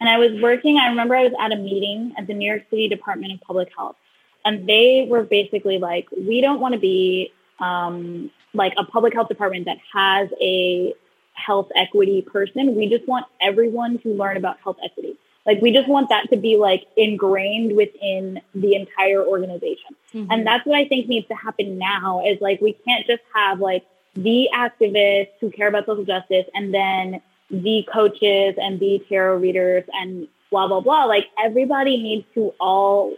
and 0.00 0.08
I 0.08 0.16
was 0.18 0.30
working, 0.40 0.78
I 0.78 0.88
remember 0.88 1.14
I 1.14 1.24
was 1.24 1.32
at 1.38 1.52
a 1.52 1.56
meeting 1.56 2.14
at 2.16 2.26
the 2.26 2.34
New 2.34 2.46
York 2.48 2.62
City 2.70 2.88
Department 2.88 3.32
of 3.34 3.40
Public 3.42 3.68
Health. 3.76 3.96
And 4.44 4.68
they 4.68 5.06
were 5.10 5.24
basically 5.24 5.78
like, 5.78 6.06
we 6.16 6.40
don't 6.40 6.60
want 6.60 6.74
to 6.74 6.80
be 6.80 7.32
um, 7.60 8.30
like 8.54 8.72
a 8.78 8.84
public 8.84 9.12
health 9.12 9.28
department 9.28 9.66
that 9.66 9.78
has 9.92 10.28
a 10.40 10.94
health 11.34 11.68
equity 11.74 12.22
person. 12.22 12.74
We 12.74 12.88
just 12.88 13.06
want 13.06 13.26
everyone 13.40 13.98
to 14.00 14.08
learn 14.14 14.36
about 14.36 14.58
health 14.62 14.76
equity. 14.82 15.18
Like 15.46 15.62
we 15.62 15.72
just 15.72 15.88
want 15.88 16.08
that 16.08 16.28
to 16.30 16.36
be 16.36 16.56
like 16.56 16.86
ingrained 16.96 17.76
within 17.76 18.40
the 18.54 18.74
entire 18.74 19.24
organization. 19.24 19.94
Mm-hmm. 20.12 20.30
And 20.30 20.46
that's 20.46 20.66
what 20.66 20.76
I 20.76 20.88
think 20.88 21.08
needs 21.08 21.28
to 21.28 21.34
happen 21.34 21.78
now 21.78 22.22
is 22.26 22.40
like 22.40 22.60
we 22.60 22.72
can't 22.72 23.06
just 23.06 23.22
have 23.34 23.60
like 23.60 23.86
the 24.14 24.48
activists 24.52 25.30
who 25.40 25.50
care 25.50 25.68
about 25.68 25.86
social 25.86 26.04
justice 26.04 26.46
and 26.54 26.74
then 26.74 27.20
the 27.50 27.86
coaches 27.92 28.56
and 28.60 28.80
the 28.80 29.04
tarot 29.08 29.36
readers 29.36 29.84
and 29.92 30.26
blah 30.50 30.66
blah 30.66 30.80
blah 30.80 31.04
like 31.04 31.26
everybody 31.38 31.96
needs 31.96 32.26
to 32.34 32.52
all 32.58 33.14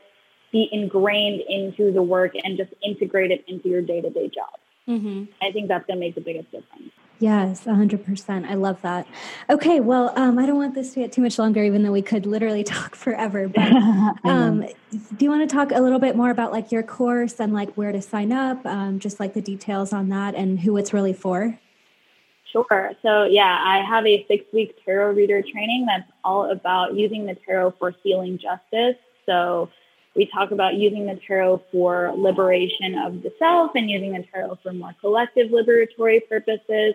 be 0.53 0.69
ingrained 0.73 1.41
into 1.49 1.93
the 1.93 2.03
work 2.03 2.33
and 2.43 2.57
just 2.57 2.73
integrate 2.83 3.31
it 3.31 3.45
into 3.47 3.69
your 3.69 3.81
day-to-day 3.81 4.29
job 4.29 4.59
mm-hmm. 4.89 5.25
i 5.41 5.51
think 5.53 5.69
that's 5.69 5.87
going 5.87 5.99
to 5.99 6.01
make 6.01 6.15
the 6.15 6.21
biggest 6.21 6.51
difference 6.51 6.91
Yes, 7.21 7.65
100%. 7.65 8.49
I 8.49 8.55
love 8.55 8.81
that. 8.83 9.07
Okay, 9.51 9.81
well, 9.81 10.13
um, 10.17 10.39
I 10.39 10.47
don't 10.47 10.57
want 10.57 10.75
this 10.75 10.95
to 10.95 11.01
get 11.01 11.11
too 11.11 11.21
much 11.21 11.39
longer, 11.39 11.65
even 11.65 11.83
though 11.83 11.91
we 11.91 12.03
could 12.03 12.27
literally 12.27 12.63
talk 12.65 12.95
forever. 12.95 13.49
But 13.49 13.73
um, 14.25 14.65
do 14.91 15.25
you 15.25 15.31
want 15.31 15.49
to 15.49 15.53
talk 15.53 15.73
a 15.73 15.81
little 15.81 15.99
bit 15.99 16.17
more 16.17 16.31
about 16.31 16.53
like 16.53 16.71
your 16.71 16.85
course 16.85 17.41
and 17.41 17.53
like 17.53 17.75
where 17.75 17.91
to 17.91 18.01
sign 18.01 18.33
up, 18.33 18.65
um, 18.65 19.01
just 19.01 19.19
like 19.19 19.35
the 19.35 19.41
details 19.41 19.93
on 19.93 20.11
that 20.11 20.35
and 20.35 20.61
who 20.61 20.77
it's 20.77 20.93
really 20.93 21.13
for? 21.13 21.59
Sure. 22.53 22.93
So, 23.03 23.25
yeah, 23.25 23.59
I 23.63 23.85
have 23.85 24.07
a 24.07 24.25
six 24.27 24.45
week 24.53 24.77
tarot 24.85 25.13
reader 25.13 25.43
training 25.43 25.87
that's 25.87 26.11
all 26.25 26.51
about 26.51 26.95
using 26.95 27.27
the 27.27 27.35
tarot 27.35 27.73
for 27.79 27.95
healing 28.03 28.39
justice. 28.39 28.97
So, 29.27 29.71
we 30.15 30.27
talk 30.27 30.51
about 30.51 30.75
using 30.75 31.07
the 31.07 31.15
tarot 31.15 31.63
for 31.71 32.13
liberation 32.17 32.97
of 32.99 33.23
the 33.23 33.33
self 33.39 33.73
and 33.75 33.89
using 33.89 34.13
the 34.13 34.25
tarot 34.33 34.59
for 34.63 34.73
more 34.73 34.95
collective 35.01 35.51
liberatory 35.51 36.27
purposes. 36.29 36.95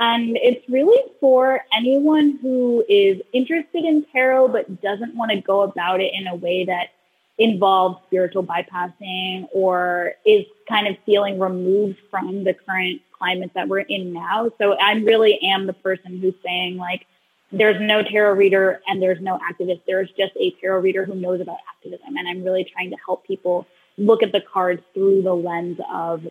And 0.00 0.36
it's 0.36 0.68
really 0.68 1.02
for 1.20 1.60
anyone 1.76 2.38
who 2.40 2.84
is 2.88 3.20
interested 3.32 3.84
in 3.84 4.04
tarot 4.12 4.48
but 4.48 4.80
doesn't 4.80 5.16
want 5.16 5.32
to 5.32 5.40
go 5.40 5.62
about 5.62 6.00
it 6.00 6.12
in 6.14 6.28
a 6.28 6.36
way 6.36 6.64
that 6.66 6.90
involves 7.36 7.98
spiritual 8.06 8.44
bypassing 8.44 9.48
or 9.52 10.12
is 10.24 10.44
kind 10.68 10.86
of 10.88 10.96
feeling 11.06 11.38
removed 11.38 11.98
from 12.10 12.44
the 12.44 12.54
current 12.54 13.00
climate 13.12 13.50
that 13.54 13.68
we're 13.68 13.80
in 13.80 14.12
now. 14.12 14.50
So 14.58 14.74
I 14.74 14.92
really 14.94 15.40
am 15.42 15.66
the 15.66 15.72
person 15.72 16.18
who's 16.18 16.34
saying 16.44 16.76
like, 16.76 17.06
there's 17.50 17.80
no 17.80 18.02
tarot 18.02 18.34
reader 18.34 18.80
and 18.86 19.00
there's 19.00 19.20
no 19.20 19.38
activist. 19.38 19.80
There's 19.86 20.10
just 20.10 20.32
a 20.38 20.50
tarot 20.60 20.80
reader 20.80 21.04
who 21.04 21.14
knows 21.14 21.40
about 21.40 21.58
activism. 21.68 22.16
And 22.16 22.28
I'm 22.28 22.44
really 22.44 22.64
trying 22.64 22.90
to 22.90 22.96
help 23.04 23.26
people 23.26 23.66
look 23.96 24.22
at 24.22 24.32
the 24.32 24.40
cards 24.40 24.82
through 24.94 25.22
the 25.22 25.34
lens 25.34 25.78
of 25.90 26.26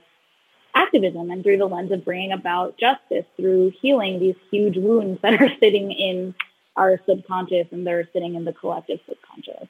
activism 0.78 1.32
and 1.32 1.44
through 1.44 1.58
the 1.58 1.66
lens 1.66 1.92
of 1.92 2.06
bringing 2.06 2.32
about 2.32 2.78
justice, 2.78 3.26
through 3.36 3.72
healing 3.82 4.20
these 4.20 4.36
huge 4.52 4.78
wounds 4.78 5.22
that 5.22 5.42
are 5.42 5.50
sitting 5.60 5.92
in 5.92 6.36
our 6.76 7.00
subconscious 7.06 7.68
and 7.72 7.86
they're 7.86 8.08
sitting 8.14 8.36
in 8.36 8.46
the 8.46 8.54
collective 8.54 9.00
subconscious. 9.08 9.68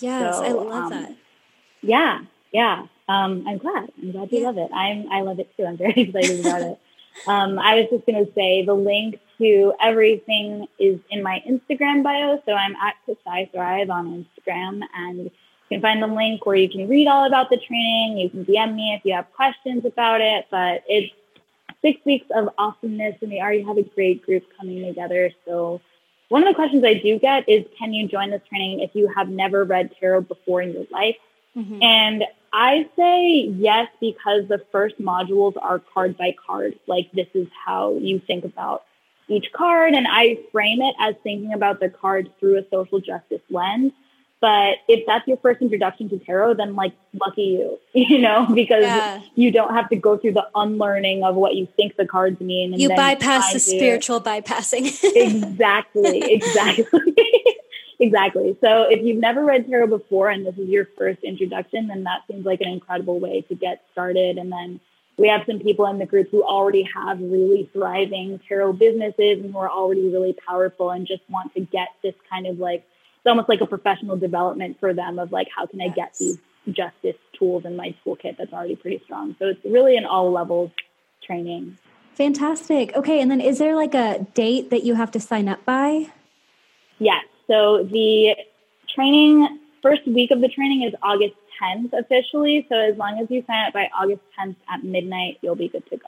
Yes, 0.00 0.36
so, 0.36 0.44
I 0.44 0.48
love 0.50 0.84
um, 0.84 0.90
that. 0.90 1.16
Yeah, 1.82 2.20
yeah. 2.52 2.86
Um, 3.08 3.46
I'm 3.46 3.58
glad. 3.58 3.90
I'm 4.00 4.12
glad 4.12 4.32
you 4.32 4.40
yeah. 4.40 4.46
love 4.46 4.58
it. 4.58 4.70
I'm 4.72 5.10
I 5.10 5.22
love 5.22 5.38
it 5.38 5.50
too. 5.56 5.64
I'm 5.64 5.76
very 5.76 5.92
excited 5.96 6.40
about 6.40 6.62
it. 6.62 6.78
Um, 7.26 7.58
I 7.58 7.76
was 7.76 7.86
just 7.90 8.06
going 8.06 8.24
to 8.24 8.32
say 8.34 8.64
the 8.64 8.74
link 8.74 9.18
to 9.38 9.72
everything 9.80 10.66
is 10.78 11.00
in 11.10 11.22
my 11.22 11.42
Instagram 11.48 12.02
bio. 12.02 12.40
So 12.46 12.52
I'm 12.52 12.76
at 12.76 12.94
Kasai 13.06 13.50
Thrive 13.52 13.90
on 13.90 14.24
Instagram, 14.24 14.82
and 14.94 15.30
you 15.68 15.76
can 15.76 15.82
find 15.82 16.02
the 16.02 16.06
link 16.06 16.46
where 16.46 16.56
you 16.56 16.68
can 16.68 16.88
read 16.88 17.08
all 17.08 17.26
about 17.26 17.50
the 17.50 17.58
training. 17.58 18.18
You 18.18 18.30
can 18.30 18.44
DM 18.44 18.74
me 18.74 18.94
if 18.94 19.04
you 19.04 19.14
have 19.14 19.32
questions 19.34 19.84
about 19.84 20.20
it. 20.20 20.46
But 20.50 20.82
it's 20.88 21.12
six 21.82 22.00
weeks 22.04 22.26
of 22.34 22.48
awesomeness, 22.58 23.16
and 23.20 23.30
we 23.30 23.40
already 23.40 23.62
have 23.62 23.76
a 23.76 23.82
great 23.82 24.24
group 24.24 24.44
coming 24.58 24.84
together. 24.84 25.30
So 25.44 25.80
one 26.28 26.42
of 26.42 26.48
the 26.48 26.54
questions 26.54 26.84
I 26.84 26.94
do 26.94 27.18
get 27.18 27.48
is, 27.48 27.64
can 27.78 27.92
you 27.92 28.08
join 28.08 28.30
this 28.30 28.42
training 28.48 28.80
if 28.80 28.94
you 28.94 29.08
have 29.14 29.28
never 29.28 29.64
read 29.64 29.94
tarot 29.98 30.22
before 30.22 30.62
in 30.62 30.72
your 30.72 30.86
life? 30.90 31.16
Mm-hmm. 31.56 31.82
And 31.82 32.24
I 32.52 32.88
say 32.96 33.52
yes 33.56 33.88
because 34.00 34.48
the 34.48 34.64
first 34.72 35.00
modules 35.00 35.54
are 35.60 35.78
card 35.78 36.16
by 36.16 36.34
card. 36.46 36.78
Like 36.86 37.10
this 37.12 37.28
is 37.34 37.46
how 37.64 37.94
you 37.98 38.20
think 38.20 38.44
about 38.44 38.84
each 39.28 39.52
card. 39.52 39.94
And 39.94 40.06
I 40.08 40.38
frame 40.52 40.80
it 40.80 40.94
as 40.98 41.14
thinking 41.22 41.52
about 41.52 41.80
the 41.80 41.90
cards 41.90 42.28
through 42.40 42.58
a 42.58 42.64
social 42.70 43.00
justice 43.00 43.42
lens. 43.50 43.92
But 44.40 44.76
if 44.86 45.04
that's 45.04 45.26
your 45.26 45.36
first 45.38 45.60
introduction 45.60 46.08
to 46.10 46.18
tarot, 46.18 46.54
then 46.54 46.76
like 46.76 46.92
lucky 47.12 47.42
you, 47.42 47.78
you 47.92 48.18
know, 48.18 48.46
because 48.54 48.82
yeah. 48.82 49.20
you 49.34 49.50
don't 49.50 49.74
have 49.74 49.88
to 49.88 49.96
go 49.96 50.16
through 50.16 50.34
the 50.34 50.46
unlearning 50.54 51.24
of 51.24 51.34
what 51.34 51.56
you 51.56 51.66
think 51.76 51.96
the 51.96 52.06
cards 52.06 52.40
mean. 52.40 52.72
you 52.74 52.88
bypass 52.88 53.52
the 53.52 53.58
to... 53.58 53.64
spiritual 53.64 54.20
bypassing. 54.20 54.86
exactly, 55.16 56.22
exactly. 56.32 57.14
exactly. 57.98 58.56
So 58.60 58.82
if 58.88 59.02
you've 59.02 59.18
never 59.18 59.44
read 59.44 59.68
tarot 59.68 59.88
before 59.88 60.28
and 60.28 60.46
this 60.46 60.56
is 60.56 60.68
your 60.68 60.86
first 60.96 61.24
introduction, 61.24 61.88
then 61.88 62.04
that 62.04 62.22
seems 62.30 62.46
like 62.46 62.60
an 62.60 62.68
incredible 62.68 63.18
way 63.18 63.40
to 63.42 63.56
get 63.56 63.82
started. 63.90 64.38
And 64.38 64.52
then 64.52 64.78
we 65.16 65.26
have 65.26 65.42
some 65.46 65.58
people 65.58 65.86
in 65.86 65.98
the 65.98 66.06
group 66.06 66.30
who 66.30 66.44
already 66.44 66.88
have 66.94 67.20
really 67.20 67.68
thriving 67.72 68.38
tarot 68.48 68.74
businesses 68.74 69.42
and 69.42 69.52
who 69.52 69.58
are 69.58 69.68
already 69.68 70.08
really 70.08 70.36
powerful 70.46 70.90
and 70.90 71.08
just 71.08 71.22
want 71.28 71.52
to 71.54 71.60
get 71.60 71.88
this 72.04 72.14
kind 72.30 72.46
of 72.46 72.60
like 72.60 72.86
almost 73.28 73.48
like 73.48 73.60
a 73.60 73.66
professional 73.66 74.16
development 74.16 74.78
for 74.80 74.92
them 74.92 75.18
of 75.18 75.30
like 75.32 75.48
how 75.54 75.66
can 75.66 75.80
I 75.80 75.88
get 75.88 76.14
these 76.18 76.38
justice 76.70 77.16
tools 77.32 77.64
in 77.64 77.76
my 77.76 77.94
toolkit 78.04 78.36
that's 78.36 78.52
already 78.52 78.76
pretty 78.76 79.00
strong. 79.04 79.36
So 79.38 79.46
it's 79.46 79.64
really 79.64 79.96
an 79.96 80.04
all 80.04 80.30
levels 80.30 80.70
training. 81.22 81.78
Fantastic. 82.14 82.94
Okay, 82.96 83.20
and 83.20 83.30
then 83.30 83.40
is 83.40 83.58
there 83.58 83.76
like 83.76 83.94
a 83.94 84.26
date 84.34 84.70
that 84.70 84.82
you 84.84 84.94
have 84.94 85.10
to 85.12 85.20
sign 85.20 85.48
up 85.48 85.64
by? 85.64 86.08
Yes. 86.98 87.24
So 87.46 87.84
the 87.84 88.36
training 88.88 89.60
first 89.82 90.06
week 90.06 90.30
of 90.30 90.40
the 90.40 90.48
training 90.48 90.82
is 90.82 90.94
August 91.02 91.34
10th 91.62 91.92
officially. 91.92 92.66
So 92.68 92.76
as 92.76 92.96
long 92.96 93.18
as 93.20 93.30
you 93.30 93.44
sign 93.46 93.66
up 93.66 93.72
by 93.72 93.88
August 93.96 94.20
10th 94.38 94.56
at 94.68 94.82
midnight, 94.82 95.38
you'll 95.42 95.54
be 95.54 95.68
good 95.68 95.88
to 95.90 95.96
go. 95.96 96.06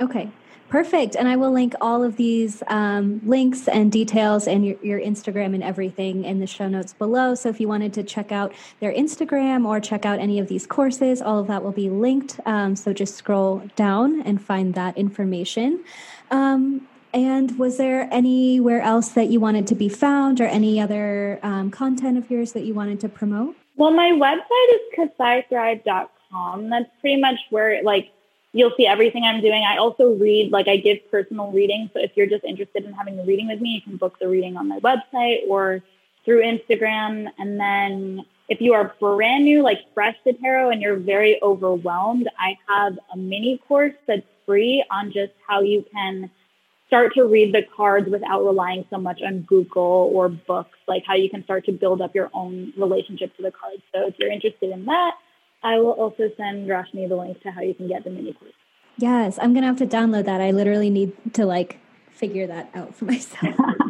Okay, 0.00 0.30
perfect. 0.70 1.14
And 1.14 1.28
I 1.28 1.36
will 1.36 1.52
link 1.52 1.74
all 1.80 2.02
of 2.02 2.16
these 2.16 2.62
um, 2.68 3.20
links 3.24 3.68
and 3.68 3.92
details 3.92 4.46
and 4.46 4.64
your, 4.64 4.76
your, 4.82 5.00
Instagram 5.00 5.54
and 5.54 5.62
everything 5.62 6.24
in 6.24 6.40
the 6.40 6.46
show 6.46 6.68
notes 6.68 6.94
below. 6.94 7.34
So 7.34 7.50
if 7.50 7.60
you 7.60 7.68
wanted 7.68 7.92
to 7.94 8.02
check 8.02 8.32
out 8.32 8.54
their 8.80 8.92
Instagram 8.92 9.66
or 9.66 9.78
check 9.80 10.06
out 10.06 10.18
any 10.18 10.38
of 10.38 10.48
these 10.48 10.66
courses, 10.66 11.20
all 11.20 11.38
of 11.38 11.48
that 11.48 11.62
will 11.62 11.72
be 11.72 11.90
linked. 11.90 12.40
Um, 12.46 12.76
so 12.76 12.92
just 12.94 13.16
scroll 13.16 13.62
down 13.76 14.22
and 14.22 14.40
find 14.40 14.74
that 14.74 14.96
information. 14.96 15.84
Um, 16.30 16.88
and 17.12 17.58
was 17.58 17.76
there 17.76 18.08
anywhere 18.12 18.80
else 18.80 19.10
that 19.10 19.28
you 19.30 19.40
wanted 19.40 19.66
to 19.66 19.74
be 19.74 19.88
found 19.88 20.40
or 20.40 20.44
any 20.44 20.80
other 20.80 21.40
um, 21.42 21.70
content 21.70 22.16
of 22.16 22.30
yours 22.30 22.52
that 22.52 22.64
you 22.64 22.72
wanted 22.72 23.00
to 23.00 23.08
promote? 23.08 23.56
Well, 23.76 23.90
my 23.90 24.10
website 24.12 24.74
is 24.74 25.10
kasaithrive.com. 25.20 26.70
That's 26.70 26.88
pretty 27.00 27.20
much 27.20 27.38
where, 27.50 27.82
like, 27.82 28.12
you'll 28.52 28.72
see 28.76 28.86
everything 28.86 29.24
I'm 29.24 29.40
doing. 29.40 29.64
I 29.64 29.76
also 29.76 30.14
read, 30.14 30.50
like, 30.50 30.68
I 30.68 30.76
give 30.76 30.98
personal 31.10 31.52
readings. 31.52 31.90
So 31.94 32.00
if 32.00 32.12
you're 32.16 32.26
just 32.26 32.44
interested 32.44 32.84
in 32.84 32.92
having 32.92 33.18
a 33.18 33.24
reading 33.24 33.48
with 33.48 33.60
me, 33.60 33.70
you 33.70 33.82
can 33.82 33.96
book 33.96 34.18
the 34.18 34.28
reading 34.28 34.56
on 34.56 34.68
my 34.68 34.80
website 34.80 35.48
or 35.48 35.82
through 36.24 36.42
Instagram. 36.42 37.28
And 37.38 37.60
then 37.60 38.24
if 38.48 38.60
you 38.60 38.74
are 38.74 38.94
brand 38.98 39.44
new, 39.44 39.62
like 39.62 39.78
fresh 39.94 40.16
to 40.24 40.32
tarot, 40.32 40.70
and 40.70 40.82
you're 40.82 40.96
very 40.96 41.40
overwhelmed, 41.42 42.28
I 42.38 42.56
have 42.68 42.98
a 43.12 43.16
mini 43.16 43.58
course 43.68 43.94
that's 44.06 44.26
free 44.46 44.84
on 44.90 45.12
just 45.12 45.32
how 45.46 45.60
you 45.60 45.84
can 45.92 46.30
start 46.88 47.14
to 47.14 47.22
read 47.24 47.54
the 47.54 47.62
cards 47.76 48.10
without 48.10 48.44
relying 48.44 48.84
so 48.90 48.98
much 48.98 49.22
on 49.22 49.42
Google 49.42 50.10
or 50.12 50.28
books, 50.28 50.76
like 50.88 51.04
how 51.06 51.14
you 51.14 51.30
can 51.30 51.44
start 51.44 51.64
to 51.66 51.72
build 51.72 52.02
up 52.02 52.16
your 52.16 52.28
own 52.34 52.72
relationship 52.76 53.36
to 53.36 53.42
the 53.42 53.52
cards. 53.52 53.80
So 53.94 54.08
if 54.08 54.18
you're 54.18 54.32
interested 54.32 54.70
in 54.70 54.86
that, 54.86 55.14
I 55.62 55.78
will 55.78 55.92
also 55.92 56.30
send 56.36 56.68
Roshni 56.68 57.08
the 57.08 57.16
link 57.16 57.40
to 57.42 57.50
how 57.50 57.60
you 57.60 57.74
can 57.74 57.88
get 57.88 58.04
the 58.04 58.10
mini 58.10 58.32
course. 58.32 58.52
Yes, 58.96 59.38
I'm 59.40 59.54
gonna 59.54 59.66
have 59.66 59.78
to 59.78 59.86
download 59.86 60.24
that. 60.24 60.40
I 60.40 60.50
literally 60.50 60.90
need 60.90 61.12
to 61.34 61.46
like 61.46 61.78
figure 62.10 62.46
that 62.46 62.70
out 62.74 62.94
for 62.94 63.04
myself. 63.06 63.54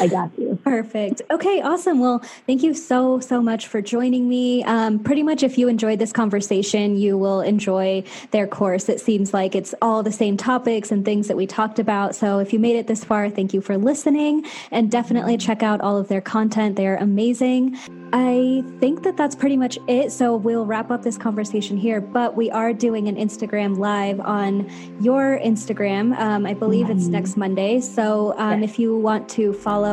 I 0.00 0.06
got 0.08 0.30
you. 0.38 0.58
Perfect. 0.64 1.22
Okay, 1.30 1.60
awesome. 1.62 2.00
Well, 2.00 2.18
thank 2.46 2.62
you 2.62 2.74
so, 2.74 3.20
so 3.20 3.40
much 3.40 3.66
for 3.66 3.80
joining 3.80 4.28
me. 4.28 4.64
Um, 4.64 4.98
pretty 4.98 5.22
much, 5.22 5.42
if 5.42 5.56
you 5.56 5.68
enjoyed 5.68 5.98
this 5.98 6.12
conversation, 6.12 6.96
you 6.96 7.16
will 7.16 7.40
enjoy 7.40 8.04
their 8.30 8.46
course. 8.46 8.88
It 8.88 9.00
seems 9.00 9.32
like 9.32 9.54
it's 9.54 9.74
all 9.80 10.02
the 10.02 10.12
same 10.12 10.36
topics 10.36 10.90
and 10.90 11.04
things 11.04 11.28
that 11.28 11.36
we 11.36 11.46
talked 11.46 11.78
about. 11.78 12.14
So, 12.14 12.38
if 12.38 12.52
you 12.52 12.58
made 12.58 12.76
it 12.76 12.86
this 12.86 13.04
far, 13.04 13.30
thank 13.30 13.54
you 13.54 13.60
for 13.60 13.78
listening 13.78 14.44
and 14.70 14.90
definitely 14.90 15.36
check 15.36 15.62
out 15.62 15.80
all 15.80 15.96
of 15.96 16.08
their 16.08 16.20
content. 16.20 16.76
They're 16.76 16.96
amazing. 16.96 17.78
I 18.12 18.64
think 18.78 19.02
that 19.02 19.16
that's 19.16 19.34
pretty 19.34 19.56
much 19.56 19.78
it. 19.88 20.12
So, 20.12 20.36
we'll 20.36 20.66
wrap 20.66 20.90
up 20.90 21.02
this 21.02 21.16
conversation 21.16 21.76
here, 21.76 22.00
but 22.00 22.34
we 22.36 22.50
are 22.50 22.72
doing 22.72 23.08
an 23.08 23.16
Instagram 23.16 23.78
live 23.78 24.20
on 24.20 24.70
your 25.00 25.38
Instagram. 25.38 26.16
Um, 26.18 26.44
I 26.44 26.54
believe 26.54 26.90
it's 26.90 27.06
next 27.06 27.36
Monday. 27.36 27.80
So, 27.80 28.34
um, 28.36 28.62
if 28.62 28.78
you 28.78 28.96
want 28.96 29.28
to 29.30 29.52
follow 29.52 29.85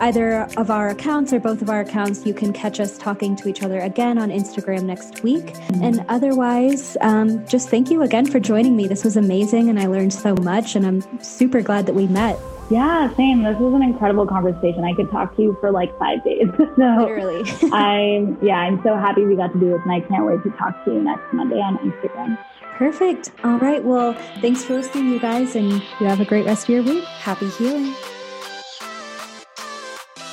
either 0.00 0.48
of 0.56 0.70
our 0.70 0.88
accounts 0.88 1.32
or 1.32 1.40
both 1.40 1.62
of 1.62 1.70
our 1.70 1.80
accounts, 1.80 2.24
you 2.26 2.34
can 2.34 2.52
catch 2.52 2.80
us 2.80 2.96
talking 2.98 3.36
to 3.36 3.48
each 3.48 3.62
other 3.62 3.80
again 3.80 4.18
on 4.18 4.30
Instagram 4.30 4.84
next 4.84 5.22
week. 5.22 5.54
And 5.82 6.04
otherwise, 6.08 6.96
um, 7.00 7.46
just 7.46 7.68
thank 7.68 7.90
you 7.90 8.02
again 8.02 8.26
for 8.26 8.40
joining 8.40 8.76
me. 8.76 8.86
This 8.86 9.04
was 9.04 9.16
amazing 9.16 9.68
and 9.68 9.78
I 9.78 9.86
learned 9.86 10.12
so 10.12 10.34
much, 10.36 10.76
and 10.76 10.86
I'm 10.86 11.22
super 11.22 11.62
glad 11.62 11.86
that 11.86 11.94
we 11.94 12.06
met. 12.06 12.38
Yeah, 12.70 13.14
same. 13.14 13.42
This 13.42 13.58
was 13.58 13.74
an 13.74 13.82
incredible 13.82 14.26
conversation. 14.26 14.84
I 14.84 14.94
could 14.94 15.10
talk 15.10 15.36
to 15.36 15.42
you 15.42 15.56
for 15.60 15.70
like 15.70 15.96
five 15.98 16.24
days. 16.24 16.48
so 16.56 16.64
Literally. 16.76 17.42
I'm 17.72 18.38
yeah, 18.42 18.58
I'm 18.58 18.82
so 18.82 18.96
happy 18.96 19.24
we 19.24 19.36
got 19.36 19.52
to 19.52 19.60
do 19.60 19.70
this 19.70 19.80
and 19.84 19.92
I 19.92 20.00
can't 20.00 20.24
wait 20.24 20.42
to 20.44 20.50
talk 20.56 20.84
to 20.84 20.94
you 20.94 21.02
next 21.02 21.32
Monday 21.32 21.60
on 21.60 21.76
Instagram. 21.78 22.38
Perfect. 22.78 23.30
All 23.44 23.58
right. 23.58 23.84
Well, 23.84 24.14
thanks 24.40 24.64
for 24.64 24.74
listening, 24.74 25.10
you 25.10 25.20
guys, 25.20 25.54
and 25.54 25.70
you 25.72 26.06
have 26.06 26.20
a 26.20 26.24
great 26.24 26.44
rest 26.44 26.64
of 26.64 26.70
your 26.70 26.82
week. 26.82 27.04
Happy 27.04 27.48
healing. 27.50 27.94